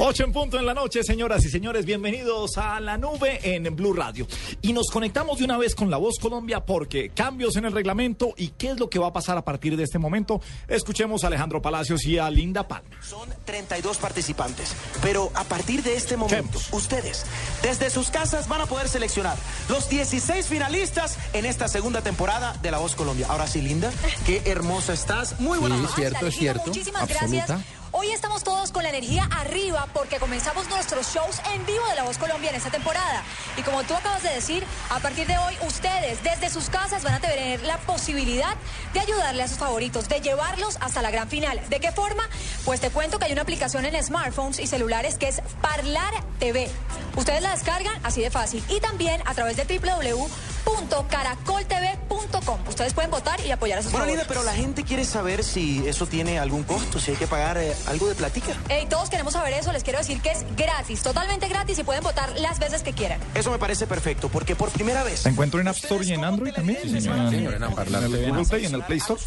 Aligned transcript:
Ocho 0.00 0.22
en 0.22 0.32
punto 0.32 0.60
en 0.60 0.64
la 0.64 0.74
noche, 0.74 1.02
señoras 1.02 1.44
y 1.44 1.50
señores, 1.50 1.84
bienvenidos 1.84 2.56
a 2.56 2.78
la 2.78 2.96
nube 2.96 3.40
en 3.42 3.74
Blue 3.74 3.92
Radio. 3.92 4.28
Y 4.62 4.72
nos 4.72 4.90
conectamos 4.92 5.38
de 5.38 5.44
una 5.44 5.58
vez 5.58 5.74
con 5.74 5.90
La 5.90 5.96
Voz 5.96 6.20
Colombia 6.20 6.64
porque 6.64 7.08
cambios 7.10 7.56
en 7.56 7.64
el 7.64 7.72
reglamento 7.72 8.32
y 8.36 8.50
qué 8.50 8.70
es 8.70 8.78
lo 8.78 8.88
que 8.88 9.00
va 9.00 9.08
a 9.08 9.12
pasar 9.12 9.36
a 9.36 9.44
partir 9.44 9.76
de 9.76 9.82
este 9.82 9.98
momento. 9.98 10.40
Escuchemos 10.68 11.24
a 11.24 11.26
Alejandro 11.26 11.60
Palacios 11.60 12.04
y 12.06 12.16
a 12.16 12.30
Linda 12.30 12.68
Palma. 12.68 12.88
Son 13.02 13.28
32 13.44 13.96
participantes, 13.98 14.72
pero 15.02 15.32
a 15.34 15.42
partir 15.42 15.82
de 15.82 15.96
este 15.96 16.16
momento, 16.16 16.60
ustedes 16.70 17.26
desde 17.62 17.90
sus 17.90 18.10
casas 18.10 18.46
van 18.46 18.60
a 18.60 18.66
poder 18.66 18.88
seleccionar 18.88 19.36
los 19.68 19.88
16 19.88 20.46
finalistas 20.46 21.18
en 21.32 21.44
esta 21.44 21.66
segunda 21.66 22.02
temporada 22.02 22.56
de 22.62 22.70
La 22.70 22.78
Voz 22.78 22.94
Colombia. 22.94 23.26
Ahora 23.28 23.48
sí, 23.48 23.60
Linda, 23.62 23.90
qué 24.24 24.42
hermosa 24.44 24.92
estás. 24.92 25.40
Muy 25.40 25.58
buena 25.58 25.74
Sí, 25.76 25.82
noche. 25.82 25.94
cierto, 25.96 26.26
es 26.28 26.36
cierto. 26.36 26.66
Muchísimas 26.66 27.02
Absoluta. 27.02 27.46
gracias. 27.46 27.77
Hoy 27.90 28.10
estamos 28.10 28.44
todos 28.44 28.70
con 28.70 28.82
la 28.82 28.90
energía 28.90 29.26
arriba 29.30 29.86
porque 29.94 30.18
comenzamos 30.18 30.68
nuestros 30.68 31.14
shows 31.14 31.40
en 31.54 31.64
vivo 31.64 31.86
de 31.88 31.96
La 31.96 32.04
Voz 32.04 32.18
Colombia 32.18 32.50
en 32.50 32.56
esta 32.56 32.70
temporada. 32.70 33.22
Y 33.56 33.62
como 33.62 33.82
tú 33.84 33.94
acabas 33.94 34.22
de 34.22 34.28
decir, 34.28 34.62
a 34.90 34.98
partir 35.00 35.26
de 35.26 35.38
hoy 35.38 35.54
ustedes 35.66 36.22
desde 36.22 36.50
sus 36.50 36.68
casas 36.68 37.02
van 37.02 37.14
a 37.14 37.20
tener 37.20 37.62
la 37.62 37.78
posibilidad 37.78 38.54
de 38.92 39.00
ayudarle 39.00 39.42
a 39.42 39.48
sus 39.48 39.56
favoritos, 39.56 40.06
de 40.08 40.20
llevarlos 40.20 40.76
hasta 40.80 41.00
la 41.00 41.10
gran 41.10 41.28
final. 41.28 41.58
¿De 41.70 41.80
qué 41.80 41.90
forma? 41.90 42.28
Pues 42.66 42.80
te 42.80 42.90
cuento 42.90 43.18
que 43.18 43.24
hay 43.24 43.32
una 43.32 43.40
aplicación 43.42 43.86
en 43.86 44.02
smartphones 44.02 44.58
y 44.58 44.66
celulares 44.66 45.16
que 45.16 45.28
es 45.28 45.40
Parlar 45.62 46.12
TV. 46.38 46.70
Ustedes 47.16 47.40
la 47.42 47.52
descargan 47.52 47.98
así 48.04 48.20
de 48.20 48.30
fácil 48.30 48.62
y 48.68 48.80
también 48.80 49.22
a 49.24 49.32
través 49.34 49.56
de 49.56 49.64
www.caracoltv.com. 49.64 52.58
Ustedes 52.68 52.94
pueden 52.94 53.10
votar 53.10 53.40
y 53.44 53.50
apoyar 53.50 53.78
a 53.78 53.82
sus 53.82 53.92
Bueno, 53.92 54.22
pero 54.28 54.42
la 54.44 54.52
gente 54.52 54.84
quiere 54.84 55.04
saber 55.04 55.42
si 55.42 55.86
eso 55.88 56.06
tiene 56.06 56.38
algún 56.38 56.62
costo, 56.62 57.00
si 57.00 57.10
hay 57.12 57.16
que 57.16 57.26
pagar 57.26 57.56
eh, 57.58 57.74
algo 57.86 58.08
de 58.08 58.14
platica. 58.14 58.52
Hey, 58.68 58.86
todos 58.88 59.08
queremos 59.10 59.32
saber 59.32 59.52
eso. 59.54 59.72
Les 59.72 59.82
quiero 59.84 59.98
decir 59.98 60.20
que 60.20 60.30
es 60.30 60.44
gratis, 60.56 61.02
totalmente 61.02 61.48
gratis 61.48 61.78
y 61.78 61.84
pueden 61.84 62.02
votar 62.02 62.38
las 62.38 62.58
veces 62.58 62.82
que 62.82 62.92
quieran. 62.92 63.20
Eso 63.34 63.50
me 63.50 63.58
parece 63.58 63.86
perfecto, 63.86 64.28
porque 64.28 64.56
por 64.56 64.70
primera 64.70 65.02
vez... 65.04 65.20
¿Se 65.20 65.28
encuentra 65.28 65.60
en 65.60 65.68
App 65.68 65.76
Store 65.76 66.04
y 66.04 66.12
en 66.12 66.24
Android 66.24 66.52
también? 66.52 66.78
Sí, 66.82 67.00
señor. 67.00 67.30
señor, 67.30 67.54
en 67.54 67.74
Parlar 67.74 68.04
En 68.04 68.12
el 68.12 68.18
TV. 68.20 68.28
Google 68.30 68.46
Play, 68.46 68.66
en 68.66 68.74
el 68.74 68.82
Play 68.82 68.98
Store. 68.98 69.20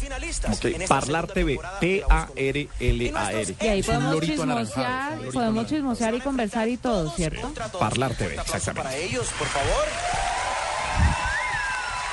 Ok, 0.52 0.88
Parlar 0.88 1.26
TV, 1.28 1.58
P-A-R-L-A-R. 1.80 3.56
Y 3.60 3.66
ahí 3.66 3.82
podemos 3.82 4.20
chismosear, 4.20 5.18
podemos 5.32 5.66
chismosear 5.66 6.14
y 6.14 6.20
conversar 6.20 6.68
y 6.68 6.76
todo, 6.76 7.10
¿cierto? 7.14 7.52
Parlar 7.78 8.14
TV, 8.14 8.34
exactamente. 8.34 8.82
para 8.82 8.96
ellos, 8.96 9.26
por 9.38 9.48
favor. 9.48 9.84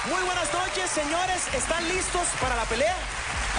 Muy 0.10 0.26
buenas 0.26 0.54
noches, 0.54 0.90
señores. 0.92 1.42
¿Están 1.54 1.88
listos 1.88 2.28
para 2.42 2.56
la 2.56 2.64
pelea? 2.64 2.96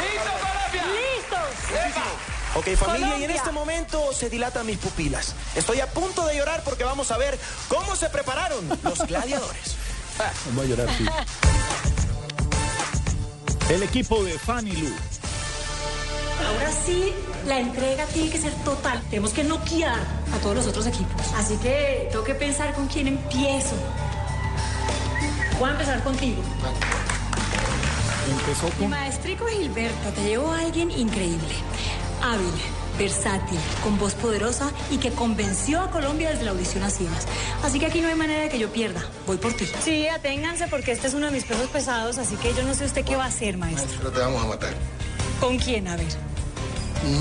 ¡Listo, 0.00 0.30
Colombia! 0.40 0.84
¡Listos! 0.94 2.39
Ok, 2.56 2.66
familia, 2.76 2.98
y 3.00 3.02
en 3.02 3.10
Colombia. 3.10 3.36
este 3.36 3.52
momento 3.52 4.12
se 4.12 4.28
dilatan 4.28 4.66
mis 4.66 4.78
pupilas. 4.78 5.34
Estoy 5.54 5.80
a 5.80 5.86
punto 5.86 6.26
de 6.26 6.36
llorar 6.36 6.62
porque 6.64 6.82
vamos 6.84 7.10
a 7.12 7.16
ver 7.18 7.38
cómo 7.68 7.94
se 7.94 8.08
prepararon 8.10 8.68
los 8.82 8.98
gladiadores. 9.06 9.76
Voy 10.54 10.66
a 10.66 10.68
llorar, 10.68 10.88
sí. 10.96 11.06
El 13.70 13.82
equipo 13.84 14.22
de 14.24 14.38
Fanny 14.38 14.72
Lu. 14.72 14.88
Ahora 16.48 16.70
sí, 16.84 17.14
la 17.46 17.60
entrega 17.60 18.04
tiene 18.06 18.30
que 18.30 18.38
ser 18.40 18.52
total. 18.64 19.00
Tenemos 19.10 19.30
que 19.32 19.44
noquear 19.44 20.00
a 20.34 20.38
todos 20.42 20.56
los 20.56 20.66
otros 20.66 20.86
equipos. 20.86 21.22
Así 21.36 21.56
que 21.58 22.08
tengo 22.10 22.24
que 22.24 22.34
pensar 22.34 22.74
con 22.74 22.88
quién 22.88 23.06
empiezo. 23.06 23.76
Voy 25.58 25.68
a 25.68 25.72
empezar 25.72 26.02
contigo. 26.02 26.42
Empezó 28.28 28.66
Mi 28.66 28.72
con... 28.72 28.90
maestrico 28.90 29.46
Gilberto, 29.46 30.08
te 30.14 30.22
llevo 30.24 30.50
a 30.50 30.60
alguien 30.60 30.90
increíble. 30.90 31.54
Hábil, 32.22 32.52
versátil, 32.98 33.58
con 33.82 33.98
voz 33.98 34.14
poderosa 34.14 34.70
y 34.90 34.98
que 34.98 35.10
convenció 35.10 35.80
a 35.80 35.90
Colombia 35.90 36.30
desde 36.30 36.44
la 36.44 36.50
audición 36.50 36.82
a 36.82 36.90
Ciemas. 36.90 37.26
Así 37.62 37.78
que 37.80 37.86
aquí 37.86 38.00
no 38.00 38.08
hay 38.08 38.14
manera 38.14 38.42
de 38.42 38.48
que 38.50 38.58
yo 38.58 38.70
pierda. 38.70 39.02
Voy 39.26 39.38
por 39.38 39.52
ti. 39.54 39.66
Sí, 39.82 40.06
aténganse 40.08 40.66
porque 40.68 40.92
este 40.92 41.06
es 41.06 41.14
uno 41.14 41.26
de 41.26 41.32
mis 41.32 41.44
pesos 41.44 41.68
pesados, 41.68 42.18
así 42.18 42.36
que 42.36 42.52
yo 42.54 42.62
no 42.62 42.74
sé 42.74 42.84
usted 42.84 43.04
qué 43.04 43.16
va 43.16 43.24
a 43.24 43.28
hacer, 43.28 43.56
maestro. 43.56 43.96
Pero 43.98 44.10
te 44.12 44.20
vamos 44.20 44.44
a 44.44 44.48
matar. 44.48 44.74
¿Con 45.40 45.58
quién? 45.58 45.88
A 45.88 45.96
ver. 45.96 46.08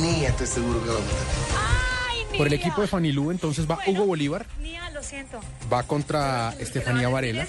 Ni 0.02 0.26
estoy 0.26 0.48
seguro 0.48 0.84
que 0.84 0.90
va 0.90 0.98
a 0.98 1.00
matar. 1.00 1.18
¡Ay, 1.56 1.89
Por 2.40 2.48
el 2.48 2.54
equipo 2.54 2.80
de 2.80 2.88
Fanilú, 2.88 3.32
entonces 3.32 3.70
va 3.70 3.76
Bueno, 3.76 3.92
Hugo 3.92 4.06
Bolívar, 4.08 4.46
lo 4.94 5.04
siento. 5.04 5.42
va 5.72 5.84
contra 5.84 6.54
Estefanía 6.58 7.10
Varela. 7.10 7.46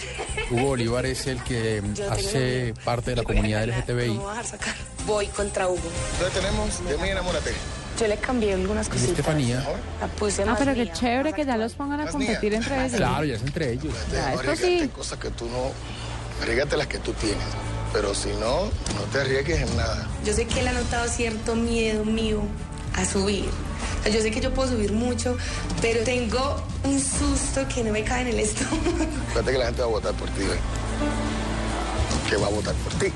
Hugo 0.51 0.65
Bolívar 0.67 1.07
es 1.07 1.29
el 1.29 1.41
que 1.45 1.81
hace 2.11 2.75
parte 2.85 3.11
de 3.11 3.17
la 3.17 3.23
comunidad 3.23 3.63
LGTBI. 3.69 4.21
Voy 5.07 5.29
contra 5.29 5.69
Hugo. 5.69 5.79
Entonces 6.15 6.41
tenemos 6.43 6.85
de 6.89 6.99
mí 6.99 7.09
enamórate. 7.09 7.53
Yo 8.01 8.09
le 8.09 8.17
cambié 8.17 8.55
algunas 8.55 8.89
cositas. 8.89 9.11
Estefanía, 9.11 9.65
La 10.01 10.09
puse 10.09 10.43
Ah, 10.43 10.47
más 10.47 10.59
pero 10.59 10.75
qué 10.75 10.83
mía. 10.83 10.93
chévere 10.93 11.33
que 11.35 11.45
ya 11.45 11.57
los 11.57 11.75
pongan 11.75 12.01
a 12.01 12.07
competir 12.11 12.55
entre 12.55 12.85
ellos. 12.87 12.97
claro, 12.97 13.25
ya 13.25 13.35
es 13.37 13.43
entre 13.43 13.73
ellos. 13.73 13.95
Ya, 14.13 14.35
esto 14.35 14.57
sí. 14.57 14.91
cosas 14.93 15.21
que 15.21 15.31
tú 15.31 15.47
no. 15.51 15.71
Arriesgate 16.43 16.77
las 16.77 16.89
que 16.89 16.99
tú 16.99 17.13
tienes. 17.13 17.39
Pero 17.93 18.13
si 18.13 18.31
no, 18.31 18.65
no 18.65 19.03
te 19.13 19.21
arriesgues 19.21 19.71
en 19.71 19.77
nada. 19.77 20.09
Yo 20.25 20.33
sé 20.33 20.47
que 20.47 20.59
él 20.61 20.67
ha 20.69 20.73
notado 20.73 21.07
cierto 21.09 21.55
miedo 21.55 22.05
mío 22.05 22.41
a 22.97 23.05
subir. 23.05 23.49
Yo 24.07 24.21
sé 24.23 24.31
que 24.31 24.41
yo 24.41 24.53
puedo 24.55 24.71
subir 24.71 24.93
mucho, 24.93 25.37
pero 25.83 26.03
tengo 26.05 26.63
un 26.85 26.99
susto 27.01 27.67
que 27.73 27.83
no 27.85 27.93
me 27.93 28.03
cae 28.05 28.23
en 28.23 28.29
el 28.29 28.41
estómago. 28.41 29.07
Fíjate 29.29 29.53
que 29.53 29.59
la 29.59 29.67
gente 29.67 29.81
va 29.83 29.87
a 29.89 29.91
votar 29.91 30.13
por 30.15 30.29
ti, 30.31 30.41
¿ves? 30.43 30.59
Que 32.29 32.37
va 32.37 32.47
a 32.47 32.51
votar 32.51 32.75
por 32.77 32.93
ti. 32.95 33.07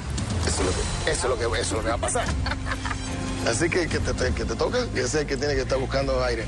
Eso 0.47 0.61
es 0.61 0.67
lo 0.67 0.73
que, 0.73 1.11
eso 1.11 1.23
es 1.23 1.25
lo 1.25 1.39
que, 1.53 1.61
eso 1.61 1.63
es 1.63 1.73
lo 1.73 1.83
que 1.83 1.89
va 1.89 1.95
a 1.95 1.99
pasar. 1.99 2.25
Así 3.49 3.69
que 3.71 3.87
que 3.89 3.99
te, 3.99 4.13
te- 4.15 4.33
que 4.33 4.45
te 4.45 4.55
toca, 4.57 4.79
que 4.95 5.07
sé 5.09 5.27
que 5.27 5.37
tiene 5.37 5.55
que 5.55 5.63
estar 5.63 5.79
buscando 5.79 6.23
aire. 6.25 6.45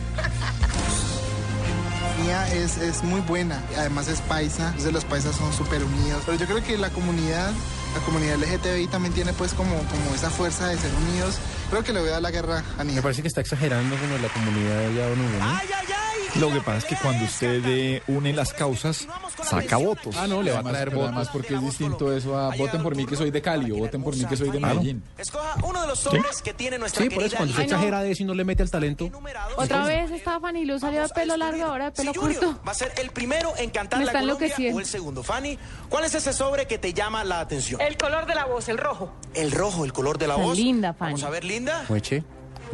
Mía 2.22 2.48
es, 2.54 2.78
es 2.78 3.02
muy 3.02 3.20
buena, 3.20 3.62
además 3.76 4.08
es 4.08 4.20
paisa, 4.22 4.68
entonces 4.68 4.92
los 4.92 5.04
paisas 5.04 5.36
son 5.36 5.52
súper 5.52 5.82
unidos. 5.84 6.22
Pero 6.24 6.38
yo 6.38 6.46
creo 6.46 6.62
que 6.64 6.76
la 6.78 6.90
comunidad, 6.90 7.52
la 7.94 8.00
comunidad 8.04 8.36
LGTBI 8.38 8.86
también 8.88 9.14
tiene 9.14 9.32
pues 9.32 9.54
como, 9.54 9.74
como 9.76 10.14
esa 10.14 10.30
fuerza 10.30 10.68
de 10.68 10.76
ser 10.78 10.90
unidos. 10.94 11.36
Creo 11.70 11.82
que 11.82 11.92
le 11.92 12.00
voy 12.00 12.08
a 12.10 12.12
dar 12.12 12.22
la 12.22 12.30
guerra 12.30 12.62
a 12.78 12.84
Me 12.84 12.92
Nia. 12.92 13.02
parece 13.02 13.22
que 13.22 13.28
está 13.28 13.40
exagerando 13.40 13.96
con 13.96 14.22
la 14.22 14.28
comunidad 14.28 14.78
de 14.78 14.86
allá, 14.86 15.06
Hugo, 15.06 15.16
¿no? 15.16 15.44
¡Ay, 15.44 15.68
ay, 15.74 15.86
ay! 15.88 16.40
Lo 16.40 16.52
que 16.52 16.60
pasa 16.60 16.78
es 16.78 16.84
que 16.84 16.96
cuando 16.96 17.24
usted 17.24 17.62
eh, 17.64 18.02
une 18.08 18.34
las 18.34 18.52
causas, 18.52 19.08
saca 19.42 19.78
votos. 19.78 20.14
Ah, 20.18 20.26
no, 20.26 20.42
le 20.42 20.52
va 20.52 20.58
a 20.58 20.62
traer 20.62 20.90
pero 20.90 21.04
además 21.04 21.28
votos. 21.28 21.32
porque 21.32 21.54
es 21.54 21.62
distinto 21.62 22.14
eso 22.14 22.36
a 22.36 22.54
voten 22.54 22.82
por 22.82 22.94
mí 22.94 23.06
que 23.06 23.16
soy 23.16 23.30
de 23.30 23.40
Cali 23.40 23.72
o 23.72 23.76
voten 23.76 24.02
por 24.02 24.14
mí 24.14 24.22
que 24.26 24.36
soy 24.36 24.50
de 24.50 24.60
Medellín. 24.60 25.02
Escoja 25.16 25.54
uno 25.64 25.80
de 25.80 25.86
los 25.86 25.98
sobres 25.98 26.42
que 26.42 26.52
tiene 26.52 26.78
nuestra 26.78 27.02
Sí, 27.02 27.08
por 27.08 27.22
eso 27.22 27.36
cuando 27.36 27.54
se 27.54 27.62
exagera 27.62 28.02
de 28.02 28.10
eso 28.10 28.22
y 28.22 28.26
no 28.26 28.34
le 28.34 28.44
mete 28.44 28.62
al 28.62 28.70
talento. 28.70 29.10
Otra 29.56 29.86
vez 29.86 30.10
estaba 30.10 30.40
Fanny 30.40 30.66
Lu, 30.66 30.78
salió 30.78 31.02
de 31.04 31.08
pelo 31.08 31.38
largo, 31.38 31.64
ahora 31.64 31.86
de 31.86 31.92
pelo 31.92 32.12
corto. 32.12 32.60
Va 32.66 32.72
a 32.72 32.74
ser 32.74 32.92
el 32.98 33.10
primero 33.10 33.54
en 33.56 33.70
cantar 33.70 34.00
Me 34.00 34.04
la 34.04 34.12
está 34.12 34.20
Colombia 34.20 34.74
o 34.74 34.80
el 34.80 34.86
segundo. 34.86 35.22
Fanny, 35.22 35.58
¿cuál 35.88 36.04
es 36.04 36.14
ese 36.14 36.34
sobre 36.34 36.66
que 36.66 36.76
te 36.76 36.92
llama 36.92 37.24
la 37.24 37.40
atención? 37.40 37.80
El 37.86 37.96
color 37.96 38.26
de 38.26 38.34
la 38.34 38.46
voz, 38.46 38.68
el 38.68 38.78
rojo. 38.78 39.12
El 39.32 39.52
rojo, 39.52 39.84
el 39.84 39.92
color 39.92 40.18
de 40.18 40.26
la 40.26 40.34
voz. 40.34 40.58
linda, 40.58 40.92
Fanny. 40.92 41.12
Vamos 41.12 41.24
a 41.24 41.30
ver, 41.30 41.44
Linda. 41.44 41.84
Mueche, 41.88 42.24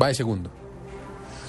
va 0.00 0.08
de 0.08 0.14
segundo. 0.14 0.50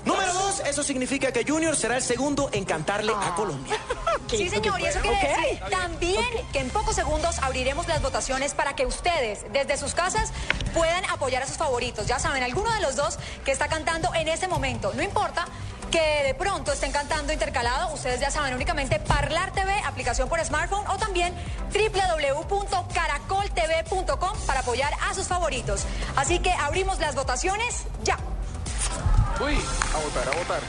Número 0.04 0.34
dos, 0.34 0.60
eso 0.68 0.84
significa 0.84 1.32
que 1.32 1.46
Junior 1.48 1.74
será 1.78 1.96
el 1.96 2.02
segundo 2.02 2.50
en 2.52 2.66
cantarle 2.66 3.14
a 3.16 3.34
Colombia. 3.36 3.76
Sí, 4.30 4.50
señor, 4.50 4.80
y 4.80 4.86
eso 4.86 5.00
quiere 5.02 5.18
decir 5.20 5.60
también 5.70 6.26
que 6.52 6.60
en 6.60 6.70
pocos 6.70 6.96
segundos 6.96 7.38
abriremos 7.44 7.88
las 7.88 8.02
votaciones 8.02 8.56
para 8.56 8.74
que 8.74 8.86
ustedes, 8.88 9.46
desde 9.52 9.78
sus 9.78 9.94
casas, 9.94 10.32
puedan 10.74 11.06
apoyar 11.12 11.44
a 11.44 11.46
sus 11.48 11.58
favoritos. 11.58 12.08
Ya 12.08 12.18
saben, 12.18 12.42
alguno 12.42 12.74
de 12.74 12.82
los 12.82 12.96
dos 12.96 13.20
que 13.46 13.52
está 13.52 13.68
cantando 13.68 14.10
en 14.16 14.28
este 14.28 14.48
momento. 14.48 14.92
No 14.96 15.04
importa 15.04 15.46
que 15.94 16.24
de 16.24 16.34
pronto 16.34 16.72
estén 16.72 16.92
cantando 16.92 17.32
intercalado, 17.32 17.94
ustedes 17.94 18.20
ya 18.20 18.32
saben, 18.32 18.56
únicamente 18.56 19.00
Parlar 19.00 19.52
TV, 19.52 19.72
aplicación 19.86 20.28
por 20.28 20.44
smartphone 20.44 20.88
o 20.88 20.98
también 20.98 21.36
www.caracoltv.com 21.72 24.38
para 24.48 24.62
apoyar 24.62 24.92
a 25.08 25.14
sus 25.14 25.28
favoritos. 25.28 25.86
Así 26.16 26.40
que 26.40 26.52
abrimos 26.52 27.00
las 27.00 27.14
votaciones 27.14 27.84
ya. 28.04 28.18
Uy, 29.40 29.56
a 29.94 30.00
votar, 30.00 30.30
a 30.30 30.32
votar. 30.36 30.64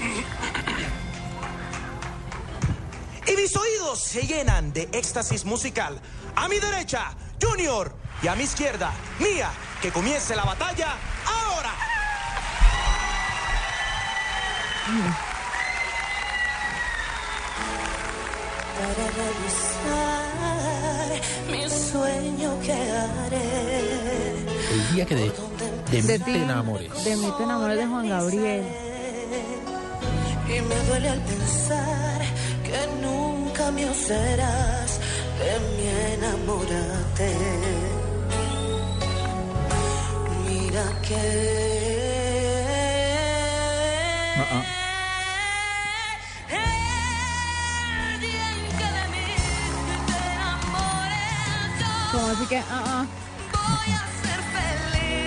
Y 3.27 3.33
mis 3.35 3.57
oídos 3.57 4.01
se 4.01 4.27
llenan 4.27 4.75
de 4.75 4.91
éxtasis 4.93 5.47
musical. 5.47 6.03
A 6.37 6.49
mi 6.49 6.59
derecha, 6.59 7.15
Junior. 7.41 7.97
Y 8.23 8.29
a 8.29 8.35
mi 8.35 8.45
izquierda, 8.45 8.93
Mía. 9.19 9.51
Que 9.81 9.91
comience 9.91 10.37
la 10.37 10.45
batalla 10.45 10.99
ahora. 11.27 11.94
Para 18.77 19.05
realizar 19.17 20.29
mi 21.51 21.63
sueño 21.71 22.51
que 22.61 22.73
haré. 22.73 24.37
El 24.73 24.95
día 24.95 25.07
que 25.07 25.15
de, 25.15 25.33
de 25.91 26.03
De 26.03 26.19
mí 26.19 26.25
te 26.25 26.37
enamores. 26.43 27.05
de 27.05 27.17
mí 27.17 27.33
te 27.39 27.43
enamores 27.45 27.79
de 27.79 27.87
Juan 27.87 28.09
Gabriel. 28.11 28.65
Y 30.49 30.61
me 30.61 30.77
duele 30.89 31.09
al 31.09 31.21
pensar 31.21 32.21
que 32.63 32.87
nunca 33.01 33.71
mío 33.71 33.89
serás 33.95 35.01
de 35.39 35.53
mi 35.77 35.87
enamorate. 36.15 37.33
Mira 40.47 40.85
que 41.09 41.23
así 52.45 52.49
que, 52.49 52.59
ah, 52.59 52.65
ah. 52.87 53.07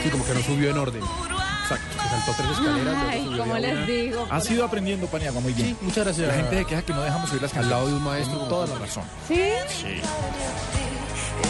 Sí, 0.03 0.09
como 0.09 0.25
que 0.25 0.33
no 0.33 0.41
subió 0.41 0.69
en 0.69 0.77
orden. 0.77 1.01
Exacto. 1.01 1.87
Se 2.03 2.09
saltó 2.09 2.33
tres 2.37 2.49
escaleras. 2.51 2.83
luego 2.93 3.09
Ay, 3.09 3.23
subió 3.25 3.37
¿cómo 3.39 3.53
de 3.55 3.59
les 3.61 3.71
una. 3.73 3.85
digo? 3.85 4.27
Has 4.29 4.51
ido 4.51 4.65
aprendiendo, 4.65 5.07
Paniagua, 5.07 5.41
muy 5.41 5.53
bien. 5.53 5.69
Sí, 5.69 5.77
muchas 5.81 6.05
gracias. 6.05 6.27
La 6.27 6.33
gente 6.35 6.57
se 6.59 6.65
queja 6.65 6.81
que 6.83 6.93
no 6.93 7.01
dejamos 7.01 7.29
subir 7.29 7.41
las 7.41 7.55
Al 7.57 7.69
lado 7.69 7.87
de 7.87 7.93
un 7.93 8.03
maestro. 8.03 8.37
Toda 8.47 8.67
la 8.67 8.75
razón. 8.79 9.03
¿Sí? 9.27 9.41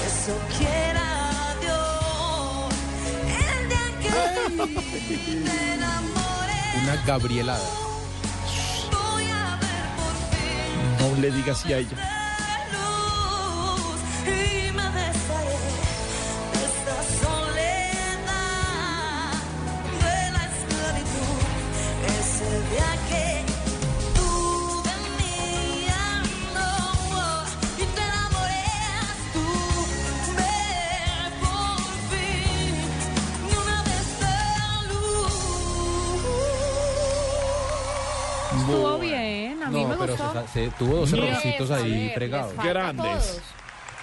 Eso 0.05 0.33
quiera 0.57 1.55
Dios. 1.61 2.73
El 6.73 6.83
Una 6.83 6.95
gabrielada. 7.05 7.59
voy 8.91 9.29
a 9.29 9.57
ver 9.57 9.87
por 10.99 11.15
No 11.15 11.21
le 11.21 11.31
digas 11.31 11.59
así 11.59 11.73
a 11.73 11.77
ella. 11.77 12.16
Estuvo 38.59 38.97
bien, 38.99 39.61
a 39.63 39.69
mí 39.69 39.83
No, 39.83 39.89
me 39.89 39.97
pero 39.97 40.15
gustó. 40.15 40.45
se, 40.53 40.65
se- 40.65 40.71
tuvo 40.77 40.97
dos 40.97 41.13
errorcitos 41.13 41.71
ahí 41.71 42.11
fregados. 42.15 42.53
Grandes. 42.55 43.41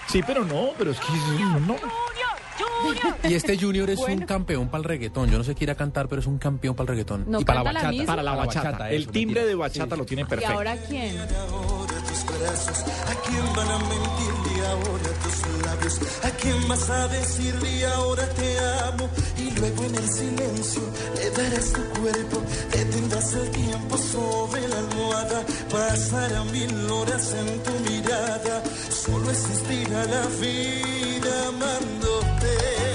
Sí, 0.09 0.23
pero 0.27 0.45
no, 0.45 0.71
pero 0.79 0.91
es 0.93 1.01
que 1.01 1.13
no. 1.67 1.77
Y 3.29 3.35
este 3.35 3.59
Junior 3.59 3.89
es 3.91 3.99
un 4.01 4.21
campeón 4.21 4.69
para 4.69 4.79
el 4.79 4.85
reggaetón. 4.85 5.31
Yo 5.31 5.39
no 5.39 5.45
sé 5.45 5.55
qué 5.55 5.65
ir 5.65 5.71
a 5.71 5.75
cantar, 5.75 6.09
pero 6.09 6.21
es 6.21 6.27
un 6.27 6.39
campeón 6.39 6.75
para 6.75 6.85
el 6.85 6.89
reggaetón. 6.89 7.25
No 7.29 7.41
y 7.41 7.45
para 7.45 7.63
la 7.63 7.73
bachata. 7.73 8.07
Para 8.07 8.23
la 8.23 8.35
bachata. 8.35 8.91
El 8.91 9.09
timbre 9.09 9.45
de 9.47 9.55
bachata 9.55 9.97
lo 9.97 10.05
tiene 10.05 10.23
¿Y 10.23 10.27
perfecto. 10.27 10.55
ahora 10.55 10.77
quién? 10.77 11.17
¿A 12.33 13.15
quién 13.27 13.55
van 13.55 13.71
a 13.71 13.79
mentirle 13.79 14.67
ahora 14.67 15.11
tus 15.23 15.65
labios? 15.65 16.01
¿A 16.23 16.31
quién 16.31 16.69
vas 16.69 16.91
a 16.91 17.09
decirle 17.09 17.87
ahora 17.87 18.27
te 18.31 18.59
amo? 18.89 19.09
Y 19.37 19.51
luego 19.59 19.85
en 19.85 19.95
el 19.97 20.09
silencio 20.09 20.83
le 21.17 21.31
darás 21.31 21.73
tu 21.73 21.83
cuerpo, 22.01 22.43
detendrás 22.73 23.35
el 23.35 23.51
tiempo 23.51 23.99
sobre 23.99 24.69
la 24.69 24.79
almohada, 24.79 25.45
pasará 25.71 26.45
mil 26.45 26.91
horas 26.91 27.35
en 27.35 27.63
tu 27.63 27.73
mirada, 27.91 28.63
solo 28.91 29.31
existirá 29.31 30.05
la 30.07 30.27
vida 30.41 31.49
amándote. 31.49 32.94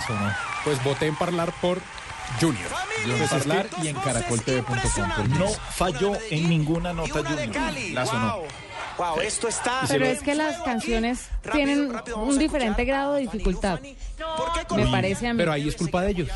Sonó. 0.00 0.32
Pues 0.64 0.82
voté 0.84 1.06
en 1.06 1.16
parlar 1.16 1.52
por 1.60 1.80
Junior. 2.40 2.70
En 3.04 3.28
Parlar 3.28 3.66
y 3.82 3.88
en 3.88 3.96
caracoltv.com. 3.96 5.38
No 5.38 5.48
falló 5.48 6.12
en 6.30 6.48
ninguna 6.48 6.92
nota 6.92 7.22
Junior. 7.24 7.50
Cali. 7.50 7.92
La 7.92 8.06
sonó. 8.06 8.42
Wow. 8.98 9.14
Wow, 9.14 9.20
esto 9.20 9.46
está. 9.48 9.82
Pero 9.88 10.04
es 10.06 10.20
que 10.22 10.34
las 10.34 10.60
canciones 10.62 11.28
tienen 11.52 11.92
un 12.16 12.38
diferente 12.38 12.84
grado 12.84 13.14
de 13.14 13.22
dificultad. 13.22 13.78
¿Por 13.78 14.52
qué 14.52 14.58
Me 14.60 14.64
Colombia? 14.66 14.92
parece 14.92 15.28
a 15.28 15.32
mí. 15.34 15.38
Pero 15.38 15.52
ahí 15.52 15.68
es 15.68 15.76
culpa 15.76 16.02
de 16.02 16.10
ellos. 16.10 16.28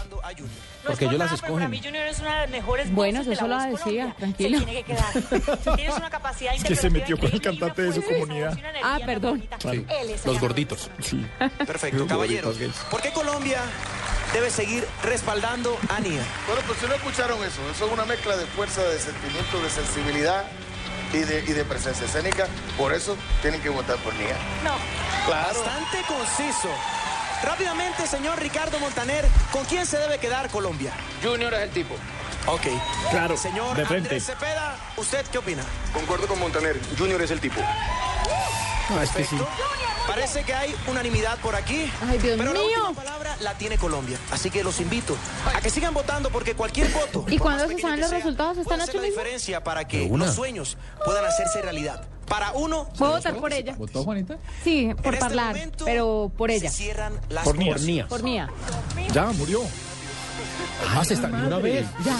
Porque 0.87 1.05
ellos 1.05 1.19
las 1.19 1.29
Para 1.41 1.47
escogen. 1.47 1.70
mí 1.70 1.81
Junior 1.82 2.06
es 2.06 2.19
una 2.20 2.35
de 2.35 2.41
las 2.43 2.50
mejores 2.50 2.93
Bueno, 2.93 3.19
voces 3.19 3.26
de 3.29 3.35
eso 3.35 3.47
la 3.47 3.64
lo 3.67 3.70
voz 3.70 3.85
decía, 3.85 4.14
Colombia. 4.14 4.17
tranquilo. 4.19 4.59
Se 4.59 4.64
tiene 4.64 4.82
que 4.85 4.93
quedar. 4.93 5.76
Tienes 5.76 5.97
una 5.97 6.11
capacidad 6.11 6.55
Es 6.55 6.64
que 6.64 6.76
se 6.76 6.91
metió 6.91 7.19
con 7.19 7.32
el 7.32 7.41
cantante 7.41 7.82
de 7.82 7.93
su 7.93 8.03
comunidad. 8.03 8.59
Ah, 8.82 8.99
perdón. 9.05 9.43
Sí, 9.70 9.87
los 10.25 10.41
gorditos. 10.41 10.91
Sí. 11.00 11.25
Perfecto, 11.67 12.06
caballeros. 12.06 12.56
¿Por 12.91 13.00
qué 13.03 13.11
Colombia 13.12 13.61
debe 14.32 14.50
seguir 14.50 14.85
respaldando 15.05 15.76
a 15.88 16.00
Nia? 16.00 16.23
Bueno, 16.47 16.62
pues 16.67 16.79
si 16.81 16.87
no 16.87 16.94
escucharon 16.94 17.38
eso, 17.44 17.61
eso 17.70 17.87
es 17.87 17.93
una 17.93 18.05
mezcla 18.05 18.37
de 18.37 18.47
fuerza, 18.47 18.82
de 18.82 18.99
sentimiento, 18.99 19.61
de 19.62 19.70
sensibilidad 19.70 20.44
y 21.12 21.19
de, 21.19 21.41
y 21.41 21.53
de 21.53 21.64
presencia 21.64 22.06
escénica. 22.06 22.47
Por 22.76 22.93
eso 22.93 23.17
tienen 23.41 23.61
que 23.61 23.69
votar 23.69 23.97
por 23.99 24.14
Nia. 24.14 24.37
No. 24.64 24.75
Claro. 25.26 25.49
Bastante 25.49 25.99
conciso. 26.09 26.69
Rápidamente, 27.43 28.06
señor 28.06 28.41
Ricardo 28.41 28.79
Montaner, 28.79 29.25
¿con 29.50 29.64
quién 29.64 29.85
se 29.85 29.99
debe 29.99 30.19
quedar 30.19 30.49
Colombia? 30.49 30.93
Junior 31.23 31.53
es 31.55 31.61
el 31.61 31.70
tipo. 31.70 31.97
Ok. 32.47 32.67
Claro, 33.11 33.37
Señor 33.37 33.77
de 33.77 33.85
frente. 33.87 34.09
Andrés 34.09 34.27
Cepeda, 34.27 34.77
¿usted 34.97 35.25
qué 35.27 35.39
opina? 35.39 35.62
Concuerdo 35.93 36.27
con 36.27 36.39
Montaner, 36.41 36.79
Junior 36.99 37.20
es 37.22 37.31
el 37.31 37.41
tipo. 37.41 37.61
No, 38.91 39.01
es 39.01 39.11
que 39.11 39.25
sí. 39.25 39.37
Parece 40.06 40.43
que 40.43 40.53
hay 40.53 40.75
unanimidad 40.89 41.39
por 41.39 41.55
aquí. 41.55 41.91
Ay, 42.08 42.19
Dios 42.19 42.37
pero 42.37 42.53
la 42.53 42.58
mío. 42.58 42.69
última 42.89 42.93
palabra 43.05 43.37
la 43.41 43.55
tiene 43.56 43.79
Colombia. 43.79 44.19
Así 44.32 44.51
que 44.51 44.65
los 44.65 44.81
invito 44.81 45.17
a 45.55 45.61
que 45.61 45.70
sigan 45.70 45.94
votando 45.94 46.31
porque 46.31 46.55
cualquier 46.55 46.89
voto. 46.91 47.25
¿Y 47.29 47.39
más 47.39 47.63
se 47.69 47.79
saben 47.79 48.01
los 48.01 48.11
sea, 48.11 48.19
resultados? 48.19 48.58
¿Esta 48.58 48.77
noche 48.77 48.94
la 48.94 49.03
mismo? 49.03 49.17
diferencia 49.20 49.63
para 49.63 49.87
que 49.87 50.08
los 50.08 50.34
sueños 50.34 50.77
puedan 51.05 51.25
hacerse 51.25 51.63
realidad. 51.63 52.05
Para 52.27 52.53
uno, 52.53 52.89
Voy 52.99 53.08
a 53.08 53.13
votar 53.13 53.37
por 53.37 53.53
ella. 53.53 53.75
¿Votó 53.77 54.03
Juanita? 54.05 54.39
Sí, 54.65 54.87
en 54.87 54.96
por 54.96 55.13
este 55.15 55.27
hablar, 55.27 55.49
momento, 55.55 55.84
pero 55.84 56.32
por 56.37 56.51
ella. 56.51 56.70
Se 56.70 56.77
cierran 56.77 57.20
las 57.29 57.44
Por 57.44 57.56
cosas. 57.56 57.82
Por 58.08 58.22
Nia. 58.25 58.49
Ya, 59.13 59.27
murió. 59.27 59.63
Ah, 60.89 61.05
se 61.05 61.15
está 61.15 61.29
una 61.29 61.58
vez. 61.58 61.86
¿Ya? 62.05 62.17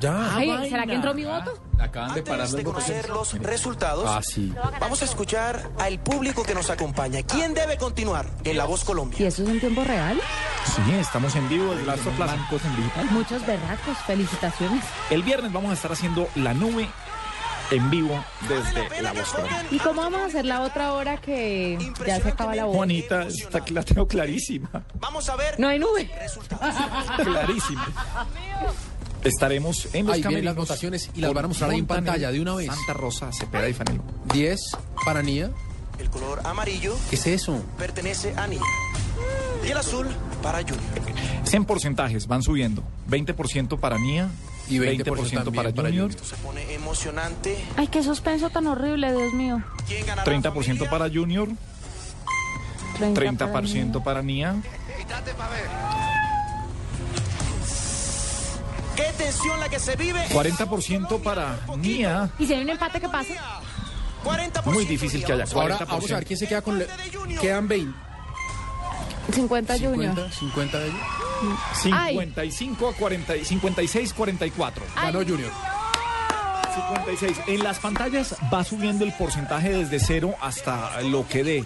Ya. 0.00 0.36
Ay, 0.36 0.70
¿será 0.70 0.86
que 0.86 0.94
entró 0.94 1.12
mi 1.14 1.24
voto? 1.24 1.58
Acaban 1.80 2.14
de 2.14 2.22
parar 2.22 2.40
Antes 2.40 2.52
las 2.52 2.52
de 2.52 2.64
conocer 2.64 3.08
los 3.08 3.32
resultados, 3.38 4.04
Ah, 4.08 4.20
sí. 4.22 4.52
vamos 4.80 5.00
a 5.02 5.04
escuchar 5.04 5.70
al 5.78 5.98
público 6.00 6.42
que 6.44 6.54
nos 6.54 6.70
acompaña. 6.70 7.22
¿Quién 7.22 7.54
debe 7.54 7.76
continuar 7.76 8.26
en 8.44 8.56
La 8.56 8.64
Voz 8.64 8.82
¿Y 8.82 8.86
Colombia? 8.86 9.28
eso 9.28 9.42
es 9.42 9.48
en 9.48 9.60
tiempo 9.60 9.82
real? 9.84 10.20
Sí, 10.64 10.92
estamos 10.94 11.34
en 11.36 11.48
vivo 11.48 11.72
desde 11.72 11.86
Last 11.86 12.02
Plaza. 12.16 12.34
En 12.34 12.76
digital. 12.76 13.06
Muchos 13.10 13.46
berracos, 13.46 13.96
felicitaciones. 14.06 14.84
El 15.10 15.22
viernes 15.22 15.52
vamos 15.52 15.70
a 15.70 15.74
estar 15.74 15.90
haciendo 15.92 16.28
la 16.34 16.52
nube 16.54 16.88
en 17.70 17.90
vivo 17.90 18.24
desde 18.48 19.02
La 19.02 19.12
Voz 19.12 19.28
Colombia. 19.30 19.66
¿Y 19.70 19.78
cómo 19.78 20.02
vamos 20.02 20.20
a 20.20 20.24
hacer 20.26 20.44
la 20.44 20.62
otra 20.62 20.92
hora 20.92 21.20
que 21.20 21.78
ya 22.06 22.20
se 22.20 22.28
acaba 22.28 22.54
la 22.54 22.64
voz? 22.64 22.76
Juanita, 22.76 23.26
está, 23.26 23.62
la 23.70 23.82
tengo 23.82 24.06
clarísima. 24.06 24.70
Vamos 25.00 25.28
a 25.28 25.36
ver 25.36 25.58
No 25.58 25.68
hay 25.68 25.78
nube. 25.78 26.10
Clarísima. 27.16 27.86
Estaremos 29.24 29.88
en 29.94 30.06
los 30.06 30.14
Ahí 30.14 30.20
vienen 30.20 30.22
camerinos 30.22 30.44
las 30.44 30.56
votaciones 30.56 31.10
y 31.14 31.20
las 31.20 31.32
van 31.32 31.44
a 31.44 31.48
mostrar 31.48 31.70
ahí 31.70 31.78
en 31.78 31.86
pantalla 31.86 32.30
de 32.30 32.40
una 32.40 32.54
vez. 32.54 32.66
Santa 32.66 32.92
Rosa, 32.94 33.30
Cepeda 33.32 33.68
y 33.68 33.74
Fanelo. 33.74 34.02
10 34.32 34.60
para 35.04 35.22
Nia. 35.22 35.50
El 35.98 36.10
color 36.10 36.40
amarillo 36.44 36.96
¿Qué 37.10 37.16
es 37.16 37.26
eso? 37.26 37.60
pertenece 37.76 38.32
a 38.36 38.46
Nia. 38.46 38.60
Y 39.66 39.70
el 39.70 39.76
azul 39.76 40.06
para 40.42 40.60
Junior. 40.60 40.78
100 41.42 41.64
porcentajes 41.64 42.28
van 42.28 42.42
subiendo. 42.42 42.84
20% 43.10 43.80
para 43.80 43.98
Nia 43.98 44.28
Y 44.70 44.78
20% 44.78 45.04
20% 45.04 45.04
para 45.04 45.44
también 45.44 45.74
para 45.74 45.88
Junior, 45.88 46.12
Se 46.12 46.36
pone 46.36 46.74
emocionante. 46.74 47.64
Ay, 47.76 47.88
qué 47.88 48.02
suspenso 48.02 48.50
tan 48.50 48.66
horrible, 48.66 49.12
Dios 49.12 49.32
mío. 49.32 49.62
¿Quién 49.86 50.06
ganará? 50.06 50.24
30% 50.30 50.52
familia? 50.52 50.90
para 50.90 51.08
Junior, 51.08 51.48
30 53.14 53.52
para 53.52 53.66
30% 53.66 54.02
para 54.02 54.22
Nia. 54.22 54.56
¿Qué 58.96 59.04
tensión 59.16 59.60
la 59.60 59.68
que 59.68 59.78
se 59.78 59.94
vive? 59.96 60.24
40% 60.28 61.22
para 61.22 61.58
Nia. 61.76 62.30
¿Y 62.38 62.46
si 62.46 62.54
hay 62.54 62.62
un 62.62 62.70
empate, 62.70 63.00
qué 63.00 63.08
pasa? 63.08 63.32
40%. 64.24 64.64
Muy 64.72 64.84
difícil 64.84 65.24
que 65.24 65.32
haya 65.32 65.44
Ahora 65.54 65.78
40%. 65.78 65.86
vamos 65.86 66.10
a 66.10 66.14
ver 66.16 66.26
quién 66.26 66.38
se 66.38 66.48
queda 66.48 66.62
con... 66.62 66.78
le- 66.78 66.88
Quedan 67.40 67.68
20. 67.68 67.96
50 69.32 69.74
Junior. 69.78 70.14
50, 70.14 70.30
50 70.32 70.78
de 70.78 70.86
ellos. 70.86 71.00
55 71.82 72.88
a 72.88 72.92
40, 72.94 73.34
56 73.44 74.12
44. 74.14 74.84
Ganó 74.96 75.18
Junior. 75.20 75.50
56. 76.74 77.40
En 77.46 77.64
las 77.64 77.78
pantallas 77.78 78.36
va 78.52 78.64
subiendo 78.64 79.04
el 79.04 79.12
porcentaje 79.12 79.70
desde 79.70 79.98
cero 80.00 80.34
hasta 80.40 81.00
lo 81.02 81.26
que 81.26 81.44
dé. 81.44 81.64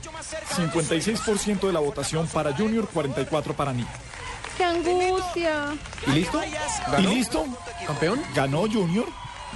56% 0.56 1.60
de 1.60 1.72
la 1.72 1.80
votación 1.80 2.26
para 2.28 2.52
Junior, 2.54 2.88
44 2.88 3.54
para 3.54 3.72
Nia. 3.72 3.86
¡Qué 4.56 4.64
angustia! 4.64 5.74
¿Y 6.06 6.10
listo? 6.10 6.40
¿Y 6.98 7.02
listo? 7.02 7.44
¿Campeón? 7.86 8.20
Ganó 8.34 8.62
Junior, 8.70 9.06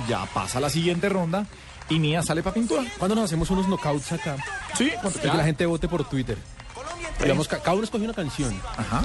ya 0.08 0.24
pasa 0.26 0.60
la 0.60 0.70
siguiente 0.70 1.08
ronda 1.08 1.46
y 1.88 1.98
Nia 1.98 2.22
sale 2.22 2.42
para 2.42 2.54
pintura. 2.54 2.84
¿Cuándo 2.98 3.14
nos 3.14 3.24
hacemos 3.24 3.50
unos 3.50 3.66
knockouts 3.66 4.12
acá? 4.12 4.36
Sí, 4.74 4.92
que 5.20 5.26
la 5.28 5.44
gente 5.44 5.66
vote 5.66 5.88
por 5.88 6.08
Twitter. 6.08 6.38
Digamos, 7.20 7.48
ca- 7.48 7.60
cada 7.60 7.74
uno 7.74 7.84
escoge 7.84 8.04
una 8.04 8.14
canción 8.14 8.54
Ajá. 8.76 9.02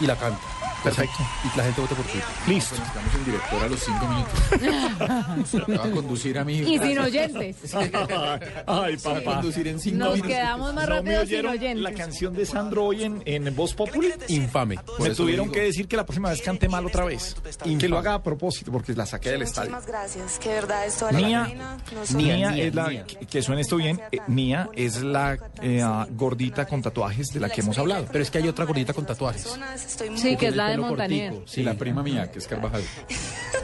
Y 0.00 0.06
la 0.06 0.16
canta. 0.16 0.40
Perfecto. 0.82 1.14
Y 1.44 1.48
que 1.50 1.56
la 1.58 1.62
gente 1.64 1.80
vote 1.80 1.94
por 1.94 2.04
Twitter. 2.06 2.24
Listo. 2.48 2.74
Estamos 2.74 3.14
en 3.14 3.24
director 3.24 3.62
a 3.62 3.68
los 3.68 3.80
cinco 3.80 4.06
minutos. 4.08 5.68
Me 5.68 5.76
va 5.76 5.84
a 5.84 5.90
conducir 5.92 6.36
a 6.40 6.44
mí. 6.44 6.58
Y 6.58 6.76
sin 6.78 6.98
oyentes. 6.98 7.72
Ay, 7.74 7.90
Me 7.90 7.96
va 7.96 8.86
a 8.86 8.96
papá. 9.20 9.34
conducir 9.34 9.68
en 9.68 9.78
cinco 9.78 9.98
Nos 9.98 10.14
minutos. 10.14 10.32
quedamos 10.32 10.74
más 10.74 10.88
¿No 10.88 10.96
rápido 10.96 11.20
sin 11.20 11.28
oyeron 11.28 11.52
oyentes. 11.52 11.82
la 11.84 11.92
canción 11.94 12.34
de 12.34 12.46
Sandro 12.46 12.84
hoy 12.86 13.04
en, 13.04 13.22
en 13.26 13.54
Voz 13.54 13.74
Populi? 13.74 14.12
Infame. 14.26 14.76
Por 14.78 15.00
Me 15.08 15.14
tuvieron 15.14 15.44
digo, 15.46 15.54
que 15.54 15.60
decir 15.62 15.86
que 15.86 15.96
la 15.96 16.04
próxima 16.04 16.30
vez 16.30 16.42
cante 16.42 16.68
mal 16.68 16.84
otra 16.84 17.04
vez. 17.04 17.36
Que 17.78 17.88
lo 17.88 17.98
haga 17.98 18.14
a 18.14 18.22
propósito, 18.24 18.72
porque 18.72 18.92
la 18.94 19.06
saqué 19.06 19.30
del 19.30 19.42
estadio. 19.42 19.70
Muchísimas 19.70 19.86
gracias, 19.86 20.38
que 20.40 20.48
verdad 20.48 20.84
esto 20.84 21.04
vale 21.04 21.20
la 21.20 21.26
Nia, 21.28 21.44
pena. 21.46 21.76
No 21.94 22.06
solo- 22.06 22.18
Nia 22.18 22.50
Nia, 22.50 22.64
es 22.64 22.74
la, 22.74 22.88
Nia. 22.88 23.04
que- 23.04 23.26
que 23.26 23.42
suene 23.42 23.60
esto 23.60 23.76
bien, 23.76 24.00
eh, 24.10 24.18
Nia 24.26 24.68
es 24.74 25.00
la 25.02 25.38
eh, 25.62 25.84
gordita 26.10 26.66
con 26.66 26.82
tatuajes 26.82 27.28
de 27.28 27.38
la 27.38 27.48
que 27.50 27.60
hemos 27.60 27.78
hablado. 27.78 28.06
Pero 28.10 28.24
es 28.24 28.30
que 28.32 28.38
hay 28.38 28.48
otra 28.48 28.64
gordita 28.64 28.92
con 28.92 29.06
tatuajes. 29.06 29.46
Estoy 29.86 30.10
muy 30.10 30.18
Sí, 30.18 30.36
que 30.36 30.48
es 30.48 30.56
la 30.56 30.68
de 30.68 30.78
cortico. 30.78 31.42
Sí, 31.46 31.62
la 31.62 31.74
prima 31.74 32.02
mía, 32.02 32.30
que 32.30 32.38
es 32.38 32.46
Carvajal. 32.48 32.82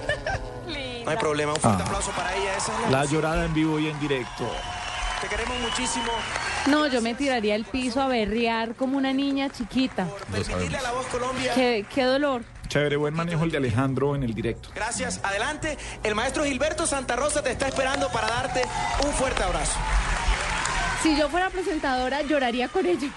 No 1.05 1.13
hay 1.13 1.17
problema, 1.17 1.55
un 1.55 1.61
fuerte 1.61 1.83
Ah. 1.83 1.87
aplauso 1.87 2.11
para 2.11 2.37
ella. 2.37 2.57
Esa 2.59 2.85
es 2.85 2.91
La 2.91 3.05
llorada 3.07 3.45
en 3.47 3.55
vivo 3.55 3.79
y 3.81 3.89
en 3.89 3.99
directo. 3.99 4.47
Te 5.23 5.27
queremos 5.29 5.59
muchísimo. 5.61 6.13
No, 6.67 6.87
yo 6.87 7.01
me 7.01 7.15
tiraría 7.15 7.55
al 7.55 7.65
piso 7.65 8.03
a 8.03 8.09
berrear 8.09 8.75
como 8.75 8.99
una 8.99 9.15
niña 9.15 9.49
chiquita. 9.49 10.07
Permitirle 10.31 10.77
a 10.77 10.83
la 10.83 10.93
voz 10.93 11.07
Colombia. 11.07 11.55
Qué, 11.55 11.87
qué 11.95 12.03
dolor. 12.05 12.43
Chévere, 12.69 12.97
buen 12.97 13.15
manejo 13.15 13.45
el 13.45 13.51
de 13.51 13.57
Alejandro 13.57 14.15
en 14.17 14.23
el 14.23 14.35
directo. 14.35 14.69
Gracias. 14.75 15.21
Adelante. 15.25 15.79
El 16.03 16.15
maestro 16.15 16.45
Gilberto 16.45 16.87
Santa 16.87 17.17
Rosa 17.17 17.43
te 17.43 17.53
está 17.53 17.69
esperando 17.69 18.11
para 18.11 18.29
darte 18.29 18.63
un 19.07 19.13
fuerte 19.15 19.43
abrazo. 19.43 19.79
Si 21.03 21.17
yo 21.17 21.31
fuera 21.31 21.49
presentadora, 21.49 22.21
lloraría 22.21 22.69
con 22.69 22.85
ellos. 22.85 23.11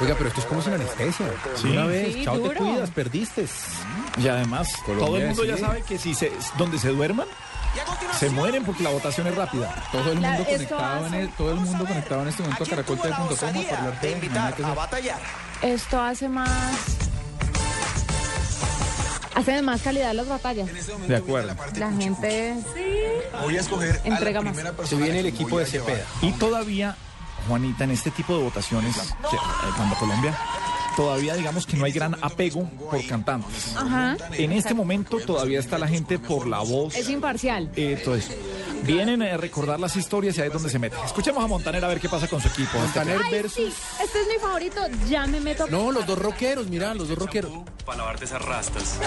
Oiga, 0.00 0.14
pero 0.16 0.28
esto 0.28 0.40
es 0.40 0.46
como 0.46 0.62
sin 0.62 0.74
anestesia. 0.74 1.26
Sí. 1.54 1.68
Una 1.68 1.86
vez, 1.86 2.14
Sí, 2.14 2.24
chao, 2.24 2.38
te 2.38 2.54
cuidas, 2.54 2.90
perdiste. 2.90 3.46
Y 4.18 4.28
además, 4.28 4.72
Colombia 4.84 5.06
todo 5.06 5.16
el 5.16 5.26
mundo 5.28 5.44
ya 5.44 5.56
sabe 5.56 5.82
que 5.82 5.98
si 5.98 6.14
se, 6.14 6.32
donde 6.58 6.78
se 6.78 6.88
duerman, 6.88 7.26
se 8.18 8.30
mueren 8.30 8.64
porque 8.64 8.82
la 8.82 8.90
votación 8.90 9.26
es 9.26 9.34
rápida. 9.34 9.74
Todo 9.92 10.12
el 10.12 10.20
mundo 10.20 10.44
conectado 10.44 11.06
en 11.06 11.14
el, 11.14 11.28
todo 11.30 11.50
el 11.50 11.56
mundo 11.56 11.84
conectado 11.86 12.22
en 12.22 12.28
este 12.28 12.42
momento 12.42 12.64
a 12.64 12.66
¿a 12.66 12.68
quién 12.68 12.84
tuvo 12.84 12.96
la 12.96 13.02
caracoltv.com 13.02 13.28
a 13.28 13.32
osadía 13.32 13.78
hablar 13.78 14.00
de 14.00 14.10
invitar 14.12 14.54
a 14.64 14.74
batallar? 14.74 15.20
Esto 15.62 16.00
hace 16.00 16.28
más... 16.28 16.96
Hace 19.34 19.60
más 19.60 19.82
calidad 19.82 20.14
las 20.14 20.26
batallas. 20.28 20.66
De 21.06 21.14
acuerdo. 21.14 21.54
La 21.76 21.92
gente 21.92 22.56
Voy 23.42 23.56
a 23.56 23.60
escoger 23.60 24.00
a 24.02 24.08
Entrega 24.08 24.40
la 24.40 24.50
más. 24.50 24.88
Se 24.88 24.96
viene 24.96 25.20
el 25.20 25.26
equipo 25.26 25.58
de. 25.58 25.66
Cepeda. 25.66 26.06
Y 26.22 26.32
todavía, 26.32 26.96
Juanita, 27.46 27.84
en 27.84 27.90
este 27.92 28.10
tipo 28.10 28.36
de 28.36 28.44
votaciones, 28.44 28.96
que, 28.96 29.36
eh, 29.36 29.70
cuando 29.76 29.94
Colombia, 29.96 30.36
todavía 30.96 31.34
digamos 31.34 31.66
que 31.66 31.76
no 31.76 31.84
hay 31.84 31.92
gran 31.92 32.16
apego 32.22 32.68
por 32.90 33.04
cantantes. 33.06 33.74
Ajá. 33.76 34.16
En 34.32 34.52
este 34.52 34.74
momento 34.74 35.18
todavía 35.20 35.58
está 35.60 35.78
la 35.78 35.88
gente 35.88 36.18
por 36.18 36.46
la 36.46 36.60
voz. 36.60 36.94
es 36.96 37.08
imparcial. 37.08 37.70
eh, 37.76 38.00
todo 38.04 38.14
eso. 38.16 38.32
Vienen 38.82 39.22
a 39.22 39.36
recordar 39.36 39.80
las 39.80 39.96
historias 39.96 40.36
y 40.38 40.42
ahí 40.42 40.46
es 40.48 40.52
donde 40.52 40.68
se 40.70 40.78
meten. 40.78 40.98
Escuchemos 41.04 41.42
a 41.42 41.46
Montaner 41.48 41.84
a 41.84 41.88
ver 41.88 41.98
qué 42.00 42.08
pasa 42.08 42.28
con 42.28 42.40
su 42.40 42.48
equipo. 42.48 42.78
Montaner 42.78 43.20
Ay, 43.24 43.30
versus... 43.32 43.52
sí, 43.54 43.72
este 44.02 44.20
es 44.20 44.28
mi 44.28 44.38
favorito. 44.40 44.80
Ya 45.08 45.26
me 45.26 45.40
meto. 45.40 45.66
No, 45.68 45.90
los 45.90 46.06
dos 46.06 46.18
rockeros, 46.18 46.68
mira, 46.68 46.94
los 46.94 47.08
dos 47.08 47.18
rockeros. 47.18 47.50
Para 47.84 47.98
lavarte 47.98 48.26
esas 48.26 48.42
rastas. 48.42 48.98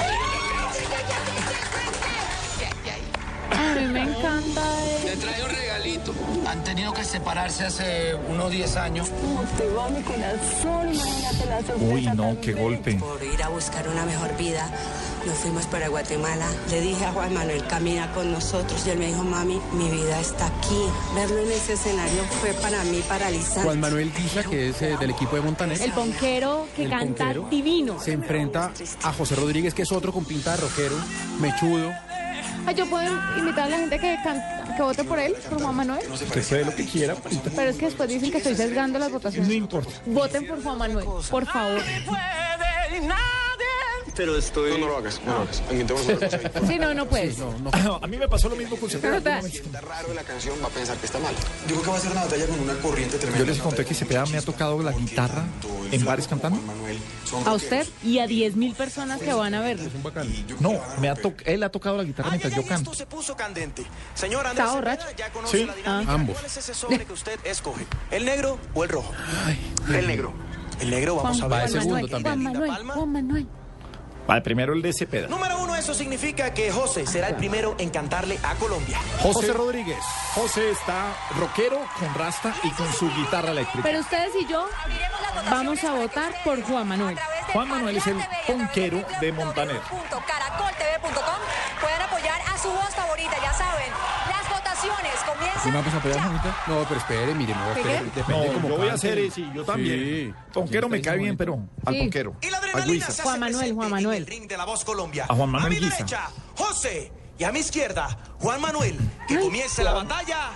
A 3.52 3.76
mí 3.80 3.88
me 3.88 4.02
encanta. 4.04 4.62
eh. 4.86 5.02
Le 5.06 5.16
trae 5.18 5.44
un 5.44 5.50
regalito. 5.50 6.14
Han 6.48 6.64
tenido 6.64 6.94
que 6.94 7.04
separarse 7.04 7.66
hace 7.66 8.16
unos 8.30 8.52
10 8.52 8.76
años. 8.78 9.10
Uy, 11.80 12.08
no, 12.16 12.38
qué 12.42 12.54
golpe. 12.54 12.96
Por 12.96 13.24
ir 13.24 13.42
a 13.44 13.50
buscar 13.50 13.88
una 13.88 14.06
mejor 14.06 14.36
vida, 14.38 14.70
nos 15.26 15.38
fuimos 15.38 15.66
para 15.68 15.88
Guatemala. 15.88 16.48
Le 16.70 16.82
dije 16.82 17.06
a 17.06 17.12
Juan 17.12 17.34
Manuel, 17.34 17.66
camina 17.68 18.12
con 18.14 18.32
nosotros. 18.32 18.86
Y 18.86 18.92
él 18.92 19.00
me 19.00 19.08
dijo, 19.08 19.24
mami, 19.24 19.60
mi 19.74 19.90
vida 19.90 20.20
está 20.20 20.48
aquí. 20.48 20.82
Verlo 21.16 21.40
en 21.40 21.52
ese 21.52 21.74
escenario 21.74 22.24
fue 22.42 22.54
para 22.54 22.84
mí 22.86 23.02
paralizante. 23.08 23.62
Juan 23.64 23.80
Manuel 23.80 24.12
Guisa, 24.14 24.44
que 24.44 24.70
es 24.70 24.82
eh, 24.82 24.96
del 25.00 25.12
equipo 25.12 25.36
de 25.36 25.42
Montaner. 25.42 25.82
El 25.82 25.92
ponquero 25.92 26.68
que 26.76 26.84
El 26.84 26.90
canta 26.90 27.26
ponquero. 27.26 27.48
divino. 27.50 28.00
Se 28.00 28.12
enfrenta 28.14 28.72
a 29.04 29.14
José 29.14 29.36
Rodríguez, 29.36 29.74
que 29.74 29.84
es 29.84 29.92
otro 29.92 30.12
con 30.12 30.26
pinta 30.26 30.52
de 30.52 30.58
rockero, 30.58 30.96
mechudo. 31.40 31.92
Ay, 32.66 32.76
yo 32.76 32.86
puedo 32.90 33.10
invitar 33.38 33.66
a 33.66 33.70
la 33.70 33.78
gente 33.78 34.00
que, 34.00 34.18
can- 34.24 34.42
que 34.76 34.82
vote 34.84 35.04
por 35.04 35.20
él, 35.20 35.34
por 35.50 35.62
Juan 35.62 35.76
Manuel. 35.76 36.02
Usted 36.12 36.28
puede 36.28 36.66
lo 36.66 36.76
que 36.76 36.86
quiera. 36.86 37.16
Pero 37.56 37.70
es 37.72 37.78
que 37.78 37.86
después 37.86 38.10
dicen 38.10 38.32
que 38.32 38.38
estoy 38.38 38.56
sesgando 38.56 39.00
las 39.00 39.10
No 39.10 39.14
votaciones. 39.16 39.52
importa. 39.52 39.90
Voten 40.06 40.48
por 40.48 40.62
Juan 40.64 40.78
Manuel, 40.78 41.06
por 41.30 41.46
favor. 41.46 41.82
Pero 44.20 44.36
estoy. 44.38 44.72
No, 44.72 44.78
no 44.80 44.88
lo 44.88 44.98
hagas, 44.98 45.22
no 45.26 45.34
lo 45.34 45.42
hagas. 45.44 45.64
Inventemos 45.72 46.06
una 46.06 46.16
cosa 46.20 46.38
ahí. 46.38 46.52
Sí, 46.68 46.78
no, 46.78 46.94
no 46.94 47.06
puedes. 47.08 47.38
A 47.40 48.06
mí 48.08 48.18
me 48.18 48.28
pasó 48.28 48.50
lo 48.50 48.58
mismo 48.58 48.76
con 48.76 48.90
Cepeda. 48.90 49.22
Pero 49.24 49.48
Si 49.48 49.58
está 49.60 49.80
raro 49.80 50.10
de 50.10 50.14
la 50.16 50.24
canción, 50.24 50.56
va 50.62 50.68
a 50.68 50.72
pensar 50.72 50.98
que 50.98 51.06
está 51.06 51.20
mal. 51.20 51.34
Yo 51.34 51.68
creo 51.76 51.82
que 51.84 51.90
va 51.90 51.96
a 51.96 52.00
ser 52.02 52.12
una 52.12 52.24
batalla 52.26 52.46
con 52.48 52.60
una 52.60 52.74
corriente 52.80 53.18
tremenda. 53.18 53.40
Yo 53.40 53.46
les 53.50 53.62
conté 53.62 53.86
que 53.86 53.94
Cepeda 53.94 54.26
me 54.26 54.38
ha 54.38 54.42
tocado 54.42 54.84
la 54.84 54.92
guitarra 54.92 55.46
en 55.90 56.04
bares 56.04 56.28
cantando. 56.28 56.60
A 57.46 57.54
usted 57.54 57.88
y 58.04 58.20
a 58.20 58.28
10 58.28 58.58
mil 58.58 58.76
personas 58.76 59.22
que 59.22 59.32
van 59.32 59.54
a 59.54 59.62
verlo. 59.62 59.90
No, 60.60 60.74
me 61.00 61.08
ha 61.10 61.16
to- 61.16 61.34
él 61.46 61.64
ha 61.64 61.70
tocado 61.70 61.96
la 61.96 62.04
guitarra 62.04 62.32
mientras 62.32 62.54
yo 62.54 62.66
canto. 62.66 62.92
esto 62.92 63.04
se 63.04 63.06
puso 63.06 63.38
candente. 63.38 63.86
Señor 64.16 64.46
Andrés 64.46 64.66
¿Está 64.66 64.76
borracho? 64.76 65.06
ya 65.18 65.30
conoce 65.32 65.60
Sí. 65.60 65.66
la 65.66 65.76
dinámica. 65.76 66.12
Ah. 66.12 66.14
Ambos. 66.14 66.34
¿Cuál 66.36 66.46
es 66.46 66.58
ese 66.58 66.74
sobre 66.74 67.06
que 67.06 67.14
usted 67.14 67.40
escoge? 67.46 67.86
¿El 68.12 68.26
negro 68.26 68.60
o 68.74 68.84
el 68.84 68.90
rojo? 68.90 69.14
el 69.88 70.08
negro. 70.08 70.34
El 70.82 70.90
negro, 70.90 71.16
vamos 71.16 71.40
Juan, 71.40 71.54
a 71.54 71.58
ver. 71.58 71.70
Juan 72.22 72.44
Manuel. 72.44 72.72
Juan 72.84 73.12
Manuel. 73.14 73.48
Vale, 74.30 74.42
primero 74.42 74.74
el 74.74 74.84
de 74.84 74.94
Cepeda. 74.94 75.28
Número 75.28 75.58
uno, 75.58 75.76
eso 75.76 75.92
significa 75.96 76.54
que 76.54 76.72
José 76.72 77.08
será 77.08 77.30
el 77.30 77.36
primero 77.36 77.74
en 77.80 77.90
cantarle 77.90 78.38
a 78.44 78.54
Colombia. 78.54 79.00
José, 79.24 79.52
Rodríguez. 79.54 79.98
José 80.36 80.70
está 80.70 81.16
rockero 81.36 81.82
con 81.98 82.14
rasta 82.14 82.54
y 82.64 82.70
con 82.70 82.94
su 82.94 83.10
guitarra 83.16 83.50
eléctrica. 83.50 83.82
Pero 83.82 84.02
ustedes 84.02 84.30
y 84.40 84.46
yo 84.46 84.68
vamos 85.50 85.84
a 85.84 85.96
votar 85.96 86.32
por 86.44 86.62
Juan 86.62 86.88
Manuel. 86.88 87.18
Juan 87.52 87.70
Manuel 87.70 87.98
es 87.98 88.06
el 88.06 88.18
ponquero 88.46 89.04
de 89.20 89.32
Montaner. 89.32 89.82
Caracoltv.com 89.82 91.40
pueden 91.82 92.02
apoyar 92.04 92.40
a 92.54 92.58
su 92.60 92.70
voz 92.70 92.94
favorita, 92.96 93.36
ya 93.42 93.54
saben. 93.54 93.90
Las 94.30 94.49
votaciones 94.88 95.20
¿Sí 95.20 95.26
comienzan. 95.26 95.74
me 95.74 95.82
vas 95.82 95.94
a 95.94 95.98
apoyar, 95.98 96.18
ya. 96.18 96.24
Juanita? 96.24 96.58
No, 96.68 96.84
pero 96.88 97.00
espere, 97.00 97.36
mire, 97.36 97.54
no, 97.56 97.74
¿Qué, 97.74 97.80
espere, 97.82 98.04
depende 98.16 98.48
No, 98.48 98.54
cómo 98.54 98.70
yo 98.70 98.78
voy 98.78 98.90
a 98.90 98.94
hacer 98.94 99.18
eso, 99.20 99.42
yo 99.54 99.64
también. 99.66 100.00
Sí. 100.00 100.34
Ponquero 100.54 100.90
me 100.90 101.02
cae 101.02 101.18
bien, 101.18 101.36
pero 101.38 101.60
al 101.86 101.94
Sí. 101.94 102.00
ponquero. 102.02 102.36
Y 102.42 102.50
la 102.50 102.58
Al 102.58 102.64
adrenalina 102.66 103.06
se 103.06 103.12
hace 103.12 103.22
Juan 103.24 103.40
Manuel, 103.40 103.74
Juan 103.74 103.90
Manuel. 103.92 104.18
el 104.18 104.28
ring 104.28 104.48
de 104.48 104.58
la 104.58 104.66
voz 104.66 104.84
Colombia. 104.86 105.26
A 105.30 105.36
Juan 105.36 105.50
Manuel 105.50 105.74
mi 105.74 105.80
Guisa. 105.80 105.96
derecha, 105.98 106.30
José. 106.56 107.12
Y 107.38 107.44
a 107.46 107.52
mi 107.52 107.60
izquierda, 107.60 108.18
Juan 108.40 108.60
Manuel. 108.62 108.98
Que 109.28 109.40
comience 109.40 109.84
la 109.84 109.94
batalla. 109.94 110.52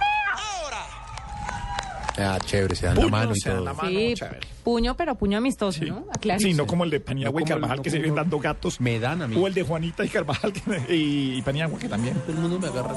Ah, 2.17 2.37
chévere, 2.45 2.75
se 2.75 2.85
dan 2.85 2.95
la 2.95 3.01
Puño, 3.01 3.11
mano 3.11 3.31
y 3.35 3.39
se 3.39 3.49
dan 3.49 3.57
todo. 3.57 3.65
la 3.65 3.73
mano, 3.73 3.89
Sí, 3.89 4.13
chévere. 4.15 4.39
puño, 4.63 4.95
pero 4.95 5.15
puño 5.15 5.37
amistoso, 5.39 5.83
¿no? 5.85 6.05
Aclaro. 6.15 6.39
Sí, 6.39 6.53
no 6.53 6.67
como 6.67 6.83
el 6.83 6.89
de 6.91 6.99
Paniagua 6.99 7.41
y 7.41 7.43
el- 7.43 7.49
Carvajal 7.49 7.77
no 7.77 7.83
que 7.83 7.89
se 7.89 7.97
vienen 7.97 8.15
dando 8.15 8.39
gatos. 8.39 8.79
Me 8.79 8.99
dan 8.99 9.21
a 9.23 9.27
mí. 9.27 9.35
O 9.35 9.47
el 9.47 9.53
de 9.53 9.63
Juanita 9.63 10.05
y 10.05 10.09
Carvajal 10.09 10.53
que- 10.53 10.93
y, 10.95 11.37
y 11.37 11.41
Paniagua 11.41 11.79
que 11.79 11.89
también. 11.89 12.13
Todo 12.21 12.31
el 12.33 12.37
mundo 12.39 12.59
me 12.59 12.67
agarra. 12.67 12.93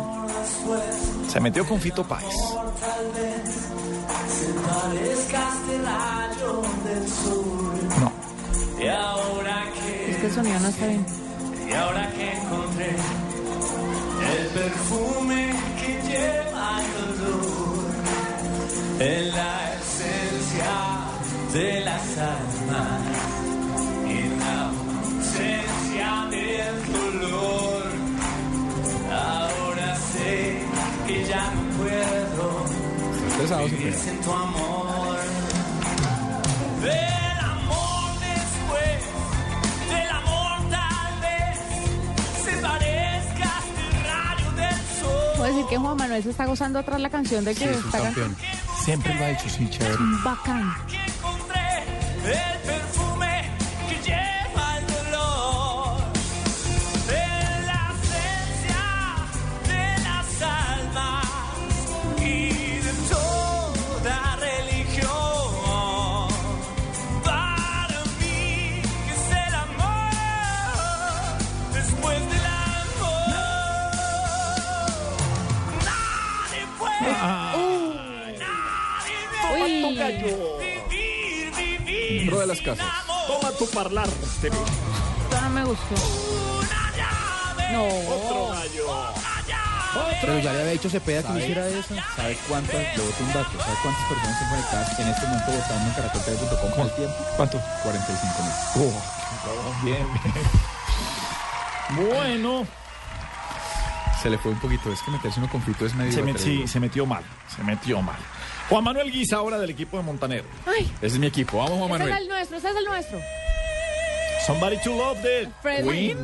Se 1.29 1.41
metió 1.41 1.67
con 1.67 1.81
Fito 1.81 2.05
Páez. 2.07 2.35
No. 8.01 8.13
Y 8.83 8.89
ahora 8.89 9.63
que, 9.75 10.11
Es 10.11 10.17
que 10.19 10.27
el 10.27 10.33
sonido 10.33 10.61
no 10.61 10.69
está 10.69 10.87
bien. 10.87 11.07
y 11.69 11.73
ahora 11.73 12.11
que 12.13 12.33
encontré 12.33 12.91
el 14.39 14.47
perfume 14.49 15.53
que 15.81 16.09
lleva 16.09 16.56
en 18.99 19.31
la 19.31 19.75
esencia 19.75 20.75
de 21.53 21.81
las 21.81 22.19
almas, 22.19 23.03
en 24.09 24.39
la 24.39 24.69
ausencia 24.69 26.27
del 26.31 26.93
dolor. 26.93 27.83
Ahora 29.13 29.97
sé 29.97 30.59
que 31.07 31.25
ya 31.27 31.53
no 31.53 31.63
puedo 31.77 32.67
vivir 33.69 33.95
sin 33.95 34.19
tu 34.21 34.33
amor. 34.33 35.19
Del 36.81 37.39
amor 37.39 38.11
después, 38.21 38.99
del 39.91 40.11
amor 40.11 40.71
tal 40.71 41.21
vez, 41.21 41.59
se 42.45 42.53
parezca 42.63 43.51
este 43.61 43.85
rayo 44.09 44.53
del 44.53 44.79
sol. 45.01 45.37
Puedo 45.37 45.53
decir 45.53 45.67
que 45.69 45.77
Juan 45.77 45.97
Manuel 45.97 46.23
se 46.23 46.31
está 46.31 46.47
gozando 46.47 46.79
atrás 46.79 47.01
la 47.01 47.11
canción 47.11 47.45
de 47.45 47.55
que 47.55 47.71
está 47.71 48.09
es. 48.09 48.56
Siempre 48.87 49.13
lo 49.15 49.25
ha 49.25 49.31
hecho, 49.31 49.49
sí, 49.49 49.69
chévere. 49.69 49.97
bacán. 50.25 50.73
De 82.47 82.55
las 82.55 82.61
casas. 82.63 82.87
Toma 83.27 83.51
tu 83.59 83.67
parlar. 83.71 84.07
Esto 84.09 85.41
no 85.43 85.51
me 85.51 85.65
gustó. 85.65 85.95
No. 87.73 87.85
Otro 87.85 88.49
gallo. 88.55 88.87
Pero 90.21 90.39
ya 90.39 90.53
le 90.53 90.61
había 90.61 90.73
dicho 90.73 90.91
Cepeda 90.91 91.23
que 91.23 91.39
hiciera 91.39 91.67
eso. 91.69 91.95
¿Sabe 92.17 92.37
cuántas, 92.49 92.75
le 92.75 93.03
boto 93.03 93.25
un 93.25 93.29
dato, 93.33 93.51
¿sabe 93.59 93.75
cuántas 93.83 94.05
personas 94.09 94.33
están 94.33 94.51
conectadas 94.51 94.99
en 94.99 95.09
este 95.09 95.27
momento 95.27 95.53
votando 95.53 95.89
en 95.89 95.95
caracoltv.com 95.95 96.83
al 96.83 96.95
tiempo? 96.97 97.15
¿Cuánto? 97.37 97.61
45 97.83 98.43
mil. 98.43 98.93
Bien, 99.85 100.07
bien. 100.23 100.35
Bueno, 102.11 102.67
Se 104.23 104.29
le 104.31 104.39
fue 104.39 104.51
un 104.53 104.59
poquito, 104.61 104.93
es 104.93 105.01
que 105.03 105.11
meterse 105.13 105.39
uno 105.41 105.49
conflicto 105.49 105.87
es 105.87 105.95
medio... 105.95 106.13
se, 106.13 106.23
met- 106.25 106.39
sí, 106.39 106.67
se 106.67 106.81
metió 106.81 107.07
mal. 107.07 107.23
Se 107.55 107.63
metió 107.63 108.03
mal. 108.03 108.17
Juan 108.69 108.83
Manuel 108.85 109.13
Guisa, 109.13 109.37
ahora 109.37 109.59
del 109.59 109.71
equipo 109.71 109.97
de 109.97 110.03
Montaner. 110.03 110.45
Ay, 110.67 110.91
Ese 110.97 111.07
es 111.07 111.19
mi 111.19 111.27
equipo, 111.29 111.59
vamos 111.59 111.79
Juan 111.79 111.85
ese 111.85 111.95
es 111.95 112.01
Manuel. 112.01 112.23
el 112.23 112.29
nuestro, 112.29 112.57
ese 112.59 112.69
es 112.71 112.77
el 112.77 112.85
nuestro. 112.85 113.19
Somebody 114.47 114.77
to 114.79 114.91
love 114.97 115.21
the 115.23 115.49
Fred. 115.63 115.85
Queen. 115.89 116.19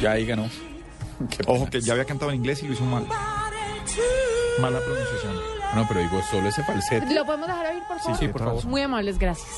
Ya 0.00 0.12
ahí 0.12 0.26
ganó. 0.26 0.48
Qué 1.30 1.38
Ojo 1.46 1.68
que 1.70 1.80
ya 1.80 1.92
había 1.92 2.04
cantado 2.04 2.30
en 2.30 2.38
inglés 2.38 2.62
y 2.62 2.66
lo 2.68 2.74
hizo 2.74 2.84
mal. 2.84 3.06
Mala 4.60 4.80
pronunciación. 4.80 5.34
No, 5.74 5.86
pero 5.88 6.00
digo, 6.00 6.20
solo 6.30 6.48
ese 6.48 6.62
falsete. 6.64 7.12
¿Lo 7.14 7.24
podemos 7.24 7.46
dejar 7.48 7.66
oír, 7.72 7.82
por 7.88 7.98
favor? 7.98 8.18
sí, 8.18 8.28
por 8.28 8.40
favor. 8.44 8.64
Muy 8.66 8.80
amables, 8.82 9.18
gracias. 9.18 9.48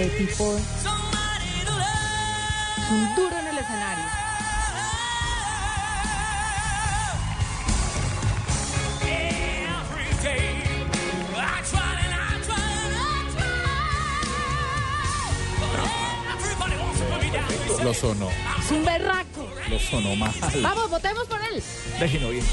Este 0.00 0.26
tipo 0.26 0.56
es 0.56 0.62
un 2.88 3.14
duro 3.16 3.36
en 3.36 3.46
el 3.48 3.58
escenario. 3.58 4.04
Lo 17.82 17.92
sonó, 17.94 18.28
Es 18.60 18.70
un 18.70 18.84
berraco. 18.84 19.48
lo 19.68 19.78
sonó 19.80 20.14
mal. 20.14 20.32
Vamos, 20.62 20.90
votemos 20.90 21.26
por 21.26 21.40
él. 21.42 21.60
Déjenlo 21.98 22.30
bien. 22.30 22.44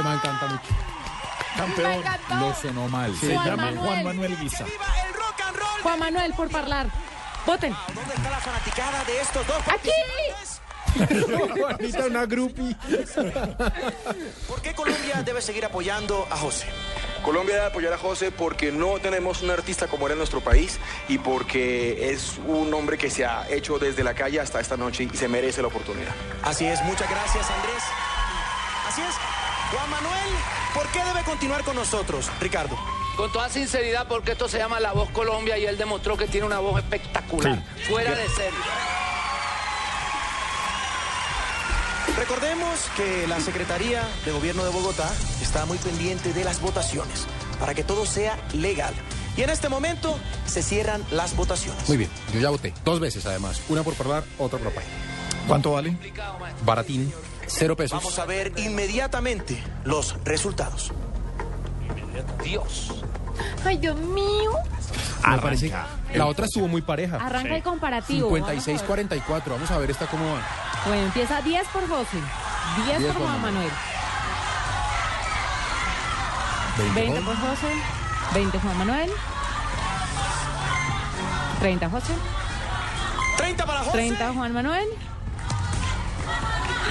Ah, 0.00 0.08
me 0.08 0.14
encanta 0.14 0.46
mucho. 0.46 0.88
Campeón. 1.56 2.04
Lo 2.40 2.54
sonó 2.54 2.88
mal. 2.88 3.16
Se 3.16 3.34
Juan 3.34 3.46
llama 3.46 3.64
Manuel. 3.64 3.86
Juan 3.86 4.04
Manuel 4.04 4.38
Guisa. 4.38 4.64
Juan 5.82 5.98
Manuel, 5.98 6.34
por 6.34 6.54
hablar. 6.54 6.86
Voten. 7.46 7.74
¿Dónde 7.94 8.14
está 8.14 8.30
la 8.30 8.38
fanaticada 8.38 9.04
de 9.04 9.20
estos 9.20 9.46
dos 9.46 9.56
¡Aquí! 9.68 9.90
Juanita, 11.58 12.06
una 12.06 12.26
groupie. 12.26 12.76
¿Por 14.46 14.62
qué 14.62 14.74
Colombia 14.74 15.22
debe 15.24 15.40
seguir 15.42 15.64
apoyando 15.64 16.26
a 16.30 16.36
José? 16.36 16.66
Colombia 17.22 17.56
debe 17.56 17.66
apoyar 17.66 17.92
a 17.92 17.98
José 17.98 18.32
porque 18.32 18.72
no 18.72 18.98
tenemos 18.98 19.42
un 19.42 19.50
artista 19.50 19.86
como 19.86 20.06
él 20.06 20.12
en 20.12 20.18
nuestro 20.18 20.40
país 20.40 20.78
y 21.08 21.18
porque 21.18 22.10
es 22.10 22.38
un 22.46 22.72
hombre 22.72 22.96
que 22.96 23.10
se 23.10 23.26
ha 23.26 23.48
hecho 23.50 23.78
desde 23.78 24.02
la 24.02 24.14
calle 24.14 24.40
hasta 24.40 24.60
esta 24.60 24.76
noche 24.76 25.08
y 25.12 25.16
se 25.16 25.28
merece 25.28 25.60
la 25.62 25.68
oportunidad. 25.68 26.12
Así 26.42 26.64
es, 26.66 26.82
muchas 26.84 27.08
gracias 27.10 27.50
Andrés. 27.50 27.82
Así 28.88 29.02
es. 29.02 29.37
Juan 29.70 29.90
Manuel, 29.90 30.30
¿por 30.72 30.86
qué 30.88 31.04
debe 31.04 31.22
continuar 31.24 31.62
con 31.62 31.76
nosotros? 31.76 32.30
Ricardo. 32.40 32.76
Con 33.16 33.30
toda 33.32 33.48
sinceridad, 33.48 34.06
porque 34.08 34.32
esto 34.32 34.48
se 34.48 34.58
llama 34.58 34.80
La 34.80 34.92
Voz 34.92 35.10
Colombia 35.10 35.58
y 35.58 35.66
él 35.66 35.76
demostró 35.76 36.16
que 36.16 36.26
tiene 36.26 36.46
una 36.46 36.58
voz 36.58 36.78
espectacular. 36.78 37.62
Fuera 37.88 38.14
de 38.14 38.28
serie. 38.28 38.58
Recordemos 42.16 42.90
que 42.96 43.26
la 43.26 43.40
Secretaría 43.40 44.02
de 44.24 44.32
Gobierno 44.32 44.64
de 44.64 44.70
Bogotá 44.70 45.10
está 45.42 45.66
muy 45.66 45.78
pendiente 45.78 46.32
de 46.32 46.44
las 46.44 46.60
votaciones 46.60 47.26
para 47.60 47.74
que 47.74 47.84
todo 47.84 48.06
sea 48.06 48.38
legal. 48.54 48.94
Y 49.36 49.42
en 49.42 49.50
este 49.50 49.68
momento 49.68 50.18
se 50.46 50.62
cierran 50.62 51.04
las 51.10 51.36
votaciones. 51.36 51.86
Muy 51.88 51.96
bien, 51.98 52.10
yo 52.32 52.40
ya 52.40 52.50
voté. 52.50 52.72
Dos 52.84 53.00
veces 53.00 53.26
además. 53.26 53.60
Una 53.68 53.82
por 53.82 53.94
hablar, 54.00 54.24
otra 54.38 54.58
por 54.58 54.72
país. 54.72 54.88
¿Cuánto 55.46 55.72
vale? 55.72 55.96
Baratín, 56.64 57.12
cero 57.48 57.76
pesos. 57.76 57.98
Vamos 57.98 58.18
a 58.18 58.24
ver 58.24 58.52
inmediatamente 58.56 59.62
los 59.84 60.16
resultados. 60.24 60.92
Dios. 62.42 63.02
Ay, 63.64 63.78
Dios 63.78 63.96
mío. 63.96 64.52
Me 65.26 65.38
parece. 65.38 65.72
La 66.14 66.26
otra 66.26 66.46
estuvo 66.46 66.68
muy 66.68 66.82
pareja. 66.82 67.16
Arranca 67.16 67.56
el 67.56 67.62
comparativo. 67.62 68.30
56-44. 68.30 69.42
Vamos 69.46 69.70
a 69.70 69.78
ver 69.78 69.90
esta 69.90 70.06
cómo 70.06 70.24
va. 70.26 70.40
Bueno, 70.86 71.04
empieza 71.06 71.40
10 71.42 71.66
por 71.68 71.88
José. 71.88 72.18
10 72.86 72.98
10 72.98 73.12
por 73.12 73.22
Juan 73.22 73.40
Juan 73.40 73.42
Manuel. 73.42 73.70
20 76.78 77.00
20 77.00 77.20
por 77.22 77.36
José. 77.36 77.72
20 78.34 78.58
Juan 78.60 78.78
Manuel. 78.78 79.10
30 81.60 81.90
José. 81.90 82.12
30 83.36 83.66
para 83.66 83.78
José. 83.80 83.90
30 83.92 84.32
Juan 84.32 84.52
Manuel. 84.52 84.88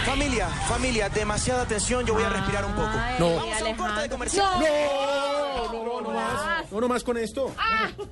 Familia, 0.07 0.47
familia, 0.47 1.09
demasiada 1.09 1.63
atención, 1.63 2.05
yo 2.05 2.13
voy 2.13 2.23
a 2.23 2.29
respirar 2.29 2.65
un 2.65 2.71
poco. 2.73 2.89
Ay, 2.93 3.15
No. 3.19 3.35
Vamos 3.35 3.61
a 3.61 3.65
un 3.65 3.75
corte 3.75 4.01
de 4.01 4.09
comercial. 4.09 4.51
No, 4.59 5.83
no, 5.83 6.01
no 6.01 6.11
más. 6.11 6.71
No, 6.71 6.81
no 6.81 6.87
más 6.87 7.03
con 7.03 7.17
esto. 7.17 7.53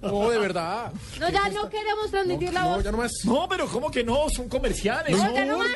No, 0.01 0.29
de 0.29 0.37
verdad. 0.37 0.91
No, 1.19 1.29
ya 1.29 1.47
no 1.49 1.69
queremos 1.69 2.11
transmitir 2.11 2.51
la 2.53 2.63
No, 2.63 2.69
voz. 2.75 2.83
ya 2.83 2.91
no 2.91 2.97
más. 2.97 3.11
No, 3.23 3.47
pero 3.47 3.67
¿cómo 3.67 3.89
que 3.89 4.03
no? 4.03 4.29
Son 4.29 4.49
comerciales. 4.49 5.15
No, 5.17 5.33
ya 5.33 5.45
no 5.45 5.57
más. 5.57 5.69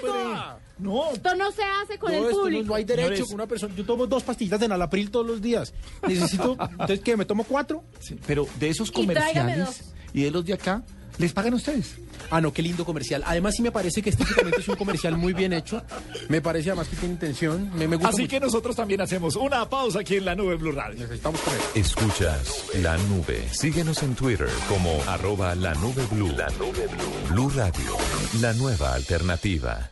No. 0.77 1.11
Esto 1.11 1.35
no 1.35 1.51
se 1.51 1.61
hace 1.63 1.97
con 1.97 2.11
No, 2.11 2.17
el 2.17 2.23
esto 2.25 2.35
no, 2.37 2.43
público. 2.43 2.65
no 2.67 2.75
hay 2.75 2.83
derecho 2.83 3.07
Señores. 3.07 3.27
con 3.27 3.35
una 3.35 3.47
persona. 3.47 3.75
Yo 3.75 3.85
tomo 3.85 4.05
dos 4.07 4.23
pastillas 4.23 4.59
de 4.59 4.67
Nalapril 4.67 5.11
todos 5.11 5.25
los 5.25 5.41
días. 5.41 5.73
Necesito. 6.07 6.57
Entonces, 6.71 6.99
¿qué? 7.01 7.15
¿Me 7.17 7.25
tomo 7.25 7.43
cuatro? 7.45 7.83
Sí, 7.99 8.19
pero 8.27 8.45
de 8.59 8.69
esos 8.69 8.89
Y 8.89 8.91
comerciales 8.91 9.93
y 10.13 10.23
de 10.23 10.31
los 10.31 10.43
de 10.45 10.53
acá, 10.53 10.83
¿les 11.19 11.31
pagan 11.33 11.53
ustedes? 11.53 11.95
Ah, 12.31 12.41
no, 12.41 12.51
qué 12.51 12.61
lindo 12.63 12.83
comercial. 12.85 13.23
Además, 13.25 13.55
sí 13.55 13.61
me 13.61 13.71
parece 13.71 14.01
que 14.01 14.09
estéticamente 14.09 14.59
es 14.61 14.67
un 14.67 14.75
comercial 14.75 15.15
muy 15.17 15.33
bien 15.33 15.53
hecho. 15.53 15.83
Me 16.27 16.41
parece 16.41 16.69
además 16.71 16.87
que 16.87 16.95
tiene 16.95 17.13
intención. 17.13 17.69
Me, 17.75 17.87
me 17.87 17.95
gusta 17.97 18.09
Así 18.09 18.21
mucho. 18.23 18.31
que 18.31 18.39
nosotros 18.39 18.75
también 18.75 19.01
hacemos 19.01 19.35
una 19.35 19.69
pausa 19.69 19.99
aquí 19.99 20.15
en 20.15 20.25
la 20.25 20.33
nube 20.35 20.55
Blue 20.55 20.71
Radio. 20.71 20.99
Necesitamos 20.99 21.39
correr. 21.41 21.59
Escuchas 21.75 22.65
la 22.81 22.97
nube. 22.97 23.47
Síguenos 23.51 24.01
en 24.03 24.15
Twitter 24.15 24.49
como 24.67 24.99
arroba 25.07 25.53
la 25.55 25.73
nube 25.75 26.05
blue. 26.11 26.29
La 26.35 26.49
nube 26.51 26.87
blue. 26.87 27.29
Blue 27.29 27.49
Radio, 27.55 27.97
la 28.41 28.53
nueva 28.53 28.93
alternativa. 28.95 29.91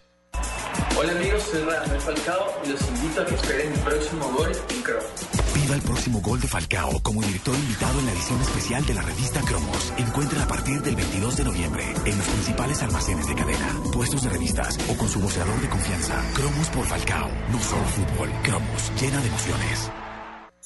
Hola 0.98 1.12
amigos, 1.12 1.44
soy 1.52 1.62
Radamel 1.62 2.02
Falcao 2.02 2.62
y 2.66 2.70
los 2.70 2.82
invito 2.82 3.22
a 3.22 3.26
que 3.26 3.36
esperen 3.36 3.72
mi 3.72 3.78
próximo 3.78 4.32
gol 4.32 4.52
en 4.70 4.82
Crow. 4.82 5.04
Viva 5.54 5.76
el 5.76 5.82
próximo 5.82 6.22
gol 6.22 6.40
de 6.42 6.48
Falcao 6.48 7.00
como 7.04 7.22
director 7.22 7.56
invitado 7.56 8.00
en 8.00 8.06
la 8.08 8.12
edición 8.14 8.42
especial 8.42 8.86
de 8.86 8.94
la 8.96 9.02
revista 9.04 9.42
Cromos. 9.42 9.94
Encuentra 9.98 10.44
a 10.44 10.48
partir 10.48 10.82
del 10.82 10.96
22 10.96 11.38
de 11.38 11.44
noviembre 11.44 11.84
en 12.06 12.18
los 12.18 12.28
principales 12.28 12.82
almacenes 12.82 13.28
de 13.28 13.36
cadena, 13.36 13.82
puestos 13.94 14.24
de 14.24 14.30
revistas 14.30 14.78
o 14.90 14.98
con 14.98 15.08
su 15.08 15.20
voceador 15.20 15.60
de 15.62 15.70
confianza. 15.70 16.24
Cromos 16.34 16.68
por 16.70 16.86
Falcao. 16.86 17.30
No 17.52 17.60
solo 17.60 17.84
fútbol. 17.86 18.32
Cromos, 18.44 18.92
llena 19.00 19.22
de 19.22 19.28
emociones. 19.28 19.92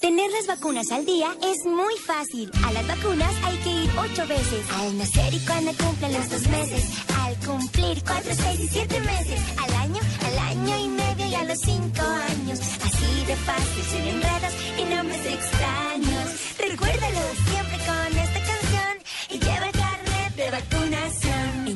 Tener 0.02 0.32
las 0.32 0.48
vacunas 0.48 0.92
al 0.92 1.06
día 1.06 1.28
es 1.44 1.64
muy 1.64 1.96
fácil. 1.96 2.50
A 2.66 2.72
las 2.72 2.88
vacunas 2.88 3.32
hay 3.44 3.56
que 3.58 3.70
ir 3.70 3.92
ocho 4.00 4.26
veces. 4.26 4.66
Al 4.72 4.98
nacer 4.98 5.32
y 5.32 5.40
cuando 5.46 5.72
cumplen 5.78 6.14
los 6.14 6.28
dos 6.28 6.48
meses. 6.48 6.90
Al 7.22 7.36
cumplir 7.46 8.04
cuatro, 8.04 8.32
seis 8.34 8.62
y 8.62 8.68
siete 8.68 9.00
meses. 9.02 9.40
Al 9.60 9.74
año, 9.76 10.02
al 10.26 10.40
año 10.40 10.80
y 10.80 10.88
medio 10.88 11.28
y 11.28 11.36
a 11.36 11.44
los 11.44 11.60
cinco 11.60 12.02
años. 12.02 12.60
Así 12.84 13.26
de 13.28 13.36
fácil, 13.36 13.84
sin 13.92 14.08
enredos 14.08 14.54
y 14.80 14.84
nombres 14.96 15.24
extraños. 15.24 16.28
Recuérdalo 16.58 17.22
siempre 17.46 17.78
con 17.86 18.18
esta 18.18 18.40
canción 18.50 18.94
y 19.30 19.38
lleva 19.38 19.66
el 19.68 19.72
carnet 19.72 20.36
de 20.36 20.50
vacunación. 20.50 21.31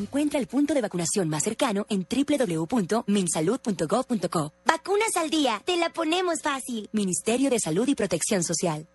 Encuentra 0.05 0.39
el 0.39 0.45
punto 0.45 0.75
de 0.75 0.81
vacunación 0.81 1.29
más 1.29 1.43
cercano 1.43 1.87
en 1.89 2.05
www.minsalud.gov.co. 2.07 4.53
Vacunas 4.63 5.17
al 5.17 5.31
día, 5.31 5.63
te 5.65 5.77
la 5.77 5.89
ponemos 5.89 6.43
fácil. 6.43 6.87
Ministerio 6.91 7.49
de 7.49 7.59
Salud 7.59 7.87
y 7.87 7.95
Protección 7.95 8.43
Social. 8.43 8.87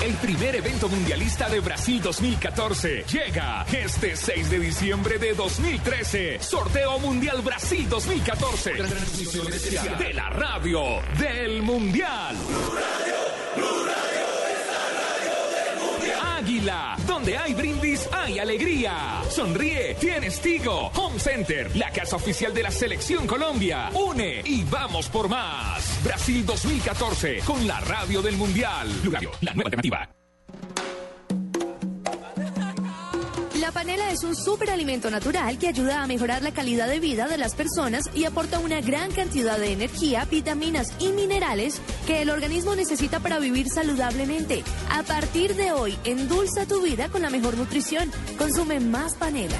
El 0.00 0.14
primer 0.14 0.54
evento 0.54 0.88
mundialista 0.88 1.48
de 1.48 1.58
Brasil 1.58 2.00
2014 2.00 3.04
llega 3.10 3.66
este 3.72 4.14
6 4.14 4.48
de 4.48 4.60
diciembre 4.60 5.18
de 5.18 5.34
2013. 5.34 6.38
Sorteo 6.40 7.00
Mundial 7.00 7.42
Brasil 7.42 7.88
2014. 7.88 8.74
Transmisión 8.74 9.52
especial 9.52 9.98
de 9.98 10.14
la 10.14 10.30
radio 10.30 11.00
del 11.18 11.62
Mundial. 11.62 12.36
Águila, 16.38 16.96
donde 17.04 17.36
hay 17.36 17.52
brindis, 17.52 18.08
hay 18.12 18.38
alegría. 18.38 19.22
Sonríe, 19.28 19.96
tienes 19.98 20.40
Tigo. 20.40 20.86
Home 20.94 21.18
Center, 21.18 21.74
la 21.74 21.90
casa 21.90 22.14
oficial 22.14 22.54
de 22.54 22.62
la 22.62 22.70
Selección 22.70 23.26
Colombia. 23.26 23.90
Une 23.92 24.42
y 24.44 24.62
vamos 24.62 25.08
por 25.08 25.28
más. 25.28 26.00
Brasil 26.04 26.46
2014, 26.46 27.40
con 27.44 27.66
la 27.66 27.80
radio 27.80 28.22
del 28.22 28.36
Mundial. 28.36 28.88
La 29.40 29.52
nueva 29.52 29.68
alternativa. 29.68 30.17
La 33.68 33.72
panela 33.72 34.10
es 34.10 34.24
un 34.24 34.34
superalimento 34.34 35.10
natural 35.10 35.58
que 35.58 35.68
ayuda 35.68 36.02
a 36.02 36.06
mejorar 36.06 36.40
la 36.40 36.52
calidad 36.52 36.88
de 36.88 37.00
vida 37.00 37.28
de 37.28 37.36
las 37.36 37.54
personas 37.54 38.04
y 38.14 38.24
aporta 38.24 38.60
una 38.60 38.80
gran 38.80 39.10
cantidad 39.10 39.58
de 39.58 39.72
energía, 39.72 40.24
vitaminas 40.24 40.94
y 40.98 41.08
minerales 41.08 41.78
que 42.06 42.22
el 42.22 42.30
organismo 42.30 42.74
necesita 42.74 43.20
para 43.20 43.38
vivir 43.38 43.68
saludablemente. 43.68 44.64
A 44.90 45.02
partir 45.02 45.54
de 45.54 45.72
hoy, 45.72 45.98
endulza 46.04 46.64
tu 46.64 46.80
vida 46.80 47.10
con 47.10 47.20
la 47.20 47.28
mejor 47.28 47.58
nutrición. 47.58 48.10
Consume 48.38 48.80
más 48.80 49.16
panela. 49.16 49.58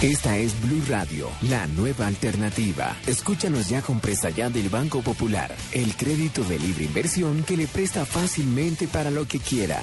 Esta 0.00 0.36
es 0.36 0.52
Blue 0.62 0.84
Radio, 0.88 1.28
la 1.50 1.66
nueva 1.66 2.06
alternativa. 2.06 2.96
Escúchanos 3.08 3.68
ya 3.68 3.82
con 3.82 3.98
presta 3.98 4.30
ya 4.30 4.50
del 4.50 4.68
Banco 4.68 5.02
Popular, 5.02 5.52
el 5.72 5.96
crédito 5.96 6.44
de 6.44 6.60
libre 6.60 6.84
inversión 6.84 7.42
que 7.42 7.56
le 7.56 7.66
presta 7.66 8.06
fácilmente 8.06 8.86
para 8.86 9.10
lo 9.10 9.26
que 9.26 9.40
quiera. 9.40 9.82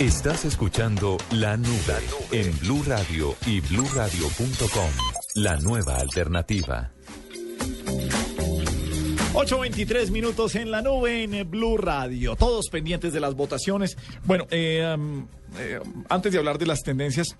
Estás 0.00 0.44
escuchando 0.44 1.16
La 1.30 1.56
Nube 1.56 1.96
en 2.30 2.58
Blue 2.58 2.82
Radio 2.86 3.34
y 3.46 3.60
bluradio.com. 3.60 4.90
La 5.36 5.56
nueva 5.56 5.96
alternativa. 5.96 6.92
8.23 9.32 10.10
minutos 10.10 10.54
en 10.56 10.70
la 10.70 10.82
nube 10.82 11.22
en 11.22 11.50
Blue 11.50 11.78
Radio. 11.78 12.36
Todos 12.36 12.68
pendientes 12.68 13.14
de 13.14 13.20
las 13.20 13.34
votaciones. 13.34 13.96
Bueno, 14.24 14.46
eh, 14.50 14.96
eh, 15.58 15.80
antes 16.10 16.30
de 16.30 16.38
hablar 16.38 16.58
de 16.58 16.66
las 16.66 16.82
tendencias, 16.82 17.34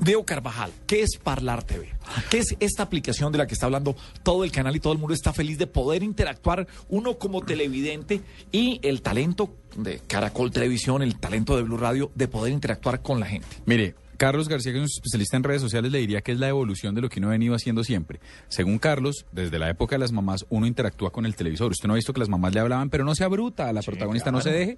Deo 0.00 0.24
Carvajal, 0.24 0.70
¿qué 0.86 1.02
es 1.02 1.18
Parlar 1.22 1.64
TV? 1.64 1.92
¿Qué 2.30 2.38
es 2.38 2.56
esta 2.60 2.82
aplicación 2.82 3.32
de 3.32 3.38
la 3.38 3.46
que 3.46 3.54
está 3.54 3.66
hablando 3.66 3.96
todo 4.22 4.44
el 4.44 4.52
canal 4.52 4.74
y 4.76 4.80
todo 4.80 4.92
el 4.92 4.98
mundo 4.98 5.14
está 5.14 5.32
feliz 5.32 5.58
de 5.58 5.66
poder 5.66 6.02
interactuar 6.02 6.66
uno 6.88 7.18
como 7.18 7.42
televidente 7.42 8.20
y 8.52 8.80
el 8.82 9.02
talento 9.02 9.54
de 9.76 10.00
Caracol 10.06 10.50
Televisión, 10.50 11.02
el 11.02 11.18
talento 11.18 11.56
de 11.56 11.62
Blue 11.62 11.76
Radio 11.76 12.10
de 12.14 12.28
poder 12.28 12.52
interactuar 12.52 13.02
con 13.02 13.20
la 13.20 13.26
gente? 13.26 13.48
Mire, 13.66 13.94
Carlos 14.18 14.48
García, 14.48 14.72
que 14.72 14.78
es 14.78 14.82
un 14.82 14.88
especialista 14.96 15.36
en 15.36 15.44
redes 15.44 15.62
sociales, 15.62 15.92
le 15.92 15.98
diría 15.98 16.22
que 16.22 16.32
es 16.32 16.40
la 16.40 16.48
evolución 16.48 16.92
de 16.94 17.00
lo 17.00 17.08
que 17.08 17.20
uno 17.20 17.28
ha 17.28 17.32
venido 17.32 17.54
haciendo 17.54 17.84
siempre. 17.84 18.18
Según 18.48 18.78
Carlos, 18.78 19.26
desde 19.30 19.60
la 19.60 19.70
época 19.70 19.94
de 19.94 20.00
las 20.00 20.10
mamás, 20.10 20.44
uno 20.48 20.66
interactúa 20.66 21.12
con 21.12 21.24
el 21.24 21.36
televisor. 21.36 21.70
Usted 21.70 21.86
no 21.86 21.94
ha 21.94 21.96
visto 21.96 22.12
que 22.12 22.18
las 22.18 22.28
mamás 22.28 22.52
le 22.52 22.58
hablaban, 22.58 22.90
pero 22.90 23.04
no 23.04 23.14
sea 23.14 23.28
bruta, 23.28 23.68
a 23.68 23.72
la 23.72 23.80
protagonista 23.80 24.32
no 24.32 24.40
se 24.40 24.50
deje. 24.50 24.76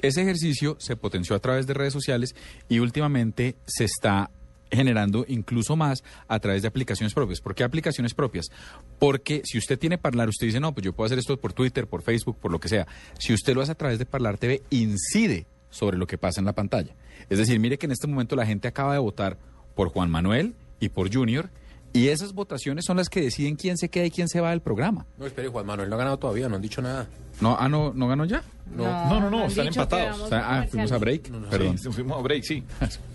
Ese 0.00 0.22
ejercicio 0.22 0.76
se 0.80 0.96
potenció 0.96 1.36
a 1.36 1.38
través 1.38 1.68
de 1.68 1.74
redes 1.74 1.92
sociales 1.92 2.34
y 2.68 2.80
últimamente 2.80 3.54
se 3.66 3.84
está 3.84 4.30
generando 4.72 5.24
incluso 5.28 5.76
más 5.76 6.02
a 6.28 6.38
través 6.40 6.62
de 6.62 6.68
aplicaciones 6.68 7.14
propias. 7.14 7.40
¿Por 7.40 7.54
qué 7.54 7.62
aplicaciones 7.62 8.14
propias? 8.14 8.50
Porque 8.98 9.42
si 9.44 9.58
usted 9.58 9.78
tiene 9.78 9.98
Parlar, 9.98 10.28
usted 10.28 10.46
dice, 10.46 10.60
no, 10.60 10.72
pues 10.72 10.84
yo 10.84 10.92
puedo 10.92 11.06
hacer 11.06 11.18
esto 11.18 11.38
por 11.38 11.52
Twitter, 11.52 11.86
por 11.86 12.02
Facebook, 12.02 12.38
por 12.40 12.50
lo 12.50 12.58
que 12.58 12.68
sea. 12.68 12.86
Si 13.18 13.32
usted 13.32 13.54
lo 13.54 13.60
hace 13.62 13.72
a 13.72 13.76
través 13.76 13.98
de 13.98 14.06
Parlar 14.06 14.38
TV, 14.38 14.62
incide 14.70 15.46
sobre 15.70 15.96
lo 15.96 16.06
que 16.06 16.18
pasa 16.18 16.40
en 16.40 16.46
la 16.46 16.54
pantalla. 16.54 16.94
Es 17.28 17.38
decir, 17.38 17.58
mire 17.60 17.78
que 17.78 17.86
en 17.86 17.92
este 17.92 18.06
momento 18.06 18.36
la 18.36 18.46
gente 18.46 18.68
acaba 18.68 18.92
de 18.94 18.98
votar 18.98 19.38
por 19.74 19.88
Juan 19.88 20.10
Manuel 20.10 20.54
y 20.80 20.88
por 20.88 21.12
Junior 21.12 21.50
y 21.94 22.08
esas 22.08 22.32
votaciones 22.32 22.86
son 22.86 22.96
las 22.96 23.08
que 23.10 23.20
deciden 23.20 23.56
quién 23.56 23.76
se 23.76 23.90
queda 23.90 24.06
y 24.06 24.10
quién 24.10 24.28
se 24.28 24.40
va 24.40 24.50
del 24.50 24.60
programa. 24.62 25.06
No, 25.18 25.26
espere, 25.26 25.48
Juan 25.48 25.66
Manuel 25.66 25.90
no 25.90 25.96
ha 25.96 25.98
ganado 25.98 26.18
todavía, 26.18 26.48
no 26.48 26.56
han 26.56 26.62
dicho 26.62 26.80
nada. 26.80 27.06
No, 27.40 27.56
ah, 27.58 27.68
no, 27.68 27.92
¿no 27.94 28.08
ganó 28.08 28.24
ya? 28.24 28.42
No. 28.74 28.84
No, 28.84 29.20
no, 29.20 29.30
no, 29.30 29.44
están 29.46 29.66
empatados. 29.66 30.28
ah, 30.32 30.64
fuimos 30.70 30.92
a 30.92 30.98
break, 30.98 31.28
No, 31.28 31.40
no, 31.40 31.50
perdón. 31.50 31.78
sí, 31.78 31.90
fuimos 31.90 32.18
a 32.18 32.22
break, 32.22 32.44
sí. 32.44 32.62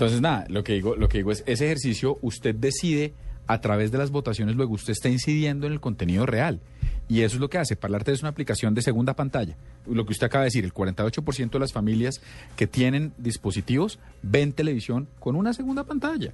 Entonces, 0.00 0.22
nada, 0.22 0.46
lo 0.48 0.64
que 0.64 0.72
digo, 0.72 0.96
lo 0.96 1.10
que 1.10 1.18
digo 1.18 1.30
es, 1.30 1.44
ese 1.44 1.66
ejercicio 1.66 2.16
usted 2.22 2.54
decide 2.54 3.12
a 3.46 3.60
través 3.60 3.92
de 3.92 3.98
las 3.98 4.10
votaciones, 4.10 4.56
luego 4.56 4.72
usted 4.72 4.92
está 4.92 5.10
incidiendo 5.10 5.66
en 5.66 5.74
el 5.74 5.80
contenido 5.80 6.24
real. 6.24 6.58
Y 7.06 7.20
eso 7.20 7.36
es 7.36 7.40
lo 7.42 7.50
que 7.50 7.58
hace. 7.58 7.76
Parlate 7.76 8.10
es 8.10 8.22
una 8.22 8.30
aplicación 8.30 8.72
de 8.72 8.80
segunda 8.80 9.12
pantalla. 9.12 9.58
Lo 9.86 10.06
que 10.06 10.12
usted 10.12 10.24
acaba 10.24 10.44
de 10.44 10.46
decir, 10.46 10.64
el 10.64 10.72
48% 10.72 11.50
de 11.50 11.58
las 11.58 11.74
familias 11.74 12.22
que 12.56 12.66
tienen 12.66 13.12
dispositivos 13.18 13.98
ven 14.22 14.54
televisión 14.54 15.06
con 15.18 15.36
una 15.36 15.52
segunda 15.52 15.84
pantalla. 15.84 16.32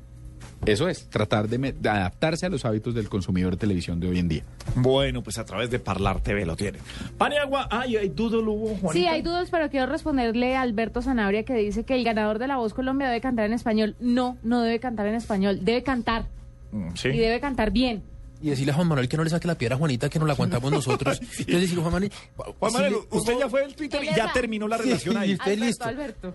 Eso 0.65 0.89
es, 0.89 1.09
tratar 1.11 1.49
de, 1.49 1.75
adaptarse 1.89 2.47
a 2.47 2.49
los 2.49 2.65
hábitos 2.65 2.95
del 2.95 3.09
consumidor 3.09 3.53
de 3.53 3.57
televisión 3.59 4.01
de 4.01 4.09
hoy 4.09 4.19
en 4.19 4.29
día. 4.29 4.43
Bueno, 4.75 5.23
pues 5.23 5.39
a 5.39 5.45
través 5.45 5.71
de 5.71 5.79
Parlar 5.79 6.21
TV 6.23 6.47
lo 6.47 6.57
tienen. 6.57 6.81
Paniagua, 7.19 7.69
ay, 7.71 7.97
hay 7.97 8.09
dudo, 8.09 8.41
Lugo, 8.41 8.69
Juanita. 8.81 8.93
Sí, 8.93 9.07
hay 9.07 9.23
dudas, 9.23 9.49
pero 9.51 9.69
quiero 9.71 9.87
responderle 9.87 10.57
a 10.57 10.63
Alberto 10.63 11.03
Zanabria 11.03 11.45
que 11.45 11.55
dice 11.55 11.85
que 11.85 11.95
el 11.95 12.05
ganador 12.05 12.39
de 12.39 12.49
La 12.49 12.57
Voz 12.57 12.75
Colombia 12.75 13.07
debe 13.09 13.21
cantar 13.21 13.47
en 13.47 13.53
español. 13.53 13.97
No, 14.01 14.39
no 14.43 14.63
debe 14.63 14.81
cantar 14.81 15.07
en 15.07 15.15
español, 15.15 15.61
debe 15.65 15.83
cantar 15.83 16.27
Mm, 16.73 16.89
y 17.05 17.19
debe 17.19 17.39
cantar 17.41 17.71
bien. 17.71 18.03
Y 18.43 18.51
decirle 18.51 18.73
a 18.73 18.75
Juan 18.75 18.89
Manuel 18.89 19.09
que 19.09 19.17
no 19.17 19.25
le 19.25 19.31
saque 19.31 19.47
la 19.47 19.55
piedra 19.55 19.77
a 19.77 19.79
Juanita, 19.79 20.09
que 20.09 20.19
nos 20.19 20.27
la 20.27 20.35
aguantamos 20.35 20.71
nosotros. 20.73 21.21
Entonces 21.21 21.61
decirle, 21.61 21.81
Juan 21.81 21.93
Manuel... 21.93 22.13
Juan 22.37 22.71
si 22.71 22.77
Manuel, 22.77 22.93
le- 22.93 23.17
usted 23.19 23.39
ya 23.39 23.49
fue 23.49 23.65
al 23.65 23.75
Twitter 23.75 24.03
y 24.05 24.15
ya 24.15 24.33
terminó 24.33 24.67
la 24.69 24.77
relación 24.77 25.17
ahí. 25.17 25.31
Y 25.31 25.35
usted 25.35 25.53
Alberto, 25.53 25.65
listo. 25.67 25.85
Alberto. 25.85 26.35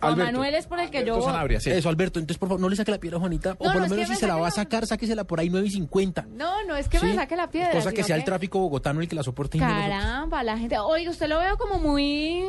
Juan 0.00 0.12
Alberto. 0.14 0.32
Manuel 0.32 0.54
es 0.54 0.66
por 0.66 0.80
el 0.80 0.90
que 0.90 1.04
yo 1.04 1.14
Alberto. 1.14 1.32
Sanabria, 1.32 1.60
sí. 1.60 1.70
Eso, 1.70 1.88
Alberto, 1.88 2.18
entonces 2.18 2.38
por 2.38 2.48
favor 2.48 2.60
no 2.60 2.68
le 2.68 2.76
saque 2.76 2.90
la 2.90 2.98
piedra 2.98 3.18
a 3.18 3.20
Juanita, 3.20 3.56
o 3.58 3.64
No, 3.66 3.72
por 3.72 3.74
no, 3.74 3.78
lo 3.80 3.84
es 3.84 3.90
menos 3.90 4.06
si 4.06 4.10
me 4.12 4.16
se 4.16 4.26
la 4.26 4.32
saque 4.32 4.40
va 4.40 4.46
a 4.46 4.50
la- 4.50 4.54
sacar, 4.54 4.86
sáquesela 4.86 5.24
por 5.24 5.40
ahí 5.40 5.50
9 5.50 5.66
y 5.66 5.70
50. 5.70 6.26
No, 6.34 6.64
no 6.64 6.76
es 6.76 6.88
que 6.88 6.98
me 7.00 7.14
saque 7.14 7.36
la 7.36 7.50
piedra. 7.50 7.70
Cosa 7.72 7.90
que 7.90 7.96
sino 7.96 8.06
sea 8.08 8.16
el 8.16 8.24
tráfico 8.24 8.58
bogotano 8.58 9.00
el 9.00 9.08
que 9.08 9.14
la 9.16 9.22
soporte. 9.22 9.58
y 9.58 9.60
no 9.60 9.66
nosotros. 9.68 9.88
Caramba, 9.90 10.42
la 10.42 10.58
gente. 10.58 10.78
Oiga, 10.78 11.10
usted 11.10 11.28
lo 11.28 11.38
veo 11.38 11.56
como 11.58 11.78
muy. 11.78 12.42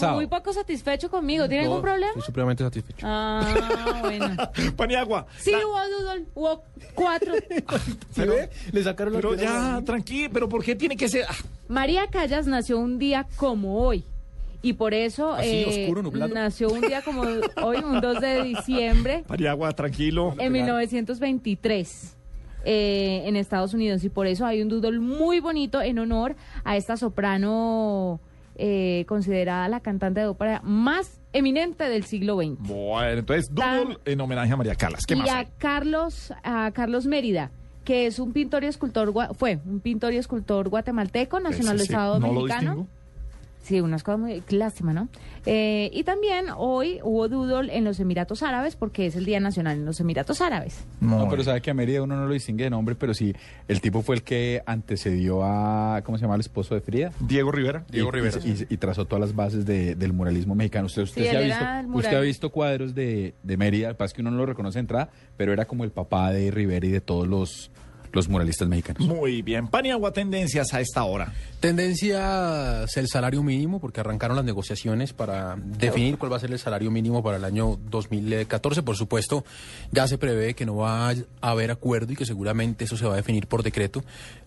como 0.00 0.14
muy 0.14 0.26
poco 0.26 0.52
satisfecho 0.52 1.10
conmigo. 1.10 1.48
¿Tiene 1.48 1.64
No, 1.64 1.70
algún 1.70 1.82
problema? 1.82 2.08
Estoy 2.12 2.22
supremamente 2.24 2.64
satisfecho. 2.64 3.06
Ah, 3.08 3.98
bueno. 4.02 4.36
Paniagua. 4.76 5.26
Sí, 5.38 5.52
hubo 5.54 5.78
Dudol, 5.98 6.26
hubo 6.34 6.62
cuatro. 6.94 7.32
Pero, 8.16 8.34
Le 8.72 8.82
sacaron 8.82 9.12
la 9.12 9.18
pero 9.20 9.30
piedra. 9.36 9.78
ya, 9.78 9.82
tranquilo, 9.84 10.30
pero 10.32 10.48
¿por 10.48 10.64
qué 10.64 10.74
tiene 10.74 10.96
que 10.96 11.08
ser? 11.08 11.24
Ah, 11.28 11.34
María 11.68 12.06
Callas 12.08 12.46
nació 12.46 12.78
un 12.78 12.98
día 12.98 13.26
como 13.36 13.78
hoy. 13.80 14.04
Y 14.66 14.72
por 14.72 14.94
eso 14.94 15.32
¿Así, 15.32 15.48
eh, 15.48 15.82
oscuro, 15.84 16.02
nublado? 16.02 16.34
nació 16.34 16.68
un 16.70 16.80
día 16.80 17.00
como 17.02 17.22
hoy, 17.62 17.76
un 17.84 18.00
2 18.00 18.20
de 18.20 18.42
diciembre, 18.42 19.22
Paniagua, 19.28 19.70
tranquilo. 19.72 20.34
en 20.38 20.52
1923. 20.52 22.16
eh, 22.68 23.22
en 23.26 23.36
Estados 23.36 23.74
Unidos 23.74 24.02
y 24.02 24.08
por 24.08 24.26
eso 24.26 24.44
hay 24.44 24.60
un 24.60 24.68
doodle 24.68 24.98
muy 24.98 25.38
bonito 25.38 25.80
en 25.80 26.00
honor 26.00 26.34
a 26.64 26.76
esta 26.76 26.96
soprano 26.96 28.18
eh, 28.56 29.04
considerada 29.06 29.68
la 29.68 29.78
cantante 29.78 30.18
de 30.18 30.26
ópera 30.26 30.60
más 30.64 31.20
eminente 31.32 31.88
del 31.88 32.04
siglo 32.06 32.36
XX. 32.38 32.56
Bueno, 32.66 33.20
entonces, 33.20 33.54
Doodle 33.54 33.98
en 34.04 34.20
homenaje 34.20 34.52
a 34.52 34.56
María 34.56 34.74
Calas. 34.74 35.06
¿Qué 35.06 35.14
y 35.14 35.18
más 35.18 35.28
a 35.30 35.38
hay? 35.38 35.48
Carlos, 35.58 36.32
a 36.42 36.72
Carlos 36.72 37.06
Mérida, 37.06 37.52
que 37.84 38.06
es 38.06 38.18
un 38.18 38.32
pintor 38.32 38.64
y 38.64 38.66
escultor, 38.66 39.12
gua- 39.12 39.32
fue 39.32 39.60
un 39.64 39.78
pintor 39.78 40.12
y 40.12 40.16
escultor 40.16 40.68
guatemalteco, 40.68 41.38
nacionalizado 41.38 42.16
Ese 42.16 42.26
sí, 42.26 42.32
no 42.34 42.40
mexicano. 42.42 42.88
Sí, 43.66 43.80
unas 43.80 44.04
cosas 44.04 44.20
muy... 44.20 44.42
Qué 44.42 44.54
lástima, 44.54 44.92
¿no? 44.92 45.08
Eh, 45.44 45.90
y 45.92 46.04
también 46.04 46.46
hoy 46.56 47.00
hubo 47.02 47.28
doodle 47.28 47.76
en 47.76 47.82
los 47.82 47.98
Emiratos 47.98 48.44
Árabes 48.44 48.76
porque 48.76 49.06
es 49.06 49.16
el 49.16 49.24
Día 49.24 49.40
Nacional 49.40 49.78
en 49.78 49.84
los 49.84 49.98
Emiratos 49.98 50.40
Árabes. 50.40 50.84
No, 51.00 51.28
pero 51.28 51.42
sabe 51.42 51.60
que 51.60 51.72
a 51.72 51.74
Mérida 51.74 52.00
uno 52.02 52.14
no 52.14 52.26
lo 52.26 52.32
distingue 52.32 52.62
de 52.64 52.70
nombre, 52.70 52.94
pero 52.94 53.12
sí, 53.12 53.34
el 53.66 53.80
tipo 53.80 54.02
fue 54.02 54.14
el 54.14 54.22
que 54.22 54.62
antecedió 54.66 55.42
a, 55.44 56.00
¿cómo 56.04 56.16
se 56.16 56.22
llama 56.22 56.34
el 56.36 56.42
esposo 56.42 56.74
de 56.76 56.80
Frida? 56.80 57.10
Diego 57.18 57.50
Rivera. 57.50 57.84
Diego 57.90 58.08
y- 58.08 58.12
Rivera. 58.12 58.38
Y, 58.44 58.72
y 58.72 58.76
trazó 58.76 59.04
todas 59.04 59.20
las 59.20 59.34
bases 59.34 59.66
de- 59.66 59.96
del 59.96 60.12
muralismo 60.12 60.54
mexicano. 60.54 60.86
Usted, 60.86 61.02
usted, 61.02 61.22
Sí, 61.24 61.28
sí 61.30 61.36
ha 61.36 61.40
visto, 61.40 61.64
el 61.64 61.86
usted 61.94 62.16
ha 62.16 62.20
visto 62.20 62.50
cuadros 62.50 62.94
de, 62.94 63.34
de 63.42 63.56
Mérida, 63.56 63.94
pasa 63.94 64.06
es 64.06 64.14
que 64.14 64.20
uno 64.20 64.30
no 64.30 64.36
lo 64.36 64.46
reconoce 64.46 64.76
de 64.78 64.80
entrada, 64.82 65.10
pero 65.36 65.52
era 65.52 65.64
como 65.64 65.82
el 65.82 65.90
papá 65.90 66.30
de 66.30 66.52
Rivera 66.52 66.86
y 66.86 66.90
de 66.90 67.00
todos 67.00 67.26
los, 67.26 67.70
los 68.16 68.28
muralistas 68.28 68.66
mexicanos. 68.66 69.06
Muy 69.06 69.42
bien. 69.42 69.68
Paniagua, 69.68 70.12
tendencias 70.12 70.74
a 70.74 70.80
esta 70.80 71.04
hora. 71.04 71.32
Tendencias 71.60 72.96
el 72.96 73.08
salario 73.08 73.42
mínimo, 73.42 73.80
porque 73.80 74.00
arrancaron 74.00 74.36
las 74.36 74.44
negociaciones 74.44 75.12
para 75.12 75.56
definir 75.56 76.18
cuál 76.18 76.32
va 76.32 76.36
a 76.36 76.40
ser 76.40 76.50
el 76.50 76.58
salario 76.58 76.90
mínimo 76.90 77.22
para 77.22 77.36
el 77.36 77.44
año 77.44 77.78
2014. 77.90 78.82
Por 78.82 78.96
supuesto, 78.96 79.44
ya 79.92 80.08
se 80.08 80.18
prevé 80.18 80.54
que 80.54 80.66
no 80.66 80.76
va 80.76 81.10
a 81.10 81.14
haber 81.40 81.70
acuerdo 81.70 82.12
y 82.12 82.16
que 82.16 82.26
seguramente 82.26 82.84
eso 82.84 82.96
se 82.96 83.06
va 83.06 83.14
a 83.14 83.16
definir 83.16 83.46
por 83.46 83.62
decreto. 83.62 84.02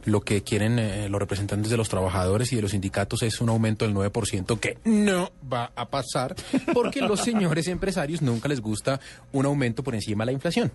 Lo 0.05 0.21
que 0.21 0.43
quieren 0.43 0.79
eh, 0.79 1.10
los 1.10 1.19
representantes 1.19 1.69
de 1.69 1.77
los 1.77 1.89
trabajadores 1.89 2.51
y 2.51 2.55
de 2.55 2.62
los 2.62 2.71
sindicatos 2.71 3.23
es 3.23 3.39
un 3.41 3.49
aumento 3.49 3.86
del 3.86 3.93
9% 3.93 4.60
que 4.60 4.77
no 4.86 5.32
va 5.51 5.71
a 5.75 5.89
pasar, 5.89 6.36
porque 6.73 7.01
los 7.01 7.21
señores 7.21 7.67
empresarios 7.67 8.21
nunca 8.21 8.47
les 8.47 8.62
gusta 8.62 8.99
un 9.32 9.45
aumento 9.45 9.84
por 9.84 9.95
encima 9.95 10.23
de 10.23 10.27
la 10.27 10.32
inflación. 10.34 10.71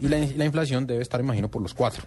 Y 0.00 0.08
la, 0.08 0.18
la 0.18 0.44
inflación 0.44 0.86
debe 0.86 1.02
estar, 1.02 1.20
imagino, 1.20 1.48
por 1.48 1.62
los 1.62 1.74
cuatro. 1.74 2.04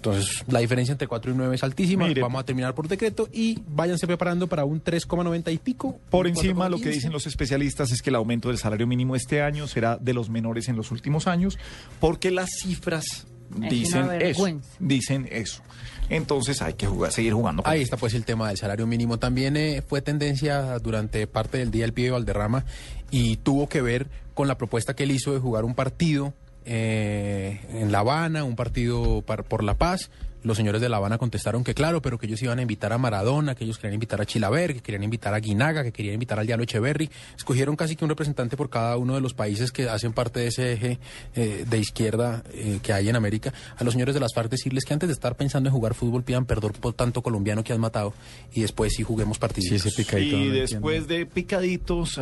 Entonces, 0.00 0.44
la 0.48 0.60
diferencia 0.60 0.92
entre 0.92 1.06
4 1.06 1.32
y 1.32 1.34
9 1.34 1.54
es 1.54 1.62
altísima. 1.62 2.06
Mire. 2.08 2.22
Vamos 2.22 2.40
a 2.40 2.44
terminar 2.46 2.74
por 2.74 2.88
decreto 2.88 3.28
y 3.30 3.58
váyanse 3.68 4.06
preparando 4.06 4.46
para 4.46 4.64
un 4.64 4.82
3,90 4.82 5.52
y 5.52 5.58
pico. 5.58 6.00
Por 6.08 6.26
encima, 6.26 6.70
lo 6.70 6.78
que 6.78 6.84
4,15. 6.84 6.92
dicen 6.94 7.12
los 7.12 7.26
especialistas 7.26 7.92
es 7.92 8.00
que 8.00 8.08
el 8.08 8.16
aumento 8.16 8.48
del 8.48 8.56
salario 8.56 8.86
mínimo 8.86 9.14
este 9.14 9.42
año 9.42 9.66
será 9.66 9.98
de 9.98 10.14
los 10.14 10.30
menores 10.30 10.70
en 10.70 10.76
los 10.76 10.90
últimos 10.90 11.26
años, 11.26 11.58
porque 12.00 12.30
las 12.30 12.48
cifras 12.62 13.26
dicen 13.50 14.08
eso. 14.22 14.46
Dicen 14.78 15.28
eso. 15.30 15.62
Entonces 16.08 16.62
hay 16.62 16.72
que 16.74 16.86
jugar, 16.86 17.12
seguir 17.12 17.34
jugando. 17.34 17.62
con 17.62 17.70
Ahí 17.70 17.82
está 17.82 17.98
pues 17.98 18.14
el 18.14 18.24
tema 18.24 18.48
del 18.48 18.56
salario 18.56 18.86
mínimo. 18.86 19.18
También 19.18 19.58
eh, 19.58 19.82
fue 19.86 20.00
tendencia 20.00 20.78
durante 20.78 21.26
parte 21.26 21.58
del 21.58 21.70
día 21.70 21.84
el 21.84 21.92
pibe 21.92 22.10
Valderrama 22.10 22.64
y 23.10 23.36
tuvo 23.36 23.68
que 23.68 23.82
ver 23.82 24.08
con 24.32 24.48
la 24.48 24.56
propuesta 24.56 24.96
que 24.96 25.02
él 25.02 25.10
hizo 25.10 25.34
de 25.34 25.40
jugar 25.40 25.66
un 25.66 25.74
partido 25.74 26.32
eh, 26.70 27.60
en 27.74 27.90
La 27.90 27.98
Habana, 27.98 28.44
un 28.44 28.54
partido 28.56 29.22
par- 29.22 29.42
por 29.44 29.64
la 29.64 29.74
paz. 29.74 30.10
Los 30.42 30.56
señores 30.56 30.80
de 30.80 30.88
La 30.88 30.96
Habana 30.96 31.18
contestaron 31.18 31.64
que 31.64 31.74
claro, 31.74 32.00
pero 32.00 32.16
que 32.18 32.24
ellos 32.26 32.40
iban 32.42 32.58
a 32.58 32.62
invitar 32.62 32.94
a 32.94 32.98
Maradona, 32.98 33.54
que 33.54 33.64
ellos 33.64 33.76
querían 33.76 33.92
invitar 33.92 34.22
a 34.22 34.24
Chilaver, 34.24 34.72
que 34.72 34.80
querían 34.80 35.02
invitar 35.02 35.34
a 35.34 35.38
Guinaga, 35.38 35.82
que 35.82 35.92
querían 35.92 36.14
invitar 36.14 36.38
al 36.38 36.46
Diablo 36.46 36.64
Echeverry. 36.64 37.10
Escogieron 37.36 37.76
casi 37.76 37.94
que 37.94 38.04
un 38.06 38.08
representante 38.08 38.56
por 38.56 38.70
cada 38.70 38.96
uno 38.96 39.14
de 39.14 39.20
los 39.20 39.34
países 39.34 39.70
que 39.70 39.90
hacen 39.90 40.14
parte 40.14 40.40
de 40.40 40.46
ese 40.46 40.72
eje 40.72 40.98
eh, 41.34 41.66
de 41.68 41.78
izquierda 41.78 42.42
eh, 42.54 42.78
que 42.82 42.94
hay 42.94 43.10
en 43.10 43.16
América. 43.16 43.52
A 43.76 43.84
los 43.84 43.92
señores 43.92 44.14
de 44.14 44.20
las 44.20 44.32
FARC 44.32 44.48
decirles 44.50 44.86
que 44.86 44.94
antes 44.94 45.08
de 45.10 45.12
estar 45.12 45.36
pensando 45.36 45.68
en 45.68 45.74
jugar 45.74 45.92
fútbol 45.92 46.22
pidan 46.22 46.46
perdón 46.46 46.72
por 46.80 46.94
tanto 46.94 47.20
colombiano 47.20 47.62
que 47.62 47.74
han 47.74 47.80
matado 47.80 48.14
y 48.54 48.62
después 48.62 48.94
sí 48.96 49.02
juguemos 49.02 49.38
partidos. 49.38 49.72
Y 50.46 50.48
después 50.60 51.06
de 51.06 51.26
picaditos, 51.26 52.18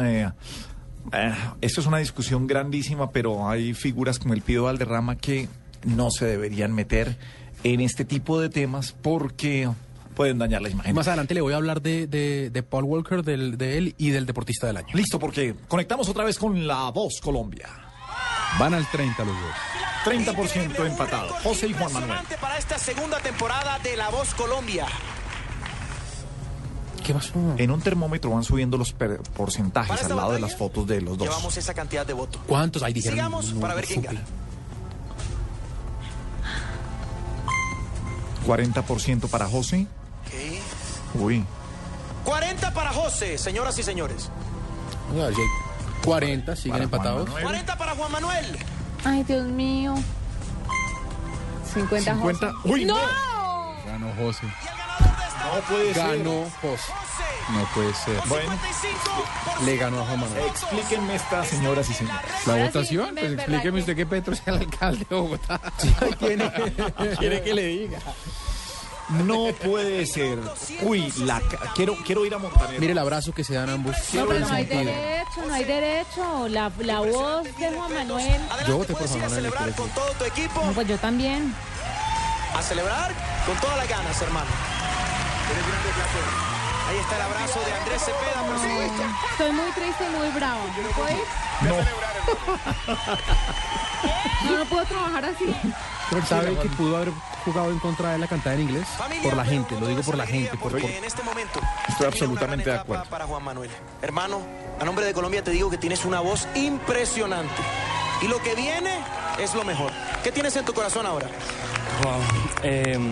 eh, 1.12 1.32
eh, 1.32 1.34
esto 1.60 1.80
es 1.80 1.86
una 1.86 1.98
discusión 1.98 2.46
grandísima, 2.46 3.10
pero 3.10 3.48
hay 3.48 3.74
figuras 3.74 4.18
como 4.18 4.34
el 4.34 4.42
Pido 4.42 4.64
Valderrama 4.64 5.16
que 5.16 5.48
no 5.84 6.10
se 6.10 6.24
deberían 6.26 6.72
meter 6.74 7.16
en 7.64 7.80
este 7.80 8.04
tipo 8.04 8.40
de 8.40 8.48
temas 8.48 8.92
porque 9.02 9.68
pueden 10.14 10.38
dañar 10.38 10.62
la 10.62 10.68
imagen. 10.70 10.94
Más 10.94 11.06
adelante 11.08 11.34
le 11.34 11.40
voy 11.40 11.52
a 11.52 11.56
hablar 11.56 11.80
de, 11.82 12.06
de- 12.06 12.50
de 12.50 12.62
Paul 12.62 12.84
Walker, 12.84 13.22
del, 13.22 13.56
de 13.58 13.78
él 13.78 13.94
y 13.98 14.10
del 14.10 14.26
deportista 14.26 14.66
del 14.66 14.76
año. 14.78 14.88
Listo, 14.94 15.18
porque 15.18 15.54
conectamos 15.68 16.08
otra 16.08 16.24
vez 16.24 16.38
con 16.38 16.66
La 16.66 16.90
Voz 16.90 17.20
Colombia. 17.22 17.68
Van 18.58 18.74
al 18.74 18.86
30 18.90 19.24
los 19.24 19.34
dos. 19.34 19.54
30% 20.04 20.86
empatado. 20.86 21.28
José 21.44 21.68
y 21.68 21.72
Juan 21.74 21.92
Manuel. 21.92 22.18
Para 22.40 22.56
esta 22.58 22.78
segunda 22.78 23.18
temporada 23.20 23.78
de 23.80 23.96
La 23.96 24.08
Voz 24.08 24.34
Colombia. 24.34 24.86
¿Qué 27.04 27.14
pasó? 27.14 27.32
En 27.56 27.70
un 27.70 27.80
termómetro 27.80 28.30
van 28.30 28.44
subiendo 28.44 28.76
los 28.76 28.92
porcentajes 28.92 30.02
al 30.02 30.08
lado 30.10 30.32
de 30.32 30.40
batalla, 30.40 30.40
las 30.40 30.56
fotos 30.56 30.86
de 30.86 31.00
los 31.00 31.16
dos. 31.16 31.28
Llevamos 31.28 31.56
esa 31.56 31.74
cantidad 31.74 32.06
de 32.06 32.12
votos. 32.12 32.40
¿Cuántos? 32.46 32.82
Ahí 32.82 32.92
dijeron. 32.92 33.16
Sigamos 33.16 33.52
no, 33.54 33.60
para 33.60 33.74
ver 33.74 33.86
quién 33.86 34.02
supe. 34.02 34.14
gana. 34.14 34.26
40% 38.46 39.28
para 39.28 39.46
José. 39.46 39.86
Uy. 41.14 41.44
40 42.24 42.74
para 42.74 42.92
José, 42.92 43.38
señoras 43.38 43.78
y 43.78 43.82
señores. 43.82 44.30
Vamos 45.08 45.22
a 45.22 45.26
ver 45.26 45.34
si 45.34 45.40
hay 45.40 45.48
40, 46.04 46.56
siguen 46.56 46.72
Para 46.72 46.84
empatados. 46.84 47.22
Juan 47.22 47.34
Manuel. 47.34 47.44
40 47.44 47.78
para 47.78 47.94
Juan 47.94 48.12
Manuel. 48.12 48.58
Ay, 49.04 49.22
Dios 49.24 49.46
mío. 49.46 49.94
50, 51.72 52.14
50. 52.14 52.52
José. 52.52 52.68
Uy, 52.68 52.84
no. 52.84 52.96
Ganó 53.86 54.12
José. 54.18 54.46
No 55.00 55.60
puede 55.68 55.94
ser. 55.94 56.18
Ganó 56.18 56.44
José. 56.60 56.92
No 57.50 57.64
puede 57.74 57.94
ser. 57.94 58.20
Bueno, 58.26 58.52
Le 59.64 59.76
ganó 59.76 60.00
a 60.02 60.04
Juan 60.06 60.20
Manuel. 60.20 60.44
explíquenme 60.46 61.14
esta, 61.14 61.44
señoras 61.44 61.88
y 61.88 61.94
señores. 61.94 62.20
La 62.46 62.52
Ahora 62.52 62.64
votación, 62.66 63.14
pues 63.14 63.32
explíqueme 63.32 63.72
que- 63.72 63.80
usted 63.80 63.96
que 63.96 64.06
Petro 64.06 64.34
sea 64.36 64.54
el 64.54 64.60
alcalde 64.60 65.06
de 65.08 65.16
Bogotá. 65.16 65.60
Quiere 67.18 67.42
que 67.42 67.54
le 67.54 67.66
diga. 67.66 67.98
No 69.24 69.46
puede 69.64 70.04
ser. 70.04 70.38
Uy, 70.82 71.10
la 71.24 71.40
ca- 71.40 71.72
quiero 71.74 71.96
quiero 72.04 72.26
ir 72.26 72.34
a 72.34 72.38
Montaner. 72.38 72.78
Mire 72.78 72.92
el 72.92 72.98
abrazo 72.98 73.32
que 73.32 73.42
se 73.42 73.54
dan 73.54 73.70
ambos. 73.70 73.96
No, 74.12 74.26
pero 74.26 74.40
no 74.40 74.52
hay 74.52 74.66
Sentido. 74.66 74.92
derecho, 74.92 75.46
no 75.46 75.54
hay 75.54 75.64
derecho. 75.64 76.48
La, 76.48 76.70
la 76.80 77.00
voz 77.00 77.44
de 77.44 77.70
Juan 77.70 77.94
Manuel. 77.94 78.40
Yo 78.66 78.76
voté 78.76 78.92
por 78.92 78.98
Puedes 79.06 79.12
ir 79.12 79.20
Juan 79.20 79.32
a 79.32 79.34
Manuel. 79.34 79.34
celebrar 79.34 79.74
con 79.74 79.88
todo 79.90 80.10
tu 80.12 80.24
equipo. 80.24 80.62
No, 80.62 80.72
pues 80.72 80.86
yo 80.88 80.98
también. 80.98 81.54
A 82.54 82.62
celebrar 82.62 83.10
con 83.46 83.56
todas 83.56 83.78
las 83.78 83.88
ganas, 83.88 84.20
hermano. 84.20 84.50
Ahí 86.88 86.96
está 86.98 87.16
el 87.16 87.22
abrazo 87.22 87.60
de 87.60 87.72
Andrés 87.72 88.02
Cepeda, 88.02 88.42
por 88.46 88.56
supuesto. 88.58 89.02
Estoy 89.32 89.52
muy 89.52 89.70
triste 89.72 90.04
y 90.06 90.16
muy 90.16 90.28
bravo. 90.30 90.60
¿No 90.82 90.88
puedo 90.90 91.10
ir? 91.10 91.24
No. 91.62 91.74
No, 94.50 94.58
no 94.58 94.64
puedo 94.66 94.84
trabajar 94.86 95.24
así. 95.26 95.54
¿Sabe 96.26 96.56
que 96.56 96.68
pudo 96.70 96.96
haber 96.96 97.10
jugado 97.44 97.70
en 97.70 97.78
contra 97.80 98.12
de 98.12 98.18
la 98.18 98.26
cantada 98.26 98.54
en 98.54 98.62
inglés? 98.62 98.86
Por 99.22 99.36
la 99.36 99.44
gente, 99.44 99.78
lo 99.78 99.86
digo 99.88 100.02
por 100.02 100.16
la 100.16 100.26
gente. 100.26 100.50
Por, 100.56 100.72
por- 100.72 100.80
Porque 100.80 100.96
en 100.98 101.04
este 101.04 101.22
momento 101.22 101.60
Estoy 101.88 102.06
absolutamente 102.06 102.70
de 102.70 102.78
acuerdo. 102.78 103.04
Para 103.06 103.26
Juan 103.26 103.42
Manuel. 103.44 103.70
Hermano, 104.00 104.40
a 104.80 104.84
nombre 104.84 105.04
de 105.04 105.12
Colombia 105.12 105.42
te 105.44 105.50
digo 105.50 105.68
que 105.70 105.76
tienes 105.78 106.04
una 106.04 106.20
voz 106.20 106.46
impresionante. 106.54 107.62
Y 108.22 108.28
lo 108.28 108.42
que 108.42 108.54
viene 108.54 108.98
es 109.38 109.54
lo 109.54 109.64
mejor. 109.64 109.92
¿Qué 110.24 110.32
tienes 110.32 110.56
en 110.56 110.64
tu 110.64 110.72
corazón 110.72 111.04
ahora? 111.06 111.26
Wow. 112.02 112.20
Eh, 112.62 113.10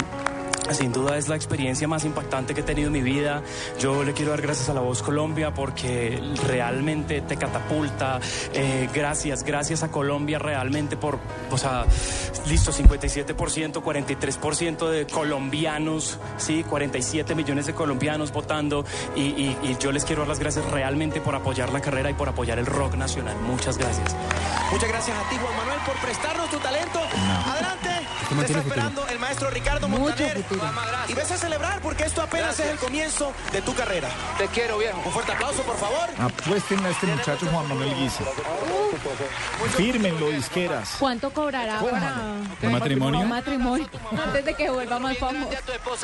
Sin 0.73 0.93
duda 0.93 1.17
es 1.17 1.29
la 1.29 1.37
experiencia 1.37 1.87
más 1.89 2.05
impactante 2.05 2.53
que 2.55 2.61
he 2.61 2.65
tenido 2.65 2.89
en 2.89 2.93
mi 2.93 3.03
vida. 3.03 3.43
Yo 3.79 4.03
le 4.05 4.13
quiero 4.13 4.33
dar 4.33 4.43
gracias 4.43 4.69
a 4.69 4.75
La 4.75 4.81
Voz 4.81 5.03
Colombia 5.03 5.55
porque 5.55 6.21
realmente 6.47 7.21
te 7.21 7.37
catapulta. 7.37 8.21
Eh, 8.53 8.89
gracias, 8.93 9.43
gracias 9.45 9.83
a 9.83 9.89
Colombia 9.91 10.39
realmente 10.39 10.97
por, 10.97 11.19
o 11.51 11.57
sea, 11.59 11.85
listo, 12.49 12.73
57%, 12.73 13.83
43% 13.83 14.89
de 14.91 15.07
colombianos, 15.07 16.19
sí, 16.37 16.65
47 16.69 17.35
millones 17.35 17.67
de 17.67 17.75
colombianos 17.75 18.33
votando. 18.33 18.85
Y, 19.15 19.21
y- 19.23 19.59
y 19.63 19.77
yo 19.79 19.93
les 19.93 20.05
quiero 20.05 20.23
dar 20.23 20.29
las 20.29 20.39
gracias 20.41 20.65
realmente 20.71 21.21
por 21.21 21.35
apoyar 21.35 21.73
la 21.73 21.81
carrera 21.81 22.11
y 22.11 22.15
por 22.15 22.29
apoyar 22.29 22.59
el 22.59 22.67
rock 22.67 22.95
nacional. 22.97 23.37
Muchas 23.47 23.79
gracias. 23.79 24.15
Muchas 24.73 24.89
gracias 24.89 25.17
a 25.17 25.29
ti, 25.31 25.37
Juan 25.37 25.57
Manuel, 25.57 25.79
por 25.87 25.95
prestarnos 25.97 26.51
tu 26.51 26.59
talento. 26.59 27.01
Adelante. 27.47 28.06
Te 28.29 28.35
está 28.35 28.47
futuro. 28.47 28.61
esperando 28.61 29.07
el 29.09 29.19
maestro 29.19 29.51
Ricardo 29.51 29.89
Montaner. 29.89 30.45
Y 31.09 31.15
ves 31.15 31.31
a 31.31 31.37
celebrar 31.37 31.81
porque 31.81 32.05
esto 32.05 32.23
apenas 32.23 32.59
es 32.59 32.67
el 32.71 32.79
comienzo 32.79 33.33
de 33.53 33.63
tu 33.63 33.75
carrera. 33.75 34.09
Te 34.39 34.47
quiero, 34.49 34.79
viejo. 34.79 35.01
Un 35.05 35.13
fuerte 35.13 35.33
aplauso, 35.33 35.63
por 35.63 35.77
favor. 35.77 36.09
Apuesten 36.19 36.85
a 36.85 36.89
este 36.91 37.07
muchacho 37.07 37.47
Juan 37.51 37.69
Manuel 37.69 37.95
Guisa. 37.95 38.25
Fírmenlo, 39.77 40.29
disqueras. 40.31 40.97
¿Cuánto 40.99 41.31
cobrará 41.31 41.81
para 41.81 42.15
¿Un 42.63 42.73
matrimonio? 42.73 43.21
un 43.21 43.29
matrimonio 43.29 43.89
antes 44.25 44.45
de 44.45 44.55
que 44.55 44.71
vuelva 44.71 44.99
más 44.99 45.19
famoso? 45.19 45.51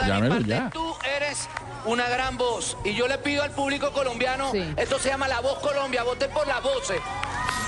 Llámelo 0.06 0.40
ya. 0.40 0.70
Tú 0.70 0.94
eres 1.16 1.48
una 1.84 2.08
gran 2.08 2.36
voz. 2.36 2.76
Y 2.84 2.94
yo 2.94 3.08
le 3.08 3.18
pido 3.18 3.42
al 3.42 3.50
público 3.50 3.92
colombiano, 3.92 4.52
esto 4.76 4.98
se 4.98 5.08
llama 5.08 5.28
La 5.28 5.40
Voz 5.40 5.58
Colombia, 5.60 6.02
voten 6.02 6.30
por 6.30 6.46
las 6.46 6.62
voces. 6.62 7.00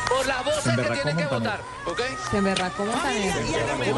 Por 0.08 0.26
las 0.26 0.44
voces 0.44 0.76
que 0.76 0.82
tienen 0.82 1.16
que 1.16 1.26
votar. 1.26 1.60
¿Ok? 1.86 2.00
Se 2.30 2.40
me 2.40 2.54
racó 2.54 2.84
Montaner. 2.84 3.34
Y 3.46 3.92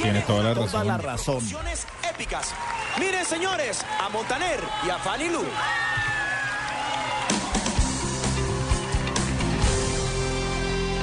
tiene 0.00 0.20
toda 0.22 0.42
la 0.42 0.54
razón. 0.54 0.70
Toda 0.70 0.84
la 0.84 0.98
razón. 0.98 1.40
Épicas. 2.10 2.52
Miren, 2.98 3.24
señores, 3.24 3.84
a 4.00 4.08
Montaner 4.08 4.60
y 4.86 4.90
a 4.90 4.98
Fanny 4.98 5.28
Lu. 5.28 5.42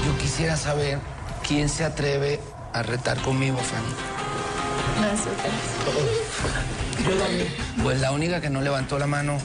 Yo 0.06 0.18
quisiera 0.18 0.56
saber 0.56 1.00
quién 1.48 1.70
se 1.70 1.84
atreve 1.84 2.40
a 2.74 2.82
retar 2.84 3.18
conmigo, 3.22 3.58
Fanny. 3.58 3.94
Pues 7.84 8.00
la 8.00 8.12
única 8.12 8.42
que 8.42 8.50
no 8.50 8.62
levantó 8.62 9.00
la 9.00 9.08
mano 9.08 9.38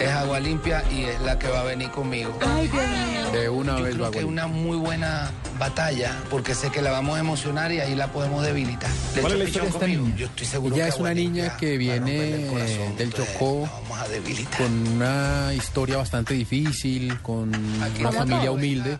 es 0.00 0.10
Agua 0.10 0.40
Limpia 0.40 0.84
y 0.90 1.04
es 1.04 1.20
la 1.20 1.38
que 1.38 1.48
va 1.48 1.60
a 1.60 1.64
venir 1.64 1.90
conmigo. 1.90 2.36
Ay, 2.46 2.68
mío. 2.68 3.30
De 3.32 3.48
una 3.48 3.78
Yo 3.78 3.84
vez 3.84 3.94
creo 3.94 4.04
va 4.06 4.10
que 4.10 4.18
es 4.18 4.24
una 4.24 4.46
muy 4.46 4.76
buena 4.76 5.30
batalla 5.58 6.16
porque 6.30 6.54
sé 6.54 6.70
que 6.70 6.82
la 6.82 6.90
vamos 6.90 7.16
a 7.16 7.20
emocionar 7.20 7.72
y 7.72 7.80
ahí 7.80 7.94
la 7.94 8.08
podemos 8.08 8.44
debilitar. 8.44 8.90
¿Cuál 9.20 9.32
es 9.32 9.38
la 9.38 9.44
historia 9.44 9.68
de 9.68 9.74
esta 9.74 9.86
niña? 9.86 10.16
Yo 10.16 10.26
estoy 10.26 10.46
seguro 10.46 10.74
Ella 10.74 10.84
que 10.84 10.90
es 10.90 10.96
una 10.96 11.14
niña 11.14 11.56
que 11.56 11.76
viene 11.78 12.46
eh, 12.46 12.94
del 12.96 13.12
Chocó 13.12 13.68
con 14.58 14.88
una 14.88 15.52
historia 15.54 15.96
bastante 15.96 16.34
difícil, 16.34 17.20
con 17.22 17.54
una 17.54 18.12
familia 18.12 18.50
humilde 18.50 18.98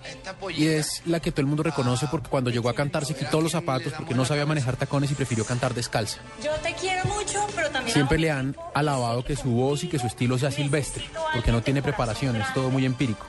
y 0.56 0.66
es 0.66 1.02
la 1.06 1.20
que 1.20 1.30
todo 1.30 1.42
el 1.42 1.46
mundo 1.46 1.62
reconoce 1.62 2.06
porque 2.10 2.28
cuando 2.28 2.50
llegó 2.50 2.68
a 2.68 2.74
cantar 2.74 3.04
se 3.04 3.14
quitó 3.14 3.40
los 3.40 3.52
zapatos 3.52 3.92
porque 3.92 4.14
no 4.14 4.24
sabía 4.24 4.46
manejar 4.46 4.76
tacones 4.76 5.10
y 5.10 5.14
prefirió 5.14 5.44
cantar 5.44 5.74
descalza. 5.74 6.18
Yo 6.42 6.52
te 6.62 6.74
quiero 6.74 7.04
mucho, 7.04 7.46
pero 7.54 7.70
también 7.70 7.92
Siempre 7.92 8.18
le 8.18 8.30
han 8.30 8.56
alabado 8.74 9.24
que 9.24 9.36
su 9.36 9.50
voz 9.50 9.84
y 9.84 9.88
que 9.88 9.98
su 9.98 10.06
estilo 10.06 10.38
sea 10.38 10.50
silvestre 10.50 11.04
porque 11.32 11.52
no 11.52 11.62
tiene 11.62 11.82
preparación, 11.82 12.36
es 12.36 12.52
todo 12.54 12.70
muy 12.70 12.84
empírico 12.84 13.26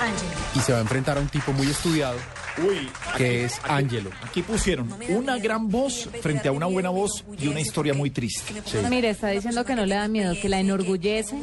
Ángel. 0.00 0.28
y 0.54 0.60
se 0.60 0.72
va 0.72 0.78
a 0.78 0.80
enfrentar 0.82 1.18
a 1.18 1.20
un 1.20 1.28
tipo 1.28 1.52
muy 1.52 1.66
estudiado 1.68 2.16
Uy, 2.58 2.90
que 3.16 3.44
es 3.44 3.60
Ángelo. 3.62 4.10
Aquí 4.24 4.42
pusieron 4.42 4.92
una 5.08 5.38
gran 5.38 5.68
voz 5.68 6.08
frente 6.20 6.48
a 6.48 6.52
una 6.52 6.66
buena 6.66 6.90
voz 6.90 7.24
y 7.38 7.46
una 7.48 7.60
historia 7.60 7.94
muy 7.94 8.10
triste. 8.10 8.52
Mire, 8.90 9.10
está 9.10 9.28
diciendo 9.28 9.64
que 9.64 9.74
no 9.76 9.86
le 9.86 9.94
da 9.94 10.08
miedo, 10.08 10.34
que 10.40 10.48
la 10.48 10.58
enorgullece 10.58 11.36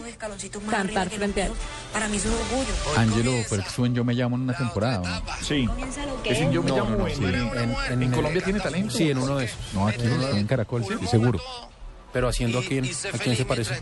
cantar 0.69 1.09
frente 1.09 1.43
a 1.43 1.45
él. 1.47 1.51
Para 1.93 2.07
mí 2.09 2.17
es 2.17 2.25
un 2.25 2.33
orgullo. 2.33 2.73
Angelo 2.97 3.31
fue 3.47 3.57
el 3.59 3.63
que 3.63 3.81
en 3.85 3.95
Yo 3.95 4.03
Me 4.03 4.13
Llamo 4.13 4.35
en 4.35 4.41
una 4.43 4.57
temporada. 4.57 5.23
Sí. 5.41 5.67
que 6.23 6.31
Ese 6.33 6.51
Yo 6.51 6.61
Me 6.61 6.69
No, 6.71 6.75
Llamo 6.77 6.89
no, 6.91 6.97
no, 6.97 7.07
en- 7.07 7.15
sí. 7.15 7.23
en, 7.93 8.03
en 8.03 8.11
Colombia 8.11 8.41
tiene 8.43 8.59
talento. 8.59 8.93
Sí, 8.93 9.09
en 9.09 9.17
uno 9.17 9.37
de 9.37 9.45
esos. 9.45 9.57
No, 9.73 9.87
aquí 9.87 10.01
en 10.33 10.45
Caracol, 10.45 10.81
estoy 10.83 11.07
seguro. 11.07 11.39
Pero 12.17 12.29
haciendo 12.29 12.57
a 12.57 12.63
quién, 12.63 12.83
a 12.83 13.17
quién 13.19 13.35
se 13.35 13.45
parece. 13.45 13.79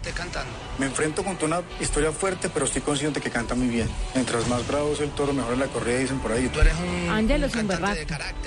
Me 0.78 0.88
enfrento 0.88 1.24
contra 1.24 1.48
una 1.48 1.62
historia 1.80 2.12
fuerte, 2.12 2.50
pero 2.50 2.66
estoy 2.66 2.82
consciente 2.82 3.22
que 3.22 3.30
canta 3.30 3.56
muy 3.56 3.68
bien. 3.68 3.88
Mientras 4.14 4.46
más 4.50 4.68
bravo 4.68 4.92
es 4.92 5.00
el 5.00 5.12
toro, 5.12 5.32
mejor 5.32 5.54
es 5.54 5.60
la 5.60 5.68
corrida, 5.68 6.00
dicen 6.00 6.20
por 6.20 6.34
ahí. 6.34 6.50
Tú 6.50 6.60
eres 6.60 6.74
un 6.74 7.10
Ángelo 7.12 7.46
es 7.46 7.56
un 7.56 7.66
berraco. 7.66 8.02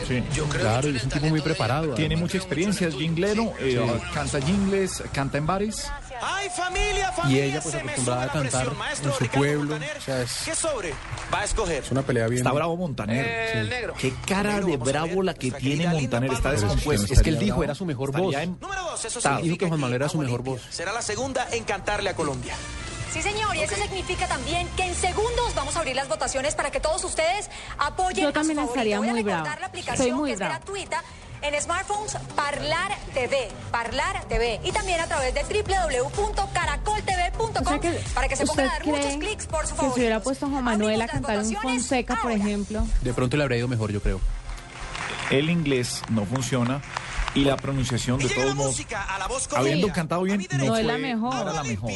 Sí. 0.07 0.23
Claro, 0.51 0.91
y 0.91 0.97
es 0.97 1.05
un 1.05 1.09
tipo 1.09 1.27
muy 1.29 1.41
preparado. 1.41 1.95
Tiene 1.95 2.17
mucha 2.17 2.37
experiencia, 2.37 2.87
es 2.87 2.97
jinglero, 2.97 3.55
eh, 3.61 3.81
canta 4.13 4.43
jingles, 4.43 5.03
canta 5.11 5.39
en 5.39 5.47
bares. 5.47 5.91
¡Ay, 6.23 6.49
familia, 6.51 7.11
Y 7.13 7.21
familia! 7.21 7.45
ella 7.45 7.61
pues 7.61 7.75
se 7.75 7.81
acostumbrada 7.81 8.23
a 8.25 8.33
cantar 8.33 8.67
en 8.67 9.13
su 9.13 9.27
pueblo. 9.29 9.59
Montaner, 9.71 9.97
O 9.97 10.01
sea, 10.01 10.23
es, 10.23 10.43
¿Qué 10.45 10.55
sobre 10.55 10.95
va 11.33 11.41
a 11.41 11.45
escoger? 11.45 11.85
es 11.85 11.91
una 11.91 12.03
pelea 12.03 12.27
bien. 12.27 12.39
Está 12.39 12.53
bravo 12.53 12.77
Montaner. 12.77 13.27
El 13.27 13.65
Sí. 13.65 13.71
negro. 13.71 13.95
Qué 13.99 14.13
cara 14.27 14.61
de 14.61 14.77
bravo 14.77 15.23
la 15.23 15.35
que 15.35 15.51
tiene 15.53 15.87
Montaner. 15.89 16.33
Está 16.33 16.51
Pero 16.51 16.55
es 16.55 16.61
que 16.63 16.67
descompuesto. 16.69 17.13
Es 17.15 17.23
que 17.23 17.31
él 17.31 17.39
dijo 17.39 17.63
era 17.65 17.75
su 17.75 17.85
mejor 17.87 18.13
voz. 18.13 18.35
En- 18.35 18.59
Número 18.61 18.83
dos, 18.83 19.05
eso 19.05 19.19
Está- 19.19 19.39
Dijo 19.39 19.57
que 19.57 19.67
Juan 19.69 19.81
Manuel 19.81 20.01
era 20.03 20.09
su 20.09 20.19
mejor 20.19 20.43
voz. 20.43 20.63
Será 20.71 20.93
la 20.93 21.03
segunda 21.03 21.47
en 21.53 21.65
cantarle 21.65 22.11
a 22.11 22.15
Colombia. 22.17 22.55
Sí, 23.13 23.23
señor, 23.23 23.57
y 23.57 23.61
eso 23.63 23.75
significa 23.75 24.27
también 24.29 24.69
que 24.77 24.83
en 24.85 24.95
segundos 24.95 25.55
vamos 25.55 25.75
a 25.77 25.79
abrir 25.79 25.97
las 25.97 26.09
votaciones 26.09 26.55
para 26.55 26.71
que 26.71 26.79
todos 26.79 27.03
ustedes 27.05 27.49
apoyen 27.79 28.25
Yo 28.25 28.29
a 28.29 28.33
su 28.33 28.35
también 28.35 28.59
estaría 28.59 28.99
Voy 28.99 29.09
a 29.09 29.11
muy 29.13 29.21
recordar 29.23 29.43
brava. 29.45 29.61
la 29.61 29.67
aplicación 29.67 30.07
Estoy 30.09 30.13
muy 30.13 30.29
que 30.29 30.33
es 30.35 30.39
brava. 30.39 30.55
gratuita 30.57 31.03
en 31.43 31.61
smartphones 31.63 32.17
Parlar 32.35 32.97
TV, 33.15 33.49
Parlar 33.71 34.25
TV 34.29 34.61
y 34.65 34.73
también 34.73 35.01
a 35.01 35.07
través 35.07 35.33
de 35.35 35.43
www.caracoltv.com 35.45 37.65
O 37.65 37.69
sea 37.69 37.79
que, 37.81 37.91
para 38.15 38.29
que 38.29 38.37
se 38.37 38.45
¿usted 38.45 38.65
pongan 38.65 38.71
a 38.71 38.79
dar 38.79 38.87
muchos 38.87 39.17
clics 39.17 39.47
por 39.47 39.67
su 39.67 39.75
que 39.77 39.83
si 39.83 39.89
hubiera 40.01 40.21
puesto 40.21 40.47
a 40.47 40.49
Juan 40.51 40.65
Manuel 40.65 41.01
a 41.03 41.07
cantar 41.09 41.39
un 41.39 41.55
Fonseca, 41.57 42.19
por 42.23 42.33
ejemplo? 42.33 42.87
De 43.03 43.13
pronto 43.13 43.37
le 43.37 43.43
habría 43.45 43.59
ido 43.59 43.69
mejor, 43.69 43.93
yo 43.93 44.01
creo. 44.03 44.21
El 45.31 45.51
inglés 45.51 46.03
no 46.09 46.25
funciona 46.25 46.81
y 47.35 47.45
la 47.45 47.57
pronunciación 47.57 48.19
de 48.19 48.29
todos 48.31 48.55
modos, 48.55 48.81
habiendo 49.55 49.93
cantado 49.93 50.23
bien, 50.23 50.47
no, 50.53 50.65
No 50.65 50.77
es 50.77 50.85
la 50.87 50.95
fue- 50.95 51.03
mejor. 51.03 51.35
no 51.35 51.43
era 51.43 51.53
la 51.53 51.63
mejor. 51.63 51.93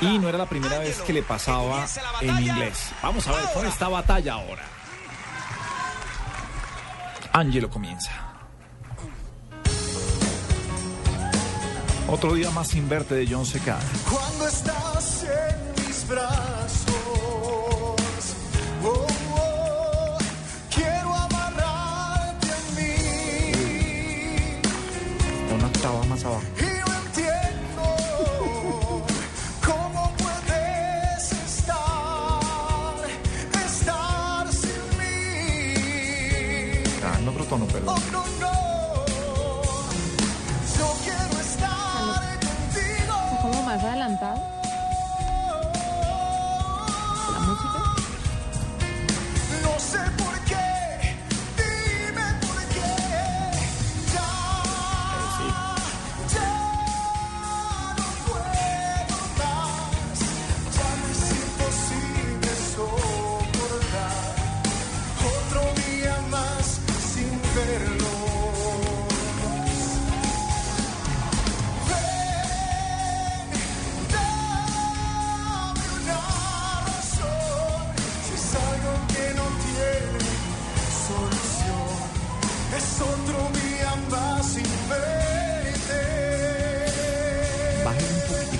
Y 0.00 0.18
no 0.18 0.28
era 0.28 0.38
la 0.38 0.46
primera 0.46 0.78
vez 0.78 1.00
que 1.02 1.12
le 1.12 1.22
pasaba 1.22 1.86
en 2.20 2.38
inglés. 2.42 2.90
Vamos 3.02 3.26
a 3.28 3.32
ver 3.32 3.44
con 3.52 3.66
esta 3.66 3.88
batalla 3.88 4.34
ahora. 4.34 4.62
Angelo 7.36 7.68
comienza. 7.68 8.12
Otro 12.06 12.34
día 12.34 12.48
más 12.52 12.68
sin 12.68 12.88
verte 12.88 13.16
de 13.16 13.26
John 13.28 13.44
Secada. 13.44 13.82
Cuando 14.08 14.46
estás 14.46 15.24
en 15.24 15.84
mis 15.84 16.06
brazos, 16.06 16.94
oh, 18.84 19.06
oh, 19.34 20.18
quiero 20.72 21.12
amarrarte 21.12 22.46
a 22.52 22.60
mí. 22.76 22.94
Una 25.56 25.66
octava 25.66 26.04
más 26.04 26.24
abajo. 26.24 26.53
Perdón. 37.60 37.94
Oh, 37.96 38.00
no, 38.10 38.24
no. 38.40 38.52
Yo 40.76 40.86
quiero 41.04 41.40
estar 41.40 42.38
contigo. 42.40 43.14
Está 43.30 43.42
como 43.42 43.62
más 43.62 43.84
adelantado. 43.84 44.53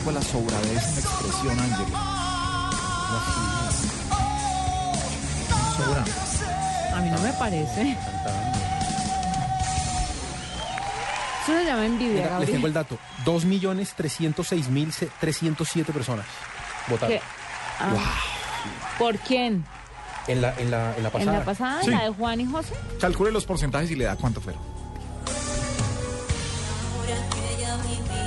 A 0.07 0.11
la 0.13 0.21
sobradez 0.21 0.69
en 0.69 0.75
la 0.95 1.01
expresión, 1.01 1.59
Angelo. 1.59 1.97
Sobra. 5.77 6.05
A 6.95 7.01
mí 7.01 7.09
no 7.11 7.19
me 7.21 7.33
parece. 7.33 7.97
Eso 11.43 11.53
se 11.59 11.65
llama 11.65 11.87
envidia, 11.87 12.23
Mira, 12.25 12.39
les 12.39 12.51
tengo 12.51 12.67
el 12.67 12.73
dato. 12.75 12.99
2.306.307 13.25 15.85
personas 15.87 16.27
votaron. 16.89 17.17
¿Qué? 17.17 17.23
Ah. 17.81 17.95
¿Por 18.99 19.17
quién? 19.19 19.65
En 20.27 20.41
la, 20.43 20.55
en 20.59 20.71
la, 20.71 20.95
en 20.97 21.03
la 21.03 21.09
¿En 21.09 21.13
pasada. 21.13 21.39
la 21.39 21.45
pasada? 21.45 21.83
Sí. 21.83 21.91
¿La 21.91 22.05
de 22.05 22.11
Juan 22.11 22.41
y 22.41 22.47
José? 22.47 22.75
Calcule 23.01 23.33
los 23.33 23.45
porcentajes 23.47 23.91
y 23.91 23.95
le 23.97 24.05
da 24.05 24.17
cuánto 24.17 24.41
fueron. 24.43 24.61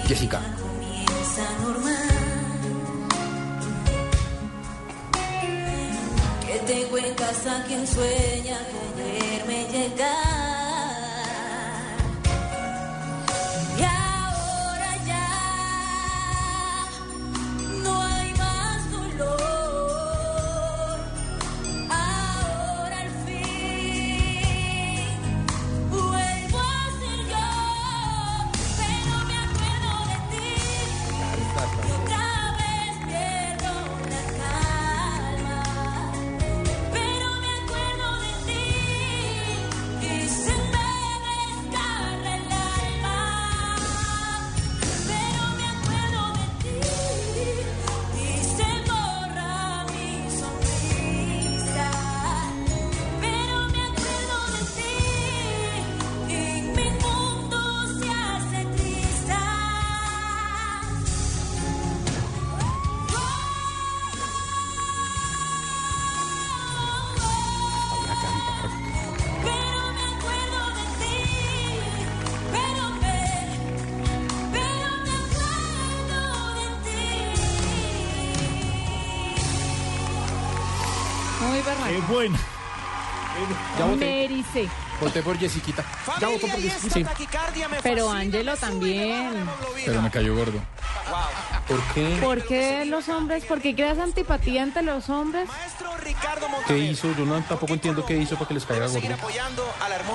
Jessica. 0.07 0.41
Tengo 6.67 6.97
en 6.97 7.13
casa 7.15 7.63
quien 7.65 7.87
sueña 7.87 8.57
con 8.71 8.97
verme 8.97 9.65
llegar. 9.71 10.56
¡Qué 81.87 81.97
buena! 82.11 82.37
Ya 83.77 83.85
voté. 83.85 83.97
Merice. 83.97 84.67
Voté 84.99 85.21
por 85.21 85.37
Jessiquita. 85.37 85.85
Ya 86.19 86.27
votó 86.27 86.47
por 86.47 86.59
Jessiquita. 86.59 87.15
Sí. 87.15 87.27
Pero 87.83 88.09
Ángelo 88.09 88.57
también. 88.57 89.47
Pero 89.85 90.01
me 90.01 90.09
cayó 90.09 90.35
gordo. 90.35 90.59
¿Por 91.67 91.81
qué? 91.93 92.17
¿Por 92.21 92.43
qué 92.45 92.85
los 92.85 93.07
hombres? 93.09 93.45
¿Por 93.45 93.61
qué 93.61 93.75
creas 93.75 93.99
antipatía 93.99 94.63
ante 94.63 94.81
los 94.81 95.09
hombres? 95.09 95.49
¿Qué 96.67 96.77
hizo? 96.79 97.13
Yo 97.15 97.25
no, 97.25 97.39
tampoco 97.43 97.73
entiendo 97.73 98.05
qué 98.05 98.17
hizo 98.17 98.35
para 98.35 98.47
que 98.47 98.53
les 98.55 98.65
caiga 98.65 98.87
gordo. 98.87 99.07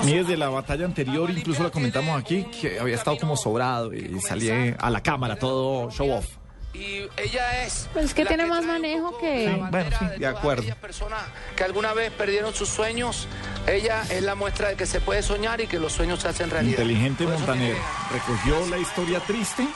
Mí 0.04 0.14
desde 0.14 0.36
la 0.36 0.48
batalla 0.48 0.84
anterior, 0.84 1.30
incluso 1.30 1.62
la 1.62 1.70
comentamos 1.70 2.20
aquí, 2.20 2.44
que 2.44 2.80
había 2.80 2.96
estado 2.96 3.18
como 3.18 3.36
sobrado 3.36 3.94
y 3.94 4.20
salí 4.20 4.50
a 4.50 4.90
la 4.90 5.02
cámara 5.02 5.36
todo 5.36 5.90
show 5.90 6.10
off. 6.10 6.26
Y 6.74 7.06
ella 7.18 7.64
es. 7.64 7.88
Pues 7.92 8.06
es 8.06 8.14
que 8.14 8.24
la 8.24 8.28
tiene 8.28 8.46
más 8.46 8.60
trae 8.62 8.72
manejo 8.72 9.18
que... 9.18 9.62
Bueno, 9.70 9.90
sí, 9.98 10.06
de 10.18 10.26
acuerdo. 10.26 10.62
aquellas 10.62 10.78
personas 10.78 11.22
que 11.54 11.64
alguna 11.64 11.92
vez 11.92 12.10
perdieron 12.12 12.54
sus 12.54 12.70
sueños. 12.70 13.28
Ella 13.66 14.02
es 14.08 14.22
la 14.22 14.34
muestra 14.34 14.68
de 14.70 14.76
que 14.76 14.86
se 14.86 15.00
puede 15.00 15.22
soñar 15.22 15.60
y 15.60 15.66
que 15.66 15.78
los 15.78 15.92
sueños 15.92 16.20
se 16.20 16.28
hacen 16.28 16.48
realidad. 16.48 16.78
Inteligente 16.80 17.24
Por 17.24 17.34
Montaner. 17.34 17.76
Recogió 18.10 18.66
la 18.70 18.78
historia 18.78 19.20
triste, 19.20 19.68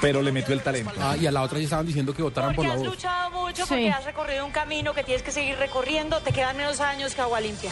pero 0.00 0.22
le 0.22 0.32
metió 0.32 0.54
el 0.54 0.62
talento. 0.62 0.92
Ah, 0.98 1.14
y 1.16 1.26
a 1.26 1.30
la 1.30 1.42
otra 1.42 1.58
ya 1.58 1.64
estaban 1.64 1.86
diciendo 1.86 2.14
que 2.14 2.22
votaran 2.22 2.54
por 2.54 2.64
Porque 2.64 2.68
la 2.68 2.74
has 2.74 2.80
voz. 2.80 2.88
luchado 2.88 3.30
mucho, 3.30 3.62
Sí. 3.64 3.68
porque 3.68 3.90
has 3.90 4.04
recorrido 4.04 4.46
un 4.46 4.52
camino 4.52 4.94
que 4.94 5.04
tienes 5.04 5.22
que 5.22 5.30
seguir 5.30 5.58
recorriendo. 5.58 6.20
Te 6.20 6.32
quedan 6.32 6.56
menos 6.56 6.80
años 6.80 7.14
que 7.14 7.20
Agua 7.20 7.40
Limpia. 7.40 7.70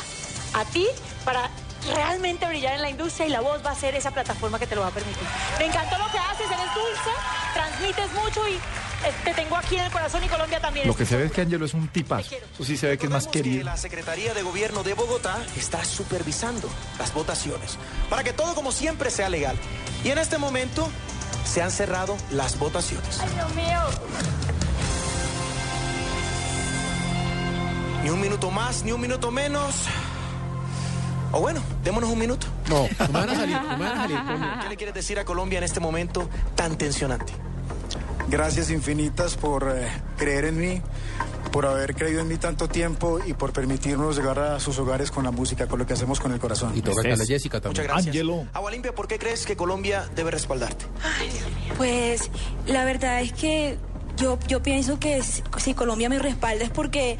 A 0.55 0.65
ti, 0.67 0.87
para 1.25 1.49
realmente 1.95 2.47
brillar 2.47 2.75
en 2.75 2.83
la 2.83 2.91
industria 2.91 3.27
y 3.27 3.31
la 3.31 3.41
voz 3.41 3.65
va 3.65 3.71
a 3.71 3.75
ser 3.75 3.95
esa 3.95 4.11
plataforma 4.11 4.59
que 4.59 4.67
te 4.67 4.75
lo 4.75 4.83
va 4.83 4.89
a 4.89 4.91
permitir. 4.91 5.23
Me 5.59 5.67
encantó 5.67 5.99
lo 5.99 6.11
que 6.11 6.19
haces, 6.19 6.47
eres 6.47 6.75
dulce, 6.75 7.11
transmites 7.55 8.13
mucho 8.13 8.49
y 8.49 8.55
eh, 8.55 9.13
te 9.25 9.35
tengo 9.35 9.57
aquí 9.57 9.77
en 9.77 9.85
el 9.85 9.91
corazón 9.91 10.23
y 10.25 10.29
Colombia 10.29 10.61
también. 10.61 10.87
Lo 10.87 10.95
que 10.95 11.05
se 11.05 11.17
ve 11.17 11.25
es 11.25 11.33
que 11.33 11.41
Angelo 11.41 11.65
es 11.65 11.75
un 11.75 11.89
tipazo. 11.89 12.35
Eso 12.35 12.65
sí 12.65 12.77
se 12.77 12.89
ve 12.89 12.99
que 12.99 13.07
es 13.07 13.13
más 13.13 13.27
querido. 13.27 13.65
la 13.65 13.77
Secretaría 13.77 14.33
de 14.35 14.43
Gobierno 14.43 14.83
de 14.83 14.95
Bogotá 14.95 15.45
está 15.57 15.85
supervisando 15.85 16.69
las 16.99 17.13
votaciones 17.13 17.79
para 18.09 18.23
que 18.23 18.33
todo 18.33 18.55
como 18.55 18.71
siempre 18.71 19.11
sea 19.11 19.29
legal. 19.29 19.57
Y 20.05 20.11
en 20.11 20.19
este 20.19 20.39
momento 20.39 20.89
se 21.45 21.63
han 21.63 21.71
cerrado 21.71 22.17
las 22.31 22.59
votaciones. 22.59 23.21
Ay, 23.21 23.31
Dios 23.35 23.55
mío. 23.55 23.81
Ni 28.05 28.11
un 28.11 28.21
minuto 28.21 28.51
más, 28.51 28.83
ni 28.83 28.93
un 28.93 29.01
minuto 29.01 29.31
menos. 29.31 29.87
O 31.33 31.41
bueno, 31.41 31.63
démonos 31.83 32.11
un 32.11 32.19
minuto. 32.19 32.47
No, 32.69 32.85
me 32.85 33.09
van 33.09 33.31
a 33.31 33.35
salir, 33.35 33.61
me 33.61 33.85
van 33.85 33.99
a 33.99 34.03
salir. 34.03 34.19
¿Qué 34.63 34.69
le 34.69 34.77
quieres 34.77 34.95
decir 34.95 35.19
a 35.19 35.25
Colombia 35.25 35.59
en 35.59 35.65
este 35.65 35.81
momento 35.81 36.29
tan 36.55 36.77
tensionante? 36.77 37.33
Gracias 38.29 38.71
infinitas 38.71 39.37
por 39.37 39.75
eh, 39.75 39.89
creer 40.17 40.45
en 40.47 40.59
mí, 40.59 40.83
por 41.51 41.67
haber 41.67 41.95
creído 41.95 42.21
en 42.21 42.29
mí 42.29 42.37
tanto 42.37 42.69
tiempo 42.69 43.19
y 43.27 43.33
por 43.35 43.53
permitirnos 43.53 44.17
llegar 44.17 44.39
a 44.39 44.61
sus 44.61 44.79
hogares 44.79 45.11
con 45.11 45.25
la 45.25 45.31
música, 45.31 45.67
con 45.67 45.79
lo 45.79 45.87
que 45.87 45.95
hacemos 45.95 46.21
con 46.21 46.33
el 46.33 46.39
corazón. 46.39 46.77
Y 46.77 46.83
toca 46.83 47.01
a 47.01 47.17
Jessica 47.17 47.61
también. 47.61 47.83
Muchas 47.83 47.85
gracias. 47.85 48.07
Angelo. 48.07 48.47
Agua 48.53 48.71
Limpia, 48.71 48.95
¿por 48.95 49.09
qué 49.09 49.19
crees 49.19 49.45
que 49.45 49.57
Colombia 49.57 50.09
debe 50.15 50.31
respaldarte? 50.31 50.85
Pues 51.77 52.31
la 52.67 52.85
verdad 52.85 53.23
es 53.23 53.33
que 53.33 53.79
yo, 54.17 54.39
yo 54.47 54.63
pienso 54.63 54.99
que 54.99 55.23
si 55.23 55.43
si 55.59 55.75
Colombia 55.75 56.09
me 56.09 56.19
respalda 56.19 56.65
es 56.65 56.71
porque, 56.71 57.19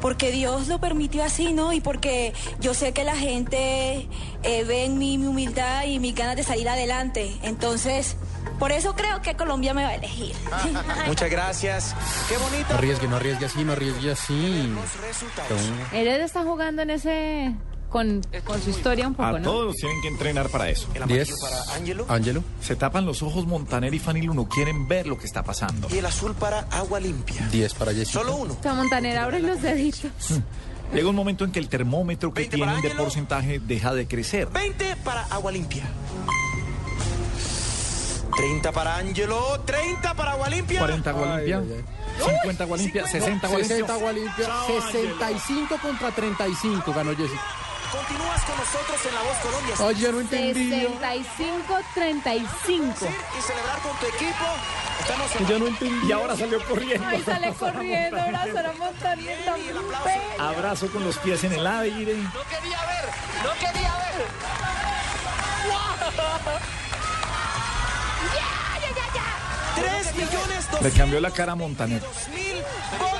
porque 0.00 0.30
Dios 0.30 0.68
lo 0.68 0.78
permitió 0.80 1.24
así, 1.24 1.52
¿no? 1.52 1.72
Y 1.72 1.80
porque 1.80 2.32
yo 2.60 2.74
sé 2.74 2.92
que 2.92 3.04
la 3.04 3.16
gente 3.16 4.08
eh, 4.42 4.64
ve 4.64 4.84
en 4.84 4.98
mí 4.98 5.18
mi 5.18 5.26
humildad 5.26 5.84
y 5.84 5.98
mis 5.98 6.14
ganas 6.14 6.36
de 6.36 6.42
salir 6.42 6.68
adelante. 6.68 7.36
Entonces, 7.42 8.16
por 8.58 8.72
eso 8.72 8.94
creo 8.94 9.22
que 9.22 9.34
Colombia 9.36 9.74
me 9.74 9.82
va 9.84 9.90
a 9.90 9.94
elegir. 9.94 10.34
Muchas 11.06 11.30
gracias. 11.30 11.94
Qué 12.28 12.34
No 12.34 12.40
bonito. 12.40 12.74
arriesgue, 12.74 13.08
no 13.08 13.16
arriesgue 13.16 13.46
así, 13.46 13.64
no 13.64 13.72
arriesgue 13.72 14.12
así. 14.12 14.72
Resultados. 15.00 15.60
Él 15.92 16.08
está 16.08 16.42
jugando 16.42 16.82
en 16.82 16.90
ese... 16.90 17.54
Con, 17.88 18.20
con 18.44 18.60
su 18.60 18.68
historia 18.70 19.08
un 19.08 19.14
poco, 19.14 19.28
A 19.28 19.38
¿no? 19.38 19.42
todos 19.50 19.76
tienen 19.76 20.00
que 20.02 20.08
entrenar 20.08 20.48
para 20.50 20.68
eso. 20.68 20.88
El 20.94 21.02
amarillo 21.04 21.24
Diez. 21.24 21.40
para 21.40 21.74
Ángelo 21.74 22.04
Ángelo. 22.08 22.44
Se 22.60 22.76
tapan 22.76 23.06
los 23.06 23.22
ojos 23.22 23.46
Montaner 23.46 23.94
y 23.94 23.98
Fanny 23.98 24.22
Luno. 24.22 24.46
Quieren 24.48 24.86
ver 24.86 25.06
lo 25.06 25.16
que 25.18 25.24
está 25.26 25.42
pasando. 25.42 25.88
y 25.90 25.98
el 25.98 26.04
azul 26.06 26.34
para 26.34 26.60
Agua 26.70 27.00
Limpia. 27.00 27.48
10 27.50 27.74
para 27.74 27.92
Jessica. 27.92 28.20
Solo 28.20 28.36
uno. 28.36 28.56
O 28.58 28.62
sea, 28.62 28.74
Montaner, 28.74 29.16
abre 29.18 29.40
los 29.40 29.62
deditos. 29.62 30.10
Llega 30.92 31.08
un 31.08 31.16
momento 31.16 31.44
en 31.44 31.52
que 31.52 31.58
el 31.58 31.68
termómetro 31.68 32.32
que 32.32 32.42
20 32.42 32.58
para 32.58 32.66
tienen 32.72 32.82
de 32.82 32.88
Ángelo. 32.88 33.04
porcentaje 33.04 33.58
deja 33.58 33.94
de 33.94 34.06
crecer. 34.06 34.48
20 34.48 34.96
para 35.04 35.22
Agua 35.24 35.50
Limpia. 35.52 35.84
30 38.36 38.72
para 38.72 38.96
Ángelo. 38.96 39.60
30 39.64 40.14
para 40.14 40.32
Agua 40.32 40.48
Limpia. 40.48 40.78
40 40.78 41.10
agua 41.10 41.36
Ay, 41.36 41.46
limpia, 41.46 41.76
ay, 42.18 42.34
50 42.42 42.64
agua 42.64 42.76
limpia, 42.76 43.06
60 43.06 43.46
agua 43.46 43.58
60 43.58 43.74
limpia. 43.76 43.94
agua 43.94 44.12
limpia. 44.12 44.46
Chao, 44.46 44.66
65 44.92 45.76
contra 45.82 46.10
35 46.12 46.92
ganó 46.92 47.16
Jessica. 47.16 47.42
Continúas 47.90 48.44
con 48.44 48.56
nosotros 48.56 49.06
en 49.06 49.14
La 49.14 49.22
Voz 49.22 49.38
Colombia. 49.38 49.74
Ya 49.98 50.12
no 50.12 50.20
entendí. 50.20 50.70
65-35. 50.70 50.88
Y 52.38 53.42
celebrar 53.42 53.78
con 53.82 53.96
tu 53.98 54.06
equipo. 54.06 54.44
Estamos 55.00 55.36
en 55.36 55.46
Ya 55.46 55.58
no 55.58 55.66
entendí. 55.68 56.06
Y 56.06 56.12
ahora 56.12 56.36
salió 56.36 56.62
corriendo. 56.66 57.06
Ay, 57.06 57.22
sale 57.22 57.52
corriendo, 57.54 58.20
abrazar 58.20 58.66
a 58.66 58.72
tan 58.72 59.18
bello. 59.18 59.80
Abrazo 60.38 60.88
con 60.88 61.04
los 61.04 61.16
pies 61.18 61.44
en 61.44 61.52
el 61.52 61.66
aire. 61.66 62.14
No 62.16 62.44
quería 62.44 62.78
ver, 62.84 63.08
no 63.42 63.52
quería 63.54 63.94
ver. 63.96 64.26
¡Ya, 65.68 66.77
3 69.80 70.14
millones 70.16 70.68
Le 70.82 70.90
cambió 70.90 71.20
la 71.20 71.30
cara 71.30 71.52
a 71.52 71.54
Montaner. 71.56 72.02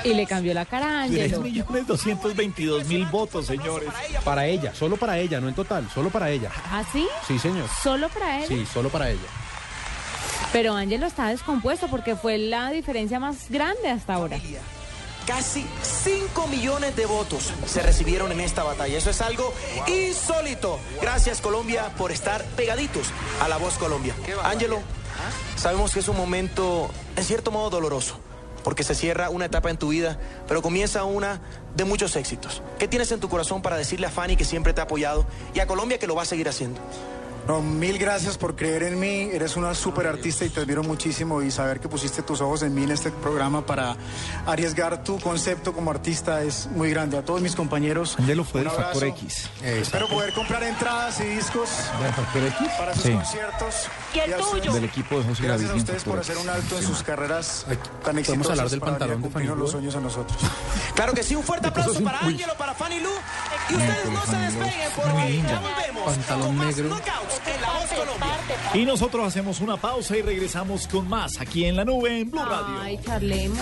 Y 0.03 0.13
le 0.13 0.25
cambió 0.25 0.53
la 0.53 0.65
cara 0.65 1.03
a 1.03 1.07
3 1.07 1.23
Ángelo. 1.23 1.41
millones 1.41 1.87
222 1.87 2.85
mil 2.85 3.05
votos, 3.07 3.45
señores. 3.47 3.89
Para 4.23 4.45
ella, 4.45 4.73
solo 4.73 4.95
para 4.97 5.17
ella, 5.17 5.39
no 5.41 5.49
en 5.49 5.55
total, 5.55 5.89
solo 5.93 6.09
para 6.09 6.29
ella. 6.29 6.51
¿Ah, 6.71 6.83
sí? 6.91 7.07
Sí, 7.27 7.37
señor. 7.37 7.67
¿Solo 7.83 8.07
para 8.09 8.39
él? 8.41 8.47
Sí, 8.47 8.65
solo 8.71 8.89
para 8.89 9.09
ella. 9.09 9.19
Pero 10.53 10.73
Ángelo 10.73 11.05
está 11.05 11.27
descompuesto 11.27 11.87
porque 11.89 12.15
fue 12.15 12.37
la 12.37 12.71
diferencia 12.71 13.19
más 13.19 13.49
grande 13.49 13.89
hasta 13.89 14.13
ahora. 14.15 14.37
Casi 15.27 15.63
5 15.83 16.47
millones 16.47 16.95
de 16.95 17.05
votos 17.05 17.53
se 17.67 17.83
recibieron 17.83 18.31
en 18.31 18.39
esta 18.39 18.63
batalla. 18.63 18.97
Eso 18.97 19.11
es 19.11 19.21
algo 19.21 19.53
insólito. 19.85 20.79
Gracias 21.01 21.39
Colombia 21.39 21.91
por 21.97 22.11
estar 22.11 22.43
pegaditos 22.55 23.07
a 23.43 23.47
la 23.47 23.57
voz 23.57 23.75
Colombia. 23.75 24.15
Ángelo, 24.43 24.79
sabemos 25.55 25.93
que 25.93 25.99
es 25.99 26.07
un 26.07 26.17
momento 26.17 26.89
en 27.15 27.23
cierto 27.23 27.51
modo 27.51 27.69
doloroso, 27.69 28.19
porque 28.63 28.83
se 28.83 28.95
cierra 28.95 29.29
una 29.29 29.45
etapa 29.45 29.69
en 29.69 29.77
tu 29.77 29.89
vida, 29.89 30.19
pero 30.47 30.61
comienza 30.61 31.03
una 31.03 31.41
de 31.75 31.85
muchos 31.85 32.15
éxitos. 32.15 32.61
¿Qué 32.77 32.87
tienes 32.87 33.11
en 33.11 33.19
tu 33.19 33.29
corazón 33.29 33.61
para 33.61 33.77
decirle 33.77 34.07
a 34.07 34.11
Fanny 34.11 34.35
que 34.35 34.45
siempre 34.45 34.73
te 34.73 34.81
ha 34.81 34.85
apoyado 34.85 35.25
y 35.53 35.59
a 35.59 35.67
Colombia 35.67 35.99
que 35.99 36.07
lo 36.07 36.15
va 36.15 36.23
a 36.23 36.25
seguir 36.25 36.49
haciendo? 36.49 36.79
No, 37.49 37.63
mil 37.63 37.97
gracias 37.97 38.37
por 38.37 38.55
creer 38.55 38.83
en 38.83 38.99
mí. 38.99 39.27
Eres 39.33 39.55
una 39.55 39.73
súper 39.73 40.05
artista 40.05 40.45
y 40.45 40.49
te 40.49 40.59
admiro 40.59 40.83
muchísimo. 40.83 41.41
Y 41.41 41.49
saber 41.49 41.79
que 41.79 41.89
pusiste 41.89 42.21
tus 42.21 42.41
ojos 42.41 42.61
en 42.61 42.75
mí 42.75 42.83
en 42.83 42.91
este 42.91 43.09
programa 43.09 43.65
para 43.65 43.95
arriesgar 44.45 45.03
tu 45.03 45.19
concepto 45.19 45.73
como 45.73 45.89
artista 45.89 46.43
es 46.43 46.67
muy 46.67 46.91
grande. 46.91 47.17
A 47.17 47.25
todos 47.25 47.41
mis 47.41 47.55
compañeros. 47.55 48.15
Angelo 48.19 48.43
fue 48.43 48.61
del 48.61 48.69
Factor. 48.69 49.03
X. 49.05 49.49
Espero 49.63 50.07
poder 50.07 50.31
comprar 50.33 50.61
entradas 50.61 51.19
y 51.21 51.23
discos 51.23 51.69
¿Del 51.99 52.13
Factor 52.13 52.43
X? 52.43 52.67
para 52.77 52.93
sus 52.93 53.01
Sí. 53.03 53.13
conciertos. 53.13 53.75
Y 54.13 54.19
a 54.31 54.37
ustedes- 54.37 54.73
Del 54.75 54.83
equipo 54.83 55.17
de 55.17 55.23
José 55.23 55.43
Gracias 55.43 55.71
a 55.71 55.73
ustedes 55.73 56.03
por 56.03 56.19
hacer 56.19 56.37
un 56.37 56.49
alto 56.49 56.77
en 56.77 56.83
sus 56.83 57.01
carreras 57.01 57.65
tan 57.67 57.77
¿podemos 57.79 58.19
exitosas 58.19 58.49
hablar 58.51 58.69
del 58.69 58.79
pantalón 58.79 59.21
de 59.23 59.29
Fanny 59.31 59.47
los 59.47 59.71
sueños 59.71 59.95
a 59.95 59.99
nosotros. 59.99 60.37
Claro 60.93 61.13
que 61.13 61.23
sí, 61.23 61.33
un 61.33 61.43
fuerte 61.43 61.67
aplauso 61.67 62.03
para 62.03 62.19
Ángelo, 62.19 62.53
para 62.57 62.73
Fanny 62.73 62.99
Lu. 62.99 63.09
Y 63.69 63.73
ustedes 63.75 64.05
no 64.11 64.25
se 64.25 64.35
despeguen 64.37 64.89
porque 64.95 65.41
ya 65.47 65.59
volvemos. 65.61 66.03
Pantalón 66.17 66.57
negro. 66.57 66.89
Knockouts 67.39 67.47
en 67.47 67.61
la 67.61 67.69
voz 67.71 67.89
Colombia. 67.89 68.29
Y 68.73 68.85
nosotros 68.85 69.27
hacemos 69.27 69.61
una 69.61 69.77
pausa 69.77 70.17
y 70.17 70.21
regresamos 70.21 70.87
con 70.87 71.07
más 71.07 71.39
aquí 71.39 71.65
en 71.65 71.75
la 71.75 71.85
nube 71.85 72.19
en 72.19 72.31
Blue 72.31 72.43
Radio. 72.43 72.81
Ay, 72.81 72.99
charlemos. 73.03 73.59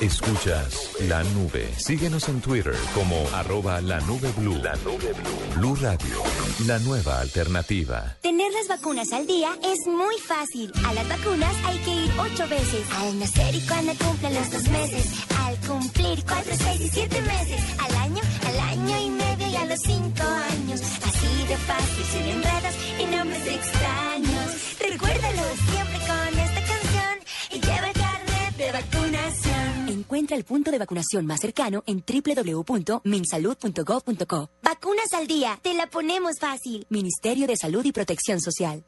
Escuchas 0.00 0.90
la 1.00 1.22
nube. 1.24 1.72
Síguenos 1.76 2.28
en 2.28 2.40
Twitter 2.40 2.74
como 2.94 3.16
arroba 3.34 3.80
la 3.80 4.00
nube 4.00 4.32
blue. 4.36 4.56
La 4.56 4.74
nube 4.76 5.12
blue. 5.12 5.56
Blue 5.56 5.76
Radio, 5.76 6.22
la 6.66 6.78
nueva 6.80 7.20
alternativa. 7.20 8.16
Tener 8.22 8.52
las 8.52 8.68
vacunas 8.68 9.12
al 9.12 9.26
día 9.26 9.50
es 9.62 9.86
muy 9.86 10.16
fácil. 10.18 10.72
A 10.86 10.92
las 10.94 11.08
vacunas 11.08 11.54
hay 11.64 11.78
que 11.78 11.90
ir 11.90 12.12
ocho 12.18 12.48
veces. 12.48 12.86
Al 12.98 13.18
nacer 13.18 13.54
y 13.54 13.60
cuando 13.66 13.92
cumplen 13.94 14.34
los 14.34 14.50
dos 14.50 14.68
meses. 14.68 15.06
Al 15.44 15.56
cumplir 15.66 16.24
cuatro, 16.24 16.52
seis 16.56 16.80
y 16.80 16.88
siete 16.88 17.20
meses. 17.22 17.62
Al 17.78 17.96
año, 17.96 18.22
al 18.46 18.60
año 18.60 18.98
y 18.98 19.10
medio 19.10 19.17
y 19.50 19.56
a 19.56 19.64
los 19.64 19.80
cinco 19.80 20.22
años. 20.22 20.80
Así 20.80 21.46
de 21.48 21.56
fácil, 21.56 22.04
sin 22.04 22.26
enredos 22.26 22.74
y 23.00 23.06
nombres 23.16 23.46
extraños. 23.46 24.76
Recuérdalo 24.78 25.42
siempre 25.70 25.98
con 26.06 26.38
esta 26.38 26.62
canción 26.64 27.18
y 27.52 27.60
lleva 27.60 27.88
el 27.88 27.94
carnet 27.94 28.56
de 28.56 28.72
vacunación. 28.72 29.88
Encuentra 29.88 30.36
el 30.36 30.44
punto 30.44 30.70
de 30.70 30.78
vacunación 30.78 31.24
más 31.26 31.40
cercano 31.40 31.82
en 31.86 32.04
www.minsalud.gov.co. 32.06 34.50
Vacunas 34.62 35.12
al 35.14 35.26
día, 35.26 35.58
te 35.62 35.72
la 35.74 35.88
ponemos 35.88 36.38
fácil. 36.40 36.86
Ministerio 36.90 37.46
de 37.46 37.56
Salud 37.56 37.84
y 37.84 37.92
Protección 37.92 38.40
Social. 38.40 38.84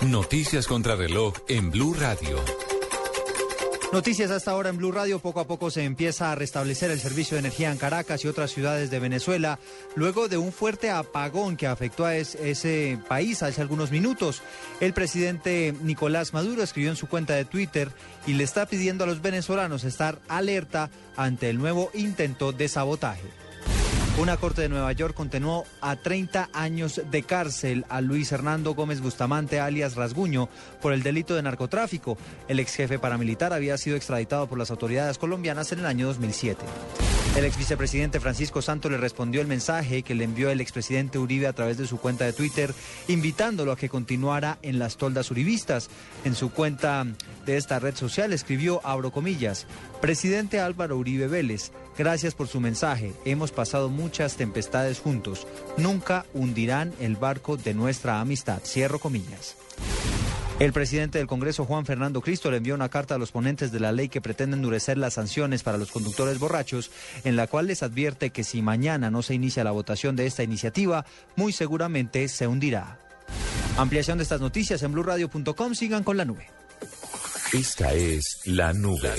Noticias 0.00 0.66
contra 0.66 0.96
reloj 0.96 1.34
en 1.48 1.70
Blue 1.70 1.94
Radio. 1.94 2.42
Noticias 3.92 4.30
hasta 4.30 4.52
ahora 4.52 4.70
en 4.70 4.78
Blue 4.78 4.90
Radio. 4.90 5.18
Poco 5.18 5.40
a 5.40 5.46
poco 5.46 5.70
se 5.70 5.84
empieza 5.84 6.32
a 6.32 6.34
restablecer 6.34 6.90
el 6.90 6.98
servicio 6.98 7.34
de 7.34 7.40
energía 7.40 7.70
en 7.70 7.76
Caracas 7.76 8.24
y 8.24 8.28
otras 8.28 8.50
ciudades 8.50 8.90
de 8.90 8.98
Venezuela, 8.98 9.58
luego 9.96 10.28
de 10.28 10.38
un 10.38 10.50
fuerte 10.50 10.88
apagón 10.90 11.58
que 11.58 11.66
afectó 11.66 12.06
a 12.06 12.16
es- 12.16 12.34
ese 12.36 12.98
país 13.06 13.42
hace 13.42 13.60
algunos 13.60 13.90
minutos. 13.90 14.40
El 14.80 14.94
presidente 14.94 15.74
Nicolás 15.82 16.32
Maduro 16.32 16.62
escribió 16.62 16.88
en 16.90 16.96
su 16.96 17.06
cuenta 17.06 17.34
de 17.34 17.44
Twitter 17.44 17.90
y 18.26 18.32
le 18.32 18.44
está 18.44 18.64
pidiendo 18.64 19.04
a 19.04 19.06
los 19.06 19.20
venezolanos 19.20 19.84
estar 19.84 20.20
alerta 20.26 20.88
ante 21.14 21.50
el 21.50 21.58
nuevo 21.58 21.90
intento 21.92 22.52
de 22.52 22.68
sabotaje. 22.68 23.41
Una 24.18 24.36
corte 24.36 24.60
de 24.60 24.68
Nueva 24.68 24.92
York 24.92 25.14
condenó 25.14 25.64
a 25.80 25.96
30 25.96 26.50
años 26.52 27.00
de 27.10 27.22
cárcel 27.22 27.86
a 27.88 28.02
Luis 28.02 28.30
Hernando 28.30 28.74
Gómez 28.74 29.00
Bustamante, 29.00 29.58
alias 29.58 29.96
Rasguño, 29.96 30.50
por 30.82 30.92
el 30.92 31.02
delito 31.02 31.34
de 31.34 31.42
narcotráfico. 31.42 32.18
El 32.46 32.60
ex 32.60 32.74
jefe 32.74 32.98
paramilitar 32.98 33.54
había 33.54 33.78
sido 33.78 33.96
extraditado 33.96 34.46
por 34.48 34.58
las 34.58 34.70
autoridades 34.70 35.16
colombianas 35.16 35.72
en 35.72 35.78
el 35.78 35.86
año 35.86 36.06
2007. 36.08 36.62
El 37.36 37.46
ex 37.46 37.56
vicepresidente 37.56 38.20
Francisco 38.20 38.60
Santos 38.60 38.92
le 38.92 38.98
respondió 38.98 39.40
el 39.40 39.46
mensaje 39.46 40.02
que 40.02 40.14
le 40.14 40.24
envió 40.24 40.50
el 40.50 40.60
expresidente 40.60 41.18
Uribe 41.18 41.46
a 41.46 41.54
través 41.54 41.78
de 41.78 41.86
su 41.86 41.96
cuenta 41.96 42.26
de 42.26 42.34
Twitter, 42.34 42.74
invitándolo 43.08 43.72
a 43.72 43.76
que 43.78 43.88
continuara 43.88 44.58
en 44.60 44.78
las 44.78 44.98
toldas 44.98 45.30
uribistas. 45.30 45.88
En 46.26 46.34
su 46.34 46.52
cuenta 46.52 47.06
de 47.46 47.56
esta 47.56 47.78
red 47.78 47.94
social 47.96 48.34
escribió, 48.34 48.82
abro 48.84 49.10
comillas, 49.10 49.66
Presidente 50.02 50.60
Álvaro 50.60 50.98
Uribe 50.98 51.26
Vélez, 51.26 51.72
gracias 51.96 52.34
por 52.34 52.48
su 52.48 52.60
mensaje. 52.60 53.12
Hemos 53.24 53.52
pasado 53.52 53.88
muchas 53.88 54.36
tempestades 54.36 55.00
juntos. 55.00 55.46
Nunca 55.76 56.26
hundirán 56.34 56.92
el 57.00 57.16
barco 57.16 57.56
de 57.56 57.74
nuestra 57.74 58.20
amistad. 58.20 58.60
Cierro 58.64 58.98
comillas. 58.98 59.56
El 60.58 60.72
presidente 60.72 61.18
del 61.18 61.26
Congreso, 61.26 61.64
Juan 61.64 61.86
Fernando 61.86 62.20
Cristo, 62.20 62.50
le 62.50 62.58
envió 62.58 62.74
una 62.74 62.88
carta 62.88 63.16
a 63.16 63.18
los 63.18 63.32
ponentes 63.32 63.72
de 63.72 63.80
la 63.80 63.90
ley 63.90 64.08
que 64.08 64.20
pretende 64.20 64.56
endurecer 64.56 64.96
las 64.96 65.14
sanciones 65.14 65.62
para 65.62 65.78
los 65.78 65.90
conductores 65.90 66.38
borrachos, 66.38 66.90
en 67.24 67.34
la 67.34 67.48
cual 67.48 67.66
les 67.66 67.82
advierte 67.82 68.30
que 68.30 68.44
si 68.44 68.62
mañana 68.62 69.10
no 69.10 69.22
se 69.22 69.34
inicia 69.34 69.64
la 69.64 69.72
votación 69.72 70.14
de 70.14 70.26
esta 70.26 70.44
iniciativa, 70.44 71.04
muy 71.34 71.52
seguramente 71.52 72.28
se 72.28 72.46
hundirá. 72.46 73.00
Ampliación 73.76 74.18
de 74.18 74.22
estas 74.22 74.40
noticias 74.40 74.82
en 74.82 74.92
blurradio.com. 74.92 75.74
Sigan 75.74 76.04
con 76.04 76.16
la 76.16 76.24
nube. 76.24 76.46
Esta 77.52 77.92
es 77.92 78.40
la 78.44 78.72
nube. 78.72 79.10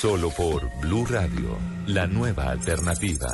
Solo 0.00 0.30
por 0.30 0.66
Blue 0.80 1.04
Radio, 1.04 1.58
la 1.86 2.06
nueva 2.06 2.48
alternativa. 2.50 3.28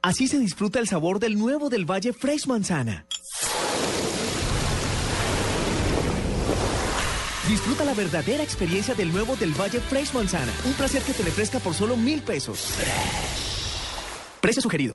Así 0.00 0.28
se 0.28 0.38
disfruta 0.38 0.78
el 0.78 0.86
sabor 0.86 1.18
del 1.18 1.36
nuevo 1.36 1.68
del 1.68 1.90
Valle 1.90 2.12
Fresh 2.12 2.46
Manzana. 2.46 3.06
Disfruta 7.48 7.84
la 7.84 7.94
verdadera 7.94 8.44
experiencia 8.44 8.94
del 8.94 9.10
nuevo 9.10 9.34
del 9.34 9.50
Valle 9.60 9.80
Fresh 9.80 10.14
Manzana. 10.14 10.52
Un 10.66 10.74
placer 10.74 11.02
que 11.02 11.14
te 11.14 11.24
refresca 11.24 11.58
por 11.58 11.74
solo 11.74 11.96
mil 11.96 12.22
pesos. 12.22 12.76
Precio 14.40 14.62
sugerido. 14.62 14.94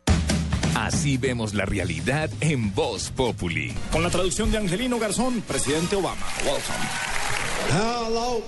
Así 0.89 1.17
vemos 1.17 1.53
la 1.53 1.65
realidad 1.65 2.31
en 2.41 2.73
Voz 2.73 3.11
Populi. 3.11 3.71
Con 3.91 4.01
la 4.01 4.09
traducción 4.09 4.49
de 4.51 4.57
Angelino 4.57 4.97
Garzón, 4.97 5.41
presidente 5.41 5.95
Obama. 5.95 6.25
Welcome. 6.43 6.79
Hello, 7.69 8.41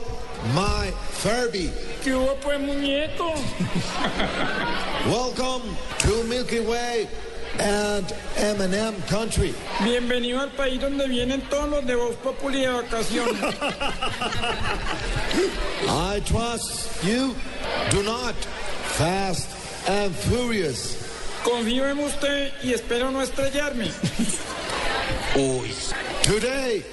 my 0.56 0.92
Furby. 1.20 1.70
¿Qué 2.04 2.16
hubo, 2.16 2.34
pues, 2.38 2.60
muñeco? 2.60 3.36
Welcome 5.06 5.70
to 6.00 6.24
Milky 6.24 6.62
Way 6.62 7.08
and 7.60 8.12
M&M 8.36 8.96
Country. 9.08 9.54
Bienvenido 9.84 10.40
al 10.40 10.50
país 10.54 10.82
donde 10.82 11.08
vienen 11.08 11.42
todos 11.42 11.70
los 11.70 11.86
de 11.86 11.94
Voz 11.94 12.16
Populi 12.24 12.62
de 12.62 12.70
vacaciones. 12.70 13.40
I 15.88 16.20
trust 16.22 17.04
you. 17.04 17.36
Do 17.92 18.02
not 18.02 18.34
fast 18.98 19.48
and 19.88 20.16
furious. 20.16 21.11
Confío 21.44 21.88
en 21.90 22.00
usted 22.00 22.52
y 22.64 22.74
espero 22.74 23.12
no 23.12 23.22
estrellarme. 23.22 23.92
Uy. 25.36 25.74
Today 26.24 26.84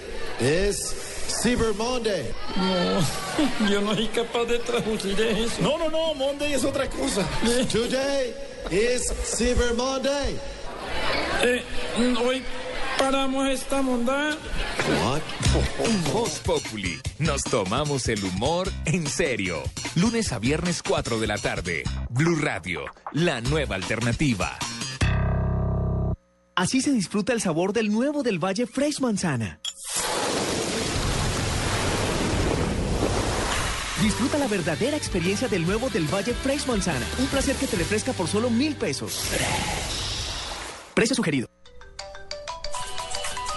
is 0.40 0.94
Cyber 1.42 1.74
Monday. 1.74 2.32
No, 2.56 3.68
yo 3.70 3.80
no 3.82 3.94
soy 3.94 4.08
capaz 4.08 4.46
de 4.46 4.58
traducir 4.58 5.20
eso. 5.20 5.60
No, 5.60 5.76
no, 5.76 5.90
no, 5.90 6.14
Monday 6.14 6.54
es 6.54 6.64
otra 6.64 6.88
cosa. 6.88 7.26
Today 7.70 8.34
is 8.70 9.12
Cyber 9.24 9.74
Monday. 9.74 10.38
Eh, 11.42 11.62
hoy 12.24 12.42
paramos 12.98 13.48
esta 13.48 13.80
mondada. 13.82 14.36
What? 15.04 15.22
Voz 16.12 16.40
Populi. 16.40 16.98
Nos 17.18 17.42
tomamos 17.44 18.08
el 18.08 18.22
humor 18.24 18.70
en 18.84 19.06
serio. 19.06 19.62
Lunes 19.94 20.32
a 20.32 20.38
viernes 20.38 20.82
4 20.82 21.18
de 21.18 21.26
la 21.26 21.38
tarde. 21.38 21.84
Blue 22.10 22.36
Radio, 22.36 22.82
la 23.12 23.40
nueva 23.40 23.76
alternativa. 23.76 24.58
Así 26.56 26.80
se 26.80 26.90
disfruta 26.90 27.32
el 27.32 27.40
sabor 27.40 27.72
del 27.72 27.90
nuevo 27.92 28.22
del 28.22 28.42
Valle 28.42 28.66
Fresh 28.66 29.00
Manzana. 29.00 29.60
Disfruta 34.02 34.38
la 34.38 34.46
verdadera 34.46 34.96
experiencia 34.96 35.48
del 35.48 35.66
nuevo 35.66 35.88
del 35.88 36.06
Valle 36.12 36.32
Fresh 36.34 36.66
Manzana. 36.66 37.06
Un 37.18 37.26
placer 37.26 37.56
que 37.56 37.66
te 37.66 37.76
refresca 37.76 38.12
por 38.12 38.28
solo 38.28 38.48
mil 38.50 38.76
pesos. 38.76 39.24
Precio 40.94 41.14
sugerido. 41.16 41.48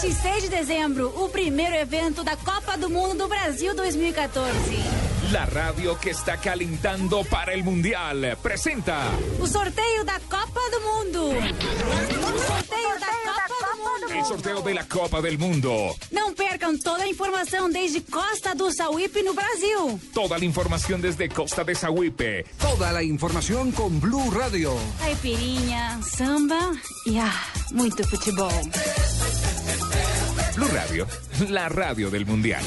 6 0.00 0.44
de 0.44 0.48
dezembro, 0.48 1.12
o 1.14 1.28
primeiro 1.28 1.76
evento 1.76 2.24
da 2.24 2.34
Copa 2.34 2.78
do 2.78 2.88
Mundo 2.88 3.18
do 3.18 3.28
Brasil 3.28 3.74
2014. 3.74 4.50
La 5.30 5.44
radio 5.44 5.98
que 5.98 6.08
está 6.08 6.38
calentando 6.38 7.22
para 7.24 7.52
el 7.52 7.62
Mundial 7.62 8.16
presenta 8.42 9.10
O 9.38 9.46
sorteio 9.46 10.02
da 10.04 10.18
Copa 10.20 10.60
do 10.70 10.80
Mundo. 10.80 11.28
O 11.28 12.38
sorteio 12.38 12.98
da 12.98 13.12
Copa 13.28 13.76
do 13.76 13.76
Mundo. 13.76 14.14
el 14.14 14.24
sorteo 14.24 14.62
de 14.62 14.74
la 14.74 14.84
Copa 14.84 15.20
del 15.20 15.38
Mundo. 15.38 15.94
Não 16.10 16.32
percam 16.32 16.78
toda 16.78 17.04
a 17.04 17.06
informação 17.06 17.70
desde 17.70 18.00
Costa 18.00 18.54
do 18.54 18.72
Sauípe 18.72 19.22
no 19.22 19.34
Brasil. 19.34 20.00
Toda 20.14 20.38
la 20.38 20.44
información 20.46 21.02
desde 21.02 21.28
Costa 21.28 21.62
de 21.62 21.74
Sahuipe. 21.74 22.46
Toda 22.58 22.90
la 22.90 23.02
información 23.02 23.70
con 23.72 24.00
Blue 24.00 24.30
Radio. 24.30 24.74
Caipirinha, 24.98 26.00
samba 26.02 26.72
e 27.06 27.18
ah, 27.18 27.44
muito 27.72 28.02
futebol. 28.08 28.50
Blue 30.56 30.68
Radio, 30.68 31.06
la 31.48 31.68
radio 31.68 32.10
del 32.10 32.26
Mundial. 32.26 32.62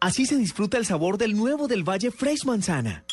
Así 0.00 0.26
se 0.26 0.36
disfruta 0.36 0.76
el 0.76 0.86
sabor 0.86 1.18
del 1.18 1.36
nuevo 1.36 1.66
del 1.66 1.82
Valle 1.82 2.10
Fresh 2.10 2.44
Manzana. 2.44 3.04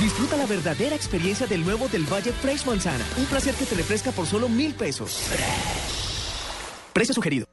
Disfruta 0.00 0.36
la 0.36 0.46
verdadera 0.46 0.94
experiencia 0.94 1.46
del 1.46 1.64
nuevo 1.64 1.88
del 1.88 2.04
Valle 2.04 2.32
Fresh 2.32 2.66
Manzana. 2.66 3.04
Un 3.16 3.26
placer 3.26 3.54
que 3.54 3.64
te 3.64 3.74
refresca 3.74 4.12
por 4.12 4.26
solo 4.26 4.48
mil 4.48 4.74
pesos. 4.74 5.28
Precio 6.92 7.14
sugerido. 7.14 7.46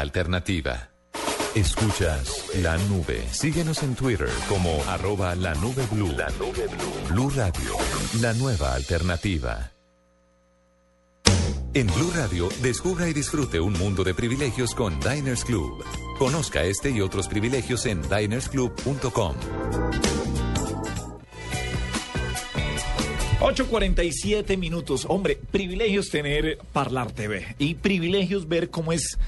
Alternativa. 0.00 0.90
Escuchas 1.54 2.46
la 2.62 2.76
nube. 2.78 3.26
Síguenos 3.30 3.82
en 3.82 3.94
Twitter 3.94 4.28
como 4.48 4.82
arroba 4.88 5.34
la 5.34 5.54
nube 5.54 5.84
blue. 5.90 6.12
La 6.16 6.30
nube 6.30 6.66
blue. 6.66 7.08
Blue 7.10 7.30
Radio, 7.30 7.76
la 8.20 8.32
nueva 8.34 8.74
alternativa. 8.74 9.70
En 11.74 11.86
Blue 11.86 12.12
Radio, 12.14 12.48
descubra 12.60 13.08
y 13.08 13.14
disfrute 13.14 13.58
un 13.58 13.72
mundo 13.72 14.04
de 14.04 14.12
privilegios 14.12 14.74
con 14.74 15.00
Diners 15.00 15.44
Club. 15.44 15.82
Conozca 16.18 16.62
este 16.64 16.90
y 16.90 17.00
otros 17.00 17.28
privilegios 17.28 17.86
en 17.86 18.02
dinersclub.com. 18.02 19.34
8.47 23.42 24.56
minutos. 24.56 25.04
Hombre, 25.08 25.36
privilegios 25.50 26.10
tener 26.10 26.58
Parlar 26.72 27.10
TV 27.10 27.56
y 27.58 27.74
privilegios 27.74 28.46
ver 28.46 28.70
cómo 28.70 28.92
es, 28.92 29.18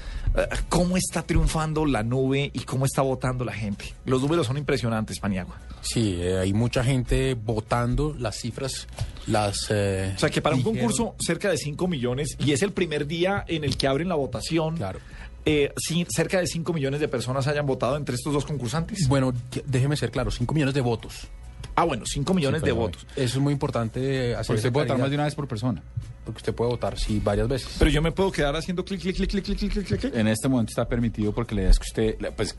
cómo 0.69 0.97
está 0.97 1.21
triunfando 1.23 1.85
la 1.85 2.03
nube 2.03 2.51
y 2.53 2.59
cómo 2.61 2.85
está 2.85 3.01
votando 3.01 3.45
la 3.45 3.53
gente. 3.53 3.93
Los 4.05 4.21
números 4.21 4.47
son 4.47 4.57
impresionantes, 4.57 5.19
Paniagua. 5.19 5.55
Sí, 5.81 6.17
eh, 6.19 6.37
hay 6.39 6.53
mucha 6.53 6.83
gente 6.83 7.35
votando, 7.35 8.15
las 8.17 8.35
cifras 8.37 8.87
las... 9.27 9.67
eh, 9.69 10.13
O 10.15 10.19
sea 10.19 10.29
que 10.29 10.41
para 10.41 10.55
un 10.55 10.63
concurso 10.63 11.15
cerca 11.19 11.49
de 11.49 11.57
5 11.57 11.87
millones 11.87 12.35
y 12.39 12.51
es 12.51 12.61
el 12.63 12.71
primer 12.71 13.07
día 13.07 13.43
en 13.47 13.63
el 13.63 13.77
que 13.77 13.87
abren 13.87 14.09
la 14.09 14.15
votación. 14.15 14.77
Claro. 14.77 14.99
eh, 15.45 15.71
sí, 15.77 16.05
cerca 16.09 16.39
de 16.39 16.47
5 16.47 16.73
millones 16.73 16.99
de 16.99 17.07
personas 17.07 17.47
hayan 17.47 17.65
votado 17.65 17.97
entre 17.97 18.15
estos 18.15 18.33
dos 18.33 18.45
concursantes. 18.45 19.07
Bueno, 19.07 19.33
déjeme 19.65 19.95
ser 19.95 20.11
claro, 20.11 20.31
5 20.31 20.53
millones 20.53 20.73
de 20.75 20.81
votos. 20.81 21.27
Ah, 21.75 21.83
bueno, 21.83 22.03
5 22.05 22.33
millones 22.33 22.61
de 22.61 22.71
votos. 22.71 23.05
Eso 23.15 23.37
es 23.37 23.43
muy 23.43 23.51
importante. 23.51 24.33
Hacer 24.33 24.47
porque 24.47 24.57
usted 24.59 24.71
puede 24.71 24.85
votar 24.85 24.99
más 24.99 25.09
de 25.09 25.15
una 25.15 25.25
vez 25.25 25.35
por 25.35 25.47
persona. 25.47 25.83
Porque 26.23 26.37
usted 26.37 26.55
puede 26.55 26.71
votar, 26.71 26.97
sí, 26.97 27.21
varias 27.23 27.47
veces. 27.47 27.75
Pero 27.77 27.91
yo 27.91 28.01
me 28.01 28.11
puedo 28.11 28.31
quedar 28.31 28.55
haciendo 28.55 28.83
clic, 28.83 29.01
clic, 29.01 29.15
clic, 29.15 29.29
clic, 29.29 29.43
clic, 29.43 29.57
clic, 29.57 29.71
clic, 29.85 29.99
clic. 29.99 30.15
En 30.15 30.27
este 30.27 30.47
momento 30.47 30.71
está 30.71 30.87
permitido 30.87 31.33
porque 31.33 31.53
le 31.53 31.65
das 31.65 31.77
que 31.77 31.83
usted, 31.83 32.33
pues 32.35 32.55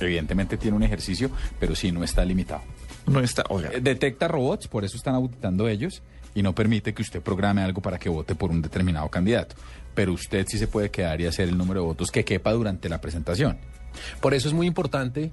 evidentemente 0.00 0.56
tiene 0.56 0.76
un 0.76 0.82
ejercicio, 0.82 1.30
pero 1.58 1.74
sí 1.74 1.92
no 1.92 2.04
está 2.04 2.24
limitado. 2.24 2.62
No 3.06 3.20
está, 3.20 3.44
oiga. 3.48 3.70
Eh, 3.72 3.80
detecta 3.80 4.28
robots, 4.28 4.68
por 4.68 4.84
eso 4.84 4.96
están 4.96 5.14
auditando 5.14 5.68
ellos 5.68 6.02
y 6.34 6.42
no 6.42 6.54
permite 6.54 6.94
que 6.94 7.02
usted 7.02 7.20
programe 7.20 7.62
algo 7.62 7.82
para 7.82 7.98
que 7.98 8.08
vote 8.08 8.34
por 8.34 8.50
un 8.50 8.62
determinado 8.62 9.08
candidato. 9.08 9.56
Pero 9.94 10.12
usted 10.12 10.46
sí 10.48 10.56
se 10.56 10.68
puede 10.68 10.90
quedar 10.90 11.20
y 11.20 11.26
hacer 11.26 11.48
el 11.48 11.58
número 11.58 11.80
de 11.80 11.86
votos 11.86 12.10
que 12.10 12.24
quepa 12.24 12.52
durante 12.52 12.88
la 12.88 13.00
presentación. 13.00 13.58
Por 14.20 14.32
eso 14.32 14.48
es 14.48 14.54
muy 14.54 14.66
importante 14.66 15.32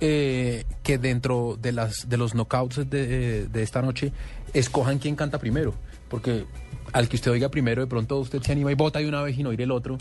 eh, 0.00 0.64
que 0.82 0.98
dentro 0.98 1.58
de 1.60 1.72
las 1.72 2.08
de 2.08 2.16
los 2.16 2.34
knockouts 2.34 2.88
de, 2.88 3.46
de 3.48 3.62
esta 3.62 3.82
noche 3.82 4.12
escojan 4.52 4.98
quién 4.98 5.16
canta 5.16 5.38
primero. 5.38 5.74
Porque 6.08 6.44
al 6.92 7.08
que 7.08 7.16
usted 7.16 7.30
oiga 7.30 7.48
primero, 7.50 7.82
de 7.82 7.88
pronto 7.88 8.18
usted 8.18 8.40
se 8.42 8.52
anima 8.52 8.72
y 8.72 8.74
vota 8.74 8.98
de 8.98 9.08
una 9.08 9.22
vez 9.22 9.38
y 9.38 9.42
no 9.42 9.50
oír 9.50 9.60
el 9.60 9.70
otro. 9.70 9.98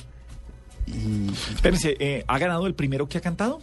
Y 0.85 1.29
Espérense, 1.53 1.97
eh, 1.99 2.23
¿ha 2.27 2.37
ganado 2.39 2.65
el 2.65 2.73
primero 2.73 3.09
que 3.09 3.17
ha 3.17 3.21
cantado? 3.21 3.59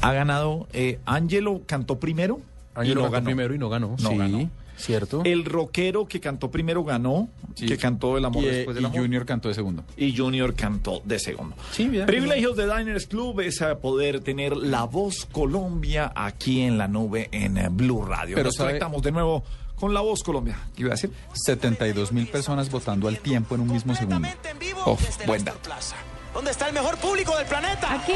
Ha 0.00 0.12
ganado, 0.12 0.68
eh, 0.72 1.00
Angelo 1.04 1.62
cantó 1.66 1.98
primero 1.98 2.40
Ángelo 2.74 2.92
y 2.92 2.94
no 2.94 3.02
cantó 3.02 3.12
ganó. 3.12 3.24
primero 3.26 3.54
y 3.54 3.58
no 3.58 3.68
ganó. 3.68 3.96
No 4.00 4.10
sí, 4.10 4.16
ganó. 4.16 4.50
Cierto. 4.78 5.22
El 5.24 5.44
rockero 5.44 6.06
que 6.06 6.20
cantó 6.20 6.50
primero 6.50 6.84
ganó, 6.84 7.28
Sí. 7.54 7.66
que 7.66 7.76
cantó 7.76 8.16
El 8.16 8.24
amor 8.24 8.44
Y, 8.44 8.46
eh, 8.46 8.50
después 8.50 8.74
del 8.76 8.84
y 8.84 8.86
amor. 8.86 8.98
Junior 9.00 9.26
cantó 9.26 9.48
de 9.48 9.54
segundo. 9.54 9.84
y 9.96 10.16
Junior 10.16 10.54
cantó 10.54 11.02
de 11.04 11.18
segundo. 11.18 11.56
Sí, 11.72 11.88
bien. 11.88 12.06
Privilegios 12.06 12.56
de 12.56 12.64
Diners 12.76 13.06
Club 13.06 13.40
es 13.40 13.60
eh, 13.60 13.74
poder 13.76 14.20
tener 14.20 14.56
la 14.56 14.84
voz 14.84 15.26
Colombia 15.30 16.12
aquí 16.14 16.60
en 16.62 16.78
la 16.78 16.88
nube 16.88 17.28
en 17.32 17.58
eh, 17.58 17.68
Blue 17.70 18.04
Radio. 18.04 18.34
Pero 18.36 18.46
Nos 18.48 18.54
sabe- 18.54 18.70
conectamos 18.70 19.02
de 19.02 19.12
nuevo 19.12 19.44
con 19.74 19.94
la 19.94 20.00
voz 20.00 20.22
Colombia. 20.22 20.58
¿Qué 20.74 20.82
iba 20.82 20.90
a 20.90 20.94
decir? 20.94 21.10
72 21.34 22.10
mil 22.12 22.26
personas 22.28 22.70
votando 22.70 23.06
al 23.08 23.18
tiempo 23.18 23.54
en 23.54 23.60
un 23.62 23.72
mismo 23.72 23.94
segundo. 23.94 24.26
en 24.50 24.58
vivo 24.58 24.80
Oh, 24.84 24.96
desde 25.00 25.24
buen 25.26 25.44
la 25.44 25.52
dato. 25.52 25.62
Plaza, 25.68 25.96
donde 26.34 26.50
está 26.50 26.66
el 26.68 26.74
mejor 26.74 26.96
público 26.98 27.36
del 27.36 27.46
planeta. 27.46 27.92
Aquí. 27.94 28.12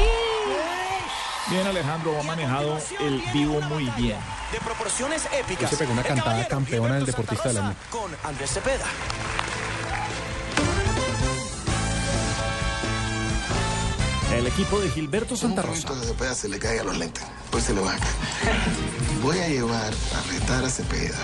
Bien, 1.49 1.67
Alejandro 1.67 2.19
ha 2.19 2.23
manejado 2.23 2.77
el 2.99 3.21
vivo 3.33 3.59
muy 3.61 3.85
bien. 3.97 4.17
De 4.51 4.59
proporciones 4.59 5.27
épicas. 5.37 5.69
Se 5.69 5.77
pegó 5.77 5.91
una 5.91 6.01
El 6.01 6.07
cantada 6.07 6.47
campeona 6.47 6.95
del 6.95 7.05
deportista 7.05 7.49
año. 7.49 7.59
Rosa 7.61 7.75
Con 7.91 8.11
Andrés 8.23 8.51
Cepeda. 8.51 8.85
El 14.33 14.47
equipo 14.47 14.79
de 14.79 14.89
Gilberto 14.89 15.35
Santa 15.37 15.61
Un 15.61 15.67
Rosa. 15.67 15.87
momento 15.89 16.05
de 16.07 16.13
Cepeda 16.13 16.35
se 16.35 16.49
le 16.49 16.59
caiga 16.59 16.83
los 16.83 16.97
lentes, 16.97 17.23
pues 17.51 17.65
se 17.65 17.73
le 17.73 17.81
van 17.81 17.95
a 17.95 17.99
caer. 17.99 18.13
Voy 19.21 19.39
a 19.39 19.47
llevar 19.47 19.93
a 19.93 20.31
retar 20.31 20.65
a 20.65 20.69
Cepeda. 20.69 21.17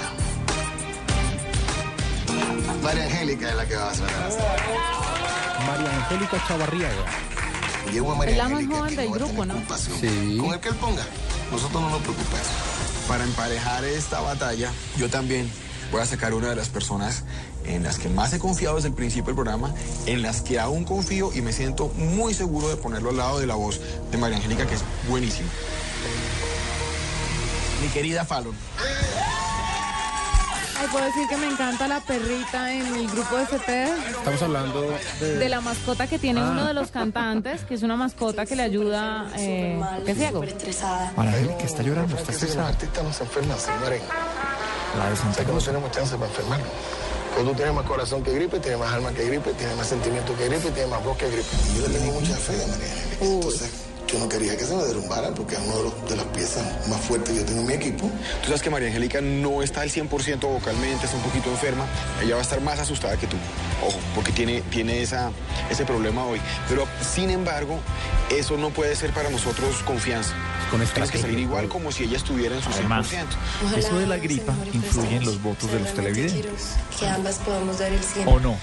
María 2.84 3.04
Angélica 3.06 3.50
es 3.50 3.56
la 3.56 3.66
que 3.68 3.76
va 3.76 3.90
a 3.90 3.96
sonar. 3.96 4.30
María 5.68 5.96
Angélica 5.98 6.44
Chavarriaga. 6.48 7.06
Llevo 7.92 8.12
a 8.12 8.14
Es 8.14 8.20
María 8.20 8.38
la 8.38 8.50
más 8.50 8.66
joven 8.66 8.96
del 8.96 9.10
no 9.10 9.16
grupo, 9.16 9.46
¿no? 9.46 9.56
Sí. 9.78 10.38
Con 10.40 10.54
el 10.54 10.60
que 10.60 10.70
él 10.70 10.76
ponga, 10.76 11.06
nosotros 11.52 11.82
no 11.82 11.90
nos 11.90 12.02
preocupemos. 12.02 12.48
Para 13.08 13.24
emparejar 13.24 13.84
esta 13.86 14.20
batalla, 14.22 14.72
yo 14.98 15.10
también 15.10 15.50
voy 15.92 16.02
a 16.02 16.06
sacar 16.06 16.34
una 16.34 16.50
de 16.50 16.56
las 16.56 16.70
personas 16.70 17.24
en 17.66 17.84
las 17.84 17.98
que 17.98 18.10
más 18.10 18.32
he 18.34 18.40
confiado 18.40 18.76
desde 18.76 18.90
el 18.90 18.94
principio 18.94 19.26
del 19.28 19.36
programa, 19.36 19.74
en 20.06 20.22
las 20.22 20.42
que 20.42 20.60
aún 20.60 20.86
confío 20.86 21.32
y 21.34 21.42
me 21.42 21.52
siento 21.52 21.88
muy 21.96 22.34
seguro 22.34 22.70
de 22.70 22.76
ponerlo 22.76 23.10
al 23.10 23.18
lado 23.18 23.40
de 23.40 23.48
la 23.48 23.56
voz 23.56 23.80
de 24.12 24.18
María 24.18 24.38
Angélica, 24.38 24.66
que 24.68 24.76
es 24.76 24.84
buenísima. 25.08 25.50
Mi 27.82 27.88
querida 27.90 28.26
Fallon. 28.26 28.56
Ay, 30.80 30.88
puedo 30.92 31.06
decir 31.06 31.28
que 31.28 31.36
me 31.38 31.48
encanta 31.48 31.88
la 31.88 32.00
perrita 32.00 32.74
en 32.74 32.86
el 32.96 33.08
grupo 33.10 33.38
de 33.38 33.46
Cepeda. 33.48 33.98
Estamos 34.10 34.42
hablando 34.42 34.82
de... 35.20 35.38
De 35.38 35.50
la 35.50 35.60
mascota 35.62 36.08
que 36.08 36.18
tiene 36.20 36.40
Ah. 36.40 36.50
uno 36.52 36.66
de 36.66 36.74
los 36.74 36.90
cantantes, 36.90 37.62
que 37.66 37.74
es 37.74 37.84
una 37.84 37.96
mascota 37.98 38.46
que 38.46 38.56
le 38.56 38.64
ayuda, 38.64 39.28
eh, 39.38 39.80
ciego. 40.16 40.42
que 40.42 40.50
está 41.66 41.84
llorando, 41.84 42.16
está 42.16 42.32
Los 42.32 42.56
artistas 42.58 43.04
no 43.04 43.14
se 43.14 43.24
enferman, 43.24 43.60
señores. 43.60 44.02
La 44.98 45.10
de 45.10 45.16
Santa 45.18 45.44
no 45.44 45.60
tenemos 45.60 45.92
chance 45.92 46.16
para 46.16 46.28
enfermarnos. 46.28 46.68
Cuando 47.34 47.52
tú 47.52 47.58
tienes 47.58 47.76
más 47.76 47.86
corazón 47.86 48.24
que 48.24 48.34
gripe, 48.34 48.60
tienes 48.60 48.80
más 48.80 48.92
alma 48.94 49.12
que 49.12 49.26
gripe, 49.26 49.52
tienes 49.54 49.76
más 49.78 49.88
sentimiento 49.88 50.36
que 50.36 50.46
gripe, 50.48 50.72
tienes 50.72 50.90
más 50.90 51.04
voz 51.04 51.18
que 51.18 51.30
gripe. 51.30 51.48
Y 51.74 51.82
yo 51.82 51.88
le 51.88 52.00
tengo 52.00 52.14
mucha 52.20 52.36
fe 52.36 52.54
María. 52.68 52.88
Entonces, 53.22 53.72
yo 54.12 54.18
no 54.20 54.28
quería 54.30 54.58
que 54.58 54.64
se 54.66 54.76
me 54.76 54.84
derrumbara 54.84 55.30
porque 55.36 55.56
es 55.56 55.62
una 55.62 55.76
de, 55.76 55.84
los- 55.84 56.10
de 56.10 56.16
las 56.16 56.26
piezas 56.28 56.88
más 56.88 57.00
fuertes 57.02 57.30
que 57.34 57.40
yo 57.42 57.46
tengo 57.46 57.62
en 57.62 57.68
mi 57.68 57.74
equipo. 57.74 58.10
Tú 58.42 58.46
sabes 58.48 58.62
que 58.62 58.70
María 58.70 58.88
Angélica 58.88 59.22
no 59.22 59.62
está 59.62 59.82
al 59.82 59.90
100% 59.92 60.40
vocalmente, 60.42 61.06
está 61.06 61.18
un 61.18 61.24
poquito 61.24 61.50
enferma. 61.50 61.86
Ella 62.24 62.34
va 62.36 62.40
a 62.40 62.44
estar 62.44 62.60
más 62.62 62.80
asustada 62.80 63.18
que 63.18 63.28
tú. 63.28 63.38
Ojo, 63.86 63.98
porque 64.16 64.32
tiene, 64.32 64.62
tiene 64.64 65.02
esa, 65.02 65.32
ese 65.70 65.86
problema 65.86 66.26
hoy. 66.26 66.40
Pero, 66.68 66.88
sin 67.14 67.30
embargo, 67.30 67.80
eso 68.30 68.58
no 68.58 68.72
puede 68.72 68.96
ser 68.96 69.12
para 69.14 69.30
nosotros 69.30 69.76
confianza. 69.86 70.34
Con 70.72 70.82
Tienes 70.86 71.10
que 71.12 71.18
salir 71.18 71.40
igual 71.40 71.68
como 71.68 71.92
si 71.92 72.04
ella 72.04 72.18
estuviera 72.18 72.56
en 72.56 72.62
su 72.62 72.70
100%. 72.70 72.76
Además, 72.80 73.08
eso 73.78 73.98
de 73.98 74.06
la 74.08 74.18
gripa 74.18 74.54
influye 74.74 75.16
en 75.18 75.26
los 75.26 75.42
votos 75.42 75.72
de 75.72 75.80
los 75.80 75.94
televidentes. 75.94 76.76
Que 77.00 77.08
ambas 77.08 77.36
podamos 77.38 77.80
dar 77.80 77.92
el 77.92 78.04
100. 78.04 78.28
¿O 78.28 78.40
no? 78.40 78.56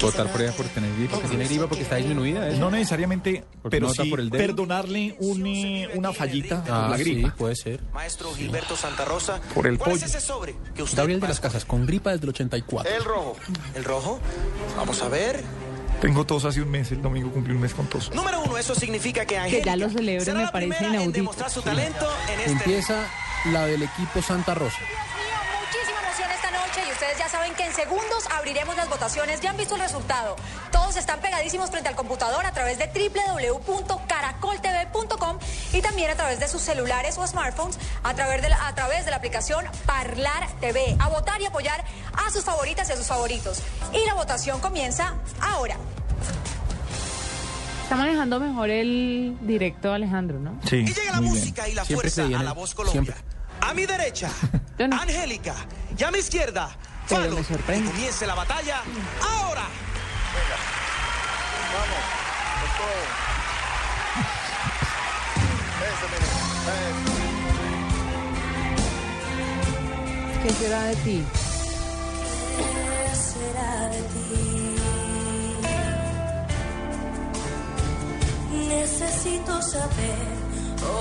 Votar 0.00 0.30
por 0.30 0.42
ella 0.42 0.52
por 0.52 0.66
tener 0.66 0.94
gripa. 0.96 1.12
Porque 1.14 1.28
tiene 1.28 1.44
gripa 1.46 1.66
porque 1.66 1.82
está 1.82 1.96
disminuida. 1.96 2.48
¿eh? 2.50 2.56
No 2.58 2.70
necesariamente, 2.70 3.44
Porque 3.62 3.76
pero 3.76 3.88
no 3.88 3.94
sí 3.94 4.10
por 4.10 4.20
el 4.20 4.30
dedo. 4.30 4.42
perdonarle 4.46 5.16
un, 5.20 5.46
eh, 5.46 5.88
una 5.94 6.12
fallita 6.12 6.62
Ah, 6.68 6.88
la 6.90 6.96
sí, 6.98 7.04
gripa. 7.04 7.34
puede 7.36 7.56
ser. 7.56 7.80
Maestro 7.92 8.32
Gilberto 8.34 8.76
Santa 8.76 9.04
Rosa. 9.04 9.40
Por 9.54 9.66
el 9.66 9.78
¿Cuál 9.78 9.92
pollo. 9.92 10.04
es 10.04 10.14
ese 10.14 10.20
sobre 10.24 10.54
que 10.74 10.82
usted 10.82 10.96
Gabriel 10.98 11.20
de 11.20 11.26
a 11.26 11.28
las 11.30 11.40
Casas, 11.40 11.64
con 11.64 11.86
gripa 11.86 12.10
desde 12.10 12.24
el 12.24 12.30
84. 12.30 12.94
El 12.94 13.04
rojo. 13.04 13.36
¿El 13.74 13.84
rojo? 13.84 14.18
Vamos 14.76 15.00
a 15.02 15.08
ver. 15.08 15.42
Tengo 16.00 16.26
tos 16.26 16.44
hace 16.44 16.60
un 16.60 16.70
mes, 16.70 16.92
el 16.92 17.00
domingo 17.00 17.30
cumplí 17.32 17.54
un 17.54 17.60
mes 17.62 17.72
con 17.72 17.86
tos. 17.86 18.12
Número 18.14 18.40
uno, 18.42 18.58
eso 18.58 18.74
significa 18.74 19.22
que 19.22 19.28
Que 19.28 19.38
Angélica 19.38 19.64
ya 19.70 19.76
lo 19.76 19.88
celebre 19.88 20.24
será 20.24 20.40
me 20.40 20.48
parece 20.52 20.84
inaudito. 20.86 21.12
demostrar 21.12 21.50
su 21.50 21.62
talento 21.62 22.06
en 22.34 22.40
este... 22.40 22.52
Empieza 22.52 23.06
la 23.50 23.64
del 23.66 23.82
equipo 23.82 24.20
Santa 24.20 24.54
Rosa. 24.54 24.76
Noche 26.66 26.80
y 26.88 26.92
ustedes 26.92 27.18
ya 27.18 27.28
saben 27.28 27.54
que 27.54 27.64
en 27.66 27.72
segundos 27.74 28.24
abriremos 28.36 28.74
las 28.76 28.88
votaciones. 28.88 29.40
Ya 29.40 29.50
han 29.50 29.56
visto 29.56 29.74
el 29.76 29.80
resultado. 29.82 30.34
Todos 30.72 30.96
están 30.96 31.20
pegadísimos 31.20 31.70
frente 31.70 31.88
al 31.88 31.94
computador 31.94 32.44
a 32.44 32.50
través 32.52 32.78
de 32.78 32.86
www.caracoltv.com 32.86 35.38
y 35.72 35.80
también 35.82 36.10
a 36.10 36.14
través 36.16 36.40
de 36.40 36.48
sus 36.48 36.62
celulares 36.62 37.16
o 37.18 37.26
smartphones 37.26 37.78
a 38.02 38.14
través 38.14 38.42
de 38.42 38.48
la, 38.48 38.66
a 38.66 38.74
través 38.74 39.04
de 39.04 39.10
la 39.10 39.18
aplicación 39.18 39.64
Parlar 39.86 40.48
TV. 40.60 40.96
A 40.98 41.08
votar 41.08 41.40
y 41.40 41.46
apoyar 41.46 41.84
a 42.14 42.30
sus 42.30 42.44
favoritas 42.44 42.88
y 42.88 42.92
a 42.92 42.96
sus 42.96 43.06
favoritos. 43.06 43.62
Y 43.92 44.04
la 44.06 44.14
votación 44.14 44.58
comienza 44.60 45.14
ahora. 45.40 45.76
Está 47.84 47.94
manejando 47.96 48.40
mejor 48.40 48.70
el 48.70 49.36
directo 49.42 49.92
Alejandro, 49.92 50.40
¿no? 50.40 50.58
Sí, 50.68 50.76
Y 50.78 50.86
llega 50.92 51.12
la 51.12 51.20
muy 51.20 51.30
bien. 51.30 51.38
música 51.40 51.68
y 51.68 51.74
la 51.74 51.84
Siempre 51.84 52.10
fuerza 52.10 52.38
a 52.38 52.42
la 52.42 52.52
voz 52.52 52.74
Colombia. 52.74 53.02
siempre. 53.14 53.36
A 53.60 53.72
mi 53.74 53.86
derecha, 53.86 54.28
Yo 54.78 54.88
no. 54.88 55.00
Angélica. 55.00 55.54
Y 55.96 56.04
a 56.04 56.10
mi 56.10 56.18
izquierda, 56.18 56.68
Pero 57.08 57.22
Fado. 57.22 57.36
me 57.36 57.44
sorprende. 57.44 57.86
Que 57.90 57.92
comience 57.96 58.26
la 58.26 58.34
batalla 58.34 58.82
ahora. 59.22 59.62
¿Qué 70.42 70.50
será 70.52 70.82
de 70.84 70.96
ti? 70.96 71.24
¿Qué 72.56 73.14
será 73.16 73.88
de 73.88 74.02
ti? 74.12 74.76
Necesito 78.68 79.62
saber 79.62 80.26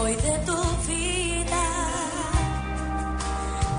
hoy 0.02 0.16
de 0.16 0.38
tu 0.46 0.58
vida. 0.88 1.75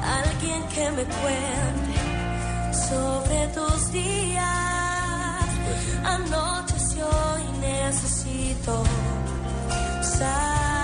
Alguien 0.07 0.63
que 0.69 0.91
me 0.91 1.05
cuente 1.05 1.99
sobre 2.89 3.47
tus 3.49 3.93
días. 3.93 4.45
Anocheció 6.05 7.09
y 7.39 7.59
necesito 7.59 8.85
saber. 10.03 10.76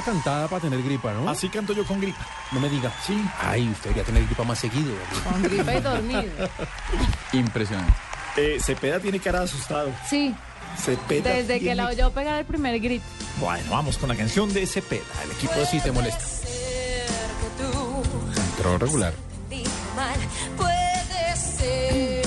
Buena 0.00 0.18
cantada 0.18 0.48
para 0.48 0.62
tener 0.62 0.82
gripa, 0.82 1.12
¿no? 1.12 1.28
Así 1.28 1.48
canto 1.48 1.72
yo 1.72 1.84
con 1.84 2.00
gripa. 2.00 2.26
No 2.52 2.60
me 2.60 2.68
diga. 2.68 2.92
Sí. 3.06 3.22
Ay, 3.40 3.68
usted 3.68 3.90
debería 3.90 4.04
tener 4.04 4.24
gripa 4.24 4.44
más 4.44 4.58
seguido. 4.58 4.94
Con 5.24 5.42
gripa 5.42 5.74
y 5.74 5.80
dormido. 5.80 6.22
Impresionante. 7.32 7.92
Eh, 8.36 8.58
Cepeda 8.60 9.00
tiene 9.00 9.18
cara 9.18 9.40
de 9.40 9.44
asustado. 9.46 9.92
Sí, 10.08 10.34
Cepeda 10.78 11.30
desde 11.30 11.60
que 11.60 11.74
la 11.74 11.88
oyó 11.88 12.10
pegar 12.12 12.38
el 12.38 12.46
primer 12.46 12.78
grito. 12.80 13.04
Bueno, 13.38 13.70
vamos 13.70 13.98
con 13.98 14.08
la 14.08 14.16
canción 14.16 14.52
de 14.52 14.66
Cepeda, 14.66 15.02
el 15.24 15.32
equipo 15.32 15.54
de 15.54 15.66
Sí 15.66 15.80
te 15.80 15.92
molesta. 15.92 16.24
Entró 18.56 18.78
regular. 18.78 19.12
Puede 20.56 21.36
ser 21.36 22.19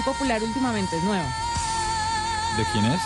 muy 0.00 0.14
popular 0.14 0.42
últimamente, 0.42 0.96
es 0.96 1.04
nuevo. 1.04 1.24
¿De 2.56 2.64
quién 2.72 2.84
es? 2.86 3.00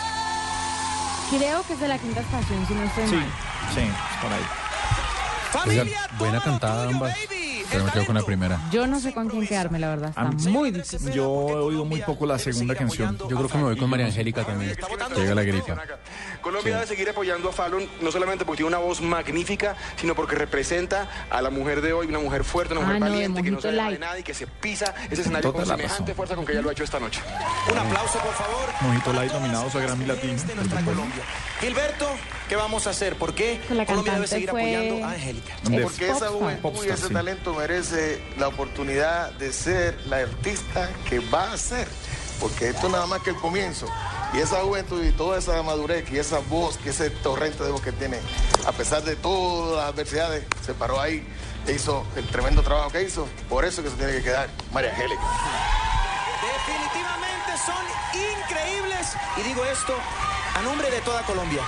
Creo 1.30 1.62
que 1.66 1.72
es 1.72 1.80
de 1.80 1.88
la 1.88 1.98
quinta 1.98 2.20
estación, 2.20 2.66
si 2.66 2.74
no 2.74 2.82
estoy 2.84 3.08
Sí, 3.08 3.14
mal. 3.16 3.26
sí, 3.74 3.80
es 3.80 4.22
por 4.22 4.32
ahí. 4.32 5.80
Oiga, 5.80 6.08
buena 6.18 6.40
cantada 6.40 6.84
ambas. 6.88 7.14
Pero 7.70 7.84
me 7.84 7.90
quedo 7.92 8.06
con 8.06 8.14
la 8.14 8.22
primera. 8.22 8.60
Yo 8.70 8.86
no 8.86 9.00
sé 9.00 9.12
con 9.12 9.28
quién 9.28 9.46
quedarme, 9.46 9.78
la 9.78 9.88
verdad. 9.90 10.08
Está 10.10 10.24
muy 10.50 10.70
difícil. 10.70 11.12
Yo 11.12 11.48
he 11.48 11.52
oído 11.54 11.84
muy 11.84 12.00
poco 12.02 12.26
la 12.26 12.38
segunda 12.38 12.74
canción. 12.74 13.18
Yo 13.18 13.28
creo 13.36 13.48
que 13.48 13.58
me 13.58 13.64
voy 13.64 13.76
con 13.76 13.90
María 13.90 14.06
Angélica 14.06 14.44
también. 14.44 14.76
Llega 15.16 15.34
la 15.34 15.42
gripa. 15.42 15.76
Colombia 16.40 16.74
debe 16.74 16.86
seguir 16.86 17.08
apoyando 17.08 17.48
a 17.48 17.52
Fallon, 17.52 17.88
no 18.02 18.12
solamente 18.12 18.44
porque 18.44 18.58
tiene 18.58 18.68
una 18.68 18.78
voz 18.78 19.00
magnífica, 19.00 19.76
sino 19.96 20.14
porque 20.14 20.34
representa 20.36 21.08
a 21.30 21.40
la 21.40 21.48
mujer 21.50 21.80
de 21.80 21.92
hoy, 21.94 22.06
una 22.06 22.18
mujer 22.18 22.44
fuerte, 22.44 22.74
una 22.74 22.82
mujer 22.82 22.96
Ah, 22.96 22.98
no, 23.00 23.06
de 23.06 23.10
valiente, 23.12 23.42
que 23.42 23.50
no 23.50 23.56
Mojito 23.56 23.68
se 23.68 23.74
deja 23.74 23.84
de 23.84 23.90
Light. 23.90 24.00
nada 24.00 24.18
y 24.18 24.22
que 24.22 24.34
se 24.34 24.46
pisa 24.46 24.94
ese 25.10 25.22
escenario 25.22 25.50
Toda 25.50 25.62
con 25.64 25.68
la 25.68 25.76
semejante 25.76 26.02
razón. 26.02 26.16
fuerza 26.16 26.36
con 26.36 26.44
que 26.44 26.52
ella 26.52 26.60
lo 26.62 26.68
ha 26.68 26.72
hecho 26.72 26.84
esta 26.84 27.00
noche. 27.00 27.20
Un 27.72 27.78
aplauso, 27.78 28.18
por 28.18 28.34
favor. 28.34 28.68
Mojito 28.82 29.12
Light 29.14 29.32
nominados 29.32 29.74
a 29.74 29.80
Grammy 29.80 30.04
Latino. 30.04 30.42
de 30.42 30.54
nuestra 30.54 30.80
Colombia. 30.82 31.22
Gilberto, 31.60 32.08
¿qué 32.48 32.56
vamos 32.56 32.86
a 32.86 32.90
hacer? 32.90 33.16
¿Por 33.16 33.34
qué 33.34 33.60
la 33.70 33.86
Colombia 33.86 34.14
debe 34.14 34.26
seguir 34.26 34.50
fue- 34.50 34.60
apoyando 34.76 35.06
a 35.06 35.10
Angélica? 35.12 35.54
Porque 35.82 36.10
esa 36.10 36.28
juventud 36.28 36.84
y 36.84 36.88
ese 36.90 37.08
sí. 37.08 37.12
talento 37.12 37.54
merece 37.54 38.22
la 38.38 38.48
oportunidad 38.48 39.32
de 39.32 39.52
ser 39.52 39.98
la 40.06 40.18
artista 40.18 40.90
que 41.08 41.18
va 41.20 41.52
a 41.52 41.56
ser. 41.58 41.88
Porque 42.40 42.70
esto 42.70 42.86
es 42.88 42.92
nada 42.92 43.06
más 43.06 43.22
que 43.22 43.30
el 43.30 43.36
comienzo. 43.36 43.86
Y 44.34 44.38
esa 44.38 44.56
juventud 44.62 45.02
y 45.04 45.12
toda 45.12 45.38
esa 45.38 45.62
madurez 45.62 46.04
y 46.10 46.18
esa 46.18 46.40
voz, 46.40 46.76
que 46.78 46.90
ese 46.90 47.08
torrente 47.08 47.62
de 47.62 47.70
voz 47.70 47.80
que 47.80 47.92
tiene, 47.92 48.18
a 48.66 48.72
pesar 48.72 49.02
de 49.04 49.14
todas 49.14 49.76
las 49.76 49.92
adversidades, 49.94 50.44
se 50.66 50.74
paró 50.74 51.00
ahí 51.00 51.24
e 51.66 51.72
hizo 51.72 52.04
el 52.16 52.26
tremendo 52.26 52.62
trabajo 52.62 52.90
que 52.90 53.02
hizo. 53.02 53.28
Por 53.48 53.64
eso 53.64 53.82
que 53.82 53.90
se 53.90 53.96
tiene 53.96 54.12
que 54.14 54.22
quedar 54.24 54.48
María 54.72 54.90
Angélica. 54.90 55.22
Definitivamente 56.42 57.52
son 57.64 57.84
increíbles. 58.42 59.06
Y 59.36 59.42
digo 59.42 59.64
esto 59.64 59.94
a 60.56 60.62
nombre 60.62 60.90
de 60.90 61.00
toda 61.02 61.22
Colombia. 61.22 61.62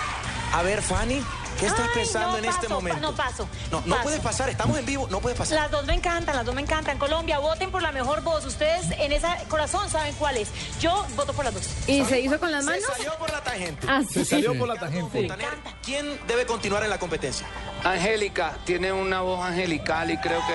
A 0.53 0.63
ver, 0.63 0.81
Fanny, 0.81 1.23
¿qué 1.61 1.67
estás 1.67 1.81
Ay, 1.89 1.91
pensando 1.95 2.33
no 2.33 2.39
en 2.39 2.45
este 2.47 2.69
momento? 2.69 3.01
No 3.01 3.15
paso. 3.15 3.47
No, 3.71 3.81
no 3.85 3.95
paso. 3.97 4.03
puedes 4.05 4.21
pasar, 4.21 4.49
estamos 4.49 4.79
en 4.79 4.87
vivo, 4.87 5.07
no 5.11 5.21
puedes 5.21 5.37
pasar. 5.39 5.59
Las 5.61 5.71
dos 5.71 5.85
me 5.85 5.93
encantan, 5.95 6.35
las 6.37 6.47
dos 6.47 6.55
me 6.55 6.63
encantan. 6.63 6.99
Colombia, 6.99 7.39
voten 7.39 7.71
por 7.71 7.83
la 7.83 7.93
mejor 7.93 8.23
voz. 8.23 8.47
Ustedes 8.47 8.87
en 8.99 9.13
ese 9.13 9.27
corazón 9.49 9.91
saben 9.91 10.15
cuál 10.15 10.37
es. 10.39 10.49
Yo 10.81 11.05
voto 11.15 11.33
por 11.35 11.45
las 11.45 11.53
dos. 11.55 11.65
¿Y 11.87 12.05
se 12.07 12.21
hizo 12.21 12.39
con 12.41 12.51
las 12.53 12.65
Se 12.65 12.71
manos? 12.71 12.87
salió 12.97 13.15
por 13.19 13.31
la 13.31 13.43
tangente. 13.43 13.87
Ah, 13.91 14.01
Se 14.09 14.25
sí. 14.25 14.31
salió 14.31 14.57
por 14.59 14.69
la 14.69 14.77
tangente. 14.77 15.19
Montaner, 15.21 15.49
¿Quién 15.85 16.19
debe 16.27 16.47
continuar 16.47 16.83
en 16.85 16.91
la 16.91 16.99
competencia? 16.99 17.47
Angélica 17.85 18.57
tiene 18.65 18.93
una 18.93 19.21
voz 19.21 19.45
angelical 19.45 20.11
y 20.11 20.17
creo 20.19 20.41
que, 20.47 20.55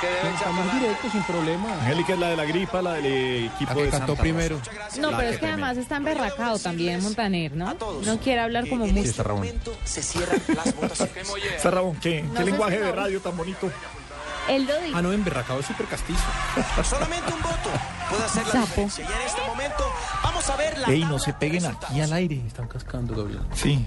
que 0.00 0.06
debe 0.06 0.30
Estamos 0.34 0.72
directo, 0.74 1.10
sin 1.10 1.22
problema. 1.24 1.72
Angélica 1.74 2.12
es 2.14 2.18
la 2.18 2.28
de 2.28 2.36
la 2.36 2.44
gripa, 2.44 2.82
la 2.82 2.92
del 2.94 3.06
equipo 3.46 3.70
La 3.70 3.74
que 3.76 3.82
de 3.82 3.90
cantó 3.90 4.06
Santa 4.08 4.22
primero. 4.22 4.58
Rosa. 4.58 4.70
No, 5.00 5.10
La 5.10 5.16
pero 5.18 5.28
es 5.30 5.34
que 5.36 5.38
primero. 5.40 5.52
además 5.64 5.76
está 5.76 5.96
emberracado 5.96 6.58
también 6.58 7.02
Montaner, 7.02 7.52
¿no? 7.56 7.74
No 8.04 8.18
quiere 8.20 8.40
hablar 8.40 8.68
como 8.68 8.86
mucho. 8.86 9.00
este 9.08 9.22
momento 9.22 9.76
se 9.84 10.02
cierran 10.02 10.40
las 10.48 10.74
votaciones. 10.76 11.28
Esa 11.56 11.70
Ramón, 11.70 11.96
¿qué, 11.96 12.22
No 12.22 12.34
qué 12.34 12.44
lenguaje 12.44 12.78
si 12.78 12.82
de 12.84 12.92
radio 12.92 13.20
tan 13.20 13.36
bonito? 13.36 13.70
Él 14.48 14.66
lo 14.66 14.80
dijo. 14.80 14.96
Ah, 14.98 15.02
no, 15.02 15.12
emberracado 15.12 15.60
es 15.60 15.66
súper 15.66 15.86
castizo. 15.86 16.24
Solamente 16.82 17.32
un 17.32 17.42
voto 17.42 17.70
puede 18.08 18.24
hacer 18.24 18.46
la 18.46 18.52
Sapo. 18.52 18.66
diferencia. 18.66 19.04
Y 19.04 19.12
en 19.20 19.26
este 19.26 19.40
momento 19.46 19.84
vamos 20.24 20.50
a 20.50 20.56
ver 20.56 20.78
la 20.78 20.88
Ey, 20.88 21.04
no 21.04 21.18
se 21.18 21.32
peguen 21.34 21.66
aquí 21.66 22.00
al 22.00 22.12
aire. 22.12 22.42
Están 22.46 22.66
cascando, 22.66 23.14
Gabriel. 23.14 23.42
Sí. 23.54 23.84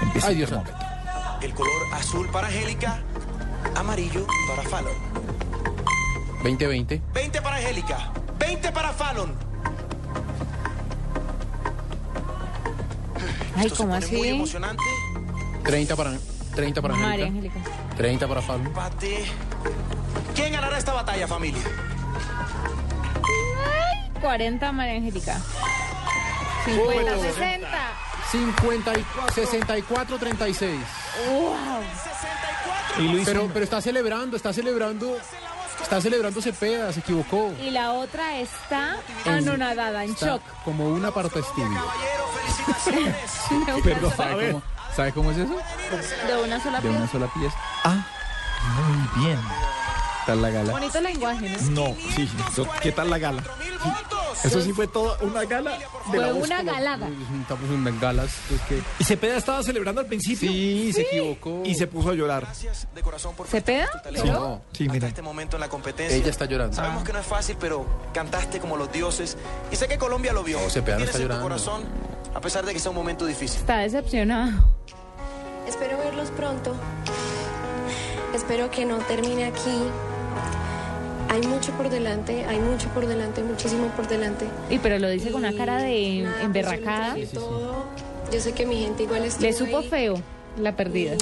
Empieza 0.00 0.28
Ay, 0.28 0.34
Dios 0.36 0.50
termómetro. 0.50 0.81
El 1.42 1.54
color 1.54 1.82
azul 1.92 2.28
para 2.28 2.46
Angélica, 2.46 3.02
amarillo 3.74 4.26
para 4.48 4.62
Fallon. 4.62 4.94
2020. 6.42 7.00
20 7.12 7.42
para 7.42 7.56
Angélica, 7.56 8.12
20 8.38 8.72
para 8.72 8.92
Fallon. 8.92 9.34
Ay, 13.56 13.66
Esto 13.66 13.76
se 13.76 13.82
¿cómo 13.82 13.94
pone 13.94 14.06
muy 14.06 14.20
así? 14.20 14.28
emocionante. 14.28 14.82
30 15.64 15.96
para, 15.96 16.12
30 16.54 16.82
para 16.82 16.94
María 16.94 17.26
Angélica. 17.26 17.58
Angélica. 17.58 17.96
30 17.96 18.28
para 18.28 18.42
Fabio. 18.42 18.66
Empate. 18.66 19.24
¿Quién 20.34 20.52
ganará 20.52 20.78
esta 20.78 20.92
batalla, 20.92 21.26
familia? 21.26 21.62
40 24.20 24.72
María 24.72 24.94
Angélica. 24.94 25.40
50, 26.64 27.18
60. 27.18 27.68
54, 28.32 29.34
64, 29.34 30.18
36. 30.18 30.80
¡Wow! 31.28 31.54
Y 32.98 33.08
Luis, 33.08 33.24
Pero, 33.26 33.48
pero 33.52 33.64
está 33.64 33.80
celebrando, 33.80 34.36
está 34.36 34.52
celebrando. 34.52 35.16
Está 35.82 36.00
celebrando 36.00 36.40
Cepeda, 36.40 36.92
se 36.92 37.00
equivocó. 37.00 37.52
Y 37.60 37.70
la 37.70 37.92
otra 37.92 38.38
está 38.38 38.96
anonadada, 39.26 40.04
en 40.04 40.10
Está 40.12 40.26
shock. 40.26 40.42
como 40.64 40.88
una 40.88 41.10
parte 41.10 41.40
estibio. 41.40 41.82
Perdón, 43.82 44.12
¿Sabe 44.16 44.50
cómo, 44.52 44.62
¿Sabe 44.96 45.12
cómo 45.12 45.30
es 45.32 45.38
eso? 45.38 45.56
De 46.26 46.42
una 46.42 46.62
sola 46.62 46.80
De 46.80 46.88
una 46.88 46.98
pieza. 47.00 47.12
sola 47.12 47.26
pieza. 47.34 47.56
Ah, 47.84 48.06
muy 48.76 49.24
bien. 49.24 49.38
Está 50.22 50.36
la 50.36 50.50
gala. 50.50 50.70
Bonito 50.72 51.00
lenguaje, 51.00 51.50
¿no? 51.70 51.88
No, 51.90 51.96
sí. 52.14 52.28
¿Qué 52.80 52.92
tal 52.92 53.10
la 53.10 53.18
gala? 53.18 53.42
Eso 54.44 54.60
sí 54.60 54.72
fue 54.72 54.86
toda 54.86 55.18
una 55.20 55.44
gala 55.44 55.72
de 55.78 55.84
Fue 56.04 56.32
voz 56.32 56.46
una 56.46 56.62
galada. 56.62 57.08
Estamos 57.40 57.68
en 57.70 57.82
bengalas. 57.84 58.30
Es 58.54 58.60
que 58.62 58.80
Y 59.00 59.04
Cepeda 59.04 59.36
estaba 59.36 59.62
celebrando 59.64 60.00
al 60.00 60.06
principio. 60.06 60.48
sí, 60.50 60.92
se 60.92 61.02
equivocó. 61.02 61.62
Y 61.64 61.74
se 61.74 61.86
puso 61.88 62.10
a 62.10 62.14
llorar. 62.14 62.42
Gracias 62.44 62.86
de 62.94 63.02
corazón 63.02 63.34
por 63.34 63.48
¿Cepeda? 63.48 63.88
talento. 64.02 64.32
No, 64.32 64.62
Sí, 64.72 64.84
Hasta 64.84 64.92
mira. 64.94 65.08
este 65.08 65.22
momento 65.22 65.56
en 65.56 65.60
la 65.60 65.68
competencia. 65.68 66.16
ella 66.16 66.30
está 66.30 66.44
llorando. 66.44 66.76
Sabemos 66.76 67.02
que 67.02 67.12
no 67.12 67.18
es 67.18 67.26
fácil, 67.26 67.56
pero 67.60 67.84
cantaste 68.14 68.60
como 68.60 68.76
los 68.76 68.92
dioses. 68.92 69.36
Y 69.72 69.76
sé 69.76 69.88
que 69.88 69.98
Colombia 69.98 70.32
lo 70.32 70.44
vio. 70.44 70.60
No, 70.60 70.70
Cepeda 70.70 70.98
no 70.98 71.04
Tienes 71.04 71.14
está 71.16 71.18
en 71.18 71.22
tu 71.28 71.34
llorando. 71.34 71.42
corazón, 71.42 71.82
a 72.34 72.40
pesar 72.40 72.64
de 72.64 72.72
que 72.72 72.78
sea 72.78 72.90
un 72.90 72.96
momento 72.96 73.26
difícil. 73.26 73.58
Está 73.58 73.78
decepcionado. 73.78 74.68
Espero 75.66 75.98
verlos 75.98 76.30
pronto. 76.30 76.74
Espero 78.34 78.70
que 78.70 78.84
no 78.86 78.96
termine 78.98 79.44
aquí. 79.46 79.82
Hay 81.32 81.40
mucho 81.46 81.72
por 81.72 81.88
delante, 81.88 82.44
hay 82.44 82.58
mucho 82.58 82.90
por 82.90 83.06
delante, 83.06 83.42
muchísimo 83.42 83.86
por 83.96 84.06
delante. 84.06 84.46
Y 84.68 84.78
pero 84.78 84.98
lo 84.98 85.08
dice 85.08 85.30
con 85.30 85.42
una 85.46 85.56
cara 85.56 85.78
de 85.78 86.28
emberracada. 86.42 87.16
Todo. 87.32 87.86
Yo 88.30 88.38
sé 88.38 88.52
que 88.52 88.66
mi 88.66 88.82
gente 88.82 89.04
igual 89.04 89.24
está. 89.24 89.40
Le 89.40 89.54
supo 89.54 89.80
feo 89.82 90.20
la 90.58 90.76
perdida. 90.76 91.14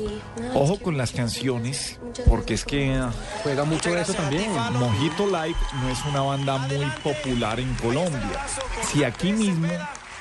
Ojo 0.53 0.81
con 0.81 0.99
las 0.99 1.13
canciones, 1.13 2.01
porque 2.29 2.55
es 2.55 2.65
que 2.65 2.93
ah, 2.95 3.13
Juega 3.45 3.63
mucho 3.63 3.97
eso 3.97 4.13
también. 4.15 4.51
Mojito 4.73 5.29
Light 5.29 5.57
no 5.81 5.89
es 5.89 6.05
una 6.05 6.23
banda 6.23 6.59
muy 6.59 6.87
popular 7.05 7.61
en 7.61 7.73
Colombia. 7.75 8.47
Si 8.83 9.05
aquí 9.05 9.33
mismo 9.33 9.69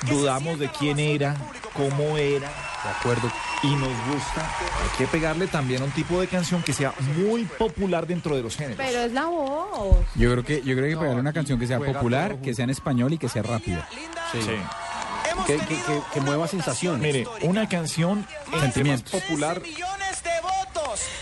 dudamos 0.08 0.60
de 0.60 0.70
quién 0.70 1.00
era, 1.00 1.36
cómo 1.74 2.16
era, 2.16 2.52
De 2.84 2.90
acuerdo. 2.90 3.30
y 3.64 3.76
nos 3.76 3.90
gusta, 4.08 4.42
hay 4.42 4.98
que 4.98 5.08
pegarle 5.08 5.48
también 5.48 5.82
a 5.82 5.86
un 5.86 5.92
tipo 5.92 6.20
de 6.22 6.28
canción 6.28 6.64
que 6.64 6.72
sea 6.74 6.94
muy 7.18 7.44
popular 7.44 8.08
dentro 8.08 8.36
de 8.36 8.42
los 8.42 8.56
géneros. 8.56 8.78
Pero 8.78 9.00
es 9.00 9.12
la 9.12 9.26
voz. 9.26 9.98
Yo 10.16 10.32
creo 10.32 10.44
que 10.46 10.62
yo 10.62 10.76
creo 10.76 10.90
que 10.90 10.98
pegarle 10.98 11.20
una 11.20 11.34
canción 11.34 11.60
que 11.60 11.68
sea 11.68 11.80
popular, 11.80 12.38
que 12.42 12.54
sea 12.54 12.64
en 12.64 12.70
español 12.70 13.14
y 13.14 13.18
que 13.18 13.28
sea 13.28 13.44
rápida. 13.44 13.88
Sí. 14.32 14.42
Sí. 14.42 14.52
Que, 15.46 15.56
que, 15.58 15.66
que, 15.68 16.02
que 16.14 16.22
mueva 16.22 16.48
sensaciones. 16.48 17.02
Mire, 17.02 17.26
una 17.44 17.68
canción 17.70 18.26
popular 19.12 19.62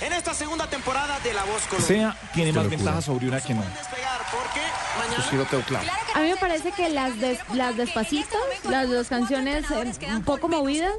En 0.02 0.14
esta 0.14 0.34
segunda 0.34 0.68
temporada 0.70 1.20
de 1.20 1.34
La 1.34 1.44
Voz 1.46 1.62
Colombia. 1.70 1.88
sea, 2.14 2.32
tiene 2.34 2.52
más 2.54 2.70
ventajas 2.70 3.06
sobre 3.06 3.28
una 3.28 3.42
que 3.42 3.54
no. 3.54 3.62
Mañana 3.62 5.18
Eso 5.20 5.30
sí 5.30 5.36
lo 5.36 5.46
tengo 5.46 5.64
claro. 5.64 5.88
A 6.16 6.20
mí 6.20 6.30
me 6.30 6.36
parece 6.38 6.72
que 6.72 6.90
las, 6.90 7.18
des- 7.20 7.40
las 7.54 7.78
despacitos, 7.78 8.38
las 8.70 8.90
dos 8.90 9.08
canciones 9.08 9.66
eh, 9.72 9.94
un 10.16 10.24
poco 10.24 10.48
movidas, 10.50 10.92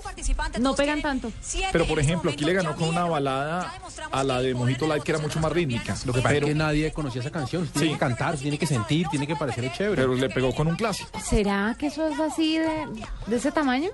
no 0.60 0.74
pegan 0.74 1.02
tanto. 1.02 1.30
Pero 1.72 1.86
por 1.86 1.98
ejemplo, 1.98 2.30
aquí 2.30 2.44
le 2.44 2.52
ganó 2.54 2.74
con 2.76 2.88
una 2.88 3.04
balada 3.04 3.72
a 4.10 4.24
la 4.24 4.40
de 4.40 4.54
Mojito 4.54 4.86
Light 4.86 5.02
que 5.02 5.12
era 5.12 5.20
mucho 5.20 5.40
más 5.40 5.52
rítmica. 5.52 5.96
Lo 6.04 6.12
que 6.12 6.20
pasa 6.20 6.34
pero, 6.34 6.46
es 6.46 6.52
que 6.52 6.58
nadie 6.58 6.92
conocía 6.92 7.20
esa 7.20 7.30
canción. 7.30 7.66
Tiene 7.68 7.88
Sí. 7.88 7.92
que 7.94 7.98
cantar, 7.98 8.36
tiene 8.36 8.58
que 8.58 8.66
sentir, 8.66 9.06
tiene 9.08 9.26
que 9.26 9.36
parecerle 9.36 9.72
chévere. 9.72 9.96
pero 10.02 10.14
le 10.14 10.28
pegó 10.30 10.54
con 10.54 10.66
un 10.68 10.76
clásico. 10.76 11.10
¿Será 11.20 11.74
que 11.78 11.88
eso 11.88 12.06
es 12.08 12.18
así 12.20 12.58
de, 12.58 12.86
de 13.26 13.36
ese 13.36 13.50
tamaño? 13.52 13.90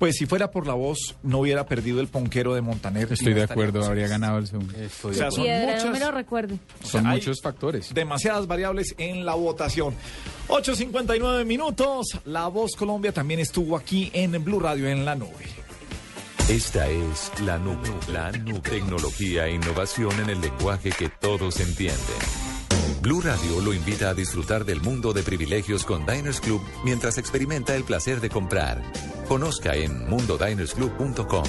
Pues 0.00 0.16
si 0.16 0.24
fuera 0.24 0.50
por 0.50 0.66
la 0.66 0.72
voz, 0.74 1.14
no 1.22 1.40
hubiera 1.40 1.66
perdido 1.66 2.00
el 2.00 2.08
ponquero 2.08 2.54
de 2.54 2.62
Montaner. 2.62 3.12
Estoy 3.12 3.34
de 3.34 3.42
acuerdo, 3.42 3.84
habría 3.84 4.08
ganado 4.08 4.38
el 4.38 4.46
segundo. 4.48 4.72
Estoy 4.76 5.10
O 5.10 5.12
de 5.12 5.16
sea, 5.18 5.26
acuerdo. 5.26 5.30
son 5.36 5.44
Piedra, 5.44 5.66
no 5.66 5.76
muchas- 5.76 5.92
me 5.92 6.00
lo 6.00 6.10
recuerde. 6.10 6.58
Son 6.82 7.06
muchos 7.06 7.40
factores. 7.42 7.92
Demasiadas 7.92 8.46
variables 8.46 8.94
en 8.96 9.26
la 9.26 9.34
votación. 9.34 9.94
8.59 10.48 11.44
minutos. 11.44 12.18
La 12.24 12.48
Voz 12.48 12.76
Colombia 12.76 13.12
también 13.12 13.40
estuvo 13.40 13.76
aquí 13.76 14.10
en 14.14 14.42
Blue 14.42 14.58
Radio 14.58 14.88
en 14.88 15.04
la 15.04 15.14
nube. 15.14 15.44
Esta 16.48 16.88
es 16.88 17.30
la 17.44 17.58
nube, 17.58 17.76
la 18.10 18.32
nube. 18.32 18.58
Tecnología 18.60 19.46
e 19.46 19.52
innovación 19.54 20.18
en 20.18 20.30
el 20.30 20.40
lenguaje 20.40 20.90
que 20.90 21.08
todos 21.10 21.60
entienden. 21.60 22.49
Blue 23.00 23.22
Radio 23.22 23.62
lo 23.62 23.72
invita 23.72 24.10
a 24.10 24.14
disfrutar 24.14 24.66
del 24.66 24.82
mundo 24.82 25.14
de 25.14 25.22
privilegios 25.22 25.84
con 25.84 26.04
Diners 26.04 26.40
Club 26.40 26.60
mientras 26.84 27.16
experimenta 27.16 27.74
el 27.74 27.84
placer 27.84 28.20
de 28.20 28.28
comprar. 28.28 28.82
Conozca 29.26 29.74
en 29.74 30.06
mundodinersclub.com. 30.08 31.44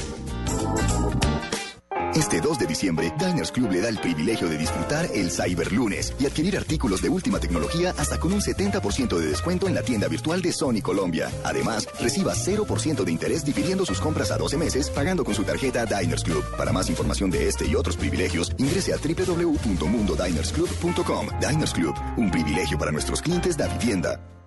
Este 2.16 2.42
2 2.42 2.60
de 2.60 2.68
diciembre, 2.68 3.14
Diners 3.18 3.52
Club 3.52 3.72
le 3.72 3.82
da 3.82 3.88
el 3.88 3.98
privilegio 3.98 4.50
de 4.50 4.58
disfrutar 4.58 5.08
el 5.14 5.32
Cyberlunes 5.32 6.14
y 6.20 6.26
adquirir 6.26 6.58
artículos 6.58 7.02
de 7.02 7.08
última 7.10 7.40
tecnología 7.40 7.94
hasta 7.98 8.20
con 8.20 8.34
un 8.34 8.42
70% 8.42 9.18
de 9.18 9.28
descuento 9.28 9.68
en 9.68 9.76
la 9.76 9.82
tienda 9.82 10.10
virtual 10.10 10.42
de 10.42 10.52
Sony 10.52 10.82
Colombia. 10.84 11.32
Además, 11.46 11.88
reciba 12.00 12.34
0% 12.34 13.06
de 13.06 13.12
interés 13.12 13.46
dividiendo 13.46 13.86
sus 13.86 14.02
compras 14.02 14.32
a 14.32 14.38
12 14.38 14.58
meses 14.58 14.90
pagando 14.90 15.24
con 15.24 15.34
su 15.34 15.44
tarjeta 15.44 15.86
Diners 15.86 16.24
Club. 16.24 16.44
Para 16.58 16.74
más 16.74 16.90
información 16.90 17.32
de 17.32 17.48
este 17.48 17.66
y 17.66 17.76
otros 17.76 17.96
privilegios, 17.96 18.52
ingrese 18.58 18.94
a 18.94 18.98
www.mundodinersclub.com. 18.98 21.28
Diners 21.40 21.74
Club, 21.74 21.96
un 22.18 22.30
privilegio 22.30 22.78
para 22.78 22.92
nuestros 22.92 23.22
clientes 23.22 23.56
de 23.56 23.70
vivienda. 23.80 24.20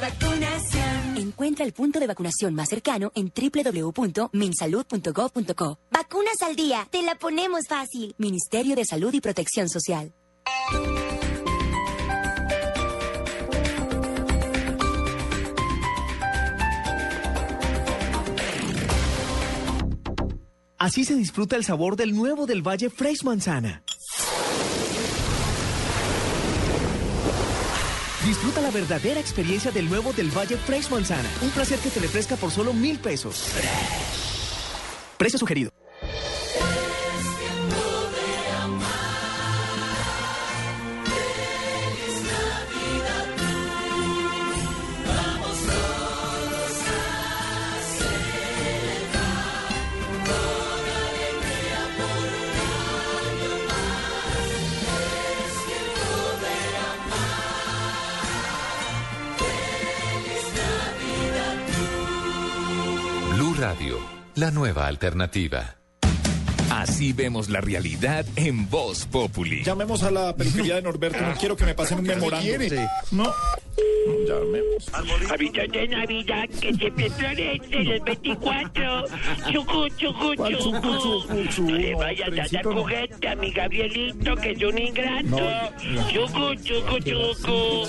de 0.00 0.06
vacunación. 0.06 1.16
Encuentra 1.16 1.64
el 1.64 1.72
punto 1.72 1.98
de 2.00 2.06
vacunación 2.06 2.54
más 2.54 2.68
cercano 2.68 3.10
en 3.14 3.32
www.minsalud.gov.co. 3.34 5.78
Vacunas 5.90 6.42
al 6.42 6.54
día, 6.56 6.86
te 6.90 7.00
la 7.02 7.14
ponemos 7.16 7.62
fácil. 7.68 8.14
Ministerio 8.18 8.76
de 8.76 8.84
Salud 8.84 9.14
y 9.14 9.20
Protección 9.20 9.68
Social. 9.68 10.12
Así 20.78 21.04
se 21.04 21.14
disfruta 21.14 21.56
el 21.56 21.64
sabor 21.64 21.96
del 21.96 22.14
nuevo 22.14 22.46
del 22.46 22.66
Valle 22.66 22.88
Fresh 22.88 23.22
Manzana. 23.22 23.82
Disfruta 28.30 28.60
la 28.60 28.70
verdadera 28.70 29.18
experiencia 29.18 29.72
del 29.72 29.88
nuevo 29.88 30.12
del 30.12 30.30
Valle 30.30 30.56
Fresh 30.56 30.88
Manzana. 30.88 31.28
Un 31.42 31.50
placer 31.50 31.80
que 31.80 31.90
te 31.90 31.98
refresca 31.98 32.36
por 32.36 32.52
solo 32.52 32.72
mil 32.72 32.96
pesos. 33.00 33.48
Precio 35.18 35.36
sugerido. 35.36 35.72
Radio, 63.80 63.98
la 64.34 64.50
nueva 64.50 64.86
alternativa. 64.88 65.76
Así 66.70 67.14
vemos 67.14 67.48
la 67.48 67.62
realidad 67.62 68.26
en 68.36 68.68
Voz 68.68 69.06
Populi. 69.06 69.64
Llamemos 69.64 70.02
a 70.02 70.10
la 70.10 70.36
peluquería 70.36 70.74
de 70.74 70.82
Norberto. 70.82 71.18
No 71.18 71.32
quiero 71.34 71.56
que 71.56 71.64
me 71.64 71.74
pasen 71.74 72.00
un 72.00 72.04
memorando. 72.04 72.46
No. 73.10 73.32
Avisos 75.30 75.68
de 75.72 75.88
Navidad 75.88 76.48
que 76.60 76.74
siempre 76.74 77.10
florecen 77.10 77.86
el 77.88 78.00
24. 78.00 79.04
Chucu, 79.52 79.88
chucu, 79.96 80.34
¿Cuál 80.36 80.58
chucu, 80.58 80.80
chucu, 80.80 80.98
chucu. 80.98 81.44
chucu? 81.48 81.70
No 81.70 81.76
le 81.76 81.94
vayas 81.94 82.28
a 82.28 82.48
dar 82.56 82.64
juguete 82.64 83.28
a 83.28 83.36
mi 83.36 83.50
Gabrielito, 83.50 84.36
que 84.36 84.50
es 84.52 84.62
un 84.62 84.78
ingrato. 84.78 85.38
Chucu, 86.12 86.54
chucu, 86.62 86.98
chucu. 87.00 87.84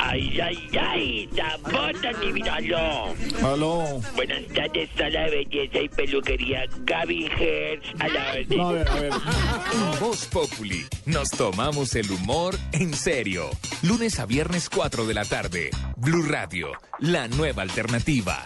Ay, 0.00 0.40
ay, 0.40 0.68
ay, 0.80 1.28
sabota 1.34 2.12
ni 2.20 2.32
míralo. 2.32 3.14
Aló. 3.42 4.00
Buenas 4.14 4.42
tardes 4.54 4.90
a 5.00 5.08
la 5.10 5.28
belleza 5.30 5.78
y 5.80 5.88
peluquería 5.88 6.64
Gaby 6.84 7.26
Hertz. 7.38 7.86
A 8.00 8.08
la 8.08 8.30
orden. 8.32 8.60
A 8.60 8.72
ver, 8.72 8.88
a 8.88 8.94
ver. 9.00 9.12
En 9.12 10.00
Voz 10.00 10.26
Populi 10.26 10.84
nos 11.06 11.28
tomamos 11.30 11.94
el 11.94 12.10
humor 12.10 12.56
en 12.72 12.94
serio. 12.94 13.50
Lunes 13.82 14.18
a 14.20 14.26
viernes 14.26 14.68
4 14.70 15.06
de 15.06 15.14
la 15.14 15.24
tarde. 15.24 15.55
Blue 15.96 16.22
Radio, 16.28 16.68
la 16.98 17.28
nueva 17.28 17.62
alternativa. 17.62 18.44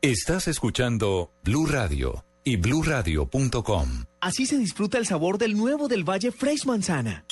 Estás 0.00 0.48
escuchando 0.48 1.32
Blue 1.44 1.66
Radio 1.66 2.24
y 2.44 2.56
bluradio.com. 2.56 4.04
Así 4.20 4.46
se 4.46 4.58
disfruta 4.58 4.98
el 4.98 5.06
sabor 5.06 5.38
del 5.38 5.56
nuevo 5.56 5.88
del 5.88 6.08
Valle 6.08 6.30
Fresh 6.30 6.66
Manzana. 6.66 7.24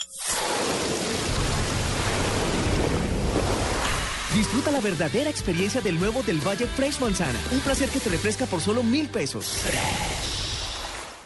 Disfruta 4.34 4.70
la 4.70 4.80
verdadera 4.80 5.30
experiencia 5.30 5.80
del 5.80 5.98
nuevo 5.98 6.22
del 6.22 6.38
Valle 6.46 6.66
Fresh 6.66 7.00
Manzana. 7.00 7.38
Un 7.52 7.60
placer 7.60 7.88
que 7.88 8.00
te 8.00 8.10
refresca 8.10 8.46
por 8.46 8.60
solo 8.60 8.82
mil 8.82 9.08
pesos. 9.08 9.62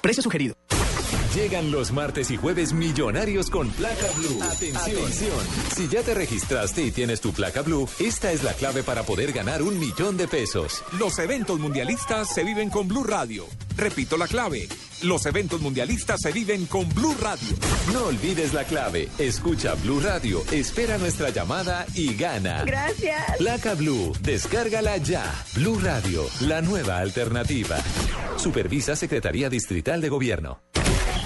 Precio 0.00 0.22
sugerido. 0.22 0.54
Llegan 1.34 1.70
los 1.70 1.92
martes 1.92 2.30
y 2.30 2.36
jueves 2.36 2.74
millonarios 2.74 3.48
con 3.48 3.70
placa 3.70 4.06
blue. 4.18 4.42
Atención. 4.42 5.40
Si 5.74 5.88
ya 5.88 6.02
te 6.02 6.12
registraste 6.12 6.82
y 6.82 6.90
tienes 6.90 7.22
tu 7.22 7.32
placa 7.32 7.62
blue, 7.62 7.88
esta 7.98 8.32
es 8.32 8.42
la 8.42 8.52
clave 8.52 8.82
para 8.82 9.02
poder 9.04 9.32
ganar 9.32 9.62
un 9.62 9.78
millón 9.78 10.18
de 10.18 10.28
pesos. 10.28 10.84
Los 10.98 11.18
eventos 11.18 11.58
mundialistas 11.58 12.34
se 12.34 12.44
viven 12.44 12.68
con 12.68 12.86
Blue 12.86 13.04
Radio. 13.04 13.46
Repito 13.78 14.18
la 14.18 14.28
clave. 14.28 14.68
Los 15.00 15.24
eventos 15.24 15.62
mundialistas 15.62 16.20
se 16.20 16.32
viven 16.32 16.66
con 16.66 16.86
Blue 16.90 17.16
Radio. 17.18 17.56
No 17.94 18.08
olvides 18.08 18.52
la 18.52 18.64
clave. 18.64 19.08
Escucha 19.18 19.74
Blue 19.76 20.00
Radio, 20.00 20.42
espera 20.52 20.98
nuestra 20.98 21.30
llamada 21.30 21.86
y 21.94 22.14
gana. 22.14 22.62
Gracias. 22.64 23.38
Placa 23.38 23.72
Blue, 23.74 24.12
descárgala 24.20 24.98
ya. 24.98 25.24
Blue 25.54 25.80
Radio, 25.82 26.26
la 26.42 26.60
nueva 26.60 26.98
alternativa. 26.98 27.78
Supervisa 28.36 28.96
Secretaría 28.96 29.48
Distrital 29.48 30.02
de 30.02 30.10
Gobierno. 30.10 30.60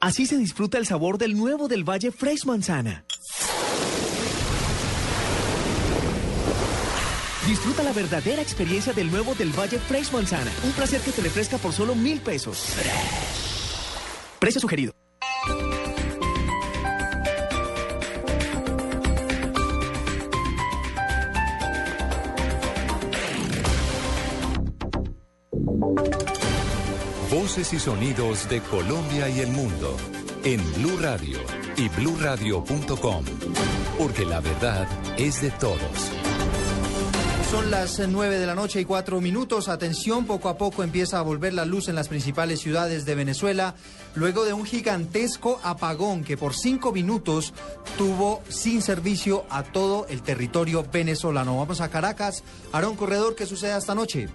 Así 0.00 0.24
se 0.24 0.38
disfruta 0.38 0.78
el 0.78 0.86
sabor 0.86 1.18
del 1.18 1.36
nuevo 1.36 1.68
del 1.68 1.84
Valle 1.84 2.10
Fresh 2.10 2.46
Manzana. 2.46 3.04
Disfruta 7.46 7.82
la 7.82 7.92
verdadera 7.92 8.40
experiencia 8.40 8.94
del 8.94 9.10
nuevo 9.10 9.34
del 9.34 9.50
Valle 9.50 9.78
Fresh 9.78 10.10
Manzana. 10.10 10.50
Un 10.64 10.72
placer 10.72 11.02
que 11.02 11.12
te 11.12 11.20
refresca 11.20 11.58
por 11.58 11.74
solo 11.74 11.94
mil 11.94 12.18
pesos. 12.20 12.76
Precio 14.38 14.58
sugerido. 14.58 14.94
Voces 27.30 27.72
y 27.72 27.78
sonidos 27.78 28.48
de 28.48 28.60
Colombia 28.60 29.28
y 29.28 29.38
el 29.38 29.52
mundo 29.52 29.96
en 30.42 30.60
Blue 30.74 30.98
Radio 31.00 31.38
y 31.76 31.88
bluradio.com, 31.88 33.24
porque 33.96 34.24
la 34.24 34.40
verdad 34.40 34.88
es 35.16 35.40
de 35.40 35.52
todos. 35.52 36.10
Son 37.48 37.70
las 37.70 38.00
eh, 38.00 38.08
nueve 38.08 38.40
de 38.40 38.46
la 38.46 38.56
noche 38.56 38.80
y 38.80 38.84
cuatro 38.84 39.20
minutos. 39.20 39.68
Atención, 39.68 40.26
poco 40.26 40.48
a 40.48 40.58
poco 40.58 40.82
empieza 40.82 41.20
a 41.20 41.22
volver 41.22 41.54
la 41.54 41.64
luz 41.64 41.88
en 41.88 41.94
las 41.94 42.08
principales 42.08 42.60
ciudades 42.60 43.04
de 43.04 43.14
Venezuela, 43.14 43.76
luego 44.16 44.44
de 44.44 44.52
un 44.52 44.64
gigantesco 44.64 45.60
apagón 45.62 46.24
que 46.24 46.36
por 46.36 46.56
cinco 46.56 46.90
minutos 46.90 47.54
tuvo 47.96 48.42
sin 48.48 48.82
servicio 48.82 49.44
a 49.50 49.62
todo 49.62 50.06
el 50.08 50.22
territorio 50.22 50.84
venezolano. 50.92 51.58
Vamos 51.58 51.80
a 51.80 51.90
Caracas. 51.90 52.42
Aarón 52.72 52.96
Corredor, 52.96 53.36
¿qué 53.36 53.46
sucede 53.46 53.78
esta 53.78 53.94
noche? 53.94 54.28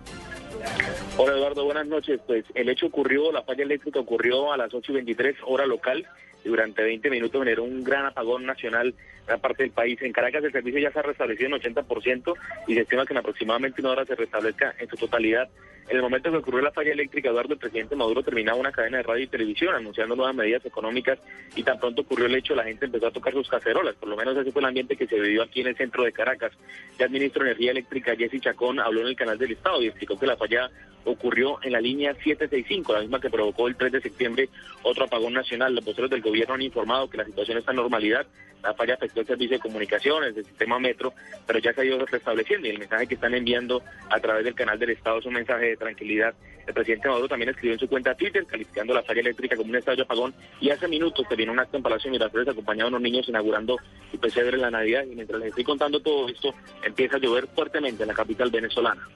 Hola 1.17 1.33
Eduardo, 1.33 1.63
buenas 1.65 1.87
noches. 1.87 2.19
Pues 2.25 2.45
el 2.55 2.69
hecho 2.69 2.87
ocurrió, 2.87 3.31
la 3.31 3.43
falla 3.43 3.63
eléctrica 3.63 3.99
ocurrió 3.99 4.51
a 4.51 4.57
las 4.57 4.73
8 4.73 4.91
y 4.91 4.95
23 4.95 5.35
hora 5.45 5.65
local 5.65 6.05
y 6.43 6.49
durante 6.49 6.83
20 6.83 7.09
minutos 7.09 7.41
generó 7.41 7.63
un 7.63 7.83
gran 7.83 8.05
apagón 8.05 8.45
nacional 8.45 8.87
en 8.87 9.25
gran 9.25 9.39
parte 9.39 9.63
del 9.63 9.71
país. 9.71 10.01
En 10.01 10.11
Caracas 10.11 10.43
el 10.43 10.51
servicio 10.51 10.79
ya 10.79 10.91
se 10.91 10.99
ha 10.99 11.03
restablecido 11.03 11.55
en 11.55 11.61
80% 11.61 12.33
y 12.67 12.75
se 12.75 12.81
estima 12.81 13.05
que 13.05 13.13
en 13.13 13.19
aproximadamente 13.19 13.81
una 13.81 13.91
hora 13.91 14.05
se 14.05 14.15
restablezca 14.15 14.75
en 14.77 14.87
su 14.89 14.97
totalidad. 14.97 15.49
En 15.87 15.97
el 15.97 16.01
momento 16.01 16.31
que 16.31 16.37
ocurrió 16.37 16.61
la 16.61 16.71
falla 16.71 16.93
eléctrica, 16.93 17.29
Eduardo, 17.29 17.53
el 17.53 17.59
presidente 17.59 17.95
Maduro 17.95 18.23
terminaba 18.23 18.57
una 18.57 18.71
cadena 18.71 18.97
de 18.97 19.03
radio 19.03 19.23
y 19.23 19.27
televisión 19.27 19.75
anunciando 19.75 20.15
nuevas 20.15 20.33
medidas 20.33 20.65
económicas 20.65 21.19
y 21.55 21.61
tan 21.61 21.79
pronto 21.79 22.01
ocurrió 22.01 22.25
el 22.25 22.33
hecho, 22.33 22.55
la 22.55 22.63
gente 22.63 22.85
empezó 22.85 23.07
a 23.07 23.11
tocar 23.11 23.33
sus 23.33 23.47
cacerolas. 23.47 23.95
Por 23.95 24.09
lo 24.09 24.15
menos 24.15 24.35
ese 24.35 24.51
fue 24.51 24.61
el 24.61 24.67
ambiente 24.67 24.95
que 24.95 25.05
se 25.05 25.19
vivió 25.19 25.43
aquí 25.43 25.61
en 25.61 25.67
el 25.67 25.77
centro 25.77 26.03
de 26.03 26.11
Caracas. 26.11 26.53
Ya 26.97 27.05
el 27.05 27.11
ministro 27.11 27.43
de 27.43 27.51
Energía 27.51 27.71
Eléctrica, 27.71 28.15
Jesse 28.15 28.41
Chacón, 28.41 28.79
habló 28.79 29.01
en 29.01 29.07
el 29.07 29.15
canal 29.15 29.37
del 29.37 29.51
Estado 29.51 29.81
y 29.83 29.87
explicó 29.87 30.17
que 30.17 30.25
la 30.25 30.37
falla 30.37 30.71
ocurrió 31.05 31.59
en 31.61 31.71
la 31.71 31.79
línea 31.79 32.13
765, 32.13 32.93
la 32.93 33.01
misma 33.01 33.21
que 33.21 33.29
provocó 33.29 33.67
el 33.67 33.75
3 33.75 33.91
de 33.91 34.01
septiembre 34.01 34.49
otro 34.83 35.05
apagón 35.05 35.33
nacional. 35.33 35.75
Los 35.75 35.85
voceros 35.85 36.09
del 36.09 36.21
gobierno 36.21 36.55
han 36.55 36.61
informado 36.61 37.09
que 37.09 37.17
la 37.17 37.25
situación 37.25 37.59
está 37.59 37.71
en 37.71 37.77
normalidad. 37.77 38.25
La 38.63 38.73
falla 38.73 38.95
afectó 38.95 39.21
el 39.21 39.27
servicio 39.27 39.57
de 39.57 39.61
comunicaciones, 39.61 40.35
el 40.35 40.43
sistema 40.43 40.79
metro, 40.79 41.13
pero 41.45 41.59
ya 41.59 41.71
se 41.71 41.81
ha 41.81 41.85
ido 41.85 42.03
restableciendo 42.03 42.67
y 42.67 42.71
el 42.71 42.79
mensaje 42.79 43.05
que 43.05 43.13
están 43.13 43.35
enviando 43.35 43.83
a 44.09 44.19
través 44.19 44.43
del 44.43 44.55
canal 44.55 44.79
del 44.79 44.89
Estado 44.89 45.19
es 45.19 45.25
un 45.27 45.35
mensaje 45.35 45.74
tranquilidad. 45.77 46.33
El 46.67 46.73
presidente 46.73 47.07
Maduro 47.07 47.27
también 47.27 47.49
escribió 47.49 47.73
en 47.73 47.79
su 47.79 47.87
cuenta 47.87 48.15
Twitter 48.15 48.45
calificando 48.45 48.93
la 48.93 49.03
falla 49.03 49.21
eléctrica 49.21 49.55
como 49.55 49.69
un 49.69 49.75
estado 49.75 49.97
de 49.97 50.03
apagón 50.03 50.33
y 50.59 50.69
hace 50.69 50.87
minutos 50.87 51.27
terminó 51.27 51.51
un 51.51 51.59
acto 51.59 51.77
en 51.77 51.83
Palacio 51.83 52.09
de 52.09 52.17
Miraflores 52.17 52.49
acompañado 52.49 52.89
de 52.89 52.95
unos 52.95 53.03
niños 53.03 53.29
inaugurando 53.29 53.77
su 54.11 54.19
pesebre 54.19 54.55
en 54.55 54.61
la 54.61 54.71
Navidad 54.71 55.03
y 55.03 55.15
mientras 55.15 55.39
les 55.39 55.49
estoy 55.49 55.63
contando 55.63 55.99
todo 55.99 56.27
esto 56.27 56.53
empieza 56.83 57.17
a 57.17 57.19
llover 57.19 57.47
fuertemente 57.47 58.03
en 58.03 58.07
la 58.07 58.15
capital 58.15 58.49
venezolana. 58.49 59.07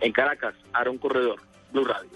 En 0.00 0.12
Caracas, 0.12 0.54
Aaron 0.72 0.98
Corredor, 0.98 1.40
Blue 1.72 1.84
Radio. 1.84 2.10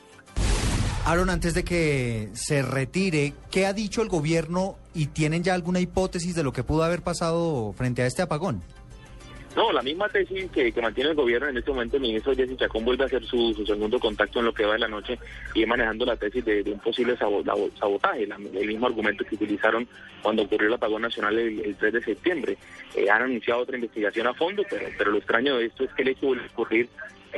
Aaron, 1.05 1.31
antes 1.31 1.55
de 1.55 1.65
que 1.65 2.29
se 2.35 2.61
retire, 2.61 3.33
¿qué 3.51 3.65
ha 3.65 3.73
dicho 3.73 4.03
el 4.03 4.09
gobierno 4.09 4.77
y 4.95 5.07
tienen 5.07 5.43
ya 5.43 5.55
alguna 5.55 5.81
hipótesis 5.81 6.35
de 6.35 6.43
lo 6.43 6.53
que 6.53 6.65
pudo 6.65 6.83
haber 6.83 7.03
pasado 7.03 7.73
frente 7.73 8.03
a 8.03 8.07
este 8.07 8.21
apagón? 8.21 8.63
No, 9.59 9.73
la 9.73 9.83
misma 9.83 10.09
tesis 10.09 10.49
que, 10.53 10.73
mantiene 10.81 11.11
el 11.11 11.17
gobierno 11.17 11.49
en 11.49 11.57
este 11.57 11.73
momento, 11.73 11.97
el 11.97 12.03
ministro 12.03 12.33
Jesse 12.33 12.57
Chacón 12.57 12.85
vuelve 12.85 13.03
a 13.03 13.07
hacer 13.09 13.25
su, 13.25 13.53
segundo 13.67 13.99
contacto 13.99 14.39
en 14.39 14.45
lo 14.45 14.55
que 14.55 14.65
va 14.65 14.75
de 14.75 14.79
la 14.79 14.87
noche 14.87 15.19
y 15.53 15.67
manejando 15.67 16.07
la 16.07 16.15
tesis 16.15 16.45
de, 16.45 16.63
un 16.63 16.79
posible 16.79 17.17
sabotaje, 17.17 18.25
la- 18.29 18.37
el 18.37 18.69
mismo 18.69 18.87
argumento 18.87 19.25
que 19.25 19.35
utilizaron 19.35 19.89
cuando 20.23 20.45
ocurrió 20.45 20.69
el 20.69 20.75
apagón 20.75 21.03
nacional 21.03 21.37
el, 21.37 21.59
el 21.59 21.75
3 21.75 21.93
de 21.93 22.03
septiembre. 22.05 22.57
Eh, 22.95 23.11
han 23.11 23.23
anunciado 23.23 23.63
otra 23.63 23.75
investigación 23.75 24.29
a 24.29 24.35
fondo, 24.35 24.63
pero, 24.71 24.87
pero 24.97 25.11
lo 25.11 25.19
extraño 25.19 25.57
de 25.57 25.65
esto 25.67 25.83
es 25.83 25.93
que 25.93 26.03
el 26.03 26.09
hecho 26.11 26.27
vuelve 26.27 26.47
ocurrir 26.47 26.89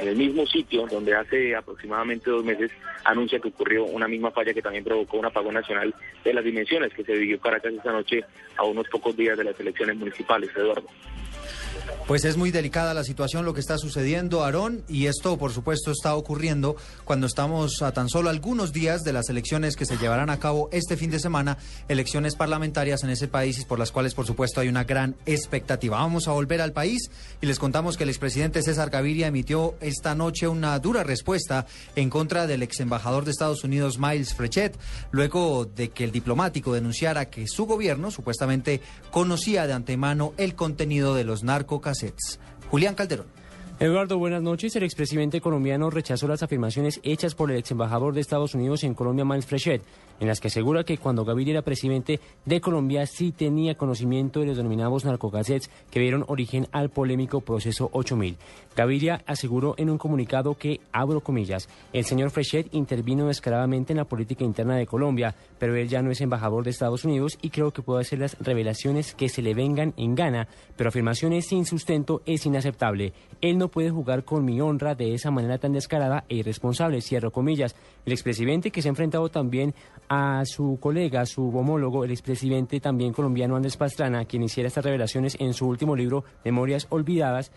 en 0.01 0.09
el 0.09 0.17
mismo 0.17 0.47
sitio 0.47 0.87
donde 0.87 1.15
hace 1.15 1.55
aproximadamente 1.55 2.31
dos 2.31 2.43
meses 2.43 2.71
anuncia 3.05 3.39
que 3.39 3.49
ocurrió 3.49 3.85
una 3.85 4.09
misma 4.09 4.31
falla 4.31 4.55
que 4.55 4.63
también 4.63 4.83
provocó 4.83 5.19
un 5.19 5.27
apagón 5.27 5.55
nacional 5.55 5.95
de 6.25 6.33
las 6.33 6.43
dimensiones 6.43 6.93
que 6.95 7.05
se 7.05 7.13
vivió 7.13 7.39
Caracas 7.39 7.75
esta 7.75 7.93
noche 7.93 8.25
a 8.57 8.65
unos 8.65 8.89
pocos 8.89 9.15
días 9.15 9.37
de 9.37 9.45
las 9.45 9.61
elecciones 9.61 9.97
municipales, 9.97 10.51
Eduardo. 10.57 10.89
Pues 12.07 12.25
es 12.25 12.37
muy 12.37 12.51
delicada 12.51 12.93
la 12.93 13.05
situación, 13.05 13.45
lo 13.45 13.55
que 13.55 13.61
está 13.61 13.79
sucediendo, 13.79 14.43
Aarón, 14.43 14.83
y 14.89 15.07
esto, 15.07 15.39
por 15.39 15.53
supuesto, 15.53 15.93
está 15.93 16.17
ocurriendo 16.17 16.75
cuando 17.05 17.29
estamos 17.29 17.83
a 17.83 17.93
tan 17.93 18.09
solo 18.09 18.31
algunos 18.31 18.73
días 18.73 19.05
de 19.05 19.13
las 19.13 19.29
elecciones 19.29 19.77
que 19.77 19.87
se 19.87 19.97
llevarán 19.97 20.29
a 20.29 20.41
cabo 20.41 20.69
este 20.73 20.97
fin 20.97 21.13
de 21.13 21.21
semana, 21.21 21.57
elecciones 21.89 22.35
parlamentarias 22.35 23.05
en 23.05 23.11
ese 23.11 23.29
país 23.29 23.61
y 23.61 23.65
por 23.65 23.79
las 23.79 23.93
cuales, 23.93 24.15
por 24.15 24.27
supuesto, 24.27 24.61
hay 24.61 24.69
una 24.69 24.83
gran 24.83 25.15
expectativa. 25.25 25.99
Vamos 25.99 26.27
a 26.27 26.33
volver 26.33 26.61
al 26.61 26.73
país 26.73 27.11
y 27.41 27.47
les 27.47 27.61
contamos 27.61 27.97
que 27.97 28.03
el 28.03 28.11
expresidente 28.11 28.63
César 28.63 28.91
Gaviria 28.91 29.29
emitió 29.29 29.77
esta 29.91 30.15
noche 30.15 30.49
una 30.49 30.79
dura 30.79 31.05
respuesta 31.05 31.67
en 31.95 32.11
contra 32.11 32.47
del 32.47 32.63
ex 32.63 32.81
embajador 32.81 33.25
de 33.25 33.31
Estados 33.31 33.65
Unidos, 33.65 33.99
Miles 33.99 34.35
Frechet, 34.35 34.79
luego 35.11 35.65
de 35.67 35.91
que 35.91 36.05
el 36.05 36.13
diplomático 36.13 36.73
denunciara 36.73 37.31
que 37.31 37.47
su 37.47 37.67
gobierno 37.67 38.11
supuestamente 38.11 38.81
conocía 39.11 39.67
de 39.67 39.75
antemano 39.75 40.33
el 40.37 40.55
contenido 40.55 41.15
de 41.15 41.25
los 41.25 41.45
narcocassettes. 41.45 42.41
Julián 42.71 42.95
Calderón. 42.95 43.27
Eduardo, 43.81 44.19
buenas 44.19 44.43
noches. 44.43 44.77
El 44.77 44.83
expresidente 44.83 45.41
colombiano 45.41 45.89
rechazó 45.89 46.29
las 46.29 46.43
afirmaciones 46.43 47.01
hechas 47.03 47.35
por 47.35 47.51
el 47.51 47.57
ex 47.57 47.71
embajador 47.71 48.13
de 48.13 48.21
Estados 48.21 48.55
Unidos 48.55 48.85
en 48.85 48.93
Colombia, 48.93 49.25
Miles 49.25 49.47
Frechet, 49.47 49.83
en 50.21 50.29
las 50.29 50.41
que 50.41 50.49
asegura 50.49 50.85
que 50.85 50.99
cuando 50.99 51.25
Gaviria 51.25 51.53
era 51.53 51.63
presidente 51.63 52.21
de 52.45 52.61
Colombia 52.61 53.07
sí 53.07 53.33
tenía 53.33 53.75
conocimiento 53.75 54.41
de 54.41 54.47
los 54.47 54.57
denominados 54.57 55.05
narcocassettes 55.05 55.71
que 55.91 56.01
dieron 56.01 56.25
origen 56.29 56.69
al 56.73 56.91
polémico 56.91 57.41
proceso 57.41 57.91
8000. 57.93 58.37
Gaviria 58.77 59.23
aseguró 59.27 59.75
en 59.79 59.91
un 59.91 59.99
comunicado 59.99 60.55
que, 60.55 60.81
abro 60.93 61.21
comillas, 61.21 61.69
el 61.93 62.05
señor 62.05 62.31
Frechet 62.31 62.73
intervino 62.73 63.27
descaradamente 63.27 63.93
en 63.93 63.97
la 63.97 64.05
política 64.05 64.45
interna 64.45 64.77
de 64.77 64.87
Colombia, 64.87 65.35
pero 65.59 65.75
él 65.75 65.89
ya 65.89 66.03
no 66.03 66.11
es 66.11 66.21
embajador 66.21 66.65
de 66.65 66.71
Estados 66.71 67.05
Unidos 67.05 67.39
y 67.43 67.51
creo 67.51 67.73
que 67.73 67.83
puede 67.83 68.03
hacer 68.03 68.21
las 68.21 68.39
revelaciones 68.39 69.15
que 69.15 69.29
se 69.29 69.43
le 69.43 69.55
vengan 69.55 69.93
en 69.97 70.15
gana, 70.15 70.47
pero 70.77 70.89
afirmaciones 70.89 71.47
sin 71.47 71.67
sustento 71.67 72.23
es 72.27 72.47
inaceptable. 72.47 73.13
Él 73.41 73.59
no 73.59 73.69
puede 73.69 73.91
jugar 73.91 74.25
con 74.25 74.45
mi 74.45 74.61
honra 74.61 74.95
de 74.95 75.15
esa 75.15 75.31
manera 75.31 75.59
tan 75.59 75.73
descarada 75.73 76.25
e 76.29 76.37
irresponsable, 76.37 77.01
cierro 77.01 77.33
comillas. 77.33 77.75
El 78.07 78.13
expresidente 78.13 78.71
que 78.71 78.83
se 78.83 78.89
ha 78.89 78.91
enfrentado 78.91 79.29
también 79.31 79.75
a 80.11 80.43
su 80.45 80.79
colega, 80.81 81.25
su 81.25 81.57
homólogo, 81.57 82.05
el 82.05 82.11
expresidente 82.11 82.81
también 82.81 83.13
colombiano 83.13 83.55
Andrés 83.55 83.77
Pastrana, 83.77 84.25
quien 84.25 84.43
hiciera 84.43 84.67
estas 84.67 84.85
revelaciones 84.85 85.37
en 85.39 85.55
su 85.55 85.69
último 85.69 85.95
libro, 85.95 86.25
Memorias 86.45 86.89
Olvidadas, 86.91 87.53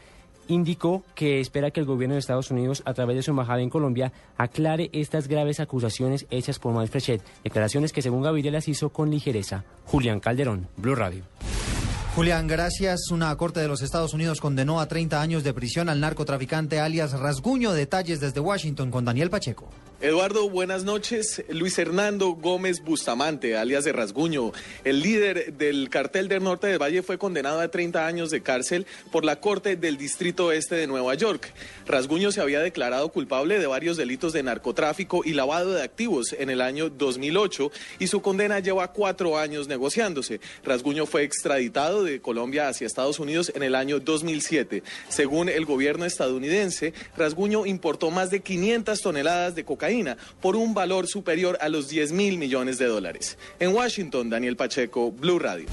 indicó 0.47 1.03
que 1.15 1.39
espera 1.39 1.71
que 1.71 1.79
el 1.79 1.87
gobierno 1.87 2.13
de 2.13 2.19
Estados 2.19 2.51
Unidos, 2.51 2.83
a 2.85 2.93
través 2.93 3.15
de 3.15 3.23
su 3.23 3.31
embajada 3.31 3.61
en 3.61 3.71
Colombia, 3.71 4.13
aclare 4.37 4.91
estas 4.93 5.27
graves 5.27 5.59
acusaciones 5.59 6.27
hechas 6.29 6.59
por 6.59 6.87
Frechet, 6.87 7.23
declaraciones 7.43 7.91
que 7.91 8.03
según 8.03 8.21
Gaviria 8.21 8.51
las 8.51 8.67
hizo 8.67 8.89
con 8.89 9.09
ligereza. 9.09 9.63
Julián 9.85 10.19
Calderón, 10.19 10.67
Blue 10.77 10.95
Radio. 10.95 11.23
Julián, 12.15 12.45
gracias. 12.45 13.09
Una 13.09 13.35
corte 13.35 13.59
de 13.59 13.67
los 13.67 13.81
Estados 13.81 14.13
Unidos 14.13 14.39
condenó 14.39 14.79
a 14.79 14.87
30 14.87 15.19
años 15.19 15.43
de 15.43 15.51
prisión 15.51 15.89
al 15.89 15.99
narcotraficante 15.99 16.79
alias 16.79 17.19
Rasguño. 17.19 17.73
Detalles 17.73 18.19
desde 18.19 18.39
Washington 18.39 18.91
con 18.91 19.03
Daniel 19.03 19.31
Pacheco. 19.31 19.67
Eduardo, 20.03 20.49
buenas 20.49 20.83
noches. 20.83 21.45
Luis 21.47 21.79
Hernando 21.79 22.31
Gómez 22.31 22.83
Bustamante, 22.83 23.55
alias 23.55 23.85
de 23.85 23.93
Rasguño, 23.93 24.51
el 24.83 24.99
líder 24.99 25.53
del 25.53 25.89
cartel 25.89 26.27
del 26.27 26.43
norte 26.43 26.67
del 26.67 26.81
Valle, 26.81 27.03
fue 27.03 27.17
condenado 27.17 27.61
a 27.61 27.69
30 27.69 28.05
años 28.05 28.29
de 28.29 28.41
cárcel 28.41 28.85
por 29.13 29.23
la 29.23 29.39
Corte 29.39 29.77
del 29.77 29.95
Distrito 29.95 30.51
Este 30.51 30.75
de 30.75 30.87
Nueva 30.87 31.15
York. 31.15 31.53
Rasguño 31.85 32.33
se 32.33 32.41
había 32.41 32.59
declarado 32.59 33.13
culpable 33.13 33.59
de 33.59 33.65
varios 33.65 33.95
delitos 33.95 34.33
de 34.33 34.43
narcotráfico 34.43 35.21
y 35.23 35.31
lavado 35.31 35.71
de 35.71 35.83
activos 35.83 36.35
en 36.37 36.49
el 36.49 36.59
año 36.59 36.89
2008 36.89 37.71
y 37.99 38.07
su 38.07 38.21
condena 38.21 38.59
lleva 38.59 38.91
cuatro 38.91 39.37
años 39.37 39.69
negociándose. 39.69 40.41
Rasguño 40.65 41.05
fue 41.05 41.23
extraditado 41.23 42.03
de 42.03 42.19
Colombia 42.19 42.67
hacia 42.67 42.87
Estados 42.87 43.19
Unidos 43.19 43.53
en 43.55 43.63
el 43.63 43.73
año 43.73 44.01
2007. 44.01 44.83
Según 45.07 45.47
el 45.47 45.63
gobierno 45.63 46.03
estadounidense, 46.03 46.93
Rasguño 47.15 47.65
importó 47.65 48.11
más 48.11 48.31
de 48.31 48.41
500 48.41 48.99
toneladas 48.99 49.55
de 49.55 49.63
cocaína 49.63 49.92
por 50.41 50.55
un 50.55 50.73
valor 50.73 51.07
superior 51.07 51.57
a 51.61 51.69
los 51.69 51.89
10 51.89 52.11
mil 52.11 52.37
millones 52.37 52.77
de 52.77 52.87
dólares. 52.87 53.37
En 53.59 53.73
Washington, 53.73 54.29
Daniel 54.29 54.55
Pacheco, 54.55 55.11
Blue 55.11 55.39
Radio. 55.39 55.67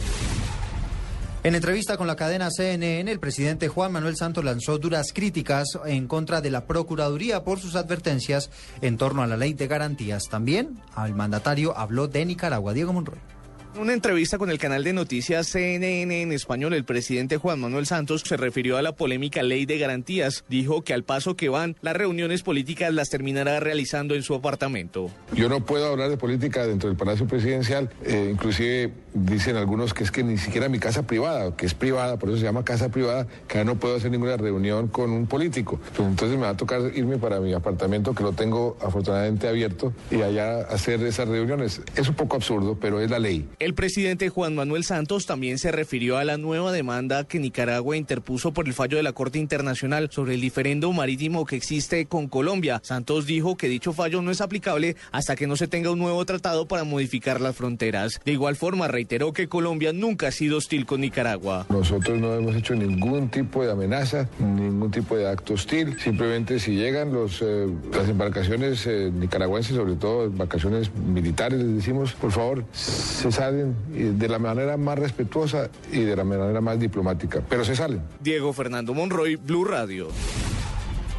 En 1.43 1.55
entrevista 1.55 1.97
con 1.97 2.07
la 2.07 2.17
cadena 2.17 2.51
CNN, 2.51 3.11
el 3.11 3.19
presidente 3.19 3.69
Juan 3.69 3.93
Manuel 3.93 4.15
Santos 4.15 4.45
lanzó 4.45 4.77
duras 4.77 5.15
críticas 5.15 5.69
en 5.87 6.07
contra 6.07 6.43
de 6.43 6.51
la 6.51 6.67
Procuraduría 6.67 7.45
por 7.45 7.59
sus 7.59 7.77
advertencias 7.77 8.51
en 8.83 8.99
torno 8.99 9.23
a 9.23 9.27
la 9.27 9.39
ley 9.39 9.55
de 9.55 9.67
garantías. 9.67 10.25
También 10.29 10.79
al 10.95 11.15
mandatario 11.15 11.75
habló 11.79 12.09
de 12.09 12.27
Nicaragua. 12.27 12.75
Diego 12.75 12.93
Monroy. 12.93 13.40
En 13.73 13.83
una 13.83 13.93
entrevista 13.93 14.37
con 14.37 14.51
el 14.51 14.59
canal 14.59 14.83
de 14.83 14.93
noticias 14.93 15.47
CNN 15.47 16.23
en 16.23 16.33
español, 16.33 16.75
el 16.75 16.85
presidente 16.85 17.37
Juan 17.37 17.61
Manuel 17.61 17.87
Santos 17.87 18.23
se 18.27 18.37
refirió 18.37 18.77
a 18.77 18.83
la 18.83 18.97
polémica 18.97 19.45
ley 19.45 19.65
de 19.65 19.79
garantías. 19.79 20.45
Dijo 20.49 20.83
que 20.83 20.93
al 20.93 21.05
paso 21.05 21.37
que 21.37 21.49
van, 21.49 21.77
las 21.81 21.95
reuniones 21.95 22.43
políticas 22.43 22.93
las 22.93 23.11
terminará 23.11 23.61
realizando 23.61 24.17
en 24.17 24.25
su 24.25 24.35
apartamento. 24.35 25.09
Yo 25.35 25.49
no 25.49 25.65
puedo 25.65 25.87
hablar 25.87 26.11
de 26.11 26.17
política 26.17 26.67
dentro 26.67 26.89
del 26.89 26.99
Palacio 26.99 27.29
Presidencial. 27.29 27.91
Eh, 28.05 28.31
inclusive 28.33 28.93
dicen 29.15 29.57
algunos 29.57 29.95
que 29.95 30.03
es 30.03 30.11
que 30.11 30.25
ni 30.25 30.37
siquiera 30.37 30.69
mi 30.69 30.81
casa 30.81 31.07
privada, 31.07 31.57
que 31.57 31.67
es 31.67 31.75
privada, 31.75 32.19
por 32.19 32.29
eso 32.29 32.39
se 32.39 32.45
llama 32.45 32.65
casa 32.65 32.89
privada, 32.89 33.29
que 33.47 33.65
no 33.65 33.77
puedo 33.77 33.97
hacer 33.97 34.11
ninguna 34.11 34.37
reunión 34.37 34.89
con 34.89 35.11
un 35.11 35.29
político. 35.29 35.81
Entonces 35.97 36.37
me 36.37 36.43
va 36.45 36.51
a 36.51 36.57
tocar 36.57 36.81
irme 36.95 37.19
para 37.19 37.39
mi 37.39 37.53
apartamento, 37.53 38.17
que 38.17 38.25
lo 38.25 38.33
tengo 38.33 38.77
afortunadamente 38.81 39.47
abierto, 39.47 39.93
y 40.11 40.23
allá 40.23 40.63
hacer 40.63 41.03
esas 41.05 41.29
reuniones. 41.29 41.83
Es 41.95 42.09
un 42.09 42.17
poco 42.17 42.35
absurdo, 42.35 42.77
pero 42.81 43.01
es 43.01 43.09
la 43.09 43.21
ley. 43.21 43.49
El 43.61 43.75
presidente 43.75 44.31
Juan 44.31 44.55
Manuel 44.55 44.85
Santos 44.85 45.27
también 45.27 45.59
se 45.59 45.71
refirió 45.71 46.17
a 46.17 46.25
la 46.25 46.39
nueva 46.39 46.73
demanda 46.73 47.25
que 47.25 47.39
Nicaragua 47.39 47.95
interpuso 47.95 48.55
por 48.55 48.67
el 48.67 48.73
fallo 48.73 48.97
de 48.97 49.03
la 49.03 49.13
Corte 49.13 49.39
Internacional 49.39 50.09
sobre 50.11 50.33
el 50.33 50.41
diferendo 50.41 50.91
marítimo 50.95 51.45
que 51.45 51.57
existe 51.57 52.07
con 52.07 52.27
Colombia. 52.27 52.81
Santos 52.83 53.27
dijo 53.27 53.59
que 53.59 53.69
dicho 53.69 53.93
fallo 53.93 54.23
no 54.23 54.31
es 54.31 54.41
aplicable 54.41 54.97
hasta 55.13 55.37
que 55.37 55.47
no 55.47 55.57
se 55.57 55.69
tenga 55.69 55.91
un 55.91 55.99
nuevo 55.99 56.25
tratado 56.25 56.67
para 56.69 56.85
modificar 56.85 57.43
las 57.43 57.55
fronteras. 57.55 58.19
De 58.25 58.33
igual 58.33 58.57
forma, 58.57 58.89
reiteró 58.89 59.35
que 59.35 59.47
Colombia 59.47 59.93
nunca 59.93 60.29
ha 60.29 60.33
sido 60.33 60.57
hostil 60.57 60.87
con 60.87 61.03
Nicaragua. 61.03 61.67
Nosotros 61.69 62.19
no 62.19 62.35
hemos 62.35 62.57
hecho 62.57 62.75
ningún 62.75 63.29
tipo 63.29 63.63
de 63.63 63.73
amenaza, 63.73 64.27
ningún 64.39 64.91
tipo 64.91 65.19
de 65.19 65.29
acto 65.29 65.53
hostil. 65.53 66.01
Simplemente 66.01 66.61
si 66.61 66.77
llegan 66.77 67.13
los, 67.13 67.43
eh, 67.43 67.67
las 67.93 68.09
embarcaciones 68.09 68.87
eh, 68.87 69.11
nicaragüenses, 69.13 69.77
sobre 69.77 69.97
todo 69.97 70.25
embarcaciones 70.25 70.91
militares, 70.95 71.59
les 71.59 71.75
decimos, 71.77 72.15
por 72.15 72.33
favor, 72.33 72.65
se 72.73 73.31
de 73.51 74.29
la 74.29 74.39
manera 74.39 74.77
más 74.77 74.99
respetuosa 74.99 75.69
y 75.93 76.01
de 76.01 76.17
la 76.17 76.25
manera 76.25 76.61
más 76.61 76.79
diplomática, 76.79 77.43
pero 77.49 77.65
se 77.65 77.77
salen. 77.77 78.01
Diego 78.21 78.53
Fernando 78.53 78.95
Monroy, 78.95 79.37
Blue 79.37 79.65
Radio. 79.65 80.09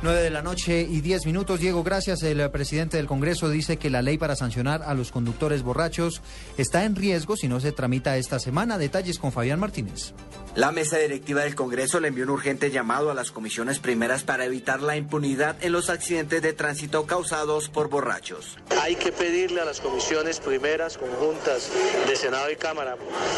9 0.03 0.23
de 0.23 0.32
la 0.32 0.41
noche 0.41 0.82
y 0.82 1.02
10 1.02 1.28
minutos. 1.28 1.60
Diego, 1.60 1.84
gracias. 1.84 2.23
El 2.23 2.49
presidente 2.49 2.98
del 2.98 3.06
Congreso 3.06 3.49
dice 3.49 3.78
que 3.78 3.91
la 3.91 4.02
ley 4.02 4.18
para 4.18 4.36
sancionar 4.36 4.82
a 4.82 4.95
los 4.95 5.11
conductores 5.11 5.61
borrachos 5.61 6.23
está 6.57 6.86
en 6.86 6.95
riesgo 6.95 7.38
si 7.38 7.48
no 7.48 7.60
se 7.60 7.72
tramita 7.72 8.18
esta 8.18 8.40
semana. 8.40 8.80
Detalles 8.80 9.19
con 9.19 9.32
Fabián 9.32 9.60
Martínez. 9.60 10.14
La 10.56 10.73
mesa 10.73 10.98
directiva 10.98 11.44
del 11.44 11.56
Congreso 11.56 12.02
le 12.02 12.10
envió 12.10 12.26
un 12.26 12.32
urgente 12.32 12.72
llamado 12.72 13.10
a 13.10 13.14
las 13.14 13.32
comisiones 13.32 13.80
primeras 13.80 14.23
para 14.23 14.44
evitar 14.44 14.82
la 14.82 14.98
impunidad 14.98 15.56
en 15.61 15.72
los 15.72 15.90
accidentes 15.90 16.41
de 16.41 16.52
tránsito 16.52 17.06
causados 17.06 17.69
por 17.69 17.88
borrachos. 17.88 18.57
Hay 18.82 18.95
que 18.95 19.14
pedirle 19.14 19.61
a 19.61 19.65
las 19.65 19.80
comisiones 19.80 20.41
primeras 20.41 20.98
conjuntas 20.98 21.69
de 22.06 22.15
Senado 22.18 22.52
y 22.52 22.57
Cámara, 22.57 22.98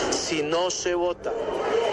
si 0.10 0.42
no 0.42 0.72
se 0.72 0.96
vota 0.96 1.32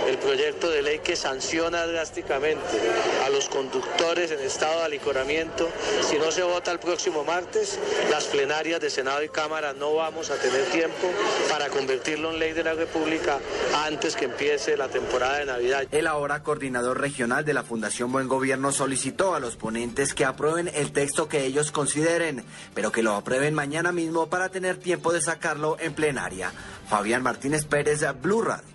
el 0.09 0.16
proyecto 0.16 0.70
de 0.70 0.80
ley 0.80 1.01
que 1.01 1.16
sanciona 1.16 1.86
drásticamente 1.86 2.80
a 3.26 3.28
los 3.28 3.51
conductores 3.51 4.30
en 4.30 4.40
estado 4.61 4.81
de 4.81 4.85
alicoramiento, 4.85 5.70
si 6.03 6.19
no 6.19 6.31
se 6.31 6.43
vota 6.43 6.70
el 6.70 6.78
próximo 6.78 7.24
martes, 7.24 7.78
las 8.11 8.24
plenarias 8.24 8.78
de 8.78 8.91
Senado 8.91 9.24
y 9.24 9.31
Cámara 9.31 9.73
no 9.73 9.95
vamos 9.95 10.31
a 10.31 10.35
tener 10.35 10.66
tiempo 10.66 11.11
para 11.49 11.70
convertirlo 11.70 12.31
en 12.31 12.39
ley 12.39 12.53
de 12.53 12.62
la 12.62 12.74
República 12.74 13.39
antes 13.87 14.16
que 14.16 14.27
empiece 14.27 14.77
la 14.77 14.89
temporada 14.89 15.39
de 15.39 15.47
Navidad. 15.47 15.85
El 15.91 16.07
ahora 16.07 16.43
coordinador 16.43 17.01
regional 17.01 17.43
de 17.43 17.55
la 17.55 17.62
Fundación 17.62 18.12
Buen 18.12 18.28
Gobierno 18.28 18.70
solicitó 18.70 19.35
a 19.35 19.41
los 19.41 19.57
ponentes 19.57 20.12
que 20.12 20.27
aprueben 20.27 20.70
el 20.74 20.93
texto 20.93 21.27
que 21.27 21.47
ellos 21.47 21.73
consideren, 21.73 22.45
pero 22.74 22.93
que 22.93 23.03
lo 23.03 23.15
aprueben 23.15 23.55
mañana 23.55 23.93
mismo 23.93 24.28
para 24.28 24.51
tener 24.51 24.77
tiempo 24.77 25.11
de 25.11 25.23
sacarlo 25.23 25.78
en 25.81 25.95
plenaria. 25.95 26.53
Fabián 26.87 27.23
Martínez 27.23 27.65
Pérez, 27.65 28.05
Blue 28.20 28.43
Radio. 28.43 28.69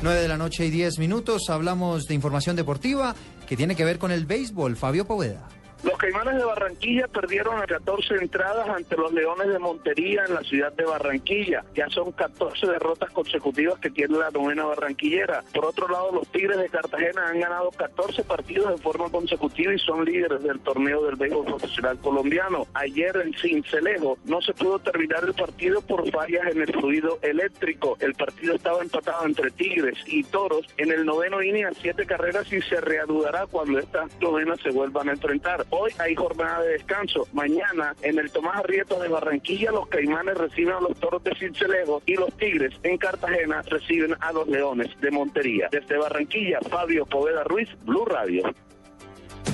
9 0.00 0.20
de 0.20 0.28
la 0.28 0.38
noche 0.38 0.64
y 0.64 0.70
10 0.70 0.98
minutos. 0.98 1.42
Hablamos 1.48 2.06
de 2.06 2.14
información 2.14 2.56
deportiva 2.56 3.14
que 3.52 3.56
tiene 3.58 3.76
que 3.76 3.84
ver 3.84 3.98
con 3.98 4.10
el 4.10 4.24
béisbol. 4.24 4.76
Fabio 4.76 5.04
Poveda. 5.04 5.46
Los 5.82 5.98
Caimanes 5.98 6.36
de 6.36 6.44
Barranquilla 6.44 7.08
perdieron 7.08 7.60
a 7.60 7.66
14 7.66 8.14
entradas 8.14 8.68
ante 8.68 8.96
los 8.96 9.12
Leones 9.12 9.48
de 9.48 9.58
Montería 9.58 10.22
en 10.28 10.34
la 10.34 10.42
ciudad 10.42 10.72
de 10.72 10.84
Barranquilla. 10.84 11.64
Ya 11.74 11.88
son 11.88 12.12
14 12.12 12.68
derrotas 12.68 13.10
consecutivas 13.10 13.80
que 13.80 13.90
tiene 13.90 14.16
la 14.16 14.30
novena 14.30 14.64
barranquillera. 14.64 15.42
Por 15.52 15.64
otro 15.66 15.88
lado, 15.88 16.12
los 16.12 16.28
Tigres 16.28 16.58
de 16.58 16.68
Cartagena 16.68 17.26
han 17.26 17.40
ganado 17.40 17.70
14 17.72 18.22
partidos 18.22 18.70
de 18.70 18.78
forma 18.78 19.10
consecutiva 19.10 19.74
y 19.74 19.78
son 19.80 20.04
líderes 20.04 20.44
del 20.44 20.60
torneo 20.60 21.04
del 21.04 21.16
béisbol 21.16 21.46
profesional 21.46 21.98
colombiano. 21.98 22.68
Ayer 22.74 23.16
en 23.16 23.34
Cincelejo 23.34 24.18
no 24.24 24.40
se 24.40 24.54
pudo 24.54 24.78
terminar 24.78 25.24
el 25.24 25.34
partido 25.34 25.80
por 25.82 26.08
fallas 26.12 26.46
en 26.52 26.62
el 26.62 26.72
fluido 26.72 27.18
eléctrico. 27.22 27.96
El 27.98 28.14
partido 28.14 28.54
estaba 28.54 28.82
empatado 28.82 29.26
entre 29.26 29.50
Tigres 29.50 29.98
y 30.06 30.22
Toros 30.22 30.64
en 30.76 30.92
el 30.92 31.04
noveno 31.04 31.42
inning 31.42 31.64
a 31.64 31.72
siete 31.72 32.06
carreras 32.06 32.52
y 32.52 32.62
se 32.62 32.80
reanudará 32.80 33.46
cuando 33.46 33.80
estas 33.80 34.10
novenas 34.20 34.60
se 34.60 34.70
vuelvan 34.70 35.08
a 35.08 35.12
enfrentar. 35.12 35.66
Hoy 35.74 35.90
hay 35.98 36.14
jornada 36.14 36.60
de 36.60 36.72
descanso. 36.72 37.26
Mañana 37.32 37.96
en 38.02 38.18
el 38.18 38.30
Tomás 38.30 38.56
Arrieta 38.56 38.98
de 38.98 39.08
Barranquilla 39.08 39.70
los 39.70 39.88
Caimanes 39.88 40.36
reciben 40.36 40.74
a 40.74 40.80
los 40.80 40.94
Toros 41.00 41.24
de 41.24 41.34
Cincelejo 41.34 42.02
y 42.04 42.14
los 42.14 42.30
Tigres 42.36 42.74
en 42.82 42.98
Cartagena 42.98 43.62
reciben 43.62 44.14
a 44.20 44.32
los 44.32 44.46
Leones 44.48 44.88
de 45.00 45.10
Montería. 45.10 45.70
Desde 45.72 45.96
Barranquilla, 45.96 46.58
Fabio 46.68 47.06
Poveda 47.06 47.42
Ruiz, 47.44 47.70
Blue 47.86 48.04
Radio. 48.04 48.42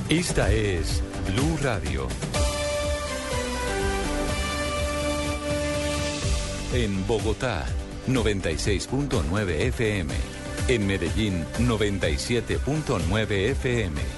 Esta 0.09 0.53
es 0.53 1.05
Blue 1.33 1.57
Radio. 1.63 2.09
En 6.75 7.07
Bogotá, 7.07 7.65
96.9 8.09 9.51
FM. 9.69 10.13
En 10.67 10.85
Medellín, 10.85 11.45
97.9 11.61 13.31
FM. 13.51 14.18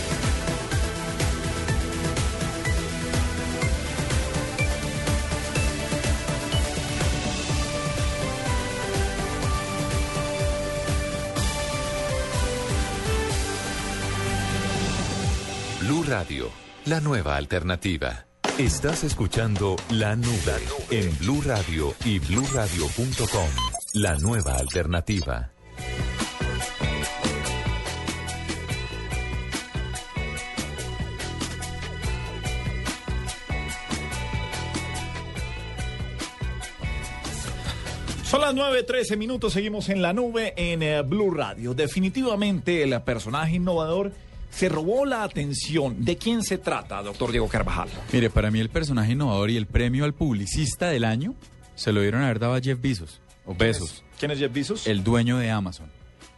Radio, 16.11 16.49
la 16.87 16.99
nueva 16.99 17.37
alternativa. 17.37 18.25
Estás 18.57 19.05
escuchando 19.05 19.77
La 19.91 20.17
Nube 20.17 20.57
en 20.89 21.17
Blue 21.19 21.41
Radio 21.41 21.93
y 22.03 22.19
bluradio.com. 22.19 23.47
La 23.93 24.17
nueva 24.17 24.57
alternativa. 24.57 25.53
Son 38.25 38.41
las 38.41 38.53
9.13 38.53 39.15
minutos, 39.15 39.53
seguimos 39.53 39.87
en 39.87 40.01
la 40.01 40.11
nube 40.11 40.53
en 40.57 40.83
eh, 40.83 41.01
Blue 41.03 41.31
Radio. 41.33 41.73
Definitivamente 41.73 42.83
el 42.83 43.01
personaje 43.01 43.55
innovador 43.55 44.11
se 44.61 44.69
robó 44.69 45.07
la 45.07 45.23
atención. 45.23 46.05
¿De 46.05 46.17
quién 46.17 46.43
se 46.43 46.59
trata, 46.59 47.01
doctor 47.01 47.31
Diego 47.31 47.47
Carvajal? 47.47 47.89
Mire, 48.13 48.29
para 48.29 48.51
mí 48.51 48.59
el 48.59 48.69
personaje 48.69 49.13
innovador 49.13 49.49
y 49.49 49.57
el 49.57 49.65
premio 49.65 50.05
al 50.05 50.13
publicista 50.13 50.89
del 50.89 51.03
año 51.03 51.33
se 51.73 51.91
lo 51.91 51.99
dieron 51.99 52.21
a 52.21 52.25
haber 52.25 52.37
dado 52.37 52.53
a 52.53 52.61
Jeff 52.61 52.79
Bezos. 52.79 53.21
O 53.47 53.55
Bezos. 53.55 54.03
¿Quién 54.19 54.29
es 54.29 54.37
Jeff 54.37 54.53
Bezos? 54.53 54.85
El 54.85 55.03
dueño 55.03 55.39
de 55.39 55.49
Amazon. 55.49 55.89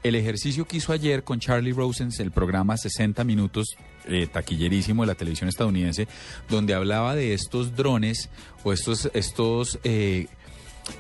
El 0.03 0.15
ejercicio 0.15 0.65
que 0.65 0.77
hizo 0.77 0.93
ayer 0.93 1.25
con 1.25 1.41
Charlie 1.41 1.73
Rosens, 1.73 2.17
el 2.21 2.31
programa 2.31 2.77
60 2.77 3.25
minutos, 3.25 3.75
eh, 4.05 4.25
taquillerísimo 4.31 5.03
de 5.03 5.07
la 5.07 5.15
televisión 5.15 5.49
estadounidense, 5.49 6.07
donde 6.49 6.73
hablaba 6.73 7.15
de 7.15 7.33
estos 7.33 7.75
drones 7.75 8.29
o 8.63 8.71
estos, 8.71 9.11
estos 9.13 9.79
eh, 9.83 10.27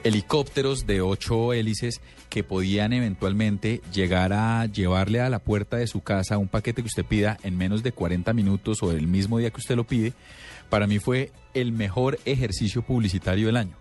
helicópteros 0.03 0.85
de 0.85 1.01
ocho 1.01 1.53
hélices 1.53 2.01
que 2.29 2.43
podían 2.43 2.93
eventualmente 2.93 3.81
llegar 3.93 4.33
a 4.33 4.65
llevarle 4.65 5.21
a 5.21 5.29
la 5.29 5.39
puerta 5.39 5.77
de 5.77 5.87
su 5.87 6.01
casa 6.01 6.37
un 6.37 6.47
paquete 6.47 6.81
que 6.81 6.87
usted 6.87 7.05
pida 7.05 7.37
en 7.43 7.57
menos 7.57 7.83
de 7.83 7.91
40 7.91 8.33
minutos 8.33 8.81
o 8.83 8.91
el 8.91 9.07
mismo 9.07 9.37
día 9.37 9.51
que 9.51 9.59
usted 9.59 9.75
lo 9.75 9.85
pide, 9.85 10.13
para 10.69 10.87
mí 10.87 10.99
fue 10.99 11.31
el 11.53 11.71
mejor 11.71 12.19
ejercicio 12.25 12.81
publicitario 12.81 13.47
del 13.47 13.57
año. 13.57 13.75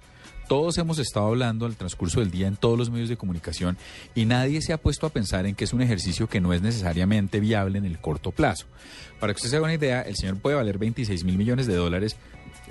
Todos 0.49 0.77
hemos 0.77 0.99
estado 0.99 1.29
hablando 1.29 1.65
al 1.65 1.77
transcurso 1.77 2.21
del 2.21 2.31
día 2.31 2.47
en 2.47 2.57
todos 2.57 2.77
los 2.77 2.91
medios 2.91 3.09
de 3.09 3.17
comunicación 3.17 3.79
y 4.15 4.27
nadie 4.27 4.61
se 4.61 4.75
ha 4.75 4.77
puesto 4.77 5.07
a 5.07 5.11
pensar 5.11 5.47
en 5.47 5.55
que 5.55 5.65
es 5.65 5.73
un 5.73 5.81
ejercicio 5.81 6.29
que 6.29 6.43
no 6.43 6.53
es 6.53 6.61
necesariamente 6.61 7.41
viable 7.41 7.79
en 7.79 7.87
el 7.87 7.99
corto 7.99 8.33
plazo. 8.33 8.67
Para 9.19 9.33
que 9.33 9.39
usted 9.39 9.49
se 9.49 9.57
haga 9.57 9.65
una 9.65 9.75
idea, 9.75 10.03
el 10.03 10.17
señor 10.17 10.37
puede 10.37 10.57
valer 10.57 10.77
26 10.77 11.25
mil 11.25 11.39
millones 11.39 11.67
de 11.67 11.75
dólares 11.75 12.17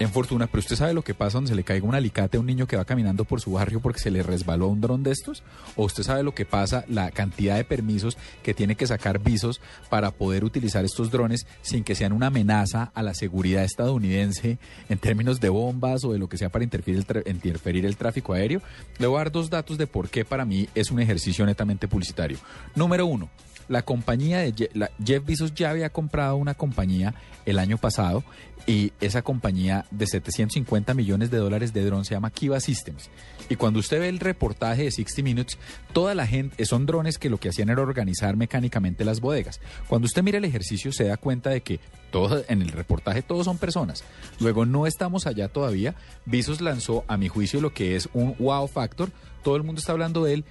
en 0.01 0.11
fortuna, 0.11 0.47
pero 0.47 0.59
usted 0.59 0.75
sabe 0.75 0.93
lo 0.93 1.03
que 1.03 1.13
pasa 1.13 1.37
donde 1.37 1.49
se 1.49 1.55
le 1.55 1.63
caiga 1.63 1.87
un 1.87 1.95
alicate 1.95 2.37
a 2.37 2.39
un 2.39 2.45
niño 2.45 2.67
que 2.67 2.77
va 2.77 2.85
caminando 2.85 3.25
por 3.25 3.41
su 3.41 3.51
barrio 3.51 3.79
porque 3.81 3.99
se 3.99 4.11
le 4.11 4.23
resbaló 4.23 4.67
un 4.67 4.81
dron 4.81 5.03
de 5.03 5.11
estos, 5.11 5.43
o 5.75 5.85
usted 5.85 6.03
sabe 6.03 6.23
lo 6.23 6.33
que 6.33 6.45
pasa, 6.45 6.85
la 6.87 7.11
cantidad 7.11 7.55
de 7.55 7.63
permisos 7.63 8.17
que 8.43 8.53
tiene 8.53 8.75
que 8.75 8.87
sacar 8.87 9.19
visos 9.19 9.61
para 9.89 10.11
poder 10.11 10.43
utilizar 10.43 10.85
estos 10.85 11.11
drones 11.11 11.45
sin 11.61 11.83
que 11.83 11.95
sean 11.95 12.13
una 12.13 12.27
amenaza 12.27 12.91
a 12.93 13.03
la 13.03 13.13
seguridad 13.13 13.63
estadounidense 13.63 14.57
en 14.89 14.97
términos 14.97 15.39
de 15.39 15.49
bombas 15.49 16.03
o 16.03 16.13
de 16.13 16.19
lo 16.19 16.27
que 16.27 16.37
sea 16.37 16.49
para 16.49 16.63
interferir 16.63 17.05
el, 17.07 17.31
interferir 17.31 17.85
el 17.85 17.97
tráfico 17.97 18.33
aéreo. 18.33 18.61
Le 18.97 19.07
voy 19.07 19.17
a 19.17 19.19
dar 19.19 19.31
dos 19.31 19.49
datos 19.49 19.77
de 19.77 19.87
por 19.87 20.09
qué 20.09 20.25
para 20.25 20.45
mí 20.45 20.67
es 20.75 20.91
un 20.91 20.99
ejercicio 20.99 21.45
netamente 21.45 21.87
publicitario. 21.87 22.37
Número 22.75 23.05
uno, 23.05 23.29
la 23.67 23.83
compañía 23.83 24.39
de 24.39 24.69
Jeff 25.03 25.25
Bezos 25.25 25.53
ya 25.53 25.69
había 25.69 25.89
comprado 25.89 26.35
una 26.35 26.53
compañía 26.53 27.13
el 27.45 27.59
año 27.59 27.77
pasado 27.77 28.23
y 28.67 28.93
esa 29.01 29.21
compañía 29.21 29.85
de 29.91 30.05
750 30.05 30.93
millones 30.93 31.31
de 31.31 31.38
dólares 31.38 31.73
de 31.73 31.83
drones, 31.83 32.07
se 32.07 32.13
llama 32.13 32.31
Kiva 32.31 32.59
Systems. 32.59 33.09
Y 33.49 33.55
cuando 33.55 33.79
usted 33.79 33.99
ve 33.99 34.09
el 34.09 34.19
reportaje 34.19 34.83
de 34.83 34.91
60 34.91 35.23
Minutes, 35.23 35.57
toda 35.93 36.15
la 36.15 36.27
gente, 36.27 36.63
son 36.65 36.85
drones 36.85 37.17
que 37.17 37.29
lo 37.29 37.38
que 37.38 37.49
hacían 37.49 37.69
era 37.69 37.81
organizar 37.81 38.35
mecánicamente 38.35 39.03
las 39.03 39.19
bodegas. 39.19 39.59
Cuando 39.88 40.05
usted 40.05 40.23
mira 40.23 40.38
el 40.38 40.45
ejercicio 40.45 40.91
se 40.91 41.05
da 41.05 41.17
cuenta 41.17 41.49
de 41.49 41.61
que 41.61 41.79
todo, 42.11 42.43
en 42.47 42.61
el 42.61 42.69
reportaje 42.69 43.21
todos 43.21 43.45
son 43.45 43.57
personas. 43.57 44.03
Luego 44.39 44.65
no 44.65 44.85
estamos 44.85 45.27
allá 45.27 45.47
todavía. 45.47 45.95
Visos 46.25 46.61
lanzó, 46.61 47.03
a 47.07 47.17
mi 47.17 47.27
juicio, 47.29 47.61
lo 47.61 47.73
que 47.73 47.95
es 47.95 48.09
un 48.13 48.35
wow 48.38 48.67
factor. 48.67 49.11
Todo 49.43 49.55
el 49.55 49.63
mundo 49.63 49.79
está 49.79 49.93
hablando 49.93 50.23
de 50.23 50.35
él. 50.35 50.45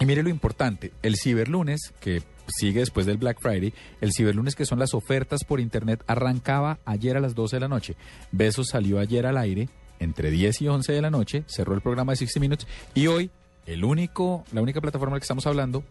Y 0.00 0.06
mire 0.06 0.22
lo 0.22 0.28
importante, 0.28 0.92
el 1.02 1.16
ciberlunes, 1.16 1.92
que 2.00 2.22
sigue 2.46 2.80
después 2.80 3.04
del 3.06 3.16
Black 3.18 3.40
Friday, 3.40 3.74
el 4.00 4.12
ciberlunes 4.12 4.54
que 4.54 4.64
son 4.64 4.78
las 4.78 4.94
ofertas 4.94 5.44
por 5.44 5.60
internet, 5.60 6.02
arrancaba 6.06 6.78
ayer 6.84 7.16
a 7.16 7.20
las 7.20 7.34
12 7.34 7.56
de 7.56 7.60
la 7.60 7.68
noche. 7.68 7.96
Besos 8.30 8.68
salió 8.70 9.00
ayer 9.00 9.26
al 9.26 9.36
aire 9.36 9.68
entre 10.00 10.30
10 10.30 10.62
y 10.62 10.68
11 10.68 10.92
de 10.92 11.02
la 11.02 11.10
noche, 11.10 11.42
cerró 11.46 11.74
el 11.74 11.80
programa 11.80 12.12
de 12.12 12.16
60 12.16 12.40
Minutes 12.40 12.66
y 12.94 13.08
hoy 13.08 13.30
el 13.66 13.84
único, 13.84 14.44
la 14.52 14.62
única 14.62 14.80
plataforma 14.80 15.14
de 15.14 15.16
la 15.16 15.20
que 15.20 15.24
estamos 15.24 15.46
hablando 15.46 15.82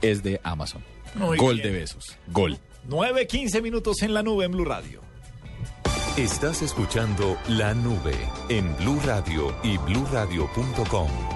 es 0.00 0.22
de 0.22 0.40
Amazon. 0.44 0.82
Muy 1.16 1.36
Gol 1.36 1.56
bien. 1.56 1.68
de 1.72 1.78
besos. 1.80 2.16
Gol. 2.28 2.58
9, 2.88 3.26
15 3.26 3.62
minutos 3.62 4.02
en 4.02 4.14
la 4.14 4.22
nube 4.22 4.44
en 4.44 4.52
Blue 4.52 4.64
Radio. 4.64 5.00
Estás 6.16 6.62
escuchando 6.62 7.36
La 7.48 7.74
Nube 7.74 8.14
en 8.48 8.74
Blue 8.76 9.00
Radio 9.04 9.54
y 9.62 9.76
bluradio.com. 9.76 11.35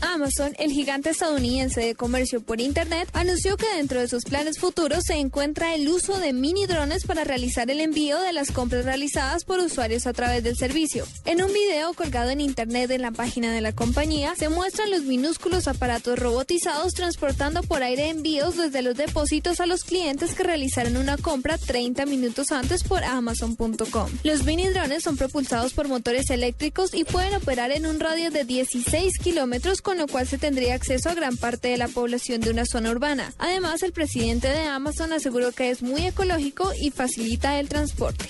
Amazon, 0.00 0.54
el 0.58 0.70
gigante 0.70 1.10
estadounidense 1.10 1.80
de 1.80 1.94
comercio 1.94 2.40
por 2.40 2.60
Internet, 2.60 3.08
anunció 3.12 3.56
que 3.56 3.66
dentro 3.76 4.00
de 4.00 4.08
sus 4.08 4.24
planes 4.24 4.58
futuros 4.58 5.04
se 5.04 5.14
encuentra 5.14 5.74
el 5.74 5.88
uso 5.88 6.18
de 6.18 6.32
mini 6.32 6.66
drones 6.66 7.04
para 7.06 7.24
realizar 7.24 7.70
el 7.70 7.80
envío 7.80 8.18
de 8.20 8.32
las 8.32 8.50
compras 8.50 8.84
realizadas 8.84 9.44
por 9.44 9.58
usuarios 9.58 10.06
a 10.06 10.12
través 10.12 10.42
del 10.42 10.56
servicio. 10.56 11.06
En 11.24 11.42
un 11.42 11.52
video 11.52 11.94
colgado 11.94 12.30
en 12.30 12.40
Internet 12.40 12.90
en 12.90 13.02
la 13.02 13.10
página 13.10 13.52
de 13.52 13.60
la 13.60 13.72
compañía, 13.72 14.34
se 14.36 14.48
muestran 14.48 14.90
los 14.90 15.02
minúsculos 15.02 15.68
aparatos 15.68 16.18
robotizados 16.18 16.94
transportando 16.94 17.62
por 17.62 17.82
aire 17.82 18.08
envíos 18.08 18.56
desde 18.56 18.82
los 18.82 18.96
depósitos 18.96 19.60
a 19.60 19.66
los 19.66 19.84
clientes 19.84 20.34
que 20.34 20.42
realizaron 20.42 20.96
una 20.96 21.16
compra 21.16 21.58
30 21.58 22.06
minutos 22.06 22.52
antes 22.52 22.84
por 22.84 23.04
Amazon.com. 23.04 24.10
Los 24.22 24.44
mini 24.44 24.68
drones 24.68 25.02
son 25.02 25.16
propulsados 25.16 25.72
por 25.72 25.88
motores 25.88 26.30
eléctricos 26.30 26.94
y 26.94 27.04
pueden 27.04 27.34
operar 27.34 27.70
en 27.70 27.86
un 27.86 28.00
radio 28.00 28.30
de 28.30 28.44
16 28.44 29.18
kilómetros, 29.18 29.82
con 29.88 29.96
lo 29.96 30.06
cual 30.06 30.28
se 30.28 30.36
tendría 30.36 30.74
acceso 30.74 31.08
a 31.08 31.14
gran 31.14 31.38
parte 31.38 31.68
de 31.68 31.78
la 31.78 31.88
población 31.88 32.42
de 32.42 32.50
una 32.50 32.66
zona 32.66 32.90
urbana. 32.90 33.32
Además, 33.38 33.82
el 33.82 33.92
presidente 33.92 34.46
de 34.46 34.66
Amazon 34.66 35.14
aseguró 35.14 35.50
que 35.52 35.70
es 35.70 35.80
muy 35.80 36.04
ecológico 36.04 36.70
y 36.78 36.90
facilita 36.90 37.58
el 37.58 37.70
transporte. 37.70 38.28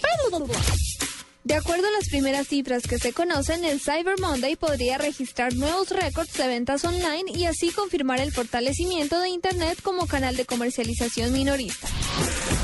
De 1.44 1.54
acuerdo 1.54 1.86
a 1.86 1.92
las 1.92 2.08
primeras 2.08 2.48
cifras 2.48 2.82
que 2.82 2.98
se 2.98 3.12
conocen, 3.12 3.64
el 3.64 3.80
Cyber 3.80 4.20
Monday 4.20 4.56
podría 4.56 4.98
registrar 4.98 5.54
nuevos 5.54 5.90
récords 5.90 6.34
de 6.34 6.46
ventas 6.46 6.84
online 6.84 7.32
y 7.34 7.44
así 7.44 7.70
confirmar 7.70 8.20
el 8.20 8.32
fortalecimiento 8.32 9.18
de 9.20 9.30
Internet 9.30 9.80
como 9.82 10.06
canal 10.06 10.36
de 10.36 10.44
comercialización 10.44 11.32
minorista. 11.32 11.88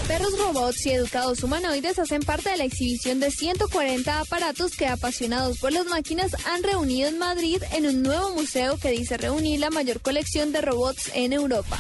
Perros 0.07 0.39
robots 0.39 0.85
y 0.85 0.91
educados 0.91 1.43
humanoides 1.43 1.99
hacen 1.99 2.21
parte 2.21 2.51
de 2.51 2.59
la 2.59 2.65
exhibición 2.65 3.21
de 3.21 3.31
140 3.31 4.21
aparatos 4.21 4.77
que 4.77 4.87
apasionados 4.87 5.59
por 5.59 5.73
las 5.73 5.87
máquinas 5.87 6.37
han 6.45 6.63
reunido 6.63 7.09
en 7.09 7.19
Madrid 7.19 7.63
en 7.73 7.87
un 7.87 8.03
nuevo 8.03 8.35
museo 8.35 8.77
que 8.77 8.91
dice 8.91 9.17
reunir 9.17 9.61
la 9.61 9.71
mayor 9.71 10.01
colección 10.01 10.53
de 10.53 10.61
robots 10.61 11.11
en 11.15 11.33
Europa. 11.33 11.79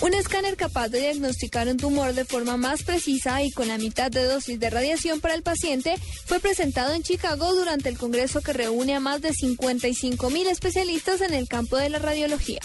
Un 0.00 0.14
escáner 0.14 0.56
capaz 0.56 0.88
de 0.88 1.00
diagnosticar 1.00 1.66
un 1.66 1.76
tumor 1.76 2.14
de 2.14 2.24
forma 2.24 2.56
más 2.56 2.84
precisa 2.84 3.42
y 3.42 3.50
con 3.50 3.66
la 3.66 3.78
mitad 3.78 4.10
de 4.12 4.24
dosis 4.24 4.60
de 4.60 4.70
radiación 4.70 5.20
para 5.20 5.34
el 5.34 5.42
paciente 5.42 5.96
fue 6.24 6.38
presentado 6.38 6.94
en 6.94 7.02
Chicago 7.02 7.52
durante 7.52 7.88
el 7.88 7.98
congreso 7.98 8.40
que 8.40 8.52
reúne 8.52 8.94
a 8.94 9.00
más 9.00 9.20
de 9.22 9.32
55 9.32 10.30
mil 10.30 10.46
especialistas 10.46 11.20
en 11.20 11.34
el 11.34 11.48
campo 11.48 11.76
de 11.76 11.90
la 11.90 11.98
radiología. 11.98 12.60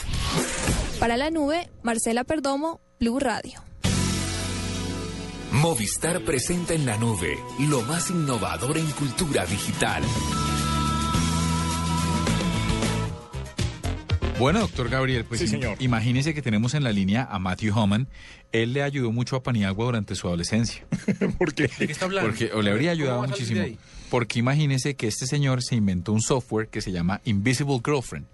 Para 0.99 1.17
la 1.17 1.31
nube, 1.31 1.69
Marcela 1.81 2.23
Perdomo, 2.23 2.81
Blue 2.99 3.19
Radio. 3.19 3.63
Movistar 5.51 6.23
presenta 6.23 6.73
en 6.73 6.85
la 6.85 6.97
nube 6.97 7.37
lo 7.59 7.81
más 7.81 8.09
innovador 8.09 8.77
en 8.77 8.89
cultura 8.91 9.45
digital. 9.45 10.03
Bueno, 14.43 14.59
doctor 14.59 14.89
Gabriel, 14.89 15.23
pues 15.23 15.39
Sí, 15.39 15.47
señor. 15.47 15.77
imagínese 15.79 16.33
que 16.33 16.41
tenemos 16.41 16.73
en 16.73 16.83
la 16.83 16.91
línea 16.91 17.25
a 17.31 17.39
Matthew 17.39 17.79
Homan. 17.79 18.09
Él 18.51 18.73
le 18.73 18.83
ayudó 18.83 19.09
mucho 19.13 19.37
a 19.37 19.41
Paniagua 19.41 19.85
durante 19.85 20.15
su 20.15 20.27
adolescencia. 20.27 20.83
¿Por 21.37 21.53
qué? 21.53 21.69
¿De 21.79 21.87
qué 21.87 21.93
está 21.93 22.03
hablando? 22.03 22.29
Porque 22.29 22.51
o 22.51 22.61
le 22.61 22.71
habría 22.71 22.91
ayudado 22.91 23.21
¿Cómo 23.21 23.29
va 23.29 23.33
a 23.33 23.37
salir 23.37 23.53
de 23.53 23.61
muchísimo. 23.61 23.92
Porque 24.13 24.37
imagínese 24.37 24.93
que 24.93 25.07
este 25.07 25.25
señor 25.25 25.63
se 25.63 25.73
inventó 25.75 26.13
un 26.13 26.21
software 26.21 26.67
que 26.67 26.81
se 26.81 26.91
llama 26.91 27.19
Invisible 27.25 27.81
Girlfriend. 27.83 28.27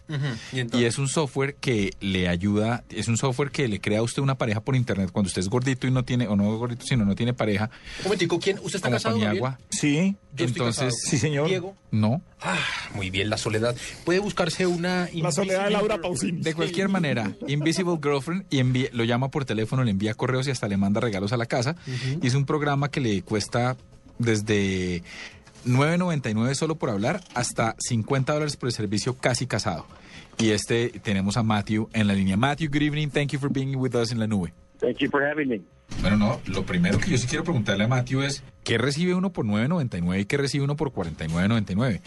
Y 0.74 0.84
es 0.84 0.98
un 0.98 1.08
software 1.08 1.56
que 1.56 1.94
le 2.02 2.28
ayuda, 2.28 2.84
es 2.90 3.08
un 3.08 3.16
software 3.16 3.50
que 3.50 3.66
le 3.70 3.80
crea 3.80 4.00
a 4.00 4.02
usted 4.02 4.22
una 4.22 4.36
pareja 4.36 4.60
por 4.60 4.76
internet 4.76 5.10
cuando 5.14 5.28
usted 5.28 5.40
es 5.40 5.48
gordito 5.48 5.88
y 5.88 5.92
no 5.92 6.04
tiene, 6.04 6.28
o 6.28 6.36
no 6.36 6.58
gordito, 6.58 6.86
sino 6.86 7.06
no 7.06 7.16
tiene 7.16 7.34
pareja. 7.34 7.70
Un 8.00 8.04
momentico, 8.04 8.42
¿quién? 8.42 8.58
¿Usted 8.62 8.76
está 8.76 8.90
casado, 8.90 9.16
Paniagua. 9.16 9.52
Gabriel? 9.52 9.70
Sí. 9.70 10.16
Yo 10.36 10.46
Entonces. 10.48 10.96
Sí, 11.02 11.18
señor. 11.18 11.48
Diego. 11.48 11.74
No. 11.92 12.22
Ah, 12.42 12.58
muy 12.94 13.10
bien, 13.10 13.30
la 13.30 13.38
soledad. 13.38 13.74
Puede 14.04 14.20
buscarse 14.20 14.68
una... 14.68 15.08
La 15.14 15.32
soledad 15.32 15.64
de 15.64 15.70
Laura 15.72 16.02
Pausini. 16.02 16.42
De 16.42 16.56
cualquier 16.56 16.90
manera, 16.90 17.32
Invisible 17.48 17.98
Girlfriend 18.04 18.44
y 18.50 18.58
envía- 18.60 18.90
lo 18.92 19.06
llama 19.06 19.32
por 19.32 19.46
teléfono, 19.46 19.86
le 19.86 19.92
envía 19.92 20.14
correos 20.14 20.46
y 20.46 20.52
hasta 20.52 20.68
le 20.68 20.76
manda 20.76 21.00
regalos 21.00 21.32
a 21.32 21.38
la 21.38 21.46
casa. 21.46 21.78
Y 22.22 22.28
es 22.28 22.34
un 22.36 22.46
programa 22.46 22.92
que 22.92 23.00
le 23.00 23.22
cuesta 23.22 23.78
desde 24.18 25.02
9.99 25.66 26.54
solo 26.56 26.76
por 26.76 26.90
hablar 26.90 27.22
hasta 27.36 27.76
50 27.80 28.34
dólares 28.34 28.58
por 28.58 28.68
el 28.68 28.74
servicio 28.74 29.18
casi 29.18 29.48
casado. 29.48 29.86
Y 30.38 30.52
este 30.52 30.90
tenemos 31.04 31.38
a 31.38 31.44
Matthew 31.44 31.90
en 31.94 32.08
la 32.08 32.14
línea. 32.14 32.38
Matthew, 32.38 32.70
good 32.70 32.82
evening. 32.82 33.10
Thank 33.10 33.32
you 33.32 33.40
for 33.40 33.52
being 33.52 33.76
with 33.76 33.96
us 33.96 34.12
en 34.12 34.20
la 34.20 34.28
nube. 34.28 34.54
Thank 34.80 34.98
you 35.00 35.10
for 35.10 35.22
having 35.22 35.50
me. 35.50 35.62
Bueno, 36.02 36.16
no, 36.16 36.40
lo 36.46 36.66
primero 36.66 36.98
que 36.98 37.12
yo 37.12 37.18
sí 37.18 37.28
quiero 37.28 37.44
preguntarle 37.44 37.84
a 37.84 37.88
Matthew 37.88 38.22
es, 38.22 38.44
¿qué 38.64 38.78
recibe 38.78 39.16
uno 39.16 39.34
por 39.34 39.46
9.99 39.46 40.22
y 40.22 40.26
qué 40.26 40.38
recibe 40.38 40.64
uno 40.64 40.78
por 40.78 40.94
49.99? 40.94 42.00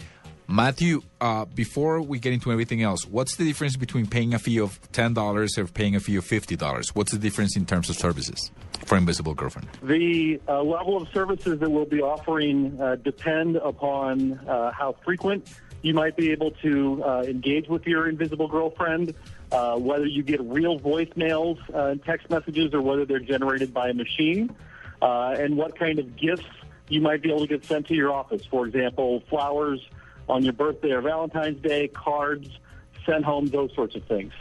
Matthew, 0.47 1.01
uh, 1.21 1.45
before 1.45 2.01
we 2.01 2.19
get 2.19 2.33
into 2.33 2.51
everything 2.51 2.81
else, 2.81 3.05
what's 3.05 3.35
the 3.37 3.45
difference 3.45 3.77
between 3.77 4.07
paying 4.07 4.33
a 4.33 4.39
fee 4.39 4.59
of 4.59 4.79
$10 4.91 5.57
or 5.57 5.67
paying 5.67 5.95
a 5.95 5.99
fee 5.99 6.17
of 6.17 6.25
$50? 6.25 6.89
What's 6.89 7.11
the 7.11 7.17
difference 7.17 7.55
in 7.55 7.65
terms 7.65 7.89
of 7.89 7.95
services 7.95 8.51
for 8.85 8.97
Invisible 8.97 9.33
Girlfriend? 9.33 9.69
The 9.81 10.41
uh, 10.47 10.61
level 10.61 10.97
of 10.97 11.07
services 11.13 11.59
that 11.59 11.69
we'll 11.69 11.85
be 11.85 12.01
offering 12.01 12.79
uh, 12.79 12.95
depend 12.95 13.55
upon 13.55 14.33
uh, 14.47 14.71
how 14.71 14.95
frequent 15.03 15.47
you 15.81 15.93
might 15.93 16.15
be 16.15 16.31
able 16.31 16.51
to 16.51 17.03
uh, 17.03 17.23
engage 17.23 17.67
with 17.67 17.85
your 17.85 18.07
invisible 18.07 18.47
girlfriend, 18.47 19.13
uh, 19.51 19.77
whether 19.77 20.05
you 20.05 20.23
get 20.23 20.41
real 20.41 20.79
voicemails 20.79 21.57
and 21.73 22.03
text 22.03 22.29
messages 22.29 22.73
or 22.73 22.81
whether 22.81 23.05
they're 23.05 23.19
generated 23.19 23.73
by 23.73 23.89
a 23.89 23.93
machine, 23.93 24.53
and 25.01 25.57
what 25.57 25.77
kind 25.77 25.99
of 25.99 26.15
gifts 26.15 26.45
you 26.87 27.01
might 27.01 27.21
be 27.21 27.29
able 27.29 27.41
to 27.41 27.47
get 27.47 27.65
sent 27.65 27.87
to 27.87 27.95
your 27.95 28.11
office. 28.13 28.45
For 28.45 28.65
example, 28.65 29.21
flowers 29.29 29.81
on 30.27 30.43
your 30.43 30.53
birthday 30.53 30.91
or 30.91 31.01
Valentine's 31.01 31.61
Day, 31.61 31.89
cards 31.89 32.47
sent 33.05 33.25
home, 33.25 33.49
those 33.49 33.73
sorts 33.75 33.95
of 33.95 34.03
things. 34.07 34.33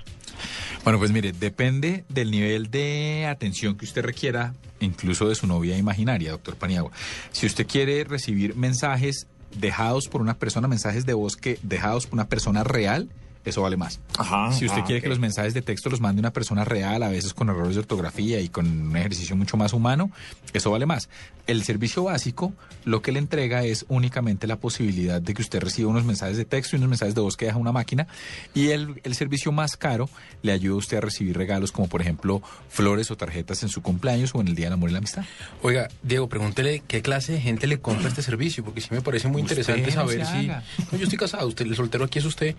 Bueno, 0.84 0.98
pues 0.98 1.12
mire, 1.12 1.32
depende 1.32 2.04
del 2.08 2.30
nivel 2.32 2.70
de 2.70 3.26
atención 3.26 3.76
que 3.76 3.84
usted 3.84 4.04
requiera, 4.04 4.52
incluso 4.80 5.28
de 5.28 5.36
su 5.36 5.46
novia 5.46 5.78
imaginaria, 5.78 6.32
doctor 6.32 6.56
Paniagua. 6.56 6.90
Si 7.30 7.46
usted 7.46 7.66
quiere 7.68 8.02
recibir 8.02 8.56
mensajes 8.56 9.28
dejados 9.56 10.08
por 10.08 10.20
una 10.20 10.34
persona, 10.34 10.66
mensajes 10.66 11.06
de 11.06 11.14
voz 11.14 11.36
que 11.36 11.58
dejados 11.62 12.06
por 12.06 12.14
una 12.14 12.28
persona 12.28 12.64
real, 12.64 13.08
eso 13.44 13.62
vale 13.62 13.76
más. 13.76 14.00
Ajá, 14.18 14.52
si 14.52 14.66
usted 14.66 14.82
ah, 14.82 14.84
quiere 14.84 15.02
que 15.02 15.08
los 15.08 15.18
mensajes 15.18 15.54
de 15.54 15.62
texto 15.62 15.90
los 15.90 16.00
mande 16.00 16.20
una 16.20 16.32
persona 16.32 16.64
real, 16.64 17.02
a 17.02 17.08
veces 17.08 17.34
con 17.34 17.48
errores 17.48 17.74
de 17.74 17.80
ortografía 17.80 18.40
y 18.40 18.48
con 18.48 18.66
un 18.66 18.96
ejercicio 18.96 19.36
mucho 19.36 19.56
más 19.56 19.72
humano, 19.72 20.10
eso 20.52 20.70
vale 20.70 20.86
más. 20.86 21.08
El 21.46 21.64
servicio 21.64 22.04
básico 22.04 22.52
lo 22.84 23.02
que 23.02 23.12
le 23.12 23.18
entrega 23.18 23.64
es 23.64 23.84
únicamente 23.88 24.46
la 24.46 24.56
posibilidad 24.56 25.20
de 25.20 25.34
que 25.34 25.42
usted 25.42 25.60
reciba 25.60 25.90
unos 25.90 26.04
mensajes 26.04 26.36
de 26.36 26.44
texto 26.44 26.76
y 26.76 26.78
unos 26.78 26.90
mensajes 26.90 27.14
de 27.14 27.20
voz 27.20 27.36
que 27.36 27.46
deja 27.46 27.58
una 27.58 27.72
máquina 27.72 28.06
y 28.54 28.68
el, 28.68 29.00
el 29.02 29.14
servicio 29.14 29.50
más 29.52 29.76
caro 29.76 30.08
le 30.42 30.52
ayuda 30.52 30.74
a 30.74 30.78
usted 30.78 30.96
a 30.98 31.00
recibir 31.00 31.36
regalos 31.36 31.72
como 31.72 31.88
por 31.88 32.00
ejemplo 32.00 32.42
flores 32.68 33.10
o 33.10 33.16
tarjetas 33.16 33.62
en 33.62 33.68
su 33.68 33.82
cumpleaños 33.82 34.34
o 34.34 34.40
en 34.40 34.48
el 34.48 34.54
Día 34.54 34.66
del 34.66 34.74
Amor 34.74 34.90
y 34.90 34.92
la 34.92 34.98
Amistad. 34.98 35.24
Oiga, 35.62 35.88
Diego, 36.02 36.28
pregúntele 36.28 36.82
qué 36.86 37.02
clase 37.02 37.32
de 37.32 37.40
gente 37.40 37.66
le 37.66 37.80
compra 37.80 38.08
este 38.08 38.22
servicio, 38.22 38.64
porque 38.64 38.80
sí 38.80 38.88
me 38.90 39.00
parece 39.00 39.28
muy 39.28 39.42
Usted 39.42 39.56
interesante 39.58 39.90
no 39.90 39.92
saber 39.92 40.26
si... 40.26 40.46
No, 40.46 40.98
yo 40.98 41.04
estoy 41.04 41.18
casado, 41.18 41.46
usted, 41.48 41.66
el 41.66 41.76
soltero 41.76 42.04
aquí 42.04 42.18
es 42.18 42.24
usted, 42.24 42.54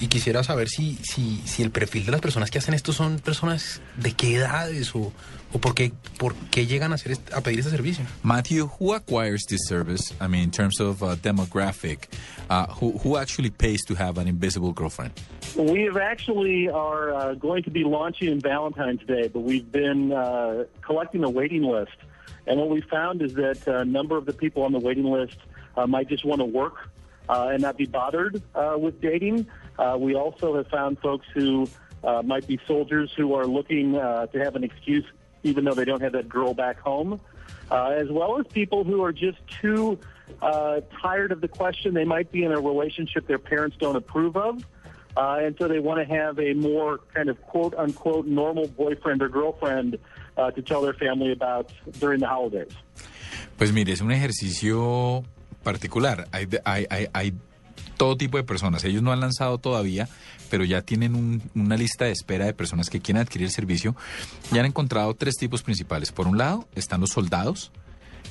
y 0.00 0.06
quisiera 0.06 0.27
quisiera 0.28 0.42
saber 0.42 0.68
si, 0.68 0.96
si, 0.96 1.38
si 1.46 1.62
el 1.62 1.70
perfil 1.70 2.04
de 2.04 2.12
las 2.12 2.20
personas 2.20 2.50
que 2.50 2.58
hacen 2.58 2.74
esto 2.74 2.92
son 2.92 3.18
personas 3.18 3.80
de 3.96 4.12
qué 4.12 4.36
edades 4.36 4.94
o, 4.94 5.10
o 5.54 5.58
por, 5.58 5.74
qué, 5.74 5.90
por 6.18 6.34
qué 6.50 6.66
llegan 6.66 6.92
a, 6.92 6.96
hacer 6.96 7.12
este- 7.12 7.34
a 7.34 7.40
pedir 7.40 7.60
este 7.60 7.70
servicio. 7.70 8.04
Matthew, 8.22 8.68
who 8.78 8.92
acquires 8.92 9.46
this 9.48 9.62
service? 9.66 10.14
I 10.20 10.28
mean, 10.28 10.42
in 10.42 10.50
terms 10.50 10.80
of 10.80 11.02
uh, 11.02 11.16
demographic, 11.16 12.10
uh, 12.50 12.66
who, 12.74 12.98
who 12.98 13.16
actually 13.16 13.48
pays 13.48 13.82
to 13.86 13.94
have 13.94 14.18
an 14.18 14.28
invisible 14.28 14.74
girlfriend? 14.74 15.12
We 15.56 15.84
have 15.84 15.96
actually 15.96 16.68
are 16.68 17.14
uh, 17.14 17.34
going 17.34 17.62
to 17.62 17.70
be 17.70 17.84
launching 17.84 18.28
in 18.30 18.38
Valentine's 18.38 19.02
Day, 19.06 19.28
but 19.28 19.40
we've 19.40 19.72
been 19.72 20.12
uh, 20.12 20.64
collecting 20.82 21.24
a 21.24 21.30
waiting 21.30 21.62
list. 21.62 21.96
And 22.46 22.60
what 22.60 22.68
we 22.68 22.82
found 22.82 23.22
is 23.22 23.32
that 23.34 23.66
a 23.66 23.86
number 23.86 24.18
of 24.18 24.26
the 24.26 24.34
people 24.34 24.64
on 24.64 24.72
the 24.72 24.78
waiting 24.78 25.04
list 25.04 25.38
uh, 25.74 25.86
might 25.86 26.10
just 26.10 26.26
want 26.26 26.40
to 26.40 26.44
work 26.44 26.74
uh, 27.30 27.48
and 27.52 27.62
not 27.62 27.78
be 27.78 27.86
bothered 27.86 28.42
uh, 28.54 28.76
with 28.78 29.00
dating. 29.00 29.46
Uh, 29.78 29.96
we 29.98 30.14
also 30.14 30.56
have 30.56 30.66
found 30.68 30.98
folks 30.98 31.26
who 31.34 31.68
uh, 32.04 32.22
might 32.22 32.46
be 32.46 32.58
soldiers 32.66 33.12
who 33.16 33.34
are 33.34 33.46
looking 33.46 33.96
uh, 33.96 34.26
to 34.26 34.38
have 34.38 34.56
an 34.56 34.64
excuse 34.64 35.04
even 35.44 35.64
though 35.64 35.74
they 35.74 35.84
don't 35.84 36.02
have 36.02 36.12
that 36.12 36.28
girl 36.28 36.52
back 36.52 36.80
home, 36.80 37.20
uh, 37.70 37.90
as 37.90 38.08
well 38.10 38.40
as 38.40 38.46
people 38.48 38.82
who 38.82 39.04
are 39.04 39.12
just 39.12 39.38
too 39.60 39.96
uh, 40.42 40.80
tired 41.00 41.30
of 41.30 41.40
the 41.40 41.46
question. 41.46 41.94
They 41.94 42.04
might 42.04 42.32
be 42.32 42.42
in 42.42 42.50
a 42.50 42.60
relationship 42.60 43.28
their 43.28 43.38
parents 43.38 43.76
don't 43.78 43.94
approve 43.94 44.36
of. 44.36 44.64
Uh, 45.16 45.38
and 45.42 45.56
so 45.58 45.68
they 45.68 45.78
want 45.78 46.06
to 46.06 46.14
have 46.14 46.38
a 46.38 46.54
more 46.54 46.98
kind 47.14 47.28
of 47.28 47.40
quote 47.42 47.74
unquote 47.76 48.26
normal 48.26 48.66
boyfriend 48.68 49.22
or 49.22 49.28
girlfriend 49.28 49.98
to 50.54 50.62
tell 50.62 50.82
their 50.82 50.92
family 50.92 51.32
about 51.32 51.72
during 51.98 52.20
the 52.20 52.26
holidays. 52.26 52.72
Pues 53.56 53.72
mire, 53.72 53.92
es 53.92 54.00
un 54.00 54.12
ejercicio 54.12 55.24
particular. 55.64 56.26
Hay, 56.32 56.46
hay, 56.64 56.86
hay, 56.90 57.08
hay 57.12 57.32
todo 57.98 58.16
tipo 58.16 58.38
de 58.38 58.44
personas. 58.44 58.82
Ellos 58.84 59.02
no 59.02 59.12
han 59.12 59.20
lanzado 59.20 59.58
todavía, 59.58 60.08
pero 60.48 60.64
ya 60.64 60.80
tienen 60.80 61.14
un- 61.14 61.42
una 61.54 61.76
lista 61.76 62.06
de 62.06 62.12
espera 62.12 62.46
de 62.46 62.54
personas 62.54 62.88
que 62.88 63.00
quieren 63.00 63.20
adquirir 63.20 63.46
el 63.48 63.52
servicio 63.52 63.94
y 64.50 64.56
han 64.58 64.64
encontrado 64.64 65.12
tres 65.14 65.36
tipos 65.36 65.62
principales. 65.62 66.10
Por 66.12 66.26
un 66.26 66.38
lado, 66.38 66.66
están 66.74 67.02
los 67.02 67.10
soldados 67.10 67.70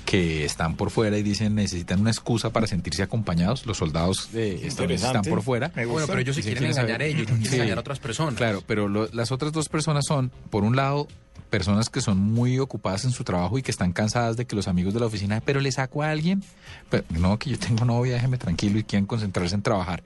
que 0.06 0.46
están 0.46 0.78
por 0.78 0.90
fuera 0.90 1.18
y 1.18 1.24
dicen 1.24 1.54
necesitan 1.56 2.00
una 2.00 2.12
excusa 2.12 2.52
para 2.52 2.66
sentirse 2.66 3.04
acompañados. 3.04 3.66
Los 3.66 3.78
soldados 3.78 4.30
eh, 4.34 4.62
están 4.90 5.22
por 5.24 5.42
fuera. 5.44 5.70
Bueno, 5.76 6.08
pero 6.08 6.20
ellos 6.20 6.38
Y 6.38 6.44
quieren 6.44 6.74
saber- 6.74 6.92
engañar 6.92 7.02
a 7.02 7.06
ellos, 7.06 7.28
quieren 7.28 7.54
engañar 7.54 7.78
a 7.78 7.82
otras 7.82 8.00
personas. 8.00 8.36
Claro, 8.36 8.64
pero 8.66 8.88
lo- 8.88 9.10
las 9.12 9.32
otras 9.34 9.52
dos 9.52 9.68
personas 9.68 10.06
son, 10.08 10.32
por 10.50 10.64
un 10.64 10.78
lado, 10.78 11.10
personas 11.50 11.90
que 11.90 12.02
son 12.02 12.20
muy 12.20 12.60
ocupadas 12.60 13.06
en 13.06 13.12
su 13.12 13.24
trabajo 13.24 13.58
y 13.58 13.64
que 13.64 13.72
están 13.72 13.94
cansadas 13.94 14.38
de 14.38 14.46
que 14.46 14.56
los 14.56 14.68
amigos 14.68 14.94
de 14.94 15.00
la 15.00 15.06
oficina, 15.06 15.42
pero 15.44 15.60
le 15.60 15.72
saco 15.72 16.04
a 16.04 16.12
alguien, 16.12 16.44
pero 16.90 17.04
no, 17.10 17.38
que 17.40 17.50
yo 17.50 17.60
tengo 17.60 17.86
novia, 17.86 18.14
déjeme 18.14 18.38
tranquilo 18.38 18.80
y 18.80 18.84
quieren 18.84 19.06
concentrarse 19.06 19.56
en 19.56 19.62
trabajar. 19.62 20.04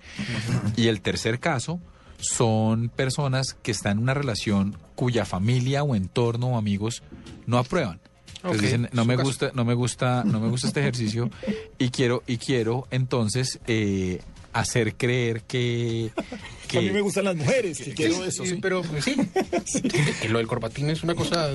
Y 0.76 0.88
el 0.88 1.02
tercer 1.02 1.40
caso 1.40 1.80
son 2.18 2.90
personas 2.90 3.56
que 3.62 3.72
están 3.72 3.98
en 3.98 4.04
una 4.04 4.14
relación 4.14 4.78
cuya 4.96 5.26
familia 5.26 5.84
o 5.84 5.96
entorno 5.96 6.48
o 6.48 6.58
amigos 6.58 7.04
no 7.48 7.58
aprueban. 7.58 8.00
Entonces 8.36 8.62
dicen, 8.62 8.90
no 8.92 9.06
me 9.06 9.16
caso. 9.16 9.28
gusta, 9.28 9.52
no 9.54 9.66
me 9.66 9.74
gusta, 9.74 10.24
no 10.24 10.40
me 10.40 10.50
gusta 10.50 10.68
este 10.68 10.80
ejercicio 10.80 11.30
y 11.78 11.90
quiero, 11.90 12.24
y 12.26 12.38
quiero 12.38 12.88
entonces 12.90 13.60
eh, 13.68 14.22
hacer 14.54 14.96
creer 14.96 15.42
que, 15.42 16.12
que 16.68 16.78
A 16.78 16.82
mí 16.82 16.90
me 16.92 17.02
gustan 17.02 17.26
las 17.26 17.36
mujeres, 17.36 17.80
que 17.80 17.94
quiero 17.94 18.24
eso, 18.24 18.46
sí. 18.46 18.58
Pero 18.62 18.82
pues, 18.82 19.06
sí, 19.06 19.16
lo 20.30 20.38
del 20.38 20.48
corbatín 20.48 20.90
es 20.90 21.04
una 21.04 21.16
cosa... 21.16 21.50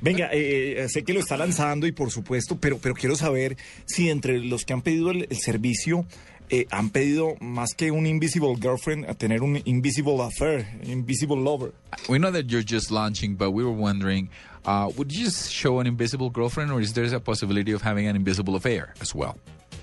Venga, 0.00 0.30
eh, 0.32 0.84
eh, 0.84 0.88
sé 0.88 1.02
que 1.04 1.12
lo 1.12 1.20
está 1.20 1.36
lanzando 1.36 1.86
y 1.86 1.92
por 1.92 2.10
supuesto, 2.10 2.56
pero, 2.60 2.78
pero 2.78 2.94
quiero 2.94 3.16
saber 3.16 3.56
si 3.86 4.10
entre 4.10 4.38
los 4.38 4.64
que 4.64 4.72
han 4.72 4.82
pedido 4.82 5.10
el, 5.10 5.26
el 5.30 5.38
servicio 5.38 6.06
eh, 6.50 6.66
han 6.70 6.88
pedido 6.90 7.36
más 7.40 7.74
que 7.74 7.90
un 7.90 8.06
invisible 8.06 8.56
girlfriend 8.56 9.04
a 9.04 9.14
tener 9.14 9.42
un 9.42 9.60
invisible 9.66 10.22
affair, 10.22 10.66
invisible 10.82 11.36
lover. 11.36 11.72
We 12.08 12.18
know 12.18 12.30
that 12.32 12.50
you're 12.50 12.64
just 12.66 12.90
launching, 12.90 13.36
but 13.36 13.50
we 13.50 13.62
were 13.62 13.76
wondering, 13.76 14.30
uh, 14.64 14.90
would 14.96 15.12
you 15.12 15.26
just 15.26 15.52
show 15.52 15.78
an 15.80 15.86
invisible 15.86 16.30
girlfriend, 16.30 16.72
or 16.72 16.80
is 16.80 16.94
there 16.94 17.04
a 17.14 17.20
possibility 17.20 17.72
of 17.72 17.82
having 17.82 18.06
an 18.06 18.16
invisible 18.16 18.56
affair 18.56 18.94
as 19.00 19.14
well? 19.14 19.36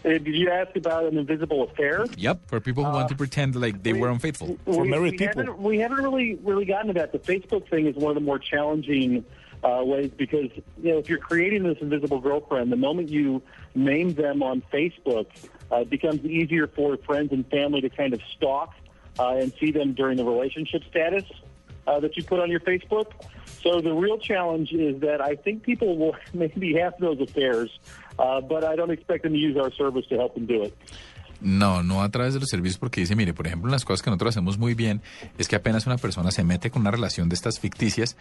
Uh, 0.06 0.10
did 0.10 0.28
you 0.28 0.50
ask 0.52 0.76
about 0.76 1.06
an 1.06 1.18
invisible 1.18 1.64
affair? 1.64 2.06
Yep, 2.18 2.48
for 2.48 2.60
people 2.60 2.86
who 2.86 2.92
want 2.92 3.10
to 3.10 3.16
pretend 3.16 3.56
like 3.56 3.82
they 3.82 3.94
were 3.94 4.10
unfaithful. 4.10 4.58
we, 4.66 4.78
we 4.78 5.18
Haven't, 5.38 5.58
we 5.60 5.80
haven't 5.80 6.04
really 6.04 6.36
really 6.44 6.66
gotten 6.66 6.88
to 6.88 6.94
that. 6.94 7.12
The 7.12 7.20
Facebook 7.20 7.68
thing 7.70 7.88
is 7.88 7.96
one 7.96 8.12
of 8.12 8.16
the 8.16 8.22
more 8.22 8.38
challenging 8.38 9.26
uh, 9.64 9.82
ways 9.84 10.12
because 10.16 10.52
you 10.82 10.92
know 10.92 11.00
if 11.00 11.10
you're 11.10 11.18
creating 11.18 11.64
this 11.64 11.78
invisible 11.82 12.20
girlfriend, 12.20 12.72
the 12.72 12.78
moment 12.78 13.10
you 13.10 13.42
name 13.74 14.14
them 14.14 14.44
on 14.44 14.62
Facebook, 14.72 15.28
uh, 15.72 15.78
it 15.78 15.90
becomes 15.90 16.24
easier 16.24 16.68
for 16.68 16.98
friends 16.98 17.32
and 17.32 17.50
family 17.50 17.82
to 17.82 17.90
kind 17.90 18.14
of 18.14 18.22
stalk 18.36 18.76
uh, 19.20 19.30
and 19.30 19.54
see 19.60 19.72
them 19.72 19.94
during 19.94 20.18
the 20.18 20.26
relationship 20.26 20.84
status 20.90 21.24
uh, 21.88 22.00
that 22.00 22.16
you 22.18 22.24
put 22.24 22.40
on 22.40 22.50
your 22.50 22.60
Facebook. 22.60 23.08
So 23.62 23.82
the 23.82 23.94
real 23.94 24.18
challenge 24.18 24.72
is 24.72 25.00
that 25.02 25.22
I 25.22 25.36
think 25.36 25.64
people 25.64 25.98
will 25.98 26.16
maybe 26.34 26.76
have 26.76 26.94
those 27.00 27.20
affairs, 27.20 27.80
uh, 28.20 28.42
but 28.42 28.64
I 28.64 28.76
don't 28.76 28.92
expect 28.92 29.24
them 29.24 29.34
to 29.34 29.40
use 29.40 29.58
our 29.58 29.72
service 29.74 30.08
to 30.10 30.16
help 30.16 30.34
them 30.34 30.46
do 30.46 30.64
it. 30.64 30.74
No, 31.42 31.84
no 31.84 32.02
a 32.02 32.10
través 32.10 32.34
de 32.34 32.40
los 32.40 32.50
servicios, 32.50 32.78
porque 32.80 33.02
dice, 33.02 33.16
mire, 33.16 33.34
por 33.34 33.46
ejemplo, 33.46 33.70
las 33.70 33.84
cosas 33.84 34.02
que 34.02 34.10
nosotros 34.10 34.30
hacemos 34.36 34.58
muy 34.58 34.74
bien 34.74 35.02
es 35.38 35.48
que 35.48 35.56
apenas 35.56 35.86
una 35.86 35.98
persona 35.98 36.32
se 36.32 36.44
mete 36.44 36.72
con 36.72 36.82
una 36.82 36.92
relación 36.92 37.28
de 37.30 37.36
estas 37.36 37.60
ficticias, 37.60 38.16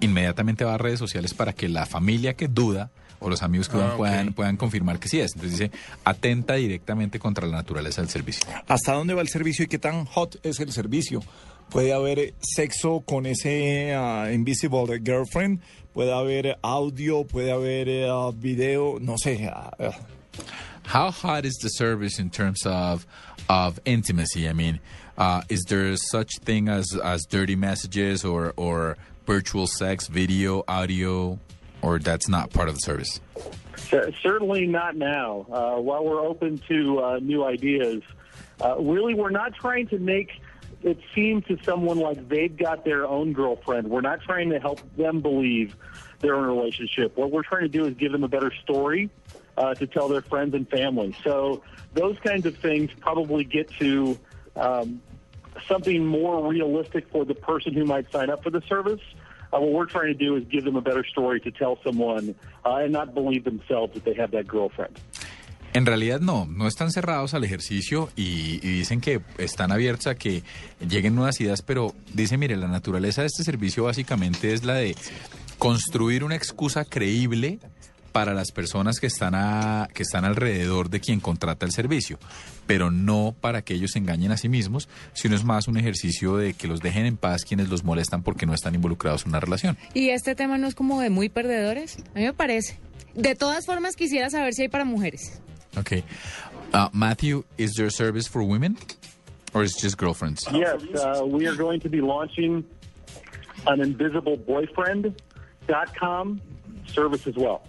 inmediatamente 0.00 0.64
va 0.64 0.74
a 0.74 0.78
redes 0.78 0.98
sociales 0.98 1.34
para 1.34 1.52
que 1.52 1.68
la 1.68 1.86
familia 1.86 2.34
que 2.34 2.48
duda 2.48 2.90
o 3.20 3.28
los 3.28 3.42
amigos 3.42 3.68
que 3.68 3.76
Ah, 3.76 3.94
puedan, 3.96 4.32
puedan 4.32 4.56
confirmar 4.56 4.98
que 4.98 5.08
sí 5.08 5.20
es. 5.20 5.34
Entonces 5.34 5.58
dice, 5.58 5.70
atenta 6.04 6.54
directamente 6.54 7.18
contra 7.18 7.46
la 7.46 7.56
naturaleza 7.56 8.00
del 8.00 8.10
servicio. 8.10 8.46
¿Hasta 8.66 8.92
dónde 8.92 9.14
va 9.14 9.20
el 9.20 9.28
servicio 9.28 9.64
y 9.64 9.68
qué 9.68 9.78
tan 9.78 10.04
hot 10.06 10.38
es 10.42 10.58
el 10.60 10.72
servicio? 10.72 11.22
¿Puede 11.70 11.92
haber 11.92 12.34
sexo 12.40 13.00
con 13.00 13.26
ese 13.26 13.94
ah, 13.94 14.30
invisible 14.32 15.00
girlfriend? 15.04 15.60
¿Puede 15.94 16.12
haber 16.12 16.46
eh, 16.46 16.56
audio? 16.60 17.22
¿Puede 17.22 17.52
haber 17.52 17.88
eh, 17.88 18.08
ah, 18.10 18.32
video? 18.34 18.98
No 19.00 19.16
sé. 19.16 19.48
ah, 19.48 19.70
ah. 19.78 19.92
How 20.82 21.12
hot 21.12 21.44
is 21.44 21.54
the 21.62 21.68
service 21.68 22.18
in 22.18 22.30
terms 22.30 22.66
of 22.66 23.06
of 23.48 23.78
intimacy? 23.84 24.48
I 24.48 24.54
mean, 24.54 24.80
uh, 25.16 25.42
is 25.48 25.62
there 25.68 25.96
such 25.96 26.38
thing 26.42 26.68
as 26.68 26.96
as 27.02 27.24
dirty 27.26 27.54
messages 27.54 28.24
or 28.24 28.52
or 28.56 28.96
virtual 29.24 29.68
sex, 29.68 30.08
video, 30.08 30.64
audio, 30.66 31.38
or 31.80 32.00
that's 32.00 32.28
not 32.28 32.50
part 32.50 32.68
of 32.68 32.74
the 32.74 32.80
service? 32.80 33.20
Certainly 34.20 34.66
not 34.66 34.96
now. 34.96 35.46
Uh, 35.50 35.80
while 35.80 36.04
we're 36.04 36.20
open 36.20 36.58
to 36.68 36.98
uh, 36.98 37.18
new 37.20 37.44
ideas, 37.44 38.02
uh, 38.60 38.76
really, 38.80 39.14
we're 39.14 39.30
not 39.30 39.54
trying 39.54 39.86
to 39.88 39.98
make 39.98 40.42
it 40.84 40.98
seem 41.14 41.40
to 41.42 41.58
someone 41.64 41.98
like 41.98 42.28
they've 42.28 42.54
got 42.54 42.84
their 42.84 43.06
own 43.06 43.32
girlfriend. 43.32 43.88
We're 43.88 44.02
not 44.02 44.20
trying 44.20 44.50
to 44.50 44.60
help 44.60 44.80
them 44.96 45.22
believe 45.22 45.74
they're 46.20 46.36
in 46.36 46.44
a 46.44 46.46
relationship. 46.46 47.16
What 47.16 47.30
we're 47.30 47.42
trying 47.42 47.62
to 47.62 47.68
do 47.68 47.86
is 47.86 47.94
give 47.94 48.12
them 48.12 48.22
a 48.22 48.28
better 48.28 48.52
story 48.62 49.08
uh, 49.56 49.74
to 49.74 49.86
tell 49.86 50.08
their 50.08 50.20
friends 50.20 50.54
and 50.54 50.68
family. 50.68 51.16
So 51.24 51.62
those 51.94 52.18
kinds 52.18 52.44
of 52.44 52.58
things 52.58 52.90
probably 53.00 53.44
get 53.44 53.70
to 53.78 54.18
um, 54.56 55.00
something 55.66 56.04
more 56.04 56.46
realistic 56.46 57.08
for 57.10 57.24
the 57.24 57.34
person 57.34 57.72
who 57.72 57.86
might 57.86 58.12
sign 58.12 58.28
up 58.28 58.42
for 58.42 58.50
the 58.50 58.62
service. 58.68 59.00
Uh, 59.54 59.60
what 59.60 59.72
we're 59.72 59.86
trying 59.86 60.08
to 60.08 60.14
do 60.14 60.36
is 60.36 60.44
give 60.44 60.64
them 60.64 60.76
a 60.76 60.82
better 60.82 61.04
story 61.04 61.40
to 61.40 61.50
tell 61.50 61.78
someone 61.82 62.34
uh, 62.66 62.74
and 62.76 62.92
not 62.92 63.14
believe 63.14 63.44
themselves 63.44 63.94
that 63.94 64.04
they 64.04 64.12
have 64.12 64.32
that 64.32 64.46
girlfriend. 64.46 65.00
En 65.74 65.86
realidad 65.86 66.20
no, 66.20 66.46
no 66.46 66.68
están 66.68 66.92
cerrados 66.92 67.34
al 67.34 67.42
ejercicio 67.42 68.08
y, 68.14 68.60
dicen 68.60 69.00
que 69.00 69.20
están 69.38 69.72
abiertos 69.72 70.06
a 70.06 70.14
que 70.14 70.44
lleguen 70.88 71.16
nuevas 71.16 71.40
ideas, 71.40 71.62
pero 71.62 71.92
dice, 72.12 72.38
mire, 72.38 72.56
la 72.56 72.68
naturaleza 72.68 73.22
de 73.22 73.26
este 73.26 73.42
servicio 73.42 73.82
básicamente 73.82 74.52
es 74.52 74.62
la 74.62 74.74
de 74.74 74.94
construir 75.58 76.22
una 76.22 76.36
excusa 76.36 76.84
creíble 76.84 77.58
para 78.12 78.34
las 78.34 78.52
personas 78.52 79.00
que 79.00 79.08
están, 79.08 79.34
a, 79.34 79.88
que 79.92 80.04
están 80.04 80.24
alrededor 80.24 80.90
de 80.90 81.00
quien 81.00 81.18
contrata 81.18 81.66
el 81.66 81.72
servicio, 81.72 82.20
pero 82.68 82.92
no 82.92 83.34
para 83.40 83.62
que 83.62 83.74
ellos 83.74 83.90
se 83.90 83.98
engañen 83.98 84.30
a 84.30 84.36
sí 84.36 84.48
mismos, 84.48 84.88
sino 85.12 85.34
es 85.34 85.42
más 85.42 85.66
un 85.66 85.76
ejercicio 85.76 86.36
de 86.36 86.54
que 86.54 86.68
los 86.68 86.82
dejen 86.82 87.04
en 87.04 87.16
paz 87.16 87.44
quienes 87.44 87.68
los 87.68 87.82
molestan 87.82 88.22
porque 88.22 88.46
no 88.46 88.54
están 88.54 88.76
involucrados 88.76 89.24
en 89.24 89.30
una 89.30 89.40
relación. 89.40 89.76
¿Y 89.92 90.10
este 90.10 90.36
tema 90.36 90.56
no 90.56 90.68
es 90.68 90.76
como 90.76 91.00
de 91.00 91.10
muy 91.10 91.28
perdedores? 91.28 91.96
A 92.14 92.20
mí 92.20 92.26
me 92.26 92.32
parece. 92.32 92.78
De 93.16 93.34
todas 93.34 93.66
formas, 93.66 93.96
quisiera 93.96 94.30
saber 94.30 94.54
si 94.54 94.62
hay 94.62 94.68
para 94.68 94.84
mujeres. 94.84 95.40
Okay. 95.78 96.04
Uh, 96.72 96.88
Matthew, 96.92 97.44
is 97.56 97.74
there 97.76 97.86
a 97.86 97.90
service 97.90 98.26
for 98.26 98.42
women 98.42 98.76
or 99.52 99.62
is 99.62 99.76
it 99.76 99.80
just 99.80 99.96
girlfriends? 99.96 100.44
Yes, 100.52 100.82
uh, 100.96 101.24
we 101.24 101.46
are 101.46 101.54
going 101.54 101.80
to 101.80 101.88
be 101.88 102.00
launching 102.00 102.64
an 103.66 103.80
invisible 103.80 104.36
invisibleboyfriend.com 104.36 106.40
service 106.86 107.26
as 107.26 107.36
well. 107.36 107.62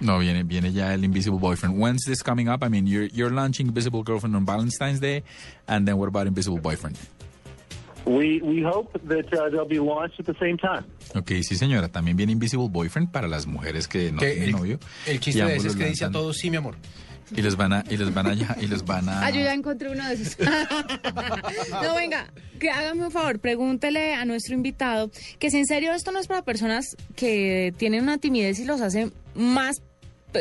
No, 0.00 0.18
viene, 0.18 0.42
viene 0.42 0.72
ya 0.72 0.92
el 0.92 1.04
Invisible 1.04 1.38
Boyfriend. 1.38 1.78
When's 1.78 2.04
this 2.04 2.22
coming 2.22 2.48
up? 2.48 2.62
I 2.62 2.68
mean, 2.68 2.86
you're, 2.86 3.06
you're 3.06 3.30
launching 3.30 3.68
Invisible 3.68 4.02
Girlfriend 4.02 4.34
on 4.36 4.44
Valentine's 4.44 5.00
Day, 5.00 5.22
and 5.68 5.86
then 5.86 5.98
what 5.98 6.08
about 6.08 6.26
Invisible 6.26 6.58
Boyfriend? 6.58 6.98
We, 8.04 8.42
we 8.42 8.60
hope 8.60 8.92
that 9.04 9.32
uh, 9.32 9.48
they'll 9.48 9.64
be 9.64 9.78
launched 9.78 10.20
at 10.20 10.26
the 10.26 10.34
same 10.38 10.58
time. 10.58 10.84
Ok, 11.14 11.42
sí 11.42 11.56
señora, 11.56 11.88
también 11.88 12.16
viene 12.16 12.32
Invisible 12.32 12.68
Boyfriend 12.68 13.12
para 13.12 13.28
las 13.28 13.46
mujeres 13.46 13.88
que 13.88 14.12
no 14.12 14.18
tienen 14.18 14.42
el, 14.42 14.52
novio. 14.52 14.78
el 15.06 15.20
chiste 15.20 15.38
de 15.38 15.44
ambos 15.44 15.58
ese 15.58 15.68
es 15.68 15.74
los 15.74 15.82
que 15.82 15.88
dice 15.88 16.04
a 16.04 16.10
todos, 16.10 16.36
sí, 16.36 16.50
mi 16.50 16.58
amor. 16.58 16.74
Y 17.36 17.42
les 17.42 17.56
van 17.56 17.72
a, 17.72 17.84
y 17.90 17.96
les 17.96 18.14
van 18.14 18.26
a, 18.28 18.34
y 18.60 18.66
les 18.66 18.84
van 18.84 19.08
a. 19.08 19.26
Ah, 19.26 19.30
yo 19.30 19.40
ya 19.40 19.54
encontré 19.54 19.90
uno 19.90 20.06
de 20.08 20.14
esos. 20.14 20.36
no, 21.82 21.94
venga, 21.94 22.26
que 22.60 22.70
hágame 22.70 23.04
un 23.04 23.10
favor, 23.10 23.40
pregúntele 23.40 24.14
a 24.14 24.24
nuestro 24.24 24.54
invitado 24.54 25.10
que 25.38 25.50
si 25.50 25.58
en 25.58 25.66
serio 25.66 25.92
esto 25.92 26.12
no 26.12 26.20
es 26.20 26.26
para 26.26 26.42
personas 26.42 26.96
que 27.16 27.74
tienen 27.76 28.02
una 28.02 28.18
timidez 28.18 28.58
y 28.60 28.64
los 28.64 28.80
hace 28.80 29.10
más, 29.34 29.82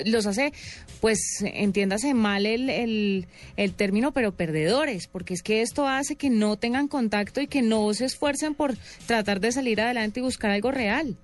los 0.05 0.27
hace, 0.27 0.53
pues 1.01 1.19
entiéndase 1.41 2.13
mal 2.13 2.45
el, 2.45 2.69
el, 2.69 3.27
el 3.57 3.73
término, 3.73 4.11
pero 4.11 4.31
perdedores, 4.31 5.07
porque 5.07 5.33
es 5.33 5.41
que 5.41 5.61
esto 5.61 5.87
hace 5.87 6.15
que 6.15 6.29
no 6.29 6.57
tengan 6.57 6.87
contacto 6.87 7.41
y 7.41 7.47
que 7.47 7.61
no 7.61 7.93
se 7.93 8.05
esfuercen 8.05 8.55
por 8.55 8.75
tratar 9.05 9.39
de 9.39 9.51
salir 9.51 9.81
adelante 9.81 10.19
y 10.19 10.23
buscar 10.23 10.51
algo 10.51 10.71
real. 10.71 11.17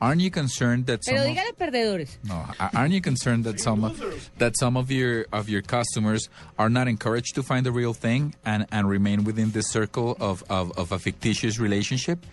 Aren't 0.00 0.22
you 0.22 0.30
concerned 0.30 0.86
that 0.86 1.04
some 1.04 1.14
Pero 1.14 1.28
of- 1.28 1.36
dígale 1.36 1.52
perdedores. 1.56 2.16
No, 2.24 2.46
aren't 2.74 2.94
you 2.94 3.02
concerned 3.02 3.44
that 3.44 3.60
some 3.60 3.84
of, 3.84 4.30
that 4.38 4.56
some 4.56 4.76
of 4.78 4.90
your 4.90 5.26
of 5.30 5.50
your 5.50 5.60
customers 5.60 6.30
are 6.58 6.70
not 6.70 6.88
encouraged 6.88 7.34
to 7.34 7.42
find 7.42 7.66
the 7.66 7.72
real 7.72 7.92
thing 7.92 8.34
and, 8.44 8.66
and 8.72 8.88
remain 8.88 9.24
within 9.24 9.50
this 9.50 9.68
circle 9.68 10.16
of, 10.18 10.42
of, 10.48 10.72
of 10.78 10.92
a 10.92 10.98
fictitious 10.98 11.58
relationship, 11.58 12.24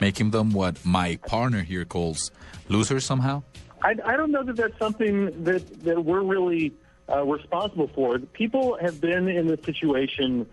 making 0.00 0.30
them 0.30 0.52
what 0.52 0.84
my 0.84 1.16
partner 1.26 1.62
here 1.62 1.84
calls 1.84 2.30
losers 2.68 3.04
somehow? 3.04 3.42
I, 3.82 3.96
I 4.04 4.16
don't 4.16 4.30
know 4.30 4.44
that 4.44 4.56
that's 4.56 4.78
something 4.78 5.44
that, 5.44 5.82
that 5.82 6.04
we're 6.04 6.22
really 6.22 6.74
uh, 7.08 7.24
responsible 7.24 7.88
for. 7.88 8.18
People 8.18 8.78
have 8.80 9.00
been 9.00 9.28
in 9.28 9.48
this 9.48 9.62
situation 9.64 10.46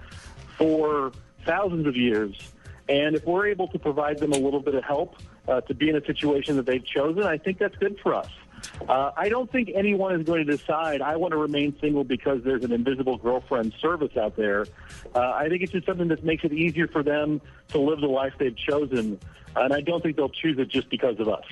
for 0.57 1.11
thousands 1.45 1.85
of 1.85 1.95
years, 1.95 2.35
and 2.89 3.15
if 3.15 3.25
we're 3.25 3.47
able 3.47 3.67
to 3.69 3.79
provide 3.79 4.17
them 4.17 4.31
a 4.33 4.37
little 4.37 4.59
bit 4.59 4.73
of 4.73 4.83
help 4.83 5.17
uh, 5.47 5.61
to 5.61 5.73
be 5.73 5.89
in 5.89 5.95
a 5.95 6.05
situation 6.05 6.55
that 6.57 6.65
they've 6.65 6.85
chosen, 6.85 7.23
I 7.23 7.37
think 7.37 7.57
that's 7.59 7.75
good 7.77 7.97
for 8.01 8.15
us. 8.15 8.29
Uh, 8.87 9.11
I 9.15 9.29
don't 9.29 9.51
think 9.51 9.71
anyone 9.75 10.19
is 10.19 10.25
going 10.25 10.45
to 10.45 10.57
decide 10.57 11.01
I 11.01 11.15
want 11.17 11.31
to 11.31 11.37
remain 11.37 11.75
single 11.81 12.03
because 12.03 12.43
there's 12.43 12.63
an 12.63 12.71
invisible 12.71 13.17
girlfriend 13.17 13.73
service 13.81 14.15
out 14.17 14.35
there. 14.35 14.65
Uh, 15.13 15.19
I 15.19 15.49
think 15.49 15.63
it's 15.63 15.71
just 15.71 15.85
something 15.85 16.07
that 16.07 16.23
makes 16.23 16.43
it 16.43 16.53
easier 16.53 16.87
for 16.87 17.03
them 17.03 17.41
to 17.69 17.79
live 17.79 17.99
the 17.99 18.07
life 18.07 18.33
they've 18.37 18.55
chosen, 18.55 19.19
and 19.55 19.73
I 19.73 19.81
don't 19.81 20.01
think 20.01 20.15
they'll 20.15 20.29
choose 20.29 20.57
it 20.59 20.69
just 20.69 20.89
because 20.89 21.19
of 21.19 21.27
us. 21.27 21.45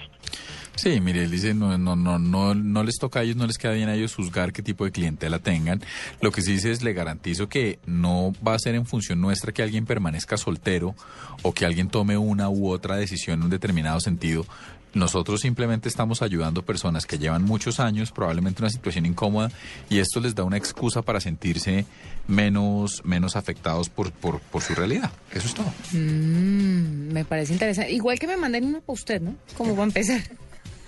Sí, 0.76 1.02
mire, 1.02 1.24
él 1.24 1.32
dice, 1.32 1.54
no, 1.54 1.78
no, 1.78 1.96
no, 1.96 2.18
no, 2.18 2.56
no 2.56 2.84
les 2.84 2.96
toca 2.98 3.20
a 3.20 3.24
ellos, 3.24 3.36
no 3.36 3.46
les 3.46 3.58
queda 3.58 3.74
bien 3.74 3.90
a 3.90 3.96
ellos 3.96 4.16
juzgar 4.16 4.54
qué 4.54 4.64
tipo 4.64 4.86
de 4.86 4.92
clientela 4.92 5.40
tengan. 5.40 5.82
Lo 6.22 6.32
que 6.32 6.42
sí 6.42 6.54
dice 6.54 6.72
es, 6.72 6.82
le 6.82 6.94
garantizo 6.94 7.50
que 7.50 7.80
no 7.86 8.34
va 8.46 8.56
a 8.56 8.60
ser 8.60 8.76
en 8.76 8.86
función 8.86 9.22
nuestra 9.22 9.52
que 9.52 9.62
alguien 9.62 9.86
permanezca 9.86 10.38
soltero 10.38 10.96
o 11.44 11.54
que 11.54 11.66
alguien 11.66 11.90
tome 11.90 12.18
una 12.18 12.50
u 12.50 12.70
otra 12.70 12.96
decisión 12.96 13.40
en 13.40 13.44
un 13.44 13.50
determinado 13.50 14.00
sentido. 14.00 14.46
Nosotros 14.94 15.40
simplemente 15.40 15.88
estamos 15.88 16.22
ayudando 16.22 16.64
personas 16.64 17.06
que 17.06 17.18
llevan 17.18 17.44
muchos 17.44 17.80
años, 17.80 18.12
probablemente 18.12 18.62
una 18.62 18.70
situación 18.70 19.06
incómoda, 19.06 19.50
y 19.90 20.00
esto 20.00 20.20
les 20.20 20.36
da 20.36 20.44
una 20.44 20.58
excusa 20.58 21.02
para 21.02 21.22
sentirse 21.22 21.86
menos, 22.28 23.02
menos 23.06 23.38
afectados 23.38 23.88
por, 23.90 24.12
por, 24.12 24.62
su 24.62 24.76
realidad. 24.76 25.12
Eso 25.32 25.48
es 25.48 25.54
todo. 25.54 25.74
Mm, 25.94 27.14
me 27.14 27.24
parece 27.24 27.54
interesante. 27.54 27.92
Igual 27.92 28.20
que 28.20 28.28
me 28.28 28.36
manden 28.36 28.66
uno 28.66 28.82
para 28.82 28.94
usted, 28.94 29.22
¿no? 29.22 29.36
Como 29.56 29.76
va 29.76 29.84
a 29.84 29.88
empezar. 29.88 30.22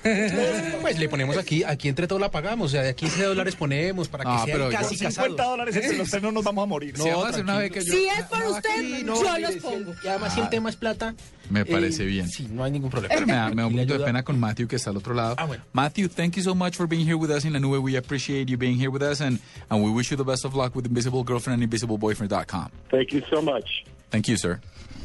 Pues 0.82 1.00
le 1.00 1.08
ponemos 1.08 1.38
aquí, 1.38 1.64
aquí 1.64 1.88
entre 1.88 2.08
todos 2.08 2.22
la 2.22 2.30
pagamos, 2.30 2.68
o 2.68 2.70
sea, 2.70 2.82
de 2.82 2.94
15 2.94 3.24
dólares 3.24 3.56
ponemos 3.56 4.08
para 4.10 4.26
que 4.26 4.30
Ah, 4.32 4.42
sea 4.46 4.54
pero 4.56 4.70
casi 4.70 4.96
yo- 4.98 5.06
casado. 5.06 5.28
50 5.28 5.44
dólares 5.44 5.76
entre 5.78 5.98
los 5.98 6.10
tres 6.10 6.22
no 6.24 6.32
nos 6.32 6.44
vamos 6.44 6.64
a 6.64 6.66
morir. 6.66 6.98
No, 6.98 7.04
hacer 7.26 7.44
una 7.44 7.56
tranquilo. 7.58 7.58
beca, 7.60 7.80
yo- 7.80 7.94
Si 7.94 8.06
es 8.08 8.24
por 8.26 8.44
usted, 8.48 8.70
Sí, 8.82 9.04
no, 9.06 9.16
yo 9.24 9.40
los 9.40 9.56
pongo. 9.58 9.94
y 10.04 10.08
además 10.08 10.34
si 10.34 10.40
el 10.42 10.50
tema 10.50 10.70
es 10.70 10.76
plata. 10.76 11.16
Me 11.50 11.62
eh, 11.62 11.66
parece 11.66 12.06
bien. 12.06 12.28
Sí, 12.30 12.48
no 12.52 12.64
hay 12.64 12.72
ningún 12.72 12.90
problema. 12.90 13.14
Pero 13.16 13.26
me 13.28 13.34
da, 13.34 13.50
me 13.50 13.62
da 13.62 13.68
un 13.68 13.74
poquito 13.74 13.98
de 13.98 14.04
pena 14.06 14.24
con 14.24 14.40
Matthew 14.40 14.68
que 14.68 14.76
está 14.76 14.90
al 14.90 14.98
otro 14.98 15.14
lado. 15.14 15.36
Ah, 15.38 15.46
bueno. 15.46 15.64
Matthew, 15.74 16.10
thank 16.10 16.36
you 16.36 16.44
so 16.44 16.54
much 16.54 16.76
for 16.76 16.88
being 16.88 17.06
here 17.06 17.16
with 17.16 17.30
us 17.32 17.46
in 17.46 17.54
La 17.54 17.60
Nube. 17.60 17.78
We 17.80 17.98
appreciate 17.98 18.46
you 18.52 18.58
being 18.58 18.78
here 18.78 18.90
with 18.90 19.02
us 19.04 19.22
and, 19.22 19.40
and 19.70 19.84
we 19.84 19.90
wish 19.90 20.12
you 20.12 20.18
the 20.18 20.24
best 20.30 20.44
of 20.46 20.54
luck 20.56 20.76
with 20.76 20.86
Invisible 20.86 21.24
Girlfriend 21.24 21.62
and 21.64 21.72
InvisibleBoyfriend.com. 21.72 22.70
Thank 22.92 23.14
you 23.14 23.22
so 23.30 23.42
much. 23.42 23.84
Thank 24.14 24.27
you, 24.27 24.38
sir. 24.38 24.60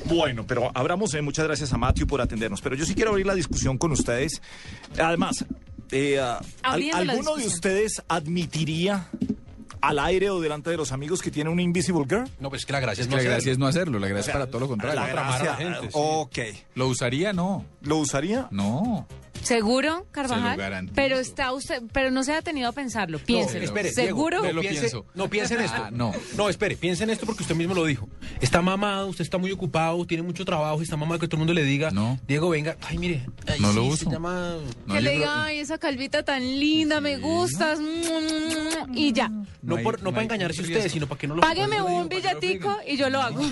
Bueno, 0.04 0.44
pero 0.46 0.70
abramos, 0.74 1.14
eh, 1.14 1.22
muchas 1.22 1.46
gracias 1.46 1.72
a 1.72 1.78
Matthew 1.78 2.06
por 2.06 2.20
atendernos. 2.20 2.60
Pero 2.60 2.76
yo 2.76 2.84
sí 2.84 2.94
quiero 2.94 3.10
abrir 3.12 3.24
la 3.26 3.34
discusión 3.34 3.78
con 3.78 3.90
ustedes. 3.90 4.42
Además, 5.02 5.46
eh, 5.90 6.20
ah, 6.20 6.40
al- 6.62 6.90
¿alguno 6.92 7.36
de 7.36 7.46
ustedes 7.46 8.02
admitiría 8.06 9.08
al 9.80 9.98
aire 10.00 10.28
o 10.28 10.40
delante 10.40 10.68
de 10.68 10.76
los 10.76 10.92
amigos 10.92 11.22
que 11.22 11.30
tiene 11.30 11.48
una 11.48 11.62
Invisible 11.62 12.04
Girl? 12.06 12.28
No, 12.38 12.50
pues 12.50 12.62
es 12.62 12.66
que 12.66 12.72
la 12.74 12.80
gracia 12.80 13.00
Es 13.02 13.06
es 13.06 13.08
que 13.08 13.10
no 13.10 13.16
la 13.16 13.20
hacerlo. 13.22 13.34
gracia 13.36 13.52
es 13.52 13.58
no 13.58 13.66
hacerlo, 13.66 13.98
la 13.98 14.08
gracia 14.08 14.20
O 14.20 14.24
sea, 14.24 14.32
es 14.34 14.38
para 14.40 14.50
todo 14.50 14.60
lo 14.60 14.68
contrario. 14.68 15.00
La 15.00 15.10
tramar 15.10 15.34
a 15.34 15.38
la 15.38 15.44
gracia, 15.44 15.66
gente, 15.66 15.86
sí. 15.86 15.92
ok. 15.94 16.38
¿Lo 16.74 16.86
usaría? 16.88 17.32
No. 17.32 17.64
¿Lo 17.80 17.96
usaría? 17.96 18.46
No. 18.50 19.06
¿Seguro, 19.42 19.98
Se 20.06 20.10
Carvajal? 20.12 20.56
lo 20.56 20.62
garantizo. 20.62 20.94
Pero 20.94 21.18
está 21.18 21.52
usted, 21.52 21.82
pero 21.92 22.10
no 22.10 22.22
se 22.24 22.32
ha 22.34 22.42
tenido 22.42 22.68
a 22.68 22.72
pensarlo. 22.72 23.18
Piénselo. 23.18 23.64
espere, 23.64 23.92
¿Seguro? 23.92 24.40
Diego, 24.42 24.54
Lo 24.56 24.60
piense- 24.62 24.80
pienso. 24.80 25.06
No, 25.14 25.28
piense 25.28 25.54
en 25.54 25.60
esto. 25.62 25.82
Ah, 25.84 25.90
no. 25.92 26.12
No, 26.36 26.48
espere, 26.48 26.76
piense 26.76 27.04
en 27.04 27.10
esto 27.10 27.26
porque 27.26 27.42
usted 27.42 27.54
mismo 27.54 27.74
lo 27.74 27.84
dijo. 27.84 28.08
Está 28.40 28.62
mamado, 28.62 29.08
usted 29.08 29.22
está 29.24 29.38
muy 29.38 29.50
ocupado, 29.52 30.04
tiene 30.06 30.22
mucho 30.22 30.44
trabajo, 30.44 30.80
está 30.82 30.96
mamado 30.96 31.18
que 31.20 31.26
todo 31.28 31.36
el 31.36 31.40
mundo 31.40 31.54
le 31.54 31.62
diga, 31.64 31.90
No. 31.90 32.18
Diego, 32.26 32.48
venga, 32.50 32.76
ay, 32.88 32.98
mire, 32.98 33.26
ay, 33.46 33.60
No 33.60 33.72
lo 33.72 33.84
uso. 33.84 34.04
Se 34.06 34.10
llama... 34.10 34.56
No, 34.86 34.94
que 34.94 35.00
le 35.00 35.10
creo- 35.10 35.20
diga, 35.20 35.44
ay, 35.44 35.58
esa 35.58 35.78
calvita 35.78 36.22
tan 36.24 36.42
linda, 36.42 37.00
me 37.00 37.16
gustas. 37.18 37.78
Y 38.94 39.12
ya. 39.12 39.28
No, 39.28 39.46
No 39.62 39.76
hay- 39.76 39.84
por, 39.84 39.98
no 39.98 40.04
no 40.04 40.10
para 40.12 40.22
engañarse 40.22 40.62
ustedes, 40.62 40.92
sino 40.92 41.06
para 41.06 41.18
que 41.18 41.26
no 41.26 41.34
lo... 41.34 41.40
Págueme 41.42 41.82
un 41.82 41.92
no 41.92 42.02
lo 42.04 42.08
billetico 42.08 42.76
y 42.86 42.96
yo 42.96 43.10
lo 43.10 43.20
hago. 43.20 43.38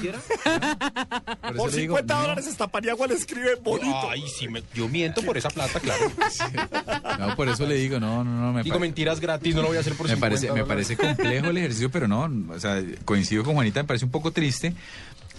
Por 1.47 1.55
eso 1.55 1.57
Por 1.57 1.71
le 1.73 1.81
digo, 1.81 1.95
50 1.97 2.15
no. 2.15 2.21
dólares 2.23 2.47
esta 2.47 2.67
Paniagua 2.69 3.07
le 3.07 3.15
escribe 3.15 3.55
bonito. 3.57 4.11
Ay, 4.11 4.23
sí, 4.29 4.49
me- 4.49 4.63
yo 4.75 4.89
miento 4.89 5.23
por 5.23 5.37
esa 5.37 5.49
plata, 5.51 5.76
claro. 5.81 6.13
No, 7.19 7.35
por 7.35 7.49
eso 7.49 7.67
le 7.67 7.77
digo, 7.77 7.99
no, 7.99 8.23
no, 8.23 8.31
no. 8.31 8.53
Me 8.53 8.63
Digo 8.63 8.79
mentiras 8.79 9.21
gratis, 9.21 9.55
no 9.55 9.63
lo 9.63 9.69
voy 9.69 9.79
a 9.79 9.81
hacer 9.81 9.95
por 9.95 10.07
me 10.07 10.15
50 10.15 10.21
parece, 10.21 10.53
me 10.53 10.65
parece 10.65 10.97
complejo 10.97 11.47
el 11.49 11.57
ejercicio, 11.57 11.91
pero 11.91 12.07
no, 12.07 12.31
o 12.55 12.61
sea, 12.61 12.83
coincido 13.07 13.43
con 13.43 13.55
Juanita, 13.55 13.83
me 13.83 13.87
parece 13.87 14.05
un 14.05 14.11
poco 14.11 14.33
triste. 14.33 14.75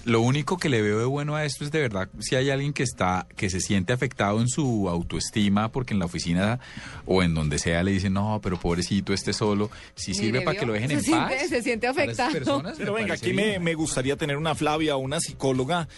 Lo 0.08 0.22
único 0.22 0.56
que 0.56 0.70
le 0.70 0.82
veo 0.82 1.00
de 1.00 1.06
bueno 1.06 1.36
a 1.36 1.44
esto 1.44 1.66
es 1.66 1.72
de 1.72 1.82
verdad 1.82 2.08
si 2.20 2.38
hay 2.38 2.50
alguien 2.50 2.72
que 2.72 2.84
está, 2.84 3.28
que 3.36 3.50
se 3.50 3.60
siente 3.60 3.92
afectado 3.92 4.40
en 4.40 4.48
su 4.48 4.88
autoestima, 4.88 5.70
porque 5.70 5.94
en 5.94 6.00
la 6.00 6.06
oficina 6.06 6.62
o 7.06 7.24
en 7.24 7.34
donde 7.34 7.60
sea 7.60 7.84
le 7.84 7.92
dicen, 7.92 8.14
no, 8.14 8.40
pero 8.42 8.58
pobrecito, 8.58 9.12
esté 9.12 9.34
solo, 9.34 9.70
si 9.96 10.14
sirve 10.14 10.40
para 10.40 10.58
que 10.58 10.66
lo 10.66 10.72
dejen 10.72 10.90
se 10.92 10.96
en 10.96 11.04
siente, 11.04 11.36
paz. 11.36 11.50
Se 11.50 11.62
siente 11.62 11.88
afectado. 11.88 12.32
personas, 12.32 12.78
Pero 12.78 12.94
venga, 12.94 13.16
aquí 13.16 13.34
me, 13.34 13.60
me 13.60 13.74
gustaría 13.76 14.16
tener 14.16 14.38
una 14.38 14.56
Flavia, 14.56 14.96
una 14.96 15.20
psicóloga, 15.20 15.90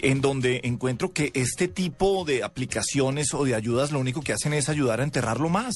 en 0.00 0.20
donde 0.20 0.60
encuentro 0.62 1.12
que 1.12 1.32
este 1.34 1.66
tipo 1.66 2.24
de 2.24 2.44
aplicaciones 2.44 3.34
o 3.34 3.44
de 3.44 3.56
ayudas 3.56 3.90
lo 3.90 3.98
único 3.98 4.22
que 4.22 4.32
hacen 4.32 4.52
es 4.52 4.68
ayudar 4.68 5.00
a 5.00 5.02
enterrarlo 5.02 5.48
más, 5.48 5.74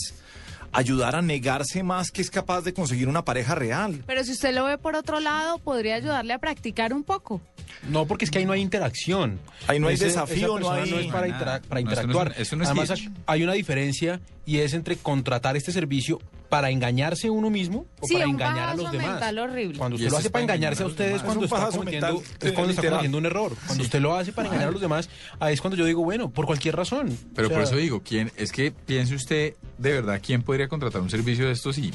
ayudar 0.73 1.17
a 1.17 1.23
negarse 1.23 1.83
más 1.83 2.11
que 2.11 2.23
es 2.23 2.31
capaz 2.31 2.63
de 2.63 2.73
conseguir 2.73 3.09
una 3.09 3.25
pareja 3.25 3.55
real. 3.55 4.03
Pero 4.07 4.25
si 4.25 4.33
usted 4.33 4.55
lo 4.55 4.65
ve 4.65 4.79
por 4.79 4.95
otro 4.97 5.21
lado, 5.21 5.59
podría 5.59 5.97
ayudarle 5.97 6.33
a 6.33 6.39
practicar 6.39 6.93
un 6.93 7.03
poco. 7.05 7.41
No, 7.89 8.07
porque 8.07 8.25
es 8.25 8.31
que 8.31 8.39
ahí 8.39 8.45
no 8.47 8.53
hay 8.53 8.61
interacción. 8.61 9.39
Ahí 9.67 9.79
no 9.81 9.89
hay 9.89 9.95
Ese- 9.95 10.07
desafío, 10.07 10.59
esa 10.59 10.69
no 10.69 10.73
hay- 10.73 10.91
no 10.91 10.99
es 10.99 11.07
para, 11.07 11.27
Nada. 11.29 11.59
intera- 11.59 11.63
para 11.69 11.81
No, 11.81 11.91
esto 11.91 12.57
no 12.57 12.63
es 12.65 12.71
interactuar. 12.71 12.89
es 12.89 12.91
Además, 12.91 13.23
hay 13.27 13.43
una 13.43 13.53
diferencia 13.53 14.21
y 14.47 14.59
es 14.59 14.75
entre 14.75 14.97
contratar 14.97 15.57
este 15.57 15.73
servicio 15.73 16.19
para 16.51 16.69
engañarse 16.71 17.31
uno 17.31 17.49
mismo 17.49 17.87
o 18.01 18.07
Sí, 18.07 18.13
para 18.15 18.27
engañar 18.27 18.69
a 18.69 18.75
los 18.75 18.93
demás. 18.93 19.09
mental 19.13 19.39
horrible. 19.39 19.79
Cuando 19.79 19.97
usted 19.97 20.11
lo 20.11 20.19
hace 20.19 20.29
para 20.29 20.43
engañarse 20.43 20.83
a 20.83 20.87
ustedes 20.87 21.23
cuando 21.23 21.47
Es 21.47 21.53
un 21.53 21.59
está 21.59 21.71
cometiendo, 21.71 22.07
mental, 22.15 22.49
es 22.49 22.53
cuando 22.53 22.71
está 22.73 22.83
cometiendo 22.89 23.19
un 23.19 23.27
error. 23.27 23.53
Cuando 23.67 23.85
usted 23.85 24.01
lo 24.01 24.15
hace 24.17 24.33
para 24.33 24.49
engañar 24.49 24.69
a 24.69 24.73
los 24.73 24.81
demás, 24.83 25.09
ahí 25.39 25.55
es 25.55 25.61
cuando 25.63 25.77
yo 25.79 25.87
digo, 25.87 26.03
bueno, 26.03 26.29
por 26.29 26.45
cualquier 26.45 26.77
razón. 26.77 27.17
Pero 27.35 27.49
O 27.49 27.51
sea, 27.51 27.59
por 27.59 27.67
eso 27.67 27.77
digo, 27.77 28.03
¿quién, 28.05 28.31
es 28.37 28.53
que 28.53 28.71
piense 28.73 29.15
usted, 29.15 29.55
de 29.79 29.93
verdad, 29.93 30.21
¿quién 30.23 30.43
podría 30.43 30.69
contratar 30.69 31.01
un 31.01 31.09
servicio 31.09 31.47
de 31.47 31.53
estos 31.53 31.79
y 31.79 31.93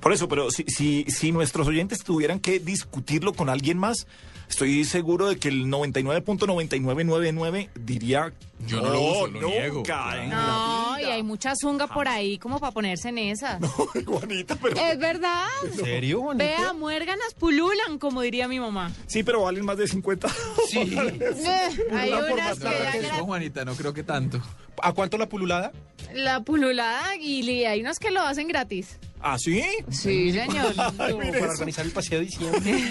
Por 0.00 0.12
eso, 0.12 0.28
pero 0.28 0.50
si, 0.50 0.64
si, 0.66 1.04
si 1.08 1.32
nuestros 1.32 1.66
oyentes 1.68 2.02
tuvieran 2.02 2.40
que 2.40 2.58
discutirlo 2.58 3.32
con 3.32 3.48
alguien 3.48 3.78
más, 3.78 4.06
estoy 4.48 4.84
seguro 4.84 5.26
de 5.28 5.36
que 5.36 5.48
el 5.48 5.66
99.9999 5.66 7.68
diría 7.74 8.32
Yo 8.66 8.80
no 8.80 8.90
lo 8.90 9.00
uso, 9.02 9.26
lo 9.26 9.40
nunca, 9.42 9.46
niego, 9.48 9.82
en 10.22 10.30
No, 10.30 10.94
y 10.98 11.02
vida". 11.02 11.14
hay 11.14 11.22
mucha 11.22 11.54
zunga 11.56 11.86
por 11.86 12.08
ahí 12.08 12.38
como 12.38 12.58
para 12.58 12.72
ponerse 12.72 13.08
en 13.10 13.18
esas. 13.18 13.58
Juanita, 14.06 14.56
pero... 14.56 14.76
Es 14.76 14.98
verdad. 14.98 15.44
¿En 15.64 15.74
serio, 15.74 16.20
Juanito? 16.22 16.44
Vea, 16.44 16.72
muérganas 16.72 17.34
pululan, 17.34 17.98
como 17.98 18.22
diría 18.22 18.48
mi 18.48 18.60
mamá. 18.60 18.92
Sí, 19.06 19.22
pero 19.22 19.42
valen 19.42 19.64
más 19.64 19.76
de 19.76 19.86
50 19.88 20.28
Sí. 20.70 20.78
Eh, 20.78 21.70
hay 21.92 22.12
unas 22.12 22.58
que 22.58 22.64
ya 22.64 22.92
que 22.92 23.02
No, 23.18 23.24
Juanita, 23.26 23.64
no 23.64 23.74
creo 23.74 23.92
que 23.92 24.02
tanto. 24.02 24.40
¿A 24.82 24.92
cuánto 24.92 25.16
la 25.18 25.28
pululada? 25.28 25.72
la 26.14 26.40
pululada 26.40 27.16
y 27.16 27.64
hay 27.64 27.80
unas 27.80 27.98
que 27.98 28.10
lo 28.10 28.20
hacen 28.20 28.48
gratis. 28.48 28.98
¿Ah, 29.20 29.38
sí? 29.38 29.62
Sí, 29.90 30.32
señor. 30.32 30.74
Como 30.96 31.18
para 31.18 31.50
organizar 31.50 31.84
el 31.84 31.92
paseo 31.92 32.20
de 32.20 32.26
diciembre. 32.26 32.60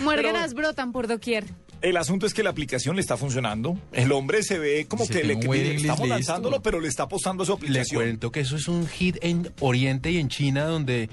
Muérganas 0.00 0.54
brotan 0.54 0.92
por 0.92 1.06
doquier. 1.06 1.44
El 1.82 1.96
asunto 1.96 2.26
es 2.26 2.34
que 2.34 2.42
la 2.42 2.50
aplicación 2.50 2.94
le 2.96 3.00
está 3.00 3.16
funcionando. 3.16 3.78
El 3.92 4.12
hombre 4.12 4.42
se 4.42 4.58
ve 4.58 4.86
como 4.86 5.06
Se 5.06 5.14
que 5.14 5.24
le 5.24 5.34
list 5.34 5.44
estamos 5.80 6.00
listo. 6.00 6.06
lanzándolo, 6.06 6.60
pero 6.62 6.78
le 6.78 6.88
está 6.88 7.04
apostando 7.04 7.42
a 7.42 7.46
su 7.46 7.52
Le 7.52 7.56
aplicación. 7.56 8.02
cuento 8.02 8.30
que 8.30 8.40
eso 8.40 8.56
es 8.56 8.68
un 8.68 8.86
hit 8.86 9.16
en 9.22 9.50
Oriente 9.60 10.10
y 10.10 10.18
en 10.18 10.28
China 10.28 10.64
donde 10.66 11.08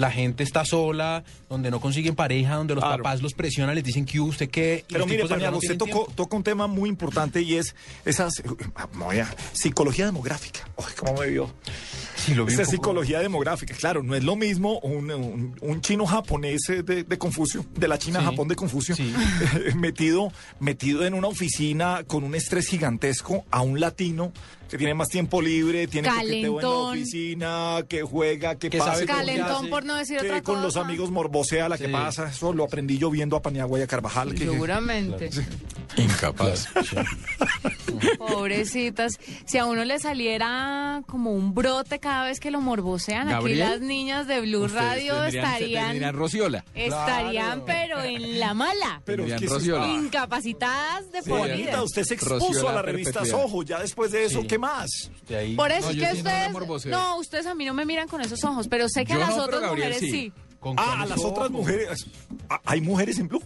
la 0.00 0.10
gente 0.10 0.42
está 0.42 0.64
sola, 0.64 1.22
donde 1.48 1.70
no 1.70 1.80
consiguen 1.80 2.14
pareja, 2.16 2.56
donde 2.56 2.74
los 2.74 2.82
Claro. 2.84 3.02
papás 3.02 3.22
los 3.22 3.34
presionan, 3.34 3.74
les 3.74 3.84
dicen 3.84 4.04
que 4.04 4.18
usted 4.20 4.48
qué. 4.50 4.84
Pero 4.88 5.06
mire, 5.06 5.24
no 5.24 5.56
usted 5.58 5.76
tocó, 5.76 6.10
toca 6.14 6.36
un 6.36 6.42
tema 6.42 6.66
muy 6.66 6.88
importante 6.88 7.40
y 7.42 7.56
es 7.56 7.74
esas, 8.04 8.40
eh, 8.40 9.24
psicología 9.52 10.06
demográfica. 10.06 10.60
Ay, 10.78 10.92
¿Cómo 10.98 11.20
me 11.20 11.26
vio? 11.28 11.50
Sí, 12.16 12.34
lo 12.34 12.44
vi 12.44 12.52
poco- 12.64 12.70
psicología 12.70 13.20
demográfica. 13.20 13.74
Claro, 13.74 14.02
no 14.02 14.14
es 14.14 14.24
lo 14.24 14.36
mismo 14.36 14.78
un, 14.80 15.10
un- 15.10 15.56
un 15.60 15.80
chino 15.80 16.04
japonés 16.06 16.68
eh, 16.68 16.82
de, 16.82 17.04
de 17.04 17.18
Confucio, 17.18 17.64
de 17.74 17.88
la 17.88 17.98
China 17.98 18.20
Sí, 18.20 18.26
Japón 18.26 18.48
de 18.48 18.56
Confucio, 18.56 18.94
metido, 19.76 20.32
metido 20.58 21.04
en 21.06 21.14
una 21.14 21.28
oficina 21.28 22.02
con 22.06 22.24
un 22.24 22.34
estrés 22.34 22.66
gigantesco 22.68 23.44
a 23.50 23.62
un 23.62 23.80
latino 23.80 24.32
que 24.70 24.78
tiene 24.78 24.94
más 24.94 25.08
tiempo 25.08 25.42
libre, 25.42 25.86
tiene 25.88 26.08
coqueteo 26.08 26.30
en 26.30 26.42
la 26.42 26.60
Calentón. 26.62 26.88
oficina, 26.90 27.76
que 27.88 28.02
juega, 28.02 28.54
que, 28.56 28.70
Que 28.70 28.78
pasa. 28.78 28.92
sabe 28.94 29.06
que 29.06 29.12
Calentón, 29.12 29.68
por 29.68 29.84
no 29.84 29.96
decir 29.96 30.18
que 30.20 30.26
otra 30.28 30.42
con 30.42 30.62
los 30.62 30.76
amigos 30.76 31.10
morbosea 31.10 31.68
la 31.68 31.76
que 31.76 31.88
pasa. 31.88 32.28
Eso 32.28 32.52
lo 32.52 32.64
aprendí 32.64 32.96
yo 32.98 33.10
viendo 33.10 33.36
a 33.36 33.42
Paniagua 33.42 33.78
y 33.78 33.82
a 33.82 33.86
Carvajal. 33.86 34.34
que- 34.34 34.44
Seguramente. 34.44 35.30
Incapaz. 35.96 36.68
Pobrecitas. 38.18 39.18
Si 39.44 39.58
a 39.58 39.66
uno 39.66 39.84
le 39.84 39.98
saliera 39.98 41.02
como 41.06 41.32
un 41.32 41.54
brote 41.54 41.98
cada 41.98 42.24
vez 42.26 42.38
que 42.40 42.50
lo 42.50 42.60
morbosean, 42.60 43.28
Gabriel, 43.28 43.62
aquí 43.62 43.70
las 43.72 43.80
niñas 43.80 44.26
de 44.26 44.40
Blue 44.40 44.64
Ustedes 44.64 44.82
Radio 44.82 45.24
estarían... 45.24 46.14
Rociola. 46.14 46.64
Estarían, 46.74 47.64
pero 47.64 48.02
en 48.02 48.38
la 48.38 48.54
mala. 48.54 49.02
Pero 49.04 49.24
es 49.26 49.34
que 49.40 49.46
Rociola. 49.46 49.88
Incapacitadas 49.88 51.10
de 51.12 51.22
por 51.22 51.50
vida. 51.52 51.82
usted 51.82 52.04
se 52.04 52.14
expuso 52.14 52.38
Rociola 52.46 52.70
a 52.70 52.74
la 52.74 52.82
revista. 52.82 53.24
Soho. 53.24 53.62
Ya 53.64 53.80
después 53.80 54.12
de 54.12 54.24
eso, 54.24 54.42
Sí. 54.42 54.46
¿qué 54.46 54.58
más? 54.60 54.88
De 55.28 55.36
ahí- 55.36 55.56
Por 55.56 55.72
eso 55.72 55.86
No, 55.86 55.90
es 55.90 55.96
que 55.96 56.16
sí 56.16 56.22
no 56.22 56.30
ustedes... 56.70 56.86
No, 56.86 57.16
ustedes 57.18 57.46
a 57.46 57.54
mí 57.54 57.64
no 57.64 57.74
me 57.74 57.84
miran 57.84 58.06
con 58.06 58.20
esos 58.20 58.44
ojos, 58.44 58.68
pero 58.68 58.88
sé 58.88 59.04
que 59.04 59.14
Yo 59.14 59.24
a 59.24 59.28
las 59.30 59.38
otras 59.38 59.60
Gabriel 59.62 59.88
mujeres 59.90 59.98
sí. 59.98 60.10
sí. 60.10 60.32
con- 60.60 60.78
Ah, 60.78 61.02
a 61.02 61.06
las 61.06 61.24
otras 61.24 61.50
mujeres. 61.50 62.06
Ah, 62.48 62.60
¿Hay 62.64 62.80
mujeres 62.80 63.18
en 63.18 63.26
Blue? 63.28 63.42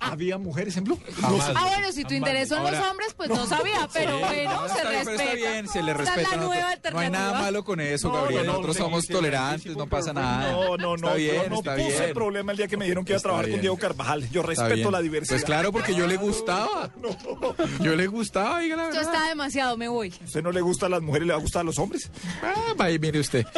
¿Había 0.00 0.38
mujeres 0.38 0.76
en 0.76 0.84
Blue? 0.84 0.98
Jamás. 1.20 1.50
Ah, 1.54 1.66
bueno, 1.68 1.92
si 1.92 2.04
tu 2.04 2.14
interés 2.14 2.48
son 2.48 2.62
los 2.62 2.72
Ahora- 2.74 2.90
hombres, 2.90 3.14
pues 3.16 3.28
no 3.28 3.46
sabía, 3.48 3.88
pero 3.92 4.16
Sí, 4.18 4.24
bueno, 4.24 4.52
no, 4.62 4.68
se 4.68 4.74
bien, 4.74 4.84
respeta. 4.84 5.04
pero 5.04 5.20
está 5.22 5.34
bien, 5.34 5.68
se 5.68 5.82
le 5.82 5.90
es 5.92 5.96
respeta. 5.96 6.30
la 6.30 6.36
no- 6.36 6.46
nueva 6.46 6.60
no, 6.62 6.66
hay 6.68 6.74
alternativa. 6.74 7.10
nada 7.10 7.40
malo 7.40 7.64
con 7.64 7.80
eso, 7.80 8.08
No, 8.08 8.14
Gabriel. 8.14 8.46
no, 8.46 8.46
no, 8.46 8.52
Nosotros 8.52 8.78
no, 8.78 8.84
somos 8.84 9.04
sí, 9.06 9.12
tolerantes, 9.12 9.76
no 9.76 9.86
pasa 9.86 10.12
nada. 10.12 10.52
No, 10.52 10.76
no, 10.76 10.96
no. 10.96 11.08
Está 11.08 11.14
bien, 11.14 11.42
yo 11.44 11.48
no 11.50 11.56
está 11.56 11.74
puse 11.76 12.00
bien. 12.00 12.14
problema 12.14 12.52
el 12.52 12.58
día 12.58 12.68
que 12.68 12.76
me 12.76 12.84
dijeron 12.84 13.04
que 13.04 13.12
iba 13.12 13.18
a 13.18 13.22
trabajar 13.22 13.50
con 13.50 13.60
Diego 13.60 13.76
Carvajal. 13.78 14.30
Yo 14.30 14.42
respeto 14.42 14.90
la 14.90 15.00
diversidad. 15.00 15.36
Pues 15.36 15.44
claro, 15.44 15.72
porque 15.72 15.94
yo 15.94 16.06
le 16.06 16.16
gustaba. 16.16 16.90
Yo 17.80 17.94
le 17.96 18.06
gustaba, 18.06 18.60
diga 18.60 18.76
la 18.76 18.84
verdad. 18.86 19.02
está 19.02 19.28
demasiado, 19.28 19.76
me 19.76 19.88
voy. 19.88 20.12
¿A 20.20 20.24
usted 20.24 20.42
no 20.42 20.52
le 20.52 20.60
gusta 20.60 20.86
a 20.86 20.88
las 20.88 21.02
mujeres, 21.02 21.26
le 21.26 21.32
va 21.32 21.38
a 21.38 21.42
gustar 21.42 21.60
a 21.60 21.64
los 21.64 21.78
hombres? 21.78 22.10
Ah, 22.42 22.54
ahí 22.78 22.98
mire 22.98 23.20
usted. 23.20 23.44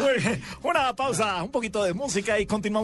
Muy 0.00 0.12
bien, 0.18 0.42
Una 0.62 0.94
pausa, 0.94 1.42
un 1.42 1.50
poquito 1.50 1.82
de 1.84 1.92
música 1.94 2.38
y 2.38 2.46
continuamos 2.46 2.83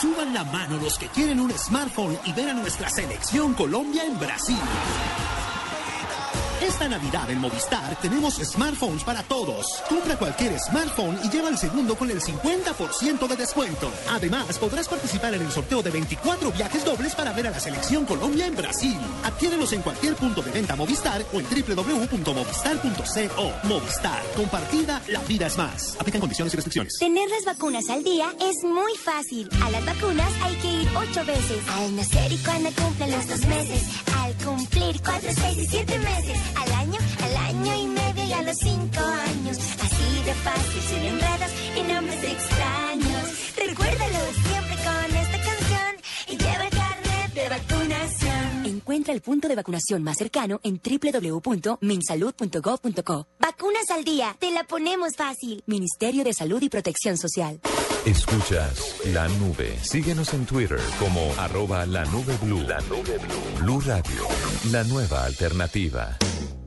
suban 0.00 0.32
la 0.32 0.44
mano 0.44 0.78
los 0.78 0.96
que 0.96 1.08
quieren 1.08 1.40
un 1.40 1.50
smartphone 1.50 2.16
y 2.24 2.32
ver 2.32 2.50
a 2.50 2.54
nuestra 2.54 2.88
selección 2.88 3.54
Colombia 3.54 4.04
en 4.04 4.16
Brasil. 4.18 4.58
Esta 6.78 6.90
Navidad 6.90 7.28
en 7.28 7.40
Movistar 7.40 8.00
tenemos 8.00 8.36
smartphones 8.36 9.02
para 9.02 9.24
todos. 9.24 9.82
Compra 9.88 10.16
cualquier 10.16 10.56
smartphone 10.60 11.18
y 11.24 11.28
lleva 11.28 11.48
el 11.48 11.58
segundo 11.58 11.96
con 11.96 12.08
el 12.08 12.20
50% 12.20 13.26
de 13.26 13.34
descuento. 13.34 13.90
Además, 14.08 14.56
podrás 14.60 14.86
participar 14.86 15.34
en 15.34 15.42
el 15.42 15.50
sorteo 15.50 15.82
de 15.82 15.90
24 15.90 16.52
viajes 16.52 16.84
dobles 16.84 17.16
para 17.16 17.32
ver 17.32 17.48
a 17.48 17.50
la 17.50 17.58
selección 17.58 18.04
Colombia 18.04 18.46
en 18.46 18.54
Brasil. 18.54 18.96
Adquiérelos 19.24 19.72
en 19.72 19.82
cualquier 19.82 20.14
punto 20.14 20.40
de 20.40 20.52
venta 20.52 20.76
Movistar 20.76 21.26
o 21.32 21.40
en 21.40 21.46
www.movistar.co. 21.46 23.52
Movistar. 23.64 24.22
Compartida, 24.36 25.02
la 25.08 25.18
vida 25.22 25.48
es 25.48 25.58
más. 25.58 25.96
Aplican 25.98 26.20
condiciones 26.20 26.54
y 26.54 26.58
restricciones. 26.58 26.96
Tener 27.00 27.28
las 27.28 27.44
vacunas 27.44 27.90
al 27.90 28.04
día 28.04 28.32
es 28.40 28.62
muy 28.62 28.94
fácil. 28.94 29.48
A 29.64 29.70
las 29.70 29.84
vacunas 29.84 30.30
hay 30.42 30.54
que 30.54 30.82
ir 30.82 30.88
ocho 30.96 31.24
veces. 31.24 31.58
Al 31.70 31.96
nacer 31.96 32.30
y 32.30 32.38
cuando 32.38 32.70
cumplen 32.80 33.10
los 33.10 33.26
dos 33.26 33.44
meses. 33.46 33.82
Al 34.16 34.32
cumplir 34.44 35.02
cuatro, 35.02 35.28
seis 35.34 35.58
y 35.58 35.66
siete 35.66 35.98
meses. 35.98 36.38
Año, 36.72 36.98
al 37.22 37.36
año 37.36 37.74
y 37.74 37.86
medio 37.86 38.24
y 38.24 38.32
a 38.32 38.42
los 38.42 38.56
cinco 38.56 39.00
años. 39.00 39.58
Así 39.82 40.22
de 40.24 40.34
fácil, 40.34 40.82
sin 40.88 41.02
enredos 41.04 41.52
y 41.76 41.82
nombres 41.92 42.22
extraños. 42.24 43.24
Recuérdalo 43.56 44.18
siempre 44.46 44.67
con 44.67 44.67
Encuentra 48.78 49.12
el 49.12 49.20
punto 49.22 49.48
de 49.48 49.56
vacunación 49.56 50.04
más 50.04 50.18
cercano 50.18 50.60
en 50.62 50.80
www.minsalud.gov.co. 50.80 53.26
Vacunas 53.40 53.90
al 53.90 54.04
día, 54.04 54.36
te 54.38 54.52
la 54.52 54.62
ponemos 54.62 55.16
fácil. 55.16 55.64
Ministerio 55.66 56.22
de 56.22 56.32
Salud 56.32 56.62
y 56.62 56.68
Protección 56.68 57.18
Social. 57.18 57.58
Escuchas 58.06 58.94
la 59.06 59.26
nube. 59.26 59.76
Síguenos 59.82 60.32
en 60.32 60.46
Twitter 60.46 60.78
como 61.00 61.28
arroba 61.38 61.84
la 61.86 62.04
nube 62.04 62.38
blue. 62.40 62.60
La 62.60 62.80
nube 62.82 63.18
blue. 63.18 63.34
Blue 63.62 63.80
Radio, 63.80 64.28
la 64.70 64.84
nueva 64.84 65.24
alternativa. 65.24 66.16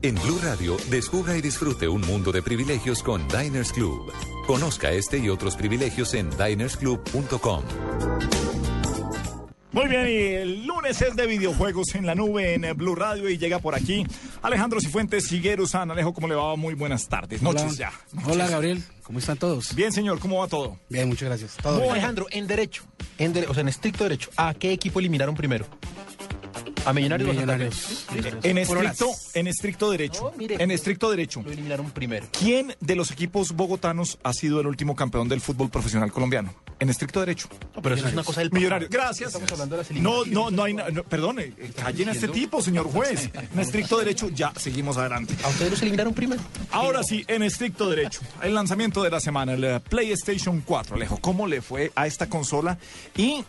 En 0.02 0.16
Blue 0.16 0.38
Radio, 0.42 0.76
descubra 0.90 1.38
y 1.38 1.40
disfrute 1.40 1.88
un 1.88 2.02
mundo 2.02 2.30
de 2.30 2.42
privilegios 2.42 3.02
con 3.02 3.26
Diners 3.28 3.72
Club. 3.72 4.12
Conozca 4.46 4.90
este 4.90 5.16
y 5.16 5.30
otros 5.30 5.56
privilegios 5.56 6.12
en 6.12 6.28
dinersclub.com. 6.28 7.62
Muy 9.72 9.88
bien, 9.88 10.06
y 10.06 10.12
el 10.34 10.66
lunes 10.66 11.00
es 11.00 11.16
de 11.16 11.26
videojuegos 11.26 11.94
en 11.94 12.04
la 12.04 12.14
nube 12.14 12.54
en 12.54 12.64
eh, 12.64 12.74
Blue 12.74 12.94
Radio 12.94 13.30
y 13.30 13.38
llega 13.38 13.58
por 13.58 13.74
aquí 13.74 14.04
Alejandro 14.42 14.78
Cifuentes 14.80 15.32
San 15.66 15.90
Alejo, 15.90 16.12
¿cómo 16.12 16.28
le 16.28 16.34
va? 16.34 16.56
Muy 16.56 16.74
buenas 16.74 17.08
tardes, 17.08 17.40
noches 17.40 17.62
Hola. 17.62 17.72
ya. 17.72 17.92
Hola 18.30 18.48
Gabriel, 18.48 18.82
¿cómo 19.02 19.18
están 19.18 19.38
todos? 19.38 19.74
Bien, 19.74 19.90
señor, 19.90 20.18
¿cómo 20.18 20.40
va 20.40 20.46
todo? 20.48 20.78
Bien, 20.90 21.08
muchas 21.08 21.28
gracias. 21.28 21.56
Todo 21.56 21.78
bien. 21.80 21.90
Alejandro, 21.92 22.26
en 22.30 22.46
derecho, 22.46 22.84
en 23.16 23.32
dere- 23.32 23.46
o 23.48 23.54
sea, 23.54 23.62
en 23.62 23.68
estricto 23.68 24.04
derecho, 24.04 24.28
¿a 24.36 24.52
qué 24.52 24.72
equipo 24.72 25.00
eliminaron 25.00 25.34
primero? 25.34 25.64
¿A 26.84 26.92
Millonarios? 26.92 27.28
Millonarios. 27.34 28.06
Listo. 28.14 28.38
En 28.42 28.58
estricto, 28.58 29.10
en 29.34 29.46
estricto 29.46 29.90
derecho. 29.90 30.32
en 30.38 30.70
estricto 30.70 31.10
derecho. 31.10 31.42
Lo 31.44 31.52
eliminaron 31.52 31.90
primero. 31.90 32.26
¿Quién 32.36 32.74
de 32.80 32.96
los 32.96 33.10
equipos 33.12 33.52
bogotanos 33.52 34.18
ha 34.24 34.32
sido 34.32 34.60
el 34.60 34.66
último 34.66 34.96
campeón 34.96 35.28
del 35.28 35.40
fútbol 35.40 35.70
profesional 35.70 36.10
colombiano? 36.10 36.52
En 36.80 36.90
estricto 36.90 37.20
derecho. 37.20 37.48
pero 37.80 37.94
eso 37.94 38.08
es 38.08 38.12
una 38.12 38.24
cosa 38.24 38.40
del 38.40 38.50
Millonario. 38.50 38.88
Gracias. 38.90 39.28
Estamos 39.28 39.52
hablando 39.52 39.76
de 39.76 39.82
las 39.84 39.90
No, 39.92 40.24
no, 40.24 40.50
no 40.50 40.64
hay. 40.64 40.74
no, 40.74 41.04
perdón, 41.04 41.38
eh, 41.38 41.52
callen 41.80 42.08
a 42.08 42.12
este 42.12 42.26
tipo, 42.28 42.60
señor 42.60 42.86
juez. 42.92 43.30
En 43.52 43.60
estricto 43.60 43.98
derecho, 43.98 44.28
ya 44.30 44.52
seguimos 44.56 44.96
adelante. 44.96 45.34
¿A 45.44 45.48
ustedes 45.48 45.70
los 45.70 45.82
eliminaron 45.82 46.12
primero? 46.12 46.42
Ahora 46.72 47.04
sí, 47.04 47.24
en 47.28 47.44
estricto 47.44 47.88
derecho. 47.88 48.20
El 48.42 48.54
lanzamiento 48.54 49.02
de 49.04 49.10
la 49.10 49.20
semana, 49.20 49.52
el 49.52 49.80
PlayStation 49.82 50.60
4. 50.66 50.96
Alejo, 50.96 51.18
¿cómo 51.18 51.46
le 51.46 51.62
fue 51.62 51.92
a 51.94 52.08
esta 52.08 52.28
consola? 52.28 52.76
Y 53.16 53.44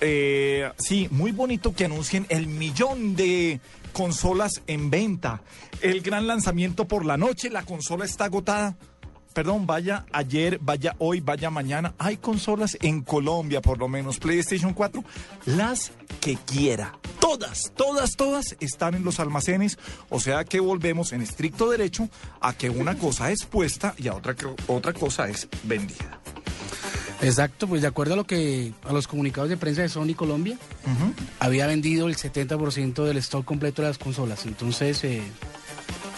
eh, 0.00 0.70
sí, 0.78 1.08
muy 1.10 1.32
bonito 1.32 1.74
que 1.74 1.84
anuncien 1.84 2.26
el 2.28 2.46
millón 2.46 3.16
de 3.16 3.60
consolas 3.92 4.62
en 4.66 4.90
venta. 4.90 5.42
El 5.80 6.00
gran 6.00 6.26
lanzamiento 6.26 6.86
por 6.86 7.04
la 7.04 7.16
noche, 7.16 7.50
la 7.50 7.64
consola 7.64 8.04
está 8.04 8.24
agotada. 8.24 8.76
Perdón, 9.32 9.64
vaya 9.64 10.06
ayer, 10.12 10.58
vaya 10.60 10.96
hoy, 10.98 11.20
vaya 11.20 11.50
mañana. 11.50 11.94
Hay 11.98 12.16
consolas 12.16 12.76
en 12.80 13.02
Colombia, 13.02 13.60
por 13.60 13.78
lo 13.78 13.88
menos. 13.88 14.18
PlayStation 14.18 14.74
4, 14.74 15.04
las 15.46 15.92
que 16.20 16.36
quiera. 16.36 16.98
Todas, 17.20 17.72
todas, 17.76 18.16
todas 18.16 18.56
están 18.58 18.94
en 18.94 19.04
los 19.04 19.20
almacenes. 19.20 19.78
O 20.08 20.18
sea 20.18 20.44
que 20.44 20.58
volvemos 20.58 21.12
en 21.12 21.22
estricto 21.22 21.70
derecho 21.70 22.08
a 22.40 22.54
que 22.54 22.70
una 22.70 22.98
cosa 22.98 23.30
es 23.30 23.44
puesta 23.44 23.94
y 23.98 24.08
a 24.08 24.14
otra, 24.14 24.34
otra 24.66 24.92
cosa 24.92 25.28
es 25.28 25.48
vendida. 25.62 26.20
Exacto, 27.22 27.66
pues 27.66 27.82
de 27.82 27.88
acuerdo 27.88 28.14
a 28.14 28.16
lo 28.16 28.24
que 28.26 28.72
a 28.88 28.92
los 28.92 29.06
comunicados 29.06 29.50
de 29.50 29.56
prensa 29.56 29.82
de 29.82 29.88
Sony 29.88 30.14
Colombia, 30.16 30.56
había 31.38 31.66
vendido 31.66 32.08
el 32.08 32.16
70% 32.16 33.04
del 33.04 33.16
stock 33.18 33.44
completo 33.44 33.82
de 33.82 33.88
las 33.88 33.98
consolas. 33.98 34.46
Entonces, 34.46 35.04
eh, 35.04 35.22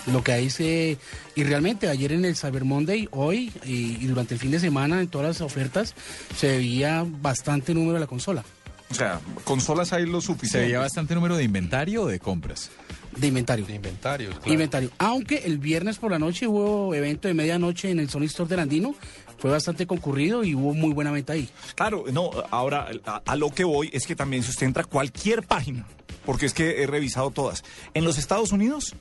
lo 0.06 0.22
que 0.22 0.32
hay 0.32 0.50
se 0.50 0.98
y 1.34 1.44
realmente 1.44 1.88
ayer 1.88 2.12
en 2.12 2.24
el 2.24 2.36
Cyber 2.36 2.64
Monday, 2.64 3.08
hoy 3.12 3.52
y, 3.64 3.96
y 4.00 4.06
durante 4.06 4.34
el 4.34 4.40
fin 4.40 4.50
de 4.50 4.60
semana 4.60 5.00
en 5.00 5.08
todas 5.08 5.26
las 5.28 5.40
ofertas 5.40 5.94
se 6.36 6.48
veía 6.48 7.04
bastante 7.06 7.74
número 7.74 7.94
de 7.94 8.00
la 8.00 8.06
consola. 8.06 8.44
O 8.90 8.94
sea, 8.94 9.20
consolas 9.44 9.92
hay 9.94 10.04
lo 10.04 10.20
¿Se 10.20 10.26
suficiente. 10.28 10.66
veía 10.66 10.80
bastante 10.80 11.14
número 11.14 11.36
de 11.36 11.44
inventario 11.44 12.02
o 12.02 12.06
de 12.06 12.20
compras? 12.20 12.70
De 13.16 13.26
inventario. 13.26 13.66
De 13.66 13.74
inventarios, 13.74 14.34
Inventario. 14.46 14.90
Aunque 14.98 15.42
el 15.44 15.58
viernes 15.58 15.98
por 15.98 16.10
la 16.10 16.18
noche 16.18 16.46
hubo 16.46 16.94
evento 16.94 17.28
de 17.28 17.34
medianoche 17.34 17.90
en 17.90 18.00
el 18.00 18.08
Sony 18.08 18.24
Store 18.24 18.48
del 18.48 18.60
Andino, 18.60 18.94
fue 19.42 19.50
bastante 19.50 19.88
concurrido 19.88 20.44
y 20.44 20.54
hubo 20.54 20.72
muy 20.72 20.92
buena 20.92 21.10
venta 21.10 21.32
ahí. 21.32 21.48
Claro, 21.74 22.04
no, 22.12 22.30
ahora 22.52 22.86
a, 23.24 23.34
lo 23.34 23.50
que 23.50 23.64
voy 23.64 23.90
es 23.92 24.06
que 24.06 24.14
también 24.14 24.44
si 24.44 24.50
usted 24.50 24.66
entra 24.66 24.84
cualquier 24.84 25.42
página, 25.42 25.84
porque 26.24 26.46
es 26.46 26.54
que 26.54 26.80
he 26.80 26.86
revisado 26.86 27.32
todas, 27.32 27.64
en 27.92 28.04
los 28.04 28.18
Estados 28.18 28.52
Unidos, 28.52 28.94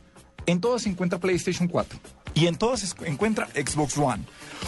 en 0.48 0.60
todas 0.60 0.82
se 0.82 0.90
encuentra 0.90 1.20
PlayStation 1.20 1.68
4 1.68 2.00
y 2.34 2.48
en 2.48 2.56
todas 2.56 2.80
se 2.80 3.08
encuentra 3.08 3.50
Xbox 3.54 4.00
One. 4.00 4.24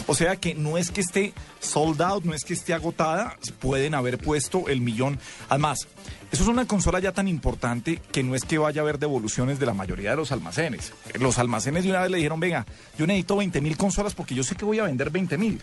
O 0.06 0.14
sea 0.14 0.36
que 0.36 0.54
no 0.54 0.78
es 0.78 0.92
que 0.92 1.00
esté 1.00 1.34
sold 1.58 2.00
out, 2.02 2.22
no 2.22 2.34
es 2.34 2.44
que 2.44 2.54
esté 2.54 2.72
agotada, 2.72 3.36
pueden 3.58 3.96
haber 3.96 4.18
puesto 4.18 4.68
el 4.68 4.80
millón. 4.80 5.18
Además, 5.48 5.88
eso 6.34 6.42
es 6.42 6.48
una 6.48 6.66
consola 6.66 6.98
ya 7.00 7.12
tan 7.12 7.28
importante 7.28 8.00
que 8.12 8.22
no 8.22 8.34
es 8.34 8.44
que 8.44 8.58
vaya 8.58 8.80
a 8.80 8.82
haber 8.82 8.98
devoluciones 8.98 9.58
de 9.58 9.66
la 9.66 9.72
mayoría 9.74 10.10
de 10.10 10.16
los 10.16 10.32
almacenes. 10.32 10.92
Los 11.18 11.38
almacenes 11.38 11.84
de 11.84 11.90
una 11.90 12.02
vez 12.02 12.10
le 12.10 12.16
dijeron, 12.18 12.40
venga, 12.40 12.66
yo 12.98 13.06
necesito 13.06 13.36
20 13.36 13.60
mil 13.60 13.76
consolas 13.76 14.14
porque 14.14 14.34
yo 14.34 14.42
sé 14.42 14.54
que 14.56 14.64
voy 14.64 14.78
a 14.78 14.84
vender 14.84 15.10
20 15.10 15.38
mil. 15.38 15.60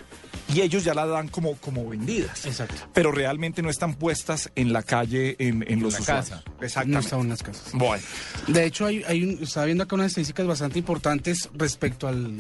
Y 0.54 0.62
ellos 0.62 0.84
ya 0.84 0.94
la 0.94 1.06
dan 1.06 1.28
como, 1.28 1.56
como 1.58 1.88
vendidas. 1.88 2.46
Exacto. 2.46 2.76
Pero 2.94 3.12
realmente 3.12 3.62
no 3.62 3.70
están 3.70 3.94
puestas 3.96 4.50
en 4.56 4.74
la 4.74 4.82
calle, 4.84 5.36
en, 5.40 5.64
en 5.68 5.82
los 5.82 5.94
la 5.94 6.00
usuarios. 6.00 6.30
casa. 6.30 6.44
Exactamente. 6.62 7.10
No 7.16 7.22
en 7.22 7.30
las 7.30 7.44
casas. 7.44 7.70
Bueno. 7.74 8.04
De 8.48 8.66
hecho, 8.66 8.86
hay, 8.86 9.04
hay 9.08 9.24
un- 9.24 9.44
estaba 9.44 9.66
viendo 9.66 9.84
acá 9.84 9.96
unas 9.96 10.08
estadísticas 10.08 10.48
bastante 10.48 10.80
importantes 10.80 11.50
respecto 11.54 12.08
al, 12.08 12.36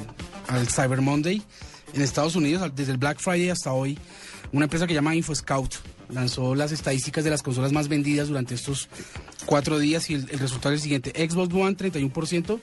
al 0.47 0.67
Cyber 0.67 1.01
Monday. 1.01 1.41
En 1.93 2.01
Estados 2.01 2.35
Unidos, 2.35 2.71
desde 2.75 2.93
el 2.93 2.97
Black 2.97 3.19
Friday 3.19 3.49
hasta 3.49 3.73
hoy, 3.73 3.97
una 4.53 4.63
empresa 4.65 4.87
que 4.87 4.93
llama 4.93 5.13
InfoScout 5.15 5.75
lanzó 6.11 6.55
las 6.55 6.71
estadísticas 6.71 7.23
de 7.23 7.29
las 7.29 7.43
consolas 7.43 7.71
más 7.71 7.87
vendidas 7.87 8.27
durante 8.27 8.55
estos 8.55 8.89
cuatro 9.45 9.79
días 9.79 10.09
y 10.09 10.15
el, 10.15 10.27
resultado 10.27 10.73
es 10.73 10.79
el 10.79 10.83
siguiente. 10.83 11.29
Xbox 11.29 11.53
One, 11.53 11.77
31%. 11.77 12.59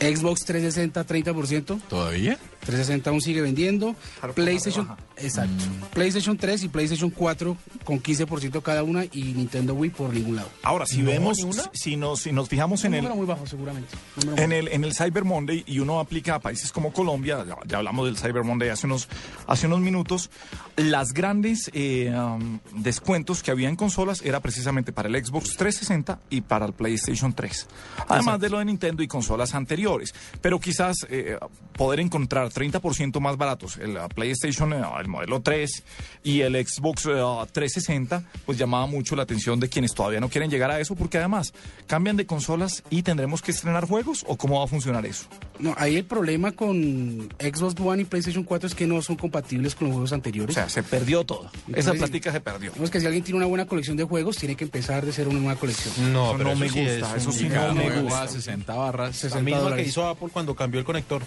Xbox 0.00 0.44
360, 0.44 1.06
30%. 1.06 1.80
¿Todavía? 1.88 2.38
360 2.64 3.10
aún 3.10 3.20
sigue 3.20 3.40
vendiendo. 3.40 3.94
PlayStation, 4.34 4.88
exacto. 5.16 5.64
PlayStation 5.92 6.36
3 6.36 6.64
y 6.64 6.68
PlayStation 6.68 7.10
4 7.10 7.56
con 7.84 8.02
15% 8.02 8.62
cada 8.62 8.82
una 8.82 9.04
y 9.04 9.34
Nintendo 9.34 9.74
Wii 9.74 9.90
por 9.90 10.12
ningún 10.12 10.36
lado. 10.36 10.48
Ahora, 10.62 10.86
si 10.86 11.02
No, 11.02 11.10
vemos, 11.10 11.38
si 11.72 11.96
nos, 11.96 12.20
si 12.20 12.32
nos 12.32 12.48
fijamos 12.48 12.84
en 12.84 12.94
el, 12.94 13.02
número 13.02 13.16
muy 13.16 13.26
bajo 13.26 13.46
seguramente. 13.46 13.88
Número 14.16 14.36
muy 14.36 14.44
en 14.44 14.52
el, 14.52 14.68
en 14.68 14.84
el 14.84 14.94
Cyber 14.94 15.24
Monday 15.24 15.64
y 15.66 15.80
uno 15.80 15.98
aplica 16.00 16.36
a 16.36 16.38
países 16.40 16.70
como 16.72 16.92
Colombia, 16.92 17.44
ya, 17.46 17.56
ya 17.66 17.78
hablamos 17.78 18.06
del 18.06 18.16
Cyber 18.16 18.44
Monday 18.44 18.68
hace 18.68 18.86
unos, 18.86 19.08
hace 19.46 19.66
unos 19.66 19.80
minutos, 19.80 20.30
las 20.76 21.12
grandes 21.12 21.70
eh, 21.74 22.14
um, 22.14 22.60
descuentos 22.76 23.42
que 23.42 23.50
había 23.50 23.68
en 23.68 23.76
consolas 23.76 24.22
era 24.22 24.40
precisamente 24.40 24.92
para 24.92 25.08
el 25.08 25.24
Xbox 25.24 25.56
360 25.56 26.20
y 26.30 26.42
para 26.42 26.66
el 26.66 26.72
PlayStation 26.72 27.32
3. 27.32 27.66
Además 28.08 28.40
de 28.40 28.50
lo 28.50 28.58
de 28.58 28.64
Nintendo 28.66 29.02
y 29.02 29.08
consolas 29.08 29.54
anteriores. 29.54 30.14
Pero 30.40 30.60
quizás 30.60 30.96
eh, 31.10 31.38
poder 31.76 32.00
encontrar 32.00 32.51
30% 32.54 33.20
más 33.20 33.36
baratos 33.36 33.76
el 33.76 33.96
uh, 33.96 34.08
PlayStation, 34.08 34.72
eh, 34.72 34.82
el 35.00 35.08
modelo 35.08 35.40
3 35.40 35.82
y 36.24 36.40
el 36.40 36.54
Xbox 36.66 37.06
eh, 37.06 37.10
360, 37.52 38.24
pues 38.46 38.58
llamaba 38.58 38.86
mucho 38.86 39.16
la 39.16 39.22
atención 39.22 39.60
de 39.60 39.68
quienes 39.68 39.94
todavía 39.94 40.20
no 40.20 40.28
quieren 40.28 40.50
llegar 40.50 40.70
a 40.70 40.80
eso, 40.80 40.94
porque 40.94 41.18
además 41.18 41.52
cambian 41.86 42.16
de 42.16 42.26
consolas 42.26 42.82
y 42.90 43.02
tendremos 43.02 43.42
que 43.42 43.50
estrenar 43.50 43.86
juegos 43.86 44.24
o 44.26 44.36
cómo 44.36 44.58
va 44.58 44.64
a 44.64 44.68
funcionar 44.68 45.06
eso. 45.06 45.26
No, 45.58 45.74
ahí 45.78 45.96
el 45.96 46.04
problema 46.04 46.52
con 46.52 47.28
Xbox 47.38 47.78
One 47.80 48.02
y 48.02 48.04
PlayStation 48.04 48.44
4 48.44 48.68
es 48.68 48.74
que 48.74 48.86
no 48.86 49.00
son 49.02 49.16
compatibles 49.16 49.74
con 49.74 49.88
los 49.88 49.94
juegos 49.94 50.12
anteriores. 50.12 50.56
O 50.56 50.58
sea, 50.58 50.68
se 50.68 50.82
perdió 50.82 51.24
todo. 51.24 51.50
Esa 51.74 51.92
plática 51.92 52.32
se 52.32 52.40
perdió. 52.40 52.72
Es 52.82 52.90
que 52.90 53.00
si 53.00 53.06
alguien 53.06 53.22
tiene 53.22 53.38
una 53.38 53.46
buena 53.46 53.66
colección 53.66 53.96
de 53.96 54.04
juegos, 54.04 54.36
tiene 54.36 54.56
que 54.56 54.64
empezar 54.64 55.04
de 55.06 55.12
ser 55.12 55.28
una 55.28 55.38
nueva 55.38 55.58
colección. 55.58 56.12
No, 56.12 56.30
Eso 56.30 56.38
pero 56.38 56.50
no 56.50 56.56
me 56.56 56.68
sí 56.68 56.80
gusta, 56.80 57.16
es 57.16 57.22
eso 57.22 57.32
sí 57.32 57.48
no 57.48 57.74
me 57.74 58.00
gusta. 58.00 58.28
60 58.28 58.74
barras. 58.74 59.24
La 59.34 59.40
misma 59.40 59.76
que 59.76 59.82
hizo 59.82 60.06
Apple 60.08 60.28
cuando 60.32 60.54
cambió 60.54 60.80
el 60.80 60.86
conector. 60.86 61.22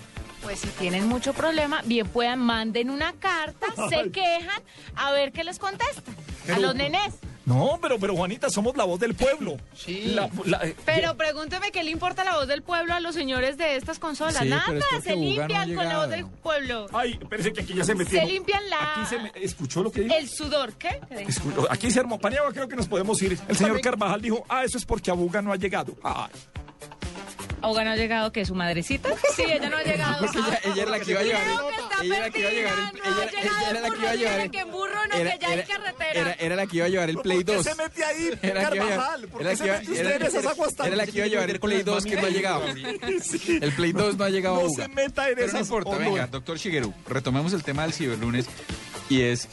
Pues 0.46 0.60
si 0.60 0.68
tienen 0.68 1.08
mucho 1.08 1.34
problema, 1.34 1.82
bien 1.86 2.08
puedan, 2.08 2.40
manden 2.40 2.90
una 2.92 3.14
carta, 3.14 3.66
se 3.90 4.12
quejan, 4.12 4.62
a 4.96 5.12
ver 5.12 5.32
qué 5.32 5.44
les 5.44 5.58
contestan. 5.60 6.16
A 6.54 6.60
los 6.60 6.76
nenés. 6.76 7.16
No, 7.48 7.78
pero, 7.82 8.00
pero 8.00 8.16
Juanita, 8.16 8.50
somos 8.52 8.76
la 8.78 8.84
voz 8.86 9.00
del 9.00 9.14
pueblo. 9.16 9.58
Sí. 9.76 10.16
Pero 10.86 11.16
pregúnteme 11.18 11.72
qué 11.72 11.84
le 11.84 11.90
importa 11.92 12.24
la 12.24 12.36
voz 12.38 12.48
del 12.48 12.62
pueblo 12.64 12.94
a 12.94 13.00
los 13.00 13.14
señores 13.16 13.58
de 13.58 13.76
estas 13.76 13.98
consolas. 14.00 14.38
Sí, 14.38 14.50
Nada, 14.50 14.66
es 14.98 15.04
se 15.04 15.16
no 15.16 15.22
limpian 15.22 15.76
con 15.76 15.86
la 15.88 15.98
voz 16.00 16.10
del 16.10 16.26
pueblo. 16.26 16.88
Ay, 16.94 17.20
parece 17.30 17.52
que 17.54 17.62
aquí 17.62 17.74
ya 17.76 17.84
se 17.84 17.94
metió. 17.96 18.20
Se 18.20 18.26
limpian 18.28 18.68
la... 18.70 18.94
Aquí 18.94 19.06
se 19.08 19.20
me- 19.20 19.32
¿Escuchó 19.36 19.84
lo 19.84 19.92
que 19.92 20.02
dijo? 20.02 20.16
El 20.16 20.28
sudor, 20.30 20.74
¿qué? 20.74 21.00
Aquí 21.70 21.90
se 21.92 22.00
armó 22.00 22.20
Paniagua, 22.20 22.52
creo 22.54 22.68
que 22.68 22.76
nos 22.76 22.88
podemos 22.88 23.20
ir. 23.22 23.38
El 23.48 23.56
señor 23.56 23.80
Carvajal 23.82 24.22
dijo, 24.22 24.44
ah, 24.50 24.64
eso 24.64 24.78
es 24.80 24.86
porque 24.86 25.10
Abuga 25.12 25.42
no 25.42 25.52
ha 25.52 25.56
llegado. 25.56 25.94
Ay. 26.04 26.30
¿Auga 27.66 27.84
no 27.84 27.92
ha 27.92 27.96
llegado 27.96 28.32
que 28.32 28.46
su 28.46 28.54
madrecita? 28.56 29.10
Sí, 29.36 29.44
ella 29.44 29.70
no 29.70 29.78
ha 29.78 29.84
llegado. 29.84 30.20
Porque 30.20 30.38
ella, 30.48 30.60
ella 30.66 30.82
era 30.84 30.92
la 30.92 31.00
que 31.00 31.12
iba 31.12 31.20
a 31.20 31.24
llevar. 31.24 31.44
Creo 31.44 31.68
que 31.68 31.76
está 31.82 32.04
ella 32.04 32.16
era 32.16 32.22
la 32.22 32.30
que 32.32 32.40
iba 32.40 32.50
a 32.50 32.54
llevar. 32.54 32.74
el- 32.80 33.00
ella, 33.00 33.24
era- 33.26 33.42
ella 33.42 33.70
era 33.70 33.80
la 33.82 33.90
que 33.90 33.98
iba 34.00 34.10
a 34.12 34.16
llevar. 34.16 34.40
el- 34.40 34.52
que 34.52 34.60
en 34.60 34.72
burro 34.72 35.08
no, 35.08 35.16
era- 35.16 35.32
que 35.34 35.40
ya 35.40 35.48
hay 35.48 35.54
era- 35.60 35.68
carretera. 35.68 36.12
Era, 36.22 36.34
era 36.34 36.56
la 36.56 36.68
que 36.68 36.78
iba 36.78 36.86
a 36.86 36.90
llevar 36.90 37.10
el 37.10 37.18
Play 37.18 37.38
¿Por 37.44 37.46
qué 37.46 37.54
2. 37.56 37.64
se 37.66 37.76
mete 37.76 38.04
ahí, 38.06 38.30
Era 38.42 38.62
la 38.62 38.70
que 38.70 38.76
iba 38.76 38.86
a 38.86 38.90
llevar- 38.90 38.90
Carvajal? 38.90 39.28
¿Por 39.28 39.42
qué 39.44 39.56
se 39.56 39.64
mete 39.66 39.92
usted 39.92 40.16
en 40.16 40.22
esas 40.28 40.46
aguas 40.46 40.76
tan- 40.76 40.88
Era 40.88 40.96
la 40.96 41.06
que 41.06 41.12
iba 41.18 41.26
a 41.26 41.28
llevar 41.30 41.50
el 41.50 41.60
Play 41.60 41.84
2 41.84 42.06
que 42.06 42.16
no 42.16 42.28
ha 42.28 42.30
llegado. 42.30 42.64
El 43.62 43.72
Play 43.74 43.92
2 43.92 44.18
no 44.18 44.24
ha 44.24 44.30
llegado 44.30 44.60
a 44.60 44.64
No 44.64 44.70
se 44.70 44.88
meta 44.88 45.28
en 45.30 45.36
Pero 45.36 45.48
no 45.48 45.58
esas 45.58 45.68
importa, 45.68 45.98
venga, 45.98 46.28
doctor 46.28 46.58
Shigeru, 46.58 46.94
retomemos 47.08 47.54
el 47.54 47.64
tema 47.64 47.82
del 47.84 47.94
ciberlunes 47.94 48.46
y 49.10 49.22
es, 49.22 49.48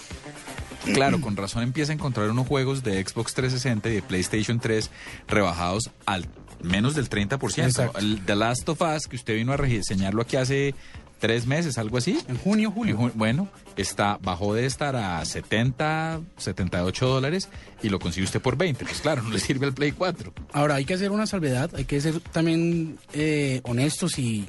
claro, 0.94 1.20
con 1.20 1.36
razón 1.36 1.62
empieza 1.62 1.92
a 1.92 1.94
encontrar 1.94 2.28
unos 2.30 2.46
juegos 2.46 2.82
de 2.82 3.02
Xbox 3.02 3.34
360 3.34 3.88
y 3.88 3.94
de 3.94 4.02
PlayStation 4.02 4.60
3 4.60 4.90
rebajados 5.28 5.90
al 6.06 6.26
menos 6.62 6.94
del 6.94 7.08
30%. 7.08 7.64
Exacto. 7.64 7.98
El 7.98 8.24
The 8.24 8.36
Last 8.36 8.68
of 8.68 8.80
Us, 8.80 9.06
que 9.06 9.16
usted 9.16 9.34
vino 9.34 9.52
a 9.52 9.56
reseñarlo 9.56 10.22
aquí 10.22 10.36
hace 10.36 10.74
tres 11.22 11.46
meses, 11.46 11.78
algo 11.78 11.98
así. 11.98 12.18
En 12.26 12.36
junio, 12.36 12.72
julio. 12.72 13.12
bueno, 13.14 13.48
está, 13.76 14.18
bajó 14.22 14.54
de 14.54 14.66
estar 14.66 14.96
a 14.96 15.24
70, 15.24 16.20
78 16.36 17.06
dólares 17.06 17.48
y 17.80 17.90
lo 17.90 18.00
consigue 18.00 18.24
usted 18.24 18.40
por 18.40 18.56
20. 18.56 18.84
Pues 18.84 19.00
claro, 19.00 19.22
no 19.24 19.30
le 19.30 19.38
sirve 19.38 19.66
al 19.66 19.72
Play 19.72 19.92
4. 19.92 20.34
Ahora, 20.52 20.74
hay 20.74 20.84
que 20.84 20.94
hacer 20.94 21.12
una 21.12 21.28
salvedad, 21.28 21.70
hay 21.76 21.84
que 21.84 22.00
ser 22.00 22.18
también 22.18 22.98
eh, 23.12 23.60
honestos 23.62 24.18
y, 24.18 24.48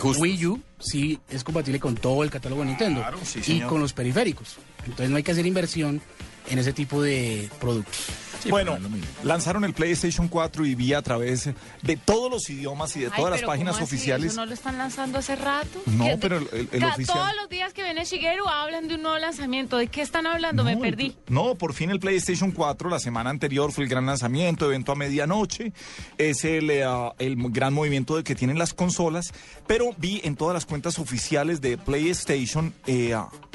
Wii 0.00 0.46
U 0.46 0.60
sí 0.78 1.18
es 1.28 1.42
compatible 1.42 1.80
con 1.80 1.96
todo 1.96 2.22
el 2.22 2.30
catálogo 2.30 2.62
de 2.62 2.68
Nintendo 2.68 3.00
Claro, 3.00 3.18
sí, 3.24 3.40
y 3.44 3.60
con 3.62 3.80
los 3.80 3.92
periféricos. 3.92 4.58
Entonces 4.84 5.10
no 5.10 5.16
hay 5.16 5.24
que 5.24 5.32
hacer 5.32 5.44
inversión 5.44 6.00
en 6.48 6.58
ese 6.60 6.72
tipo 6.72 7.02
de 7.02 7.50
productos. 7.60 8.06
Bueno, 8.50 8.78
lanzaron 9.22 9.64
el 9.64 9.72
PlayStation 9.74 10.28
4 10.28 10.66
y 10.66 10.74
vi 10.74 10.92
a 10.94 11.02
través 11.02 11.50
de 11.82 11.96
todos 11.96 12.30
los 12.30 12.48
idiomas 12.50 12.96
y 12.96 13.00
de 13.00 13.06
Ay, 13.06 13.12
todas 13.16 13.30
las 13.32 13.42
páginas 13.42 13.80
oficiales. 13.80 14.32
¿Eso 14.32 14.40
no 14.40 14.46
lo 14.46 14.54
están 14.54 14.78
lanzando 14.78 15.18
hace 15.18 15.36
rato? 15.36 15.80
No, 15.86 16.04
¿Qué- 16.04 16.18
pero 16.18 16.38
el- 16.38 16.68
el- 16.72 16.84
oficial- 16.84 17.18
Todos 17.18 17.36
los 17.40 17.48
días 17.48 17.72
que 17.72 17.82
viene 17.82 18.04
Shigeru 18.04 18.46
hablan 18.48 18.88
de 18.88 18.94
un 18.96 19.02
nuevo 19.02 19.18
lanzamiento. 19.18 19.76
¿De 19.76 19.86
qué 19.88 20.02
están 20.02 20.26
hablando? 20.26 20.64
Me 20.64 20.76
perdí. 20.76 21.16
No, 21.28 21.54
por 21.56 21.74
fin 21.74 21.90
el 21.90 22.00
PlayStation 22.00 22.50
4, 22.50 22.88
la 22.90 22.98
semana 22.98 23.30
anterior 23.30 23.72
fue 23.72 23.84
el 23.84 23.90
gran 23.90 24.06
lanzamiento, 24.06 24.66
evento 24.66 24.92
a 24.92 24.94
medianoche, 24.96 25.72
es 26.18 26.44
el, 26.44 26.70
eh, 26.70 26.84
el 27.18 27.36
gran 27.50 27.72
movimiento 27.74 28.16
de 28.16 28.24
que 28.24 28.34
tienen 28.34 28.58
las 28.58 28.74
consolas, 28.74 29.32
pero 29.66 29.90
vi 29.98 30.20
en 30.24 30.36
todas 30.36 30.54
las 30.54 30.66
cuentas 30.66 30.98
oficiales 30.98 31.60
de 31.60 31.78
PlayStation, 31.78 32.74
eh, 32.86 33.14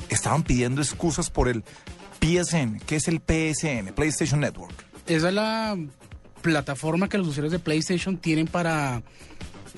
estaban 0.09 0.43
pidiendo 0.43 0.81
excusas 0.81 1.29
por 1.29 1.47
el 1.49 1.63
PSN, 2.19 2.79
que 2.85 2.97
es 2.97 3.07
el 3.07 3.19
PSN, 3.19 3.93
PlayStation 3.93 4.39
Network. 4.39 4.73
Esa 5.07 5.29
es 5.29 5.33
la 5.33 5.77
plataforma 6.41 7.09
que 7.09 7.17
los 7.17 7.27
usuarios 7.27 7.51
de 7.51 7.59
PlayStation 7.59 8.17
tienen 8.17 8.47
para 8.47 9.01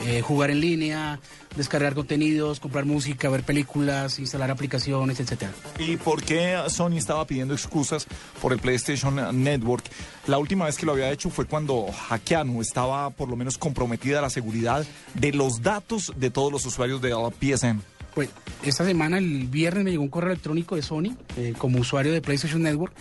eh, 0.01 0.21
jugar 0.21 0.49
en 0.49 0.61
línea, 0.61 1.19
descargar 1.57 1.93
contenidos, 1.93 2.61
comprar 2.61 2.85
música, 2.85 3.27
ver 3.29 3.43
películas, 3.43 4.17
instalar 4.19 4.49
aplicaciones, 4.49 5.19
etcétera. 5.19 5.51
¿Y 5.77 5.97
por 5.97 6.23
qué 6.23 6.57
Sony 6.69 6.97
estaba 6.97 7.25
pidiendo 7.27 7.53
excusas 7.53 8.07
por 8.41 8.53
el 8.53 8.59
PlayStation 8.59 9.43
Network? 9.43 9.83
La 10.27 10.37
última 10.37 10.65
vez 10.65 10.77
que 10.77 10.85
lo 10.85 10.93
había 10.93 11.11
hecho 11.11 11.29
fue 11.29 11.45
cuando 11.45 11.87
hackearon, 11.91 12.55
estaba 12.61 13.09
por 13.09 13.29
lo 13.29 13.35
menos 13.35 13.57
comprometida 13.57 14.21
la 14.21 14.29
seguridad 14.29 14.85
de 15.15 15.33
los 15.33 15.61
datos 15.61 16.13
de 16.15 16.29
todos 16.29 16.51
los 16.51 16.65
usuarios 16.65 17.01
de 17.01 17.09
la 17.09 17.29
PSN. 17.29 17.81
Pues 18.15 18.29
esta 18.63 18.83
semana, 18.85 19.17
el 19.17 19.47
viernes, 19.47 19.83
me 19.83 19.91
llegó 19.91 20.03
un 20.03 20.09
correo 20.09 20.31
electrónico 20.31 20.75
de 20.75 20.81
Sony, 20.81 21.15
eh, 21.37 21.53
como 21.57 21.79
usuario 21.79 22.11
de 22.11 22.21
PlayStation 22.21 22.61
Network, 22.61 22.93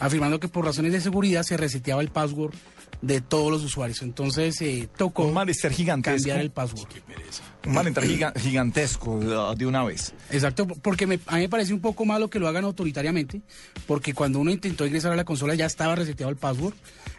afirmando 0.00 0.40
que 0.40 0.48
por 0.48 0.64
razones 0.64 0.92
de 0.92 1.00
seguridad 1.00 1.42
se 1.42 1.56
reseteaba 1.56 2.00
el 2.02 2.08
password 2.08 2.54
de 3.02 3.20
todos 3.20 3.50
los 3.50 3.64
usuarios. 3.64 4.00
Entonces 4.02 4.60
eh, 4.62 4.88
tocó 4.96 5.24
Un 5.24 5.34
malestar 5.34 5.72
gigantesco. 5.72 6.16
cambiar 6.18 6.40
el 6.40 6.50
password. 6.52 6.88
Un 7.66 7.72
malestar 7.74 8.04
giga- 8.04 8.32
gigantesco 8.38 9.54
de, 9.56 9.66
una 9.66 9.84
vez. 9.84 10.14
Exacto, 10.30 10.66
porque 10.68 11.06
me- 11.08 11.18
a 11.26 11.34
mí 11.36 11.42
me 11.42 11.48
parece 11.48 11.74
un 11.74 11.80
poco 11.80 12.04
malo 12.04 12.30
que 12.30 12.38
lo 12.38 12.46
hagan 12.46 12.64
autoritariamente, 12.64 13.42
porque 13.88 14.14
cuando 14.14 14.38
uno 14.38 14.52
intentó 14.52 14.86
ingresar 14.86 15.12
a 15.12 15.16
la 15.16 15.24
consola 15.24 15.54
ya 15.56 15.66
estaba 15.66 15.96
reseteado 15.96 16.30
el 16.30 16.36
password, 16.36 16.74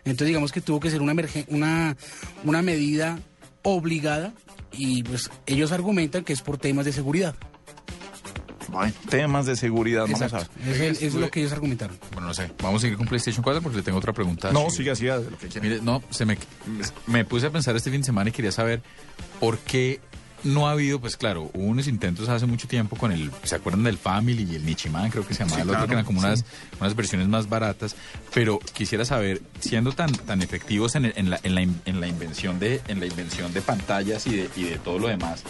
entonces 0.06 0.28
digamos 0.28 0.52
que 0.54 0.62
tuvo 0.62 0.80
que 0.80 0.90
ser 0.90 1.02
una, 1.02 1.14
emergen- 1.14 1.46
una, 1.50 1.98
una 2.46 2.62
medida 2.62 3.20
obligada 3.64 4.34
y 4.72 5.04
pues 5.04 5.30
ellos 5.46 5.72
argumentan 5.72 6.24
que 6.24 6.34
es 6.34 6.42
por 6.42 6.58
temas 6.58 6.86
de 6.86 6.94
seguridad. 6.94 7.36
Bueno, 8.70 8.92
temas 9.10 9.46
de 9.46 9.56
seguridad, 9.56 10.04
vamos 10.04 10.22
a 10.22 10.28
ver. 10.40 10.48
Es, 10.68 10.80
el- 10.80 11.08
es 11.08 11.14
lo 11.14 11.30
que 11.30 11.42
ellos 11.42 11.52
argumentaron. 11.52 11.96
Bueno, 12.14 12.30
no 12.30 12.34
sé, 12.34 12.50
vamos 12.62 12.80
a 12.80 12.82
seguir 12.82 12.98
con 12.98 13.06
PlayStation 13.08 13.44
4 13.44 13.62
porque 13.62 13.78
le 13.78 13.84
tengo 13.84 13.98
otra 14.00 14.14
pregunta. 14.14 14.52
No, 14.52 14.70
Sí. 14.72 14.78
sigue 14.78 14.92
así. 14.92 15.06
Mire, 15.62 15.80
no, 15.82 16.02
se 16.10 16.26
me, 16.26 16.38
me 17.06 17.24
puse 17.24 17.48
a 17.48 17.52
pensar 17.52 17.76
este 17.76 17.92
fin 17.92 18.02
de 18.02 18.06
semana 18.06 18.30
y 18.30 18.34
quería 18.34 18.52
saber 18.52 18.82
por 19.40 19.60
qué 19.60 20.00
no 20.44 20.68
ha 20.68 20.72
habido, 20.72 21.00
pues 21.00 21.16
claro, 21.18 21.50
hubo 21.54 21.64
unos 21.64 21.88
intentos 21.88 22.28
hace 22.30 22.46
mucho 22.46 22.68
tiempo 22.68 22.96
con 22.96 23.12
el, 23.12 23.32
¿se 23.44 23.56
acuerdan 23.56 23.84
del 23.84 23.98
Family 23.98 24.48
y 24.52 24.56
el 24.56 24.66
Nichiman? 24.66 25.10
Creo 25.10 25.26
que 25.26 25.34
se 25.34 25.40
llamaba 25.40 25.56
Sí, 25.58 25.62
el 25.62 25.70
otro, 25.70 25.74
claro, 25.80 25.88
que 25.88 25.94
eran 25.94 26.06
como 26.06 26.20
sí. 26.22 26.26
unas, 26.28 26.46
unas 26.80 26.96
versiones 26.96 27.28
más 27.28 27.48
baratas, 27.50 27.96
pero 28.34 28.60
quisiera 28.74 29.06
saber, 29.06 29.42
siendo 29.60 29.92
tan, 29.94 30.12
tan 30.12 30.42
efectivos 30.42 30.96
en, 30.96 31.06
el- 31.06 31.14
en 31.16 31.30
la, 31.30 31.40
en, 31.44 31.56
la, 31.56 31.62
en 31.62 32.00
la 32.02 32.08
invención 32.08 32.60
de, 32.60 32.82
en 32.88 33.00
la 33.00 33.06
invención 33.06 33.54
de 33.54 33.62
pantallas 33.62 34.28
y 34.28 34.36
de, 34.36 34.50
y 34.56 34.64
de 34.64 34.78
todo 34.78 35.00
lo 35.00 35.08
demás, 35.08 35.44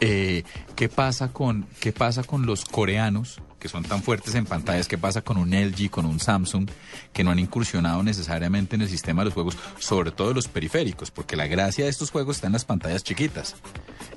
eh, 0.00 0.44
¿qué 0.74 0.88
pasa 0.88 1.32
con, 1.32 1.66
qué 1.80 1.92
pasa 1.92 2.22
con 2.22 2.44
los 2.46 2.64
coreanos? 2.64 3.40
Que 3.66 3.72
son 3.72 3.82
tan 3.82 4.00
fuertes 4.00 4.36
en 4.36 4.46
pantallas, 4.46 4.86
¿qué 4.86 4.96
pasa 4.96 5.22
con 5.22 5.36
un 5.36 5.50
LG, 5.50 5.90
con 5.90 6.06
un 6.06 6.20
Samsung, 6.20 6.68
que 7.12 7.24
no 7.24 7.32
han 7.32 7.40
incursionado 7.40 8.00
necesariamente 8.04 8.76
en 8.76 8.82
el 8.82 8.88
sistema 8.88 9.22
de 9.22 9.26
los 9.26 9.34
juegos, 9.34 9.58
sobre 9.80 10.12
todo 10.12 10.32
los 10.32 10.46
periféricos? 10.46 11.10
Porque 11.10 11.34
la 11.34 11.48
gracia 11.48 11.84
de 11.84 11.90
estos 11.90 12.12
juegos 12.12 12.36
está 12.36 12.46
en 12.46 12.52
las 12.52 12.64
pantallas 12.64 13.02
chiquitas. 13.02 13.56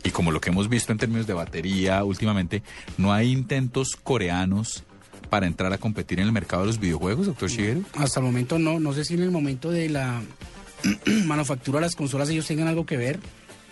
Y 0.03 0.11
como 0.11 0.31
lo 0.31 0.39
que 0.39 0.51
hemos 0.51 0.69
visto 0.69 0.91
en 0.91 0.99
términos 0.99 1.25
de 1.25 1.33
batería 1.33 2.03
últimamente, 2.03 2.61
no 2.99 3.11
hay 3.11 3.31
intentos 3.31 3.95
coreanos 3.95 4.83
para 5.31 5.47
entrar 5.47 5.73
a 5.73 5.79
competir 5.79 6.19
en 6.19 6.27
el 6.27 6.31
mercado 6.31 6.61
de 6.61 6.67
los 6.67 6.79
videojuegos, 6.79 7.25
doctor 7.25 7.49
Shigeru. 7.49 7.83
Hasta 7.95 8.19
el 8.19 8.27
momento 8.27 8.59
no, 8.59 8.79
no 8.79 8.93
sé 8.93 9.03
si 9.03 9.15
en 9.15 9.23
el 9.23 9.31
momento 9.31 9.71
de 9.71 9.89
la 9.89 10.21
manufactura 11.25 11.79
de 11.79 11.87
las 11.87 11.95
consolas 11.95 12.29
ellos 12.29 12.45
tengan 12.45 12.67
algo 12.67 12.85
que 12.85 12.97
ver. 12.97 13.19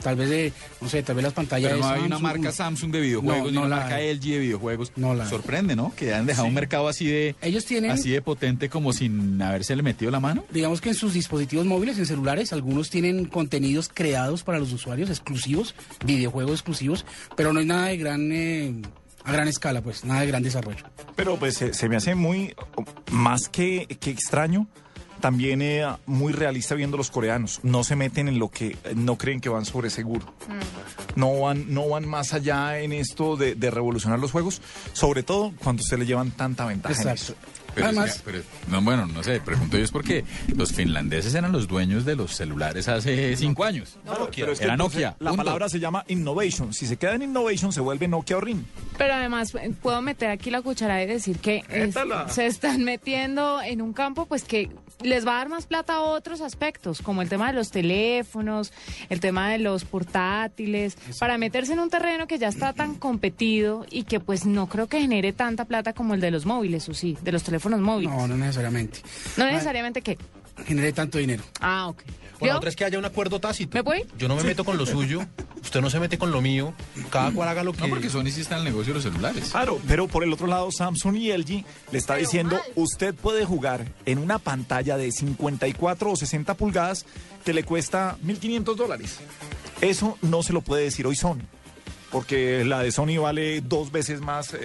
Tal 0.02 0.16
vez 0.16 0.30
de, 0.30 0.54
no 0.80 0.90
sé, 0.90 1.02
tal 1.04 1.16
vez 1.16 1.24
las 1.24 1.34
pantallas 1.34 1.72
Pero 1.72 1.82
no 1.84 1.90
de 1.90 1.96
hay 1.96 2.02
una 2.04 2.20
marca 2.20 2.52
Samsung 2.52 2.92
de 2.92 3.02
videojuegos, 3.02 3.44
No, 3.46 3.50
ni 3.50 3.56
no 3.56 3.62
una 3.66 3.70
la 3.70 3.82
marca 3.82 3.96
hay. 3.96 4.14
LG 4.16 4.22
de 4.22 4.40
videojuegos. 4.40 4.92
No 4.96 5.14
la. 5.14 5.28
Sorprende, 5.28 5.76
¿no? 5.76 5.94
Que 5.96 6.14
han 6.14 6.26
dejado 6.26 6.48
un 6.48 6.54
mercado 6.54 6.88
así 6.88 7.08
de, 7.08 7.36
Ellos 7.42 7.66
tienen- 7.66 7.92
así 7.92 8.10
de 8.12 8.22
potente 8.22 8.70
como 8.70 8.94
sin 8.94 9.42
habérsele 9.42 9.84
metido 9.84 10.12
la 10.12 10.20
mano. 10.20 10.46
Digamos 10.52 10.82
que 10.82 10.90
en 10.90 10.96
sus 10.96 11.14
dispositivos 11.14 11.66
móviles, 11.66 11.98
en 11.98 12.06
celulares, 12.06 12.54
algunos 12.54 12.90
tienen 12.90 13.26
contenidos 13.26 13.90
creados 13.94 14.44
para 14.44 14.60
los 14.60 14.72
usuarios 14.72 15.10
exclusivos, 15.10 15.76
videojuegos 16.06 16.54
exclusivos, 16.54 17.06
pero 17.36 17.54
no 17.54 17.60
hay 17.60 17.66
nada 17.66 17.88
de 17.88 17.98
gran, 17.98 18.32
eh, 18.32 18.74
a 19.24 19.32
gran 19.34 19.48
escala, 19.48 19.82
pues, 19.82 20.06
nada 20.06 20.22
de 20.22 20.28
gran 20.28 20.44
desarrollo. 20.44 20.86
Pero 21.16 21.38
pues 21.38 21.56
se, 21.56 21.74
se 21.74 21.90
me 21.90 21.96
hace 21.98 22.16
muy, 22.16 22.54
más 23.12 23.50
que, 23.50 23.88
que 24.00 24.10
extraño, 24.12 24.68
también 25.20 25.62
eh, 25.62 25.86
muy 26.06 26.34
realista 26.34 26.76
viendo 26.76 26.98
los 26.98 27.12
coreanos. 27.12 27.60
No 27.64 27.84
se 27.84 27.96
meten 27.96 28.28
en 28.28 28.40
lo 28.40 28.50
que 28.50 28.78
no 28.96 29.18
creen 29.18 29.40
que 29.42 29.50
van 29.50 29.66
sobre 29.66 29.90
seguro. 29.90 30.26
No 31.16 31.42
van, 31.42 31.74
no 31.74 31.90
van 31.90 32.08
más 32.08 32.34
allá 32.34 32.80
en 32.80 32.94
esto 32.94 33.36
de, 33.36 33.56
de 33.56 33.72
revolucionar 33.72 34.20
los 34.20 34.32
juegos, 34.32 34.62
sobre 34.94 35.24
todo 35.24 35.54
cuando 35.64 35.84
se 35.84 35.98
le 35.98 36.06
llevan 36.06 36.32
tanta 36.32 36.66
ventaja 36.66 37.02
en 37.02 37.10
eso. 37.10 37.34
Pero 37.78 37.90
es 37.92 37.98
Además- 37.98 38.16
que- 38.18 38.32
pero- 38.32 38.44
no, 38.70 38.82
bueno, 38.82 39.06
no 39.06 39.22
sé, 39.24 39.40
pregunto 39.40 39.78
yo 39.78 39.84
es 39.84 39.92
porque 39.92 40.24
los 40.56 40.74
finlandeses 40.74 41.36
eran 41.36 41.52
los 41.52 41.68
dueños 41.68 42.06
de 42.06 42.16
los 42.16 42.36
celulares 42.36 42.88
hace 42.88 43.36
cinco 43.38 43.64
años. 43.66 43.98
Claro, 44.04 44.30
pero 44.36 44.52
es 44.52 44.58
que 44.60 44.66
Era 44.66 44.74
entonces 44.74 44.96
Nokia. 45.02 45.16
La 45.20 45.30
punto. 45.30 45.44
palabra 45.44 45.70
se 45.70 45.80
llama 45.80 46.04
innovation. 46.08 46.74
Si 46.74 46.88
se 46.88 46.98
queda 46.98 47.14
en 47.14 47.22
innovation, 47.22 47.72
se 47.72 47.82
vuelve 47.82 48.08
Nokia 48.08 48.38
o 48.38 48.42
RIM. 48.42 48.64
Pero 48.98 49.14
además 49.14 49.54
eh, 49.54 49.72
puedo 49.82 50.02
meter 50.02 50.32
aquí 50.32 50.50
la 50.50 50.62
cuchara 50.64 51.04
y 51.04 51.06
decir 51.06 51.38
que 51.38 51.64
es- 51.70 51.88
Métala. 51.90 52.28
se 52.30 52.48
están 52.48 52.84
metiendo 52.84 53.62
en 53.62 53.82
un 53.84 53.94
campo 53.94 54.26
pues 54.26 54.44
que 54.44 54.70
les 55.04 55.28
va 55.28 55.34
a 55.34 55.38
dar 55.38 55.50
más 55.50 55.68
plata 55.68 55.94
a 55.94 56.00
otros 56.02 56.42
aspectos, 56.42 57.04
como 57.04 57.22
el 57.22 57.30
tema 57.30 57.46
de 57.48 57.54
los 57.54 57.70
teléfonos, 57.70 58.74
el 59.10 59.20
tema 59.20 59.48
de 59.52 59.60
los 59.60 59.86
portátiles, 59.86 60.98
para 61.20 61.38
meterse 61.38 61.74
en 61.74 61.80
un 61.80 61.90
terreno 61.92 62.26
que 62.28 62.40
ya 62.40 62.48
está 62.48 62.74
tan 62.74 62.96
competido 62.96 63.86
y 63.92 64.04
que 64.06 64.20
pues 64.20 64.46
no 64.46 64.68
creo 64.68 64.88
que 64.88 65.00
genere 65.00 65.34
tanta 65.34 65.66
plata 65.66 65.94
como 65.94 66.16
el 66.16 66.22
de 66.22 66.32
los 66.32 66.48
móviles, 66.48 66.90
o 66.90 66.96
sí, 66.96 67.16
de 67.22 67.32
los 67.32 67.44
teléfonos 67.44 67.67
móviles. 67.76 68.12
No, 68.12 68.28
no 68.28 68.38
necesariamente. 68.38 69.00
No 69.36 69.46
necesariamente 69.46 70.02
que 70.02 70.18
genere 70.66 70.94
tanto 70.94 71.18
dinero. 71.18 71.44
Ah, 71.60 71.88
ok. 71.88 72.04
Bueno, 72.40 72.54
¿Yo? 72.54 72.58
otra 72.58 72.70
es 72.70 72.76
que 72.76 72.86
haya 72.86 73.00
un 73.00 73.06
acuerdo 73.06 73.40
tácito. 73.40 73.76
¿Me 73.76 73.82
voy? 73.82 74.06
Yo 74.18 74.28
no 74.28 74.36
me 74.36 74.44
meto 74.44 74.64
con 74.64 74.78
lo 74.78 74.86
suyo, 74.86 75.22
usted 75.62 75.82
no 75.82 75.90
se 75.90 76.00
mete 76.00 76.20
con 76.20 76.32
lo 76.32 76.40
mío, 76.40 76.74
cada 77.10 77.32
cual 77.32 77.50
haga 77.50 77.64
lo 77.64 77.74
que... 77.74 77.82
No, 77.82 77.90
porque 77.90 78.10
Sony 78.12 78.28
sí 78.30 78.42
está 78.42 78.56
en 78.56 78.60
el 78.60 78.66
negocio 78.66 78.94
de 78.94 79.00
los 79.00 79.04
celulares. 79.04 79.50
Claro, 79.50 79.80
pero 79.88 80.08
por 80.08 80.24
el 80.24 80.32
otro 80.32 80.46
lado, 80.46 80.72
Samsung 80.72 81.16
y 81.16 81.36
LG 81.36 81.66
le 81.92 81.98
está 81.98 82.16
diciendo, 82.16 82.60
usted 82.76 83.16
puede 83.16 83.44
jugar 83.44 83.86
en 84.06 84.20
una 84.20 84.38
pantalla 84.38 84.98
de 84.98 85.12
54 85.12 86.12
o 86.12 86.16
60 86.16 86.54
pulgadas 86.54 87.06
que 87.44 87.54
le 87.54 87.64
cuesta 87.64 88.18
1.500 88.24 88.76
dólares. 88.76 89.18
Eso 89.82 90.18
no 90.22 90.44
se 90.44 90.54
lo 90.54 90.62
puede 90.62 90.84
decir 90.84 91.08
hoy 91.08 91.16
Sony. 91.16 91.42
Porque 92.12 92.64
la 92.66 92.82
de 92.84 92.92
Sony 92.92 93.18
vale 93.22 93.62
dos 93.62 93.92
veces 93.92 94.22
más 94.22 94.54
eh, 94.54 94.60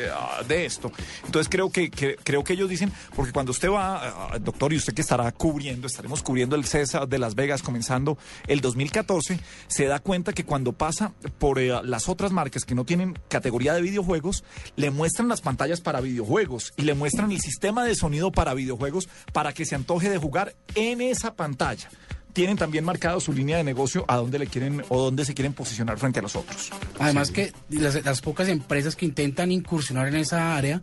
de 0.47 0.64
esto. 0.64 0.93
Entonces 1.27 1.48
creo 1.51 1.70
que, 1.70 1.90
que- 1.90 2.16
creo 2.23 2.44
que 2.44 2.52
ellos 2.52 2.69
dicen, 2.69 2.93
porque 3.16 3.32
cuando 3.32 3.51
usted 3.52 3.69
va, 3.70 4.31
ah, 4.32 4.39
doctor, 4.39 4.73
y 4.73 4.77
usted 4.77 4.94
que 4.94 5.02
estará 5.02 5.31
cubriendo, 5.32 5.86
estaremos 5.86 6.23
cubriendo 6.23 6.55
el 6.56 6.64
CESA 6.64 7.06
de 7.06 7.19
Las 7.19 7.35
Vegas 7.35 7.62
comenzando 7.62 8.16
el 8.47 8.60
2014, 8.60 9.40
se 9.66 9.86
da 9.86 9.98
cuenta 9.98 10.32
que 10.32 10.44
cuando 10.44 10.73
pasa 10.73 11.12
por 11.39 11.59
eh, 11.59 11.73
las 11.85 12.09
otras 12.09 12.32
marcas 12.32 12.64
que 12.64 12.74
no 12.74 12.85
tienen 12.85 13.19
categoría 13.28 13.74
de 13.74 13.82
videojuegos, 13.82 14.44
le 14.77 14.90
muestran 14.90 15.28
las 15.28 15.40
pantallas 15.40 15.81
para 15.81 16.01
videojuegos 16.01 16.73
y 16.77 16.82
le 16.82 16.94
muestran 16.94 17.32
el 17.32 17.40
sistema 17.40 17.85
de 17.85 17.94
sonido 17.94 18.31
para 18.31 18.55
videojuegos 18.55 19.09
para 19.32 19.52
que 19.52 19.64
se 19.64 19.74
antoje 19.74 20.10
de 20.10 20.19
jugar 20.19 20.55
en 20.74 21.01
esa 21.01 21.35
pantalla. 21.35 21.89
Tienen 22.32 22.56
también 22.56 22.84
marcado 22.84 23.20
su 23.20 23.32
línea 23.32 23.59
de 23.59 23.64
negocio 23.64 24.04
a 24.09 24.16
dónde 24.16 24.38
le 24.38 24.46
quieren 24.46 24.82
o 24.88 25.02
dónde 25.02 25.24
se 25.24 25.34
quieren 25.34 25.52
posicionar 25.52 25.98
frente 25.98 26.20
a 26.20 26.22
los 26.22 26.34
otros. 26.34 26.70
Además 26.98 27.30
que 27.30 27.52
las, 27.68 28.02
las 28.04 28.20
pocas 28.20 28.48
empresas 28.48 28.96
que 28.96 29.04
intentan 29.04 29.52
incursionar 29.52 30.09
en 30.09 30.16
esa 30.16 30.56
área 30.56 30.80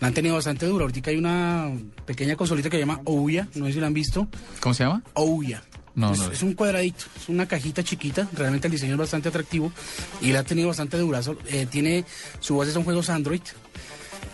la 0.00 0.08
han 0.08 0.14
tenido 0.14 0.34
bastante 0.34 0.66
duro. 0.66 0.84
Ahorita 0.84 1.10
hay 1.10 1.16
una 1.16 1.72
pequeña 2.06 2.36
consolita 2.36 2.70
que 2.70 2.76
se 2.76 2.80
llama 2.80 3.00
Ouya, 3.04 3.48
no 3.54 3.66
sé 3.66 3.74
si 3.74 3.80
la 3.80 3.88
han 3.88 3.94
visto. 3.94 4.28
¿Cómo 4.60 4.74
se 4.74 4.84
llama? 4.84 5.02
Ouya. 5.14 5.62
No, 5.94 6.12
es, 6.12 6.18
no. 6.20 6.30
es 6.30 6.42
un 6.42 6.52
cuadradito, 6.52 7.06
es 7.20 7.28
una 7.28 7.46
cajita 7.46 7.82
chiquita, 7.82 8.28
realmente 8.32 8.68
el 8.68 8.72
diseño 8.72 8.92
es 8.92 8.98
bastante 8.98 9.30
atractivo 9.30 9.72
y 10.20 10.30
la 10.30 10.40
ha 10.40 10.44
tenido 10.44 10.68
bastante 10.68 10.96
durazo. 10.96 11.36
Eh, 11.48 11.66
tiene, 11.68 12.04
su 12.38 12.56
base 12.56 12.70
son 12.70 12.84
juegos 12.84 13.10
Android 13.10 13.40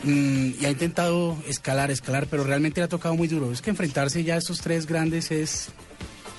mm, 0.02 0.50
y 0.60 0.64
ha 0.66 0.70
intentado 0.70 1.38
escalar, 1.48 1.90
escalar, 1.90 2.26
pero 2.26 2.44
realmente 2.44 2.80
le 2.80 2.84
ha 2.84 2.88
tocado 2.88 3.16
muy 3.16 3.28
duro. 3.28 3.50
Es 3.50 3.62
que 3.62 3.70
enfrentarse 3.70 4.22
ya 4.24 4.34
a 4.34 4.38
estos 4.38 4.60
tres 4.60 4.86
grandes 4.86 5.30
es... 5.30 5.68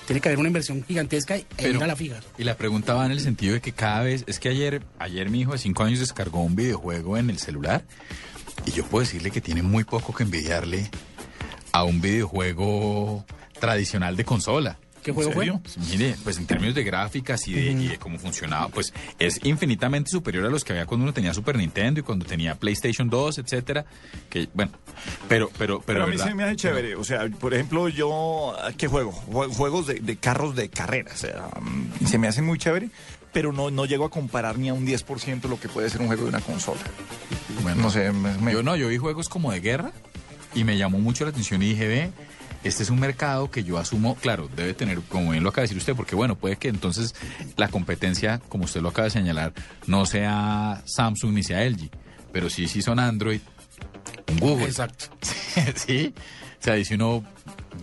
Tiene 0.06 0.20
que 0.20 0.28
haber 0.28 0.38
una 0.38 0.48
inversión 0.48 0.84
gigantesca 0.84 1.36
e 1.36 1.44
Pero- 1.56 1.78
ir 1.78 1.82
a 1.84 1.86
la 1.86 1.96
fija. 1.96 2.20
Y 2.38 2.44
la 2.44 2.56
pregunta 2.56 2.94
va 2.94 3.06
en 3.06 3.12
el 3.12 3.20
sentido 3.20 3.54
de 3.54 3.60
que 3.60 3.72
cada 3.72 4.02
vez, 4.02 4.24
es 4.26 4.38
que 4.38 4.48
ayer, 4.48 4.82
ayer 4.98 5.30
mi 5.30 5.40
hijo 5.40 5.52
de 5.52 5.58
5 5.58 5.82
años 5.82 5.98
descargó 5.98 6.42
un 6.42 6.54
videojuego 6.54 7.16
en 7.18 7.28
el 7.30 7.38
celular 7.38 7.84
y 8.64 8.70
yo 8.70 8.84
puedo 8.84 9.04
decirle 9.04 9.30
que 9.30 9.40
tiene 9.40 9.62
muy 9.62 9.84
poco 9.84 10.14
que 10.14 10.22
envidiarle 10.22 10.90
a 11.72 11.82
un 11.84 12.00
videojuego 12.00 13.24
tradicional 13.60 14.16
de 14.16 14.24
consola. 14.24 14.78
¿Qué 15.06 15.12
juego 15.12 15.30
¿En 15.30 15.34
fue? 15.36 15.44
serio? 15.46 15.60
Mire, 15.88 16.16
pues 16.24 16.36
en 16.36 16.46
términos 16.46 16.74
de 16.74 16.82
gráficas 16.82 17.46
y 17.46 17.52
de, 17.54 17.70
y 17.70 17.86
de 17.88 17.96
cómo 17.98 18.18
funcionaba, 18.18 18.66
pues 18.68 18.92
es 19.20 19.38
infinitamente 19.44 20.10
superior 20.10 20.44
a 20.44 20.50
los 20.50 20.64
que 20.64 20.72
había 20.72 20.84
cuando 20.84 21.04
uno 21.04 21.12
tenía 21.14 21.32
Super 21.32 21.56
Nintendo 21.56 22.00
y 22.00 22.02
cuando 22.02 22.26
tenía 22.26 22.56
PlayStation 22.56 23.08
2, 23.08 23.38
etcétera. 23.38 23.84
Que 24.28 24.48
bueno, 24.52 24.72
pero 25.28 25.48
pero 25.56 25.80
pero, 25.80 25.82
Pero, 25.86 26.02
a 26.02 26.06
mí 26.06 26.12
¿verdad? 26.16 26.26
se 26.26 26.34
me 26.34 26.42
hace 26.42 26.56
chévere. 26.56 26.96
O 26.96 27.04
sea, 27.04 27.28
por 27.28 27.54
ejemplo, 27.54 27.88
yo, 27.88 28.56
¿qué 28.76 28.88
juego? 28.88 29.12
Jue- 29.12 29.48
Juegos 29.54 29.86
de, 29.86 29.94
de 30.00 30.16
carros 30.16 30.56
de 30.56 30.68
carrera. 30.70 31.12
O 31.14 31.16
sea, 31.16 31.48
mm, 31.60 32.06
se 32.06 32.18
me 32.18 32.26
hacen 32.26 32.44
muy 32.44 32.58
chévere, 32.58 32.90
pero 33.32 33.52
no, 33.52 33.70
no 33.70 33.84
llego 33.86 34.04
a 34.06 34.10
comparar 34.10 34.58
ni 34.58 34.68
a 34.70 34.74
un 34.74 34.84
10% 34.84 35.48
lo 35.48 35.60
que 35.60 35.68
puede 35.68 35.88
ser 35.88 36.00
un 36.00 36.08
juego 36.08 36.24
de 36.24 36.30
una 36.30 36.40
consola. 36.40 36.80
Bueno, 37.62 37.82
no 37.82 37.90
sé, 37.90 38.10
me- 38.12 38.36
me- 38.38 38.52
Yo 38.52 38.62
no, 38.64 38.74
yo 38.74 38.88
vi 38.88 38.96
juegos 38.96 39.28
como 39.28 39.52
de 39.52 39.60
guerra 39.60 39.92
y 40.54 40.64
me 40.64 40.76
llamó 40.76 40.98
mucho 40.98 41.22
la 41.24 41.30
atención 41.30 41.62
y 41.62 41.68
dije, 41.70 41.86
ve, 41.86 42.10
este 42.66 42.82
es 42.82 42.90
un 42.90 43.00
mercado 43.00 43.50
que 43.50 43.64
yo 43.64 43.78
asumo, 43.78 44.16
claro, 44.16 44.48
debe 44.54 44.74
tener, 44.74 45.00
como 45.02 45.30
bien 45.30 45.42
lo 45.42 45.50
acaba 45.50 45.62
de 45.62 45.68
decir 45.68 45.78
usted, 45.78 45.94
porque 45.94 46.14
bueno, 46.14 46.36
puede 46.36 46.56
que 46.56 46.68
entonces 46.68 47.14
la 47.56 47.68
competencia, 47.68 48.40
como 48.48 48.64
usted 48.64 48.80
lo 48.80 48.88
acaba 48.90 49.04
de 49.04 49.10
señalar, 49.10 49.52
no 49.86 50.06
sea 50.06 50.82
Samsung 50.84 51.34
ni 51.34 51.42
sea 51.42 51.64
LG, 51.64 51.90
pero 52.32 52.50
sí, 52.50 52.68
sí 52.68 52.82
son 52.82 52.98
Android, 52.98 53.40
Google. 54.40 54.66
Exacto. 54.66 55.06
sí, 55.74 56.14
o 56.60 56.62
sea, 56.62 56.74
dice 56.74 56.94
uno, 56.94 57.24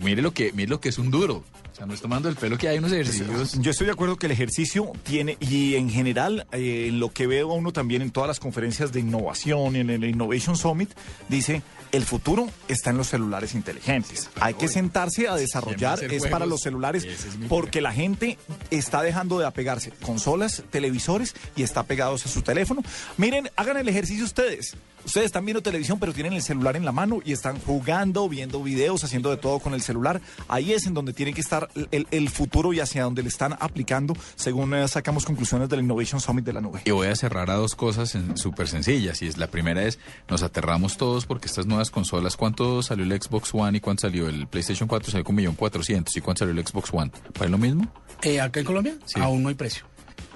mire 0.02 0.22
lo 0.22 0.32
que, 0.32 0.52
mire 0.52 0.68
lo 0.68 0.80
que 0.80 0.88
es 0.88 0.98
un 0.98 1.10
duro. 1.10 1.44
O 1.72 1.76
sea, 1.76 1.86
no 1.86 1.94
es 1.94 2.00
tomando 2.00 2.28
el 2.28 2.36
pelo 2.36 2.56
que 2.56 2.68
hay 2.68 2.78
unos 2.78 2.92
ejercicios. 2.92 3.58
Yo 3.60 3.72
estoy 3.72 3.86
de 3.86 3.92
acuerdo 3.92 4.16
que 4.16 4.26
el 4.26 4.32
ejercicio 4.32 4.92
tiene, 5.02 5.36
y 5.40 5.74
en 5.74 5.90
general, 5.90 6.46
eh, 6.52 6.90
lo 6.92 7.10
que 7.10 7.26
veo 7.26 7.50
a 7.50 7.54
uno 7.54 7.72
también 7.72 8.00
en 8.00 8.12
todas 8.12 8.28
las 8.28 8.38
conferencias 8.38 8.92
de 8.92 9.00
innovación, 9.00 9.74
en 9.74 9.90
el 9.90 10.04
Innovation 10.04 10.56
Summit, 10.56 10.90
dice, 11.28 11.62
el 11.94 12.04
futuro 12.04 12.50
está 12.66 12.90
en 12.90 12.96
los 12.96 13.08
celulares 13.08 13.54
inteligentes. 13.54 14.28
Hay 14.40 14.54
que 14.54 14.66
sentarse 14.66 15.28
a 15.28 15.36
desarrollar, 15.36 16.02
es 16.02 16.08
juegos. 16.08 16.28
para 16.28 16.44
los 16.44 16.60
celulares, 16.60 17.04
es 17.04 17.26
porque 17.48 17.80
la 17.80 17.92
gente 17.92 18.36
está 18.70 19.00
dejando 19.02 19.38
de 19.38 19.46
apegarse 19.46 19.92
consolas, 20.02 20.64
televisores 20.70 21.34
y 21.54 21.62
está 21.62 21.84
pegados 21.84 22.26
a 22.26 22.28
su 22.28 22.42
teléfono. 22.42 22.82
Miren, 23.16 23.48
hagan 23.54 23.76
el 23.76 23.88
ejercicio 23.88 24.24
ustedes. 24.24 24.76
Ustedes 25.04 25.26
están 25.26 25.44
viendo 25.44 25.62
televisión, 25.62 25.98
pero 26.00 26.12
tienen 26.12 26.32
el 26.32 26.42
celular 26.42 26.76
en 26.76 26.84
la 26.84 26.92
mano 26.92 27.20
y 27.24 27.32
están 27.32 27.58
jugando, 27.60 28.28
viendo 28.28 28.62
videos, 28.62 29.04
haciendo 29.04 29.30
de 29.30 29.36
todo 29.36 29.58
con 29.58 29.74
el 29.74 29.82
celular. 29.82 30.20
Ahí 30.48 30.72
es 30.72 30.86
en 30.86 30.94
donde 30.94 31.12
tiene 31.12 31.32
que 31.34 31.40
estar 31.40 31.68
el, 31.90 32.06
el 32.10 32.28
futuro 32.30 32.72
y 32.72 32.80
hacia 32.80 33.04
donde 33.04 33.22
le 33.22 33.28
están 33.28 33.54
aplicando, 33.60 34.14
según 34.34 34.72
eh, 34.74 34.88
sacamos 34.88 35.24
conclusiones 35.24 35.68
del 35.68 35.80
Innovation 35.80 36.20
Summit 36.20 36.44
de 36.44 36.52
la 36.52 36.60
nube. 36.60 36.80
Y 36.84 36.90
voy 36.90 37.08
a 37.08 37.16
cerrar 37.16 37.50
a 37.50 37.54
dos 37.54 37.74
cosas 37.74 38.14
en- 38.14 38.36
súper 38.36 38.66
sencillas. 38.68 39.20
Y 39.22 39.26
es 39.26 39.36
la 39.36 39.46
primera 39.48 39.82
es, 39.84 39.98
nos 40.28 40.42
aterramos 40.42 40.96
todos 40.96 41.26
porque 41.26 41.46
estas 41.46 41.66
nuevas 41.66 41.90
consolas, 41.90 42.36
¿cuánto 42.36 42.82
salió 42.82 43.04
el 43.04 43.20
Xbox 43.22 43.50
One 43.52 43.78
y 43.78 43.80
cuánto 43.80 44.02
salió 44.02 44.28
el 44.28 44.46
PlayStation 44.46 44.88
4? 44.88 45.10
Salió 45.10 45.24
con 45.24 45.36
1.400.000. 45.36 46.16
¿Y 46.16 46.20
cuánto 46.20 46.40
salió 46.46 46.58
el 46.58 46.66
Xbox 46.66 46.88
One? 46.92 47.10
¿Para 47.36 47.50
lo 47.50 47.58
mismo? 47.58 47.86
Eh, 48.22 48.40
¿Acá 48.40 48.60
en 48.60 48.66
Colombia? 48.66 48.94
Sí. 49.04 49.20
Aún 49.20 49.42
no 49.42 49.48
hay 49.50 49.54
precio. 49.54 49.84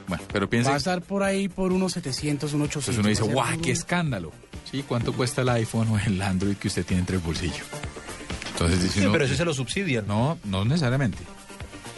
Bueno, 0.09 0.25
pero 0.33 0.49
piensa... 0.51 0.71
Va 0.71 0.75
a 0.75 0.79
estar 0.79 1.03
por 1.03 1.23
ahí 1.23 1.49
por 1.49 1.73
unos 1.73 1.93
700, 1.93 2.53
unos 2.55 2.69
800. 2.69 2.89
Entonces 2.89 2.99
uno 2.99 3.09
dice, 3.29 3.35
¡guau, 3.35 3.61
qué 3.61 3.71
escándalo! 3.71 4.33
¿Sí? 4.71 4.85
¿Cuánto 4.87 5.13
cuesta 5.13 5.43
el 5.43 5.49
iPhone 5.51 5.89
o 5.89 5.99
el 5.99 6.21
Android 6.21 6.57
que 6.57 6.69
usted 6.69 6.85
tiene 6.85 7.01
entre 7.01 7.17
el 7.17 7.23
bolsillo? 7.23 7.65
Entonces 8.53 8.83
dice 8.83 8.95
Sí, 8.95 9.01
uno, 9.03 9.13
pero 9.13 9.25
eso 9.25 9.35
se 9.35 9.45
lo 9.45 9.55
subsidian. 9.55 10.07
No, 10.07 10.39
no 10.45 10.65
necesariamente. 10.65 11.19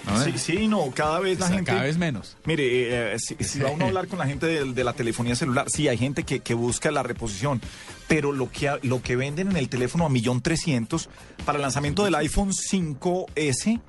No, 0.06 0.22
Sí, 0.24 0.32
sí, 0.36 0.66
no, 0.66 0.90
cada 0.92 1.20
vez 1.20 1.38
la 1.38 1.46
O 1.46 1.48
sea, 1.48 1.56
gente... 1.56 1.70
cada 1.70 1.84
vez 1.84 1.98
menos. 1.98 2.36
Mire, 2.44 3.12
eh, 3.14 3.18
si, 3.18 3.36
si 3.40 3.60
va 3.60 3.70
uno 3.70 3.84
a 3.84 3.88
hablar 3.88 4.08
con 4.08 4.18
la 4.18 4.26
gente 4.26 4.46
de, 4.46 4.72
de 4.72 4.84
la 4.84 4.92
telefonía 4.92 5.36
celular, 5.36 5.66
sí, 5.70 5.88
hay 5.88 5.98
gente 5.98 6.24
que, 6.24 6.40
que 6.40 6.54
busca 6.54 6.90
la 6.90 7.02
reposición, 7.02 7.60
pero 8.08 8.32
lo 8.32 8.50
que, 8.50 8.78
lo 8.82 9.02
que 9.02 9.16
venden 9.16 9.50
en 9.50 9.56
el 9.56 9.68
teléfono 9.68 10.06
a 10.06 10.08
millón 10.08 10.40
trescientos 10.40 11.08
para 11.44 11.56
el 11.56 11.62
lanzamiento 11.62 12.04
del 12.04 12.14
iPhone 12.16 12.50
5S, 12.50 13.80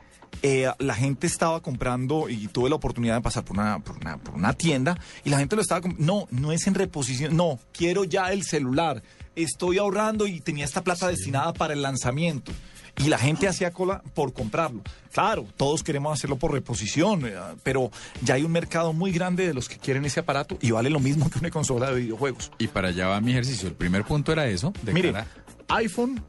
eh, 0.43 0.71
la 0.79 0.95
gente 0.95 1.27
estaba 1.27 1.61
comprando 1.61 2.29
y 2.29 2.47
tuve 2.47 2.69
la 2.69 2.75
oportunidad 2.75 3.15
de 3.15 3.21
pasar 3.21 3.43
por 3.43 3.57
una, 3.57 3.79
por 3.79 3.97
una, 3.97 4.17
por 4.17 4.35
una 4.35 4.53
tienda 4.53 4.97
y 5.23 5.29
la 5.29 5.37
gente 5.39 5.55
lo 5.55 5.61
estaba 5.61 5.81
comprando. 5.81 6.05
No, 6.05 6.27
no 6.31 6.51
es 6.51 6.65
en 6.67 6.73
reposición, 6.73 7.35
no, 7.37 7.59
quiero 7.73 8.03
ya 8.03 8.31
el 8.31 8.43
celular, 8.43 9.03
estoy 9.35 9.77
ahorrando 9.77 10.27
y 10.27 10.39
tenía 10.41 10.65
esta 10.65 10.83
plata 10.83 11.07
destinada 11.07 11.53
para 11.53 11.73
el 11.73 11.81
lanzamiento. 11.81 12.51
Y 12.97 13.07
la 13.07 13.17
gente 13.17 13.47
hacía 13.47 13.71
cola 13.71 14.03
por 14.13 14.33
comprarlo. 14.33 14.81
Claro, 15.13 15.45
todos 15.55 15.81
queremos 15.81 16.11
hacerlo 16.11 16.35
por 16.35 16.51
reposición, 16.51 17.25
eh, 17.25 17.33
pero 17.63 17.89
ya 18.21 18.33
hay 18.33 18.43
un 18.43 18.51
mercado 18.51 18.91
muy 18.91 19.11
grande 19.13 19.47
de 19.47 19.53
los 19.53 19.69
que 19.69 19.77
quieren 19.77 20.03
ese 20.03 20.19
aparato 20.19 20.57
y 20.61 20.71
vale 20.71 20.89
lo 20.89 20.99
mismo 20.99 21.29
que 21.29 21.39
una 21.39 21.49
consola 21.49 21.89
de 21.91 22.01
videojuegos. 22.01 22.51
Y 22.57 22.67
para 22.67 22.89
allá 22.89 23.07
va 23.07 23.21
mi 23.21 23.31
ejercicio. 23.31 23.69
El 23.69 23.75
primer 23.75 24.03
punto 24.03 24.33
era 24.33 24.45
eso. 24.47 24.73
De 24.83 24.91
Mire, 24.93 25.13
cara- 25.13 25.25
iPhone, 25.69 26.21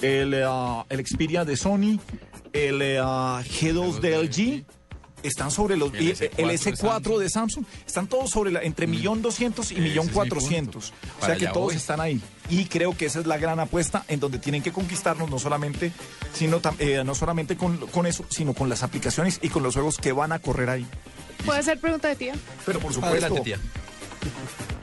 el, 0.00 0.32
eh, 0.34 0.44
el 0.88 1.06
Xperia 1.06 1.44
de 1.44 1.56
Sony, 1.56 1.98
el 2.52 2.82
eh, 2.82 2.98
G2 3.00 4.00
de 4.00 4.18
LG, 4.22 4.64
están 5.22 5.50
sobre 5.50 5.76
los... 5.76 5.92
El 5.92 6.02
y- 6.02 6.12
S4 6.12 6.30
el 6.38 6.48
de 6.48 6.54
S4 6.54 7.18
de 7.18 7.28
Samsung, 7.28 7.64
están 7.86 8.06
todos 8.06 8.30
sobre 8.30 8.50
la, 8.50 8.62
entre 8.62 8.86
millón 8.86 9.20
doscientos 9.20 9.70
y 9.70 9.76
millón 9.76 10.08
cuatrocientos. 10.08 10.92
O 11.20 11.26
sea 11.26 11.36
que 11.36 11.46
todos 11.48 11.66
voy. 11.66 11.76
están 11.76 12.00
ahí. 12.00 12.20
Y 12.48 12.64
creo 12.64 12.96
que 12.96 13.06
esa 13.06 13.20
es 13.20 13.26
la 13.26 13.36
gran 13.36 13.60
apuesta 13.60 14.04
en 14.08 14.18
donde 14.18 14.38
tienen 14.38 14.62
que 14.62 14.72
conquistarnos, 14.72 15.28
no 15.30 15.38
solamente, 15.38 15.92
sino, 16.32 16.60
tam- 16.62 16.76
eh, 16.78 17.02
no 17.04 17.14
solamente 17.14 17.56
con, 17.56 17.76
con 17.88 18.06
eso, 18.06 18.24
sino 18.30 18.54
con 18.54 18.68
las 18.70 18.82
aplicaciones 18.82 19.38
y 19.42 19.50
con 19.50 19.62
los 19.62 19.74
juegos 19.74 19.98
que 19.98 20.12
van 20.12 20.32
a 20.32 20.38
correr 20.38 20.70
ahí. 20.70 20.86
¿Puedo 21.44 21.58
hacer 21.60 21.78
pregunta 21.78 22.08
de 22.08 22.16
tía? 22.16 22.34
Pero 22.64 22.80
por 22.80 22.92
supuesto... 22.94 23.16
Adelante, 23.26 23.40
tía. 23.42 23.58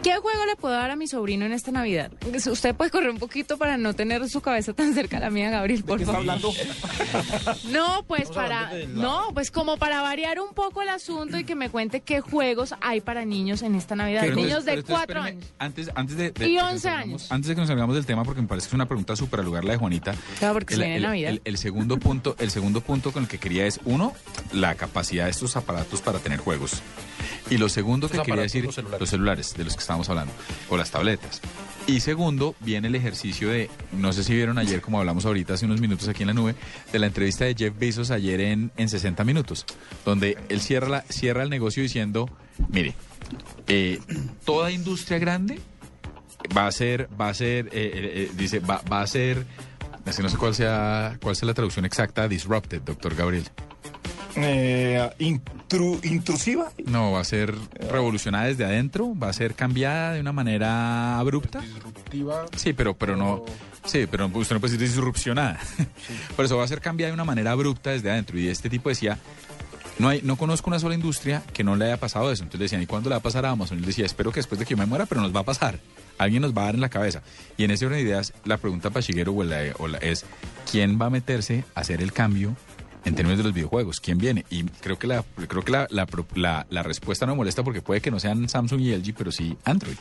¿Qué 0.08 0.16
juego 0.22 0.46
le 0.46 0.56
puedo 0.56 0.74
dar 0.74 0.90
a 0.90 0.96
mi 0.96 1.06
sobrino 1.06 1.46
en 1.46 1.52
esta 1.52 1.70
Navidad? 1.72 2.12
Usted 2.50 2.74
puede 2.74 2.90
correr 2.92 3.10
un 3.10 3.18
poquito 3.20 3.58
para 3.58 3.76
no 3.78 3.94
tener 3.94 4.30
su 4.30 4.40
cabeza 4.40 4.72
tan 4.72 4.94
cerca 4.94 5.18
a 5.18 5.20
la 5.20 5.30
mía, 5.30 5.50
Gabriel, 5.50 5.84
por 5.84 5.98
¿Qué 5.98 6.04
está 6.04 6.14
favor. 6.14 6.30
hablando? 6.30 6.54
No, 7.72 8.04
pues 8.08 8.30
para 8.30 8.72
no, 8.88 9.32
pues 9.34 9.52
como 9.52 9.76
para 9.78 10.02
variar 10.02 10.40
un 10.40 10.54
poco 10.54 10.82
el 10.82 10.88
asunto 10.90 11.38
y 11.38 11.44
que 11.44 11.56
me 11.56 11.70
cuente 11.70 12.00
qué 12.02 12.22
juegos 12.22 12.74
hay 12.80 13.02
para 13.02 13.26
niños 13.26 13.62
en 13.64 13.76
esta 13.76 13.96
Navidad. 13.98 14.22
Pero 14.22 14.36
niños 14.38 14.60
entonces- 14.66 14.76
de 14.78 14.84
cuatro 14.84 15.22
años. 15.22 15.44
Antes, 15.60 15.90
antes 15.94 16.16
de, 16.16 16.32
de- 16.32 16.46
Y 16.48 16.52
de 16.54 16.56
que 16.58 16.62
nos 16.64 16.72
11 16.74 16.80
salgamos- 16.88 17.04
años. 17.04 17.32
Antes 17.32 17.48
de 17.50 17.56
que 17.56 17.62
nos 17.62 17.68
salgamos 17.68 17.96
del 17.96 18.06
tema, 18.06 18.24
porque 18.24 18.42
me 18.42 18.48
parece 18.48 18.66
que 18.66 18.70
es 18.70 18.74
una 18.76 18.86
pregunta 18.88 19.16
súper 19.18 19.44
lugar 19.44 19.66
la 19.66 19.74
de 19.74 19.78
Juanita. 19.78 20.16
Claro, 20.40 20.54
porque 20.54 20.76
se 20.76 20.82
viene 20.84 21.02
Navidad. 21.02 21.32
el- 21.32 21.42
el 21.44 21.58
segundo 21.58 21.98
punto, 21.98 22.36
el 22.40 22.50
segundo 22.50 22.80
punto 22.80 23.12
con 23.12 23.24
el 23.24 23.30
que 23.30 23.40
quería 23.40 23.66
es 23.66 23.82
uno, 23.84 24.14
la 24.54 24.76
capacidad 24.76 25.26
de 25.26 25.32
estos 25.32 25.58
aparatos 25.58 26.02
para 26.02 26.20
tener 26.20 26.40
juegos. 26.40 26.82
Y 27.50 27.58
lo 27.58 27.70
segundo 27.70 28.10
que 28.10 28.18
quería 28.22 28.42
decir, 28.42 28.66
los 28.66 28.76
celulares. 28.76 29.00
los 29.00 29.10
celulares 29.10 29.54
de 29.56 29.64
los 29.64 29.74
que 29.76 29.80
estábamos 29.80 30.10
hablando, 30.10 30.34
o 30.70 30.78
las 30.78 30.92
tabletas. 30.92 31.42
Y 31.88 32.02
segundo, 32.02 32.54
viene 32.60 32.90
el 32.90 32.96
ejercicio 32.96 33.48
de, 33.50 33.70
no 33.94 34.12
sé 34.12 34.24
si 34.26 34.34
vieron 34.36 34.58
ayer, 34.58 34.82
como 34.82 35.00
hablamos 35.00 35.26
ahorita 35.26 35.54
hace 35.54 35.66
unos 35.66 35.80
minutos 35.80 36.08
aquí 36.10 36.24
en 36.24 36.28
la 36.28 36.34
nube, 36.34 36.56
de 36.92 37.00
la 37.00 37.08
entrevista 37.08 37.46
de 37.46 37.56
Jeff 37.56 37.74
Bezos 37.80 38.12
ayer 38.12 38.42
en, 38.42 38.72
en 38.76 38.90
60 38.90 39.24
minutos, 39.24 39.66
donde 40.04 40.38
él 40.50 40.60
cierra, 40.60 40.90
la- 40.90 41.02
cierra 41.04 41.44
el 41.44 41.50
negocio 41.50 41.82
diciendo, 41.82 42.30
mire, 42.70 42.94
eh, 43.68 44.00
toda 44.44 44.72
industria 44.72 45.18
grande 45.20 45.60
va 46.56 46.68
a 46.68 46.72
ser, 46.74 47.08
va 47.20 47.30
a 47.30 47.34
ser, 47.34 47.68
eh, 47.68 47.70
eh, 47.74 47.92
eh, 47.94 48.32
dice, 48.36 48.60
va, 48.60 48.82
va 48.92 49.02
a 49.02 49.08
ser, 49.08 49.46
así 50.06 50.22
no 50.22 50.28
sé 50.30 50.36
cuál 50.38 50.56
sea, 50.56 51.18
cuál 51.22 51.38
sea 51.38 51.46
la 51.48 51.54
traducción 51.54 51.86
exacta, 51.86 52.28
disrupted, 52.28 52.82
doctor 52.82 53.16
Gabriel. 53.16 53.46
Eh, 54.40 55.10
intru- 55.20 56.00
intrusiva. 56.06 56.72
No, 56.86 57.12
va 57.14 57.22
a 57.22 57.24
ser 57.24 57.54
revolucionada 57.90 58.46
desde 58.46 58.66
adentro, 58.66 59.14
va 59.18 59.30
a 59.30 59.34
ser 59.34 59.56
cambiada 59.56 60.14
de 60.14 60.22
una 60.22 60.32
manera 60.32 61.18
abrupta. 61.20 61.62
Sí, 62.56 62.74
pero, 62.74 62.96
pero 62.96 63.16
no. 63.16 63.44
Sí, 63.86 64.06
pero 64.10 64.28
usted 64.34 64.56
no 64.56 64.60
puede 64.60 64.74
decir 64.74 64.88
disrupcionada. 64.88 65.60
Por 66.36 66.46
eso 66.46 66.58
va 66.58 66.64
a 66.64 66.68
ser 66.68 66.82
cambiada 66.82 67.10
de 67.10 67.14
una 67.16 67.24
manera 67.26 67.52
abrupta 67.52 67.92
desde 67.92 68.12
adentro. 68.12 68.38
Y 68.38 68.48
este 68.48 68.70
tipo 68.70 68.90
decía. 68.90 69.18
No, 70.00 70.10
hay, 70.10 70.22
no 70.22 70.36
conozco 70.36 70.70
una 70.70 70.78
sola 70.78 70.94
industria 70.94 71.42
que 71.54 71.64
no 71.64 71.76
le 71.76 71.86
haya 71.86 71.98
pasado 71.98 72.32
eso. 72.32 72.44
Entonces 72.44 72.60
decían, 72.70 72.84
¿y 72.84 72.86
cuándo 72.86 73.10
le 73.10 73.16
va 73.16 73.18
a 73.20 73.24
pasar 73.24 73.48
a 73.48 73.50
Amazon? 73.50 73.78
Y 73.78 73.82
él 73.82 73.88
decía, 73.88 74.06
espero 74.06 74.32
que 74.32 74.38
después 74.42 74.60
de 74.60 74.66
que 74.66 74.72
yo 74.76 74.78
me 74.78 74.86
muera, 74.86 75.08
pero 75.08 75.22
nos 75.22 75.36
va 75.36 75.40
a 75.40 75.44
pasar. 75.44 75.80
Alguien 76.20 76.44
nos 76.44 76.56
va 76.56 76.62
a 76.62 76.66
dar 76.66 76.76
en 76.76 76.82
la 76.82 76.90
cabeza. 76.90 77.24
Y 77.58 77.64
en 77.64 77.72
ese 77.72 77.88
orden 77.88 77.98
de 77.98 78.04
ideas, 78.04 78.32
la 78.46 78.58
pregunta 78.58 78.92
para 78.92 79.02
Shigeru 79.04 79.40
o 79.40 79.44
la- 79.44 79.74
o 79.80 79.88
la- 79.88 79.98
es, 79.98 80.24
¿quién 80.72 81.02
va 81.02 81.08
a 81.08 81.10
meterse 81.10 81.64
a 81.74 81.80
hacer 81.80 82.04
el 82.04 82.14
cambio 82.14 82.56
en 83.08 83.16
términos 83.16 83.38
de 83.38 83.44
los 83.46 83.54
videojuegos? 83.54 84.00
¿Quién 84.00 84.18
viene? 84.18 84.46
Y 84.50 84.64
creo 84.64 85.00
que 85.00 85.08
la, 85.08 85.24
creo 85.48 85.64
que 85.64 85.72
la, 85.72 85.88
la, 85.90 86.06
la- 86.36 86.68
la 86.70 86.84
respuesta 86.84 87.26
no 87.26 87.34
me 87.34 87.38
molesta 87.38 87.64
porque 87.64 87.82
puede 87.82 88.02
que 88.02 88.12
no 88.12 88.20
sean 88.20 88.48
Samsung 88.50 88.82
y 88.82 88.96
LG, 88.96 89.14
pero 89.18 89.32
sí 89.32 89.56
Android. 89.64 89.96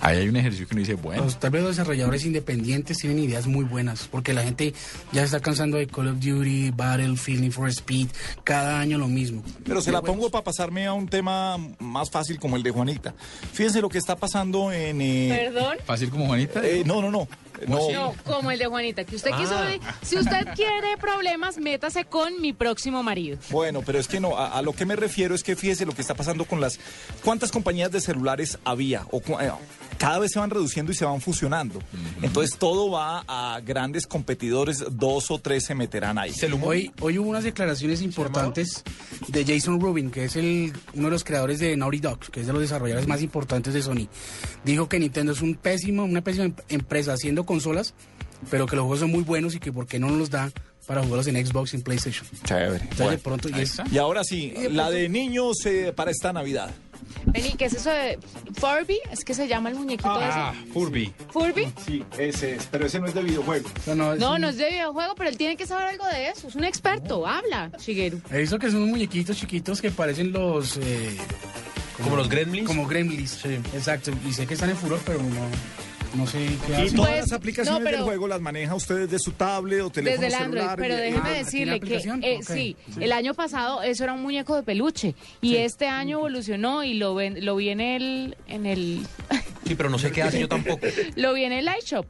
Ahí 0.00 0.18
hay 0.18 0.28
un 0.28 0.36
ejercicio 0.36 0.66
que 0.66 0.74
uno 0.74 0.80
dice, 0.80 0.94
bueno, 0.94 1.24
Los, 1.24 1.38
tal 1.38 1.50
vez 1.50 1.62
los 1.62 1.76
desarrolladores 1.76 2.24
independientes 2.24 2.98
tienen 2.98 3.18
ideas 3.20 3.46
muy 3.46 3.64
buenas, 3.64 4.08
porque 4.10 4.32
la 4.34 4.42
gente 4.42 4.74
ya 5.12 5.20
se 5.20 5.26
está 5.26 5.40
cansando 5.40 5.76
de 5.78 5.86
Call 5.86 6.08
of 6.08 6.18
Duty, 6.20 6.70
Battlefield, 6.72 7.40
Need 7.42 7.52
for 7.52 7.68
Speed, 7.68 8.08
cada 8.44 8.80
año 8.80 8.98
lo 8.98 9.08
mismo. 9.08 9.42
Pero 9.64 9.80
se 9.80 9.92
la 9.92 10.02
pongo 10.02 10.30
para 10.30 10.44
pasarme 10.44 10.86
a 10.86 10.92
un 10.92 11.08
tema 11.08 11.56
más 11.78 12.10
fácil 12.10 12.38
como 12.38 12.56
el 12.56 12.62
de 12.62 12.70
Juanita. 12.70 13.14
Fíjense 13.52 13.80
lo 13.80 13.88
que 13.88 13.98
está 13.98 14.16
pasando 14.16 14.72
en... 14.72 15.00
eh, 15.00 15.50
¿Perdón? 15.52 15.76
fácil 15.84 16.10
como 16.10 16.26
Juanita. 16.26 16.66
eh, 16.66 16.82
no, 16.84 17.00
no, 17.00 17.10
no. 17.10 17.28
No, 17.66 17.90
No, 17.90 18.14
como 18.24 18.50
el 18.50 18.58
de 18.58 18.66
Juanita, 18.66 19.04
que 19.04 19.16
usted 19.16 19.30
quiso. 19.32 19.54
Ah. 19.54 19.94
Si 20.02 20.16
usted 20.16 20.48
quiere 20.54 20.96
problemas, 20.98 21.58
métase 21.58 22.04
con 22.04 22.40
mi 22.40 22.52
próximo 22.52 23.02
marido. 23.02 23.38
Bueno, 23.50 23.82
pero 23.84 23.98
es 23.98 24.08
que 24.08 24.20
no, 24.20 24.36
a, 24.36 24.58
a 24.58 24.62
lo 24.62 24.72
que 24.72 24.86
me 24.86 24.96
refiero 24.96 25.34
es 25.34 25.42
que 25.42 25.56
fíjese 25.56 25.86
lo 25.86 25.92
que 25.92 26.02
está 26.02 26.14
pasando 26.14 26.44
con 26.44 26.60
las... 26.60 26.78
¿Cuántas 27.24 27.50
compañías 27.52 27.90
de 27.92 28.00
celulares 28.00 28.58
había? 28.64 29.06
O, 29.10 29.18
eh, 29.40 29.50
cada 30.00 30.18
vez 30.18 30.30
se 30.32 30.38
van 30.38 30.48
reduciendo 30.48 30.92
y 30.92 30.94
se 30.94 31.04
van 31.04 31.20
fusionando. 31.20 31.78
Entonces 32.22 32.58
todo 32.58 32.90
va 32.90 33.22
a 33.28 33.60
grandes 33.60 34.06
competidores, 34.06 34.82
dos 34.92 35.30
o 35.30 35.38
tres 35.38 35.66
se 35.66 35.74
meterán 35.74 36.16
ahí. 36.16 36.32
Hoy, 36.62 36.90
hoy 37.02 37.18
hubo 37.18 37.28
unas 37.28 37.44
declaraciones 37.44 38.00
importantes 38.00 38.82
de 39.28 39.44
Jason 39.44 39.78
Rubin, 39.78 40.10
que 40.10 40.24
es 40.24 40.36
el, 40.36 40.72
uno 40.94 41.08
de 41.08 41.10
los 41.10 41.22
creadores 41.22 41.58
de 41.58 41.76
Naughty 41.76 41.98
Dog, 41.98 42.18
que 42.30 42.40
es 42.40 42.46
de 42.46 42.52
los 42.54 42.62
desarrolladores 42.62 43.06
más 43.06 43.20
importantes 43.20 43.74
de 43.74 43.82
Sony. 43.82 44.08
Dijo 44.64 44.88
que 44.88 44.98
Nintendo 44.98 45.32
es 45.32 45.42
un 45.42 45.54
pésimo, 45.54 46.04
una 46.04 46.22
pésima 46.22 46.46
em- 46.46 46.54
empresa 46.70 47.12
haciendo 47.12 47.44
consolas, 47.44 47.92
pero 48.50 48.64
que 48.66 48.76
los 48.76 48.84
juegos 48.84 49.00
son 49.00 49.10
muy 49.10 49.22
buenos 49.22 49.54
y 49.54 49.58
que 49.60 49.70
por 49.70 49.86
qué 49.86 49.98
no 49.98 50.08
nos 50.08 50.16
los 50.16 50.30
da 50.30 50.50
para 50.86 51.02
jugarlos 51.02 51.26
en 51.26 51.46
Xbox 51.46 51.74
y 51.74 51.76
en 51.76 51.82
PlayStation. 51.82 52.26
Chévere. 52.44 52.76
Entonces, 52.76 52.98
de 52.98 53.04
Bueno, 53.04 53.18
pronto, 53.22 53.48
y 53.50 53.60
es-. 53.60 53.82
Y 53.92 53.98
ahora 53.98 54.24
sí, 54.24 54.54
la 54.70 54.90
de 54.90 55.10
niños 55.10 55.58
eh, 55.66 55.92
para 55.94 56.10
esta 56.10 56.32
Navidad. 56.32 56.70
Vení, 57.26 57.52
¿qué 57.52 57.66
es 57.66 57.74
eso 57.74 57.90
de 57.90 58.18
Furby? 58.54 58.98
¿Es 59.10 59.24
que 59.24 59.34
se 59.34 59.46
llama 59.48 59.68
el 59.70 59.76
muñequito 59.76 60.20
ese? 60.20 60.72
Furby. 60.72 61.12
¿Furby? 61.30 61.72
Sí, 61.84 62.02
ese 62.18 62.54
es, 62.56 62.66
pero 62.70 62.86
ese 62.86 62.98
no 63.00 63.06
es 63.06 63.14
de 63.14 63.22
videojuego. 63.22 63.68
no, 63.94 64.14
es 64.14 64.20
No, 64.20 64.34
un- 64.34 64.40
no 64.40 64.48
es 64.48 64.56
de 64.56 64.70
videojuego, 64.70 65.14
pero 65.14 65.28
él 65.30 65.36
tiene 65.36 65.56
que 65.56 65.66
saber 65.66 65.86
algo 65.88 66.06
de 66.06 66.28
eso. 66.28 66.48
Es 66.48 66.54
un 66.54 66.64
experto. 66.64 67.26
Habla, 67.26 67.70
Shigeru. 67.78 68.20
He 68.30 68.38
visto 68.38 68.58
que 68.58 68.68
son 68.70 68.76
unos 68.80 68.90
muñequitos 68.90 69.36
chiquitos 69.36 69.80
que 69.80 69.90
parecen 69.90 70.32
los... 70.32 70.76
eh, 70.78 71.16
¿Como 72.02 72.16
los 72.16 72.28
gremlins? 72.30 72.66
Como 72.66 72.86
gremlins, 72.86 73.30
sí. 73.42 73.54
Exacto. 73.74 74.10
Y 74.26 74.32
sé 74.32 74.46
que 74.46 74.54
están 74.54 74.70
en 74.70 74.76
furor, 74.76 75.00
pero 75.04 75.18
no, 75.22 75.26
no 76.14 76.26
sé 76.26 76.38
qué 76.66 76.72
Y 76.72 76.74
hacen. 76.74 76.96
todas 76.96 77.10
Pues, 77.10 77.20
las 77.22 77.32
aplicaciones 77.32 77.80
no, 77.80 77.84
pero- 77.84 77.96
del 77.98 78.04
juego 78.04 78.28
las 78.28 78.40
maneja 78.40 78.74
usted 78.74 79.00
desde 79.06 79.18
su 79.18 79.32
tablet 79.32 79.80
o 79.82 79.90
teléfono 79.90 80.20
Desde 80.22 80.36
el 80.36 80.42
Android, 80.42 80.60
celular. 80.62 80.78
pero 80.78 80.94
y- 80.94 81.00
déjeme 81.00 81.28
Ah, 81.30 81.32
decirle 81.38 81.80
que 81.80 81.96
eh, 81.96 82.38
Sí. 82.42 82.76
el 83.00 83.12
año 83.12 83.34
pasado 83.34 83.82
eso 83.82 84.04
era 84.04 84.12
un 84.12 84.22
muñeco 84.22 84.56
de 84.56 84.62
peluche 84.62 85.14
y 85.40 85.56
este 85.56 85.86
año 85.86 86.18
evolucionó 86.18 86.82
y 86.84 86.94
lo 86.94 87.14
ven, 87.14 87.44
lo 87.44 87.56
vi 87.56 87.68
en 87.70 87.80
el 87.80 88.36
en 88.48 88.66
el 88.66 89.06
Sí, 89.66 89.74
pero 89.76 89.88
no 89.90 89.98
sé 89.98 90.10
qué 90.10 90.22
hace 90.22 90.40
yo 90.40 90.48
tampoco. 90.48 90.86
lo 91.16 91.32
vi 91.34 91.44
en 91.44 91.52
el 91.52 91.68
iShop 91.82 92.06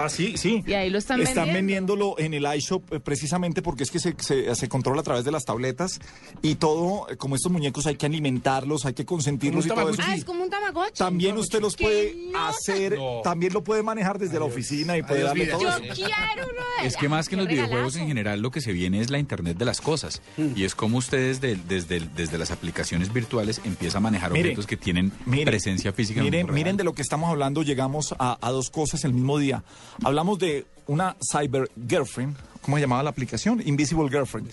Ah, 0.00 0.08
sí, 0.08 0.36
sí. 0.36 0.62
y 0.66 0.72
ahí 0.74 0.90
lo 0.90 0.98
están, 0.98 1.20
Están 1.20 1.46
vendiendo. 1.52 1.96
vendiéndolo 1.96 2.18
en 2.18 2.34
el 2.34 2.46
iShop 2.56 2.92
eh, 2.94 3.00
precisamente 3.00 3.62
porque 3.62 3.82
es 3.82 3.90
que 3.90 3.98
se, 3.98 4.14
se- 4.18 4.54
se 4.54 4.68
controla 4.68 5.00
a 5.00 5.04
través 5.04 5.24
de 5.24 5.32
las 5.32 5.44
tabletas 5.44 5.98
y 6.40 6.54
todo, 6.54 7.08
eh, 7.10 7.16
como 7.16 7.34
estos 7.34 7.50
muñecos 7.50 7.86
hay 7.86 7.96
que 7.96 8.06
alimentarlos, 8.06 8.86
hay 8.86 8.94
que 8.94 9.04
consentirlos 9.04 9.66
y 9.66 9.68
todo 9.68 9.90
eso. 9.90 10.00
Ah, 10.06 10.14
es 10.14 10.24
como 10.24 10.44
un 10.44 10.50
Tamagotchi. 10.50 10.92
También 10.98 11.36
usted 11.36 11.60
los 11.60 11.76
puede 11.76 12.14
no, 12.32 12.46
hacer, 12.46 12.96
también 13.24 13.52
lo 13.52 13.64
puede 13.64 13.82
manejar 13.82 14.18
desde 14.18 14.38
la 14.38 14.44
oficina 14.44 14.96
y 14.96 15.02
puede 15.02 15.20
Adiós, 15.20 15.28
darle 15.30 15.44
vida. 15.44 15.52
todo 15.54 15.62
Yo 15.62 15.68
eso. 15.92 15.94
quiero 15.94 16.48
uno 16.52 16.62
de 16.80 16.86
Es 16.86 16.96
que 16.96 17.08
más 17.08 17.28
que 17.28 17.34
en 17.34 17.40
los 17.40 17.48
videojuegos 17.48 17.96
en 17.96 18.06
general 18.06 18.40
lo 18.40 18.50
que 18.52 18.60
se 18.60 18.72
viene 18.72 19.00
es 19.00 19.10
la 19.10 19.18
Internet 19.18 19.58
de 19.58 19.64
las 19.64 19.80
cosas. 19.80 20.22
Y 20.54 20.62
es 20.64 20.74
como 20.76 20.98
ustedes 20.98 21.40
de- 21.40 21.56
desde, 21.56 22.00
desde 22.00 22.38
las 22.38 22.50
aplicaciones 22.52 23.12
virtuales 23.12 23.60
empieza 23.64 23.98
a 23.98 24.00
manejar 24.00 24.30
Mire, 24.30 24.50
objetos 24.50 24.66
que 24.68 24.76
tienen 24.76 25.10
presencia 25.44 25.92
física. 25.92 26.20
en 26.20 26.26
el 26.26 26.30
Miren, 26.30 26.40
mundo 26.46 26.52
real. 26.52 26.64
miren 26.64 26.76
de 26.76 26.84
lo 26.84 26.92
que 26.94 27.02
estamos 27.02 27.30
hablando, 27.30 27.62
llegamos 27.62 28.14
a, 28.18 28.38
a 28.40 28.50
dos 28.52 28.70
cosas 28.70 29.04
el 29.04 29.12
mismo 29.12 29.38
día. 29.38 29.64
Hablamos 30.02 30.38
de 30.38 30.66
una 30.86 31.16
cyber 31.20 31.70
girlfriend, 31.88 32.36
¿cómo 32.62 32.76
se 32.76 32.82
llamaba 32.82 33.02
la 33.02 33.10
aplicación? 33.10 33.62
Invisible 33.66 34.08
Girlfriend. 34.08 34.50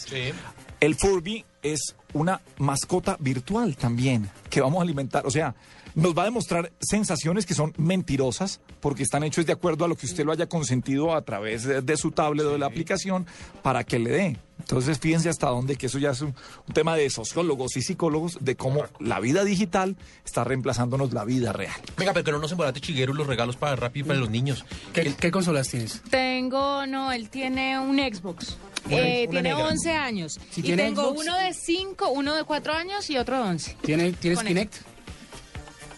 El 0.79 0.95
Furby 0.95 1.45
es 1.63 1.95
una 2.13 2.41
mascota 2.57 3.17
virtual 3.19 3.75
también 3.75 4.29
que 4.49 4.61
vamos 4.61 4.79
a 4.79 4.83
alimentar. 4.83 5.25
O 5.25 5.31
sea, 5.31 5.55
nos 5.95 6.15
va 6.17 6.21
a 6.23 6.25
demostrar 6.25 6.71
sensaciones 6.79 7.45
que 7.45 7.53
son 7.53 7.73
mentirosas 7.77 8.59
porque 8.81 9.03
están 9.03 9.23
hechos 9.23 9.45
de 9.45 9.53
acuerdo 9.53 9.85
a 9.85 9.87
lo 9.87 9.95
que 9.95 10.05
usted 10.05 10.25
lo 10.25 10.31
haya 10.31 10.47
consentido 10.47 11.15
a 11.15 11.21
través 11.23 11.63
de, 11.63 11.81
de 11.81 11.97
su 11.97 12.11
tablet 12.11 12.45
o 12.45 12.51
de 12.51 12.59
la 12.59 12.65
aplicación 12.67 13.25
para 13.63 13.83
que 13.83 13.97
le 13.99 14.09
dé. 14.11 14.37
Entonces, 14.59 14.99
fíjense 14.99 15.27
hasta 15.29 15.47
dónde, 15.47 15.75
que 15.75 15.87
eso 15.87 15.97
ya 15.99 16.11
es 16.11 16.21
un, 16.21 16.33
un 16.67 16.73
tema 16.73 16.95
de 16.95 17.09
sociólogos 17.09 17.75
y 17.77 17.81
psicólogos, 17.81 18.37
de 18.41 18.55
cómo 18.55 18.83
la 18.99 19.19
vida 19.19 19.43
digital 19.43 19.95
está 20.25 20.43
reemplazándonos 20.43 21.11
la 21.13 21.25
vida 21.25 21.51
real. 21.53 21.75
Venga, 21.97 22.13
pero 22.13 22.23
que 22.23 22.31
no 22.31 22.39
nos 22.39 22.51
embarate 22.53 22.79
Chiguero 22.79 23.13
los 23.13 23.27
regalos 23.27 23.57
para 23.57 23.75
Rappi 23.75 23.99
y 23.99 24.03
para 24.03 24.19
los 24.19 24.29
niños. 24.29 24.65
¿Qué, 24.93 25.13
qué 25.19 25.29
consolas 25.31 25.67
tienes? 25.69 26.01
Tengo, 26.09 26.85
no, 26.87 27.11
él 27.11 27.29
tiene 27.29 27.77
un 27.79 27.97
Xbox. 27.97 28.57
Eh, 28.89 29.27
tiene 29.29 29.49
negra. 29.49 29.67
11 29.67 29.91
años. 29.91 30.39
Si 30.51 30.61
y 30.61 30.63
tiene 30.63 30.83
tengo 30.83 31.13
Xbox- 31.13 31.19
uno 31.21 31.37
de 31.37 31.53
5, 31.53 32.09
uno 32.11 32.35
de 32.35 32.43
4 32.43 32.73
años 32.73 33.09
y 33.09 33.17
otro 33.17 33.37
de 33.37 33.43
11. 33.49 33.77
¿Tiene, 33.81 34.11
¿Tienes 34.13 34.41
Kinect? 34.43 34.75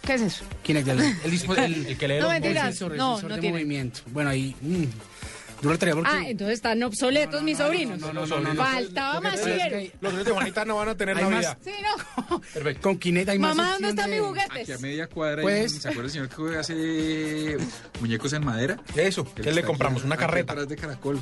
¿Qué 0.07 0.13
es 0.13 0.21
eso? 0.21 0.45
Kinect, 0.63 0.87
el, 0.87 0.99
el, 1.01 1.31
dispo- 1.31 1.57
el- 1.57 1.85
El 1.85 1.97
que 1.97 2.07
lee 2.07 2.15
No, 2.15 2.21
los 2.23 2.31
mentiras. 2.31 2.63
el 2.65 2.69
sensor, 2.71 2.91
el 2.93 2.97
No, 2.97 3.21
no 3.21 3.35
de 3.35 3.41
tiene. 3.41 3.57
movimiento. 3.57 3.99
Bueno, 4.07 4.29
ahí... 4.31 4.55
mm, 4.61 4.83
yo 5.61 5.69
lo 5.71 5.77
traía 5.79 5.95
porque... 5.95 6.09
Ah, 6.13 6.23
entonces 6.27 6.55
están 6.55 6.81
obsoletos 6.83 7.41
mis 7.43 7.57
sobrinos. 7.57 7.99
no, 7.99 8.13
no, 8.13 8.25
no, 8.25 8.39
no, 8.39 8.53
no. 8.53 8.63
Faltaba 8.63 9.21
más 9.21 9.39
que 9.39 9.91
Los 10.01 10.13
niños 10.13 10.25
de 10.25 10.31
Juanita 10.31 10.65
no 10.65 10.75
van 10.75 10.89
a 10.89 10.95
tener 10.95 11.15
Navidad. 11.15 11.57
Sí, 11.63 11.71
no. 11.81 12.41
con 12.81 12.97
Kinect 12.97 13.29
hay 13.29 13.39
más 13.39 13.55
Mamá, 13.55 13.73
¿dónde 13.73 13.89
están 13.89 14.09
de- 14.11 14.21
mis 14.21 14.29
Aquí 14.29 14.39
a 14.39 14.47
juguetes? 14.53 14.81
media 14.81 15.07
cuadra, 15.07 15.41
Pues- 15.41 15.73
¿se 15.81 15.89
acuerda 15.89 16.05
el 16.05 16.11
señor 16.11 16.29
que 16.29 16.57
hace 16.57 17.57
muñecos 17.99 18.33
en 18.33 18.45
madera? 18.45 18.77
Eso, 18.95 19.25
¿qué 19.33 19.51
le 19.51 19.63
compramos? 19.63 20.03
Una 20.03 20.17
carreta. 20.17 20.55
de 20.65 20.75
caracol. 20.75 21.21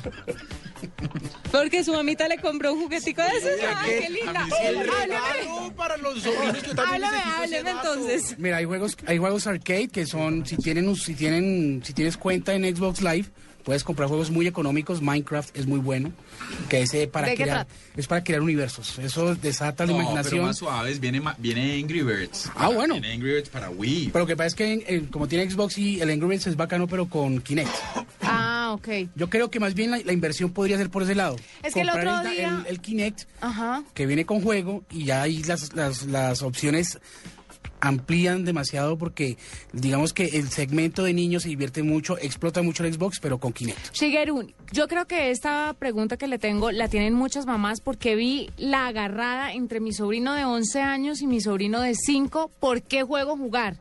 Porque 1.50 1.84
su 1.84 1.92
mamita 1.92 2.28
le 2.28 2.38
compró 2.38 2.72
un 2.72 2.82
juguetico 2.82 3.22
de 3.22 3.28
esos. 3.28 3.50
Ay, 3.76 4.00
qué 4.00 4.10
linda. 4.10 4.40
Hábleme. 4.44 5.72
para 5.76 5.96
los 5.96 6.22
sobrinos 6.22 6.58
que 6.58 6.74
también 6.74 7.04
Háblame, 7.04 7.18
hábleme 7.36 7.70
entonces. 7.70 8.34
Mira, 8.38 8.56
hay 8.58 8.64
juegos, 8.64 8.96
hay 9.06 9.18
juegos 9.18 9.46
arcade 9.46 9.88
que 9.88 10.06
son, 10.06 10.46
si 10.46 10.56
tienen, 10.56 10.94
si 10.96 11.14
tienen, 11.14 11.82
si 11.84 11.92
tienes 11.92 12.16
cuenta 12.16 12.54
en 12.54 12.64
Xbox 12.76 13.02
Live, 13.02 13.26
puedes 13.66 13.82
comprar 13.82 14.08
juegos 14.08 14.30
muy 14.30 14.46
económicos. 14.46 15.02
Minecraft 15.02 15.54
es 15.56 15.66
muy 15.66 15.80
bueno, 15.80 16.12
que 16.68 16.82
es 16.82 16.94
eh, 16.94 17.08
para 17.08 17.26
¿De 17.26 17.34
qué 17.34 17.42
crear, 17.42 17.66
es 17.96 18.06
para 18.06 18.22
crear 18.22 18.40
universos. 18.40 18.96
Eso 19.00 19.34
desata 19.34 19.84
la 19.84 19.92
No, 19.92 19.98
pero 19.98 20.10
imaginación. 20.12 20.46
más 20.46 20.56
suaves. 20.56 21.00
Viene, 21.00 21.20
viene 21.38 21.74
Angry 21.82 22.02
Birds. 22.02 22.48
Ah, 22.54 22.68
bueno. 22.68 22.94
Viene 22.94 23.12
Angry 23.12 23.32
Birds 23.34 23.48
para 23.48 23.68
Wii. 23.68 24.10
Pero 24.12 24.20
lo 24.22 24.26
que 24.28 24.36
pasa 24.36 24.46
es 24.46 24.54
que 24.54 24.72
eh, 24.86 25.04
como 25.10 25.26
tiene 25.26 25.50
Xbox 25.50 25.76
y 25.78 26.00
el 26.00 26.08
Angry 26.10 26.28
Birds 26.28 26.46
es 26.46 26.56
bacano, 26.56 26.86
pero 26.86 27.08
con 27.08 27.40
Kinect. 27.40 27.68
Ah, 28.22 28.70
ok. 28.72 28.88
Yo 29.16 29.28
creo 29.28 29.50
que 29.50 29.58
más 29.60 29.74
bien 29.74 29.90
la, 29.90 29.98
la 29.98 30.12
inversión 30.12 30.52
podría 30.52 30.76
ser 30.76 30.88
por 30.88 31.02
ese 31.02 31.16
lado. 31.16 31.34
Es 31.64 31.74
que 31.74 31.80
el 31.80 31.88
Comprar 31.90 32.18
otro 32.20 32.30
el, 32.30 32.36
día- 32.36 32.62
el- 32.64 32.66
el 32.74 32.80
Kinect 32.80 33.22
Ajá. 33.40 33.82
que 33.94 34.06
viene 34.06 34.24
con 34.24 34.40
juego 34.42 34.84
y 34.92 35.04
ya 35.04 35.22
hay 35.22 35.42
las, 35.42 35.74
las, 35.74 36.04
las 36.04 36.42
opciones 36.42 36.98
amplían 37.86 38.44
demasiado 38.44 38.98
porque 38.98 39.36
digamos 39.72 40.12
que 40.12 40.24
el 40.24 40.50
segmento 40.50 41.02
de 41.02 41.14
niños 41.14 41.44
se 41.44 41.48
divierte 41.48 41.82
mucho, 41.82 42.18
explota 42.18 42.62
mucho 42.62 42.84
el 42.84 42.92
Xbox, 42.92 43.18
pero 43.20 43.38
con 43.38 43.52
Kinect. 43.52 43.92
Shigeru, 43.92 44.52
yo 44.72 44.88
creo 44.88 45.06
que 45.06 45.30
esta 45.30 45.74
pregunta 45.78 46.16
que 46.16 46.26
le 46.26 46.38
tengo 46.38 46.70
la 46.70 46.88
tienen 46.88 47.14
muchas 47.14 47.46
mamás 47.46 47.80
porque 47.80 48.16
vi 48.16 48.50
la 48.56 48.86
agarrada 48.88 49.52
entre 49.52 49.80
mi 49.80 49.92
sobrino 49.92 50.34
de 50.34 50.44
11 50.44 50.80
años 50.80 51.22
y 51.22 51.26
mi 51.26 51.40
sobrino 51.40 51.80
de 51.80 51.94
5, 51.94 52.50
¿por 52.60 52.82
qué 52.82 53.02
juego 53.02 53.36
jugar? 53.36 53.80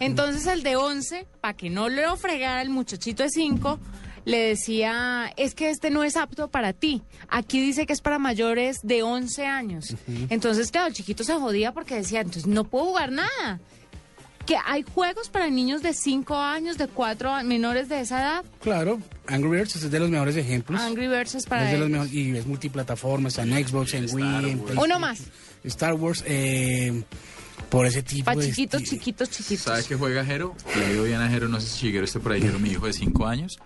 Entonces 0.00 0.46
el 0.46 0.62
de 0.62 0.76
11, 0.76 1.26
para 1.40 1.54
que 1.54 1.68
no 1.68 1.88
lo 1.88 2.16
fregara 2.16 2.62
el 2.62 2.70
muchachito 2.70 3.22
de 3.22 3.28
5, 3.28 3.78
le 4.24 4.38
decía, 4.38 5.32
es 5.36 5.54
que 5.54 5.70
este 5.70 5.90
no 5.90 6.04
es 6.04 6.16
apto 6.16 6.48
para 6.48 6.72
ti. 6.72 7.02
Aquí 7.28 7.60
dice 7.60 7.86
que 7.86 7.92
es 7.92 8.00
para 8.00 8.18
mayores 8.18 8.78
de 8.82 9.02
11 9.02 9.46
años. 9.46 9.96
Entonces, 10.30 10.70
claro, 10.70 10.88
el 10.88 10.94
chiquito 10.94 11.24
se 11.24 11.34
jodía 11.34 11.72
porque 11.72 11.96
decía, 11.96 12.20
entonces 12.20 12.46
no 12.46 12.64
puedo 12.64 12.86
jugar 12.86 13.10
nada. 13.12 13.60
Que 14.46 14.56
hay 14.66 14.82
juegos 14.82 15.28
para 15.28 15.48
niños 15.50 15.82
de 15.82 15.94
5 15.94 16.36
años, 16.36 16.76
de 16.76 16.88
4 16.88 17.44
menores 17.44 17.88
de 17.88 18.00
esa 18.00 18.20
edad. 18.20 18.44
Claro, 18.60 19.00
Angry 19.28 19.48
Birds 19.50 19.76
es 19.76 19.88
de 19.90 19.98
los 20.00 20.10
mejores 20.10 20.36
ejemplos. 20.36 20.80
Angry 20.80 21.06
Birds 21.06 21.36
es 21.36 21.46
para 21.46 21.66
Es 21.66 21.72
de 21.72 21.78
los 21.78 21.88
mejores- 21.88 22.12
y 22.12 22.36
es 22.36 22.44
multiplataforma, 22.46 23.28
está 23.28 23.42
en 23.44 23.66
Xbox, 23.66 23.94
en 23.94 24.04
Wii, 24.12 24.24
en 24.24 24.42
PlayStation. 24.58 24.78
Uno 24.78 24.98
más. 24.98 25.20
Star 25.62 25.94
Wars, 25.94 26.24
eh, 26.26 27.04
por 27.70 27.86
ese 27.86 28.02
tipo 28.02 28.24
Para 28.24 28.40
de... 28.40 28.48
chiquitos, 28.48 28.82
chiquitos, 28.82 29.30
chiquitos. 29.30 29.64
¿Sabe 29.64 29.84
qué 29.84 29.94
juega 29.94 30.24
Jero? 30.24 30.56
Le 30.76 30.88
digo 30.92 31.04
bien 31.04 31.20
a 31.20 31.28
Jero, 31.30 31.46
no 31.48 31.60
sé 31.60 31.68
si 31.68 31.86
Shigeru 31.86 32.04
esté 32.04 32.18
por 32.18 32.32
ahí, 32.32 32.40
Jero, 32.42 32.58
mi 32.58 32.70
hijo 32.70 32.86
de 32.86 32.92
5 32.94 33.24
años. 33.26 33.58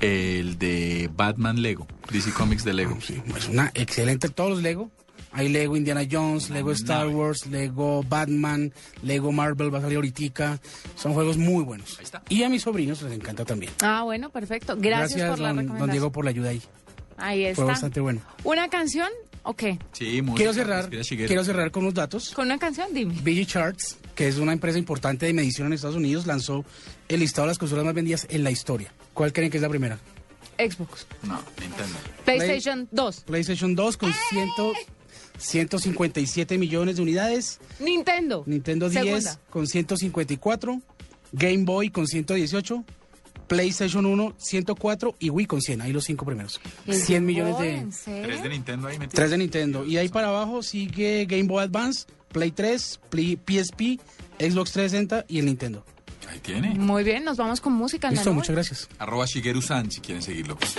El 0.00 0.58
de 0.58 1.10
Batman 1.14 1.62
Lego, 1.62 1.86
DC 2.10 2.32
Comics 2.32 2.64
de 2.64 2.74
Lego. 2.74 2.98
Es 3.36 3.48
una 3.48 3.70
excelente, 3.74 4.28
todos 4.28 4.50
los 4.50 4.62
Lego. 4.62 4.90
Hay 5.32 5.48
Lego 5.48 5.76
Indiana 5.76 6.02
Jones, 6.08 6.50
Lego 6.50 6.70
Star 6.72 7.08
Wars, 7.08 7.46
Lego 7.46 8.04
Batman, 8.04 8.72
Lego 9.02 9.32
Marvel, 9.32 9.74
va 9.74 9.78
a 9.78 9.82
salir 9.82 9.96
ahorita. 9.96 10.60
Son 10.94 11.12
juegos 11.12 11.36
muy 11.38 11.64
buenos. 11.64 11.98
Y 12.28 12.44
a 12.44 12.48
mis 12.48 12.62
sobrinos 12.62 13.02
les 13.02 13.12
encanta 13.12 13.44
también. 13.44 13.72
Ah, 13.82 14.02
bueno, 14.04 14.30
perfecto. 14.30 14.76
Gracias, 14.78 15.28
por 15.28 15.40
la 15.40 15.48
don, 15.48 15.56
don 15.56 15.64
recomendación. 15.64 15.90
Diego, 15.90 16.12
por 16.12 16.24
la 16.24 16.30
ayuda 16.30 16.50
ahí. 16.50 16.62
Ahí 17.16 17.44
está. 17.46 17.56
Fue 17.56 17.64
bastante 17.64 17.98
bueno. 18.00 18.20
¿Una 18.44 18.68
canción 18.68 19.08
o 19.42 19.54
qué? 19.54 19.78
Sí, 19.92 20.22
música, 20.22 20.36
Quiero 20.36 20.52
cerrar, 20.54 20.78
respira 20.82 21.02
Shigeru. 21.02 21.26
quiero 21.26 21.44
cerrar 21.44 21.70
con 21.72 21.82
unos 21.82 21.94
datos. 21.94 22.30
¿Con 22.32 22.46
una 22.46 22.58
canción? 22.58 22.88
Dime. 22.92 23.14
BG 23.20 23.46
Charts, 23.46 23.98
que 24.14 24.28
es 24.28 24.36
una 24.38 24.52
empresa 24.52 24.78
importante 24.78 25.26
de 25.26 25.32
medición 25.32 25.66
en 25.66 25.72
Estados 25.72 25.96
Unidos, 25.96 26.26
lanzó 26.28 26.64
el 27.08 27.18
listado 27.20 27.46
de 27.46 27.50
las 27.50 27.58
consolas 27.58 27.84
más 27.84 27.94
vendidas 27.94 28.26
en 28.30 28.44
la 28.44 28.52
historia. 28.52 28.92
¿Cuál 29.14 29.32
creen 29.32 29.50
que 29.50 29.56
es 29.58 29.62
la 29.62 29.68
primera? 29.68 29.98
Xbox. 30.58 31.06
No, 31.22 31.40
Nintendo. 31.60 31.98
PlayStation 32.24 32.88
2. 32.92 33.20
PlayStation 33.26 33.74
2 33.74 33.96
con 33.96 34.12
100, 34.30 34.48
157 35.38 36.58
millones 36.58 36.96
de 36.96 37.02
unidades. 37.02 37.58
Nintendo. 37.80 38.44
Nintendo 38.46 38.88
10 38.88 39.04
Segunda. 39.04 39.40
con 39.50 39.66
154. 39.66 40.80
Game 41.32 41.64
Boy 41.64 41.90
con 41.90 42.06
118. 42.06 42.84
PlayStation 43.48 44.06
1 44.06 44.34
104 44.38 45.16
y 45.18 45.28
Wii 45.30 45.46
con 45.46 45.60
100. 45.60 45.82
Ahí 45.82 45.92
los 45.92 46.04
cinco 46.04 46.24
primeros. 46.24 46.60
100 46.88 47.26
millones 47.26 47.58
de... 47.58 47.86
Tres 48.22 48.42
de 48.42 48.48
Nintendo 48.48 48.88
ahí 48.88 48.94
metidos. 48.98 49.14
Tres 49.14 49.30
de 49.30 49.38
Nintendo. 49.38 49.84
Y 49.84 49.98
ahí 49.98 50.08
para 50.08 50.28
abajo 50.28 50.62
sigue 50.62 51.26
Game 51.26 51.42
Boy 51.44 51.62
Advance, 51.64 52.06
Play 52.32 52.52
3, 52.52 53.00
Play- 53.10 53.36
PSP, 53.36 54.00
Xbox 54.38 54.72
360 54.72 55.26
y 55.28 55.40
el 55.40 55.46
Nintendo. 55.46 55.84
Ahí 56.34 56.40
tiene. 56.40 56.70
Muy 56.74 57.04
bien, 57.04 57.24
nos 57.24 57.36
vamos 57.36 57.60
con 57.60 57.72
música. 57.74 58.10
Listo, 58.10 58.34
muchas 58.34 58.56
gracias. 58.56 58.88
Arroba 58.98 59.24
Shigeru 59.24 59.62
San 59.62 59.90
si 59.92 60.00
quieren 60.00 60.20
seguirlo. 60.20 60.56
pues. 60.56 60.74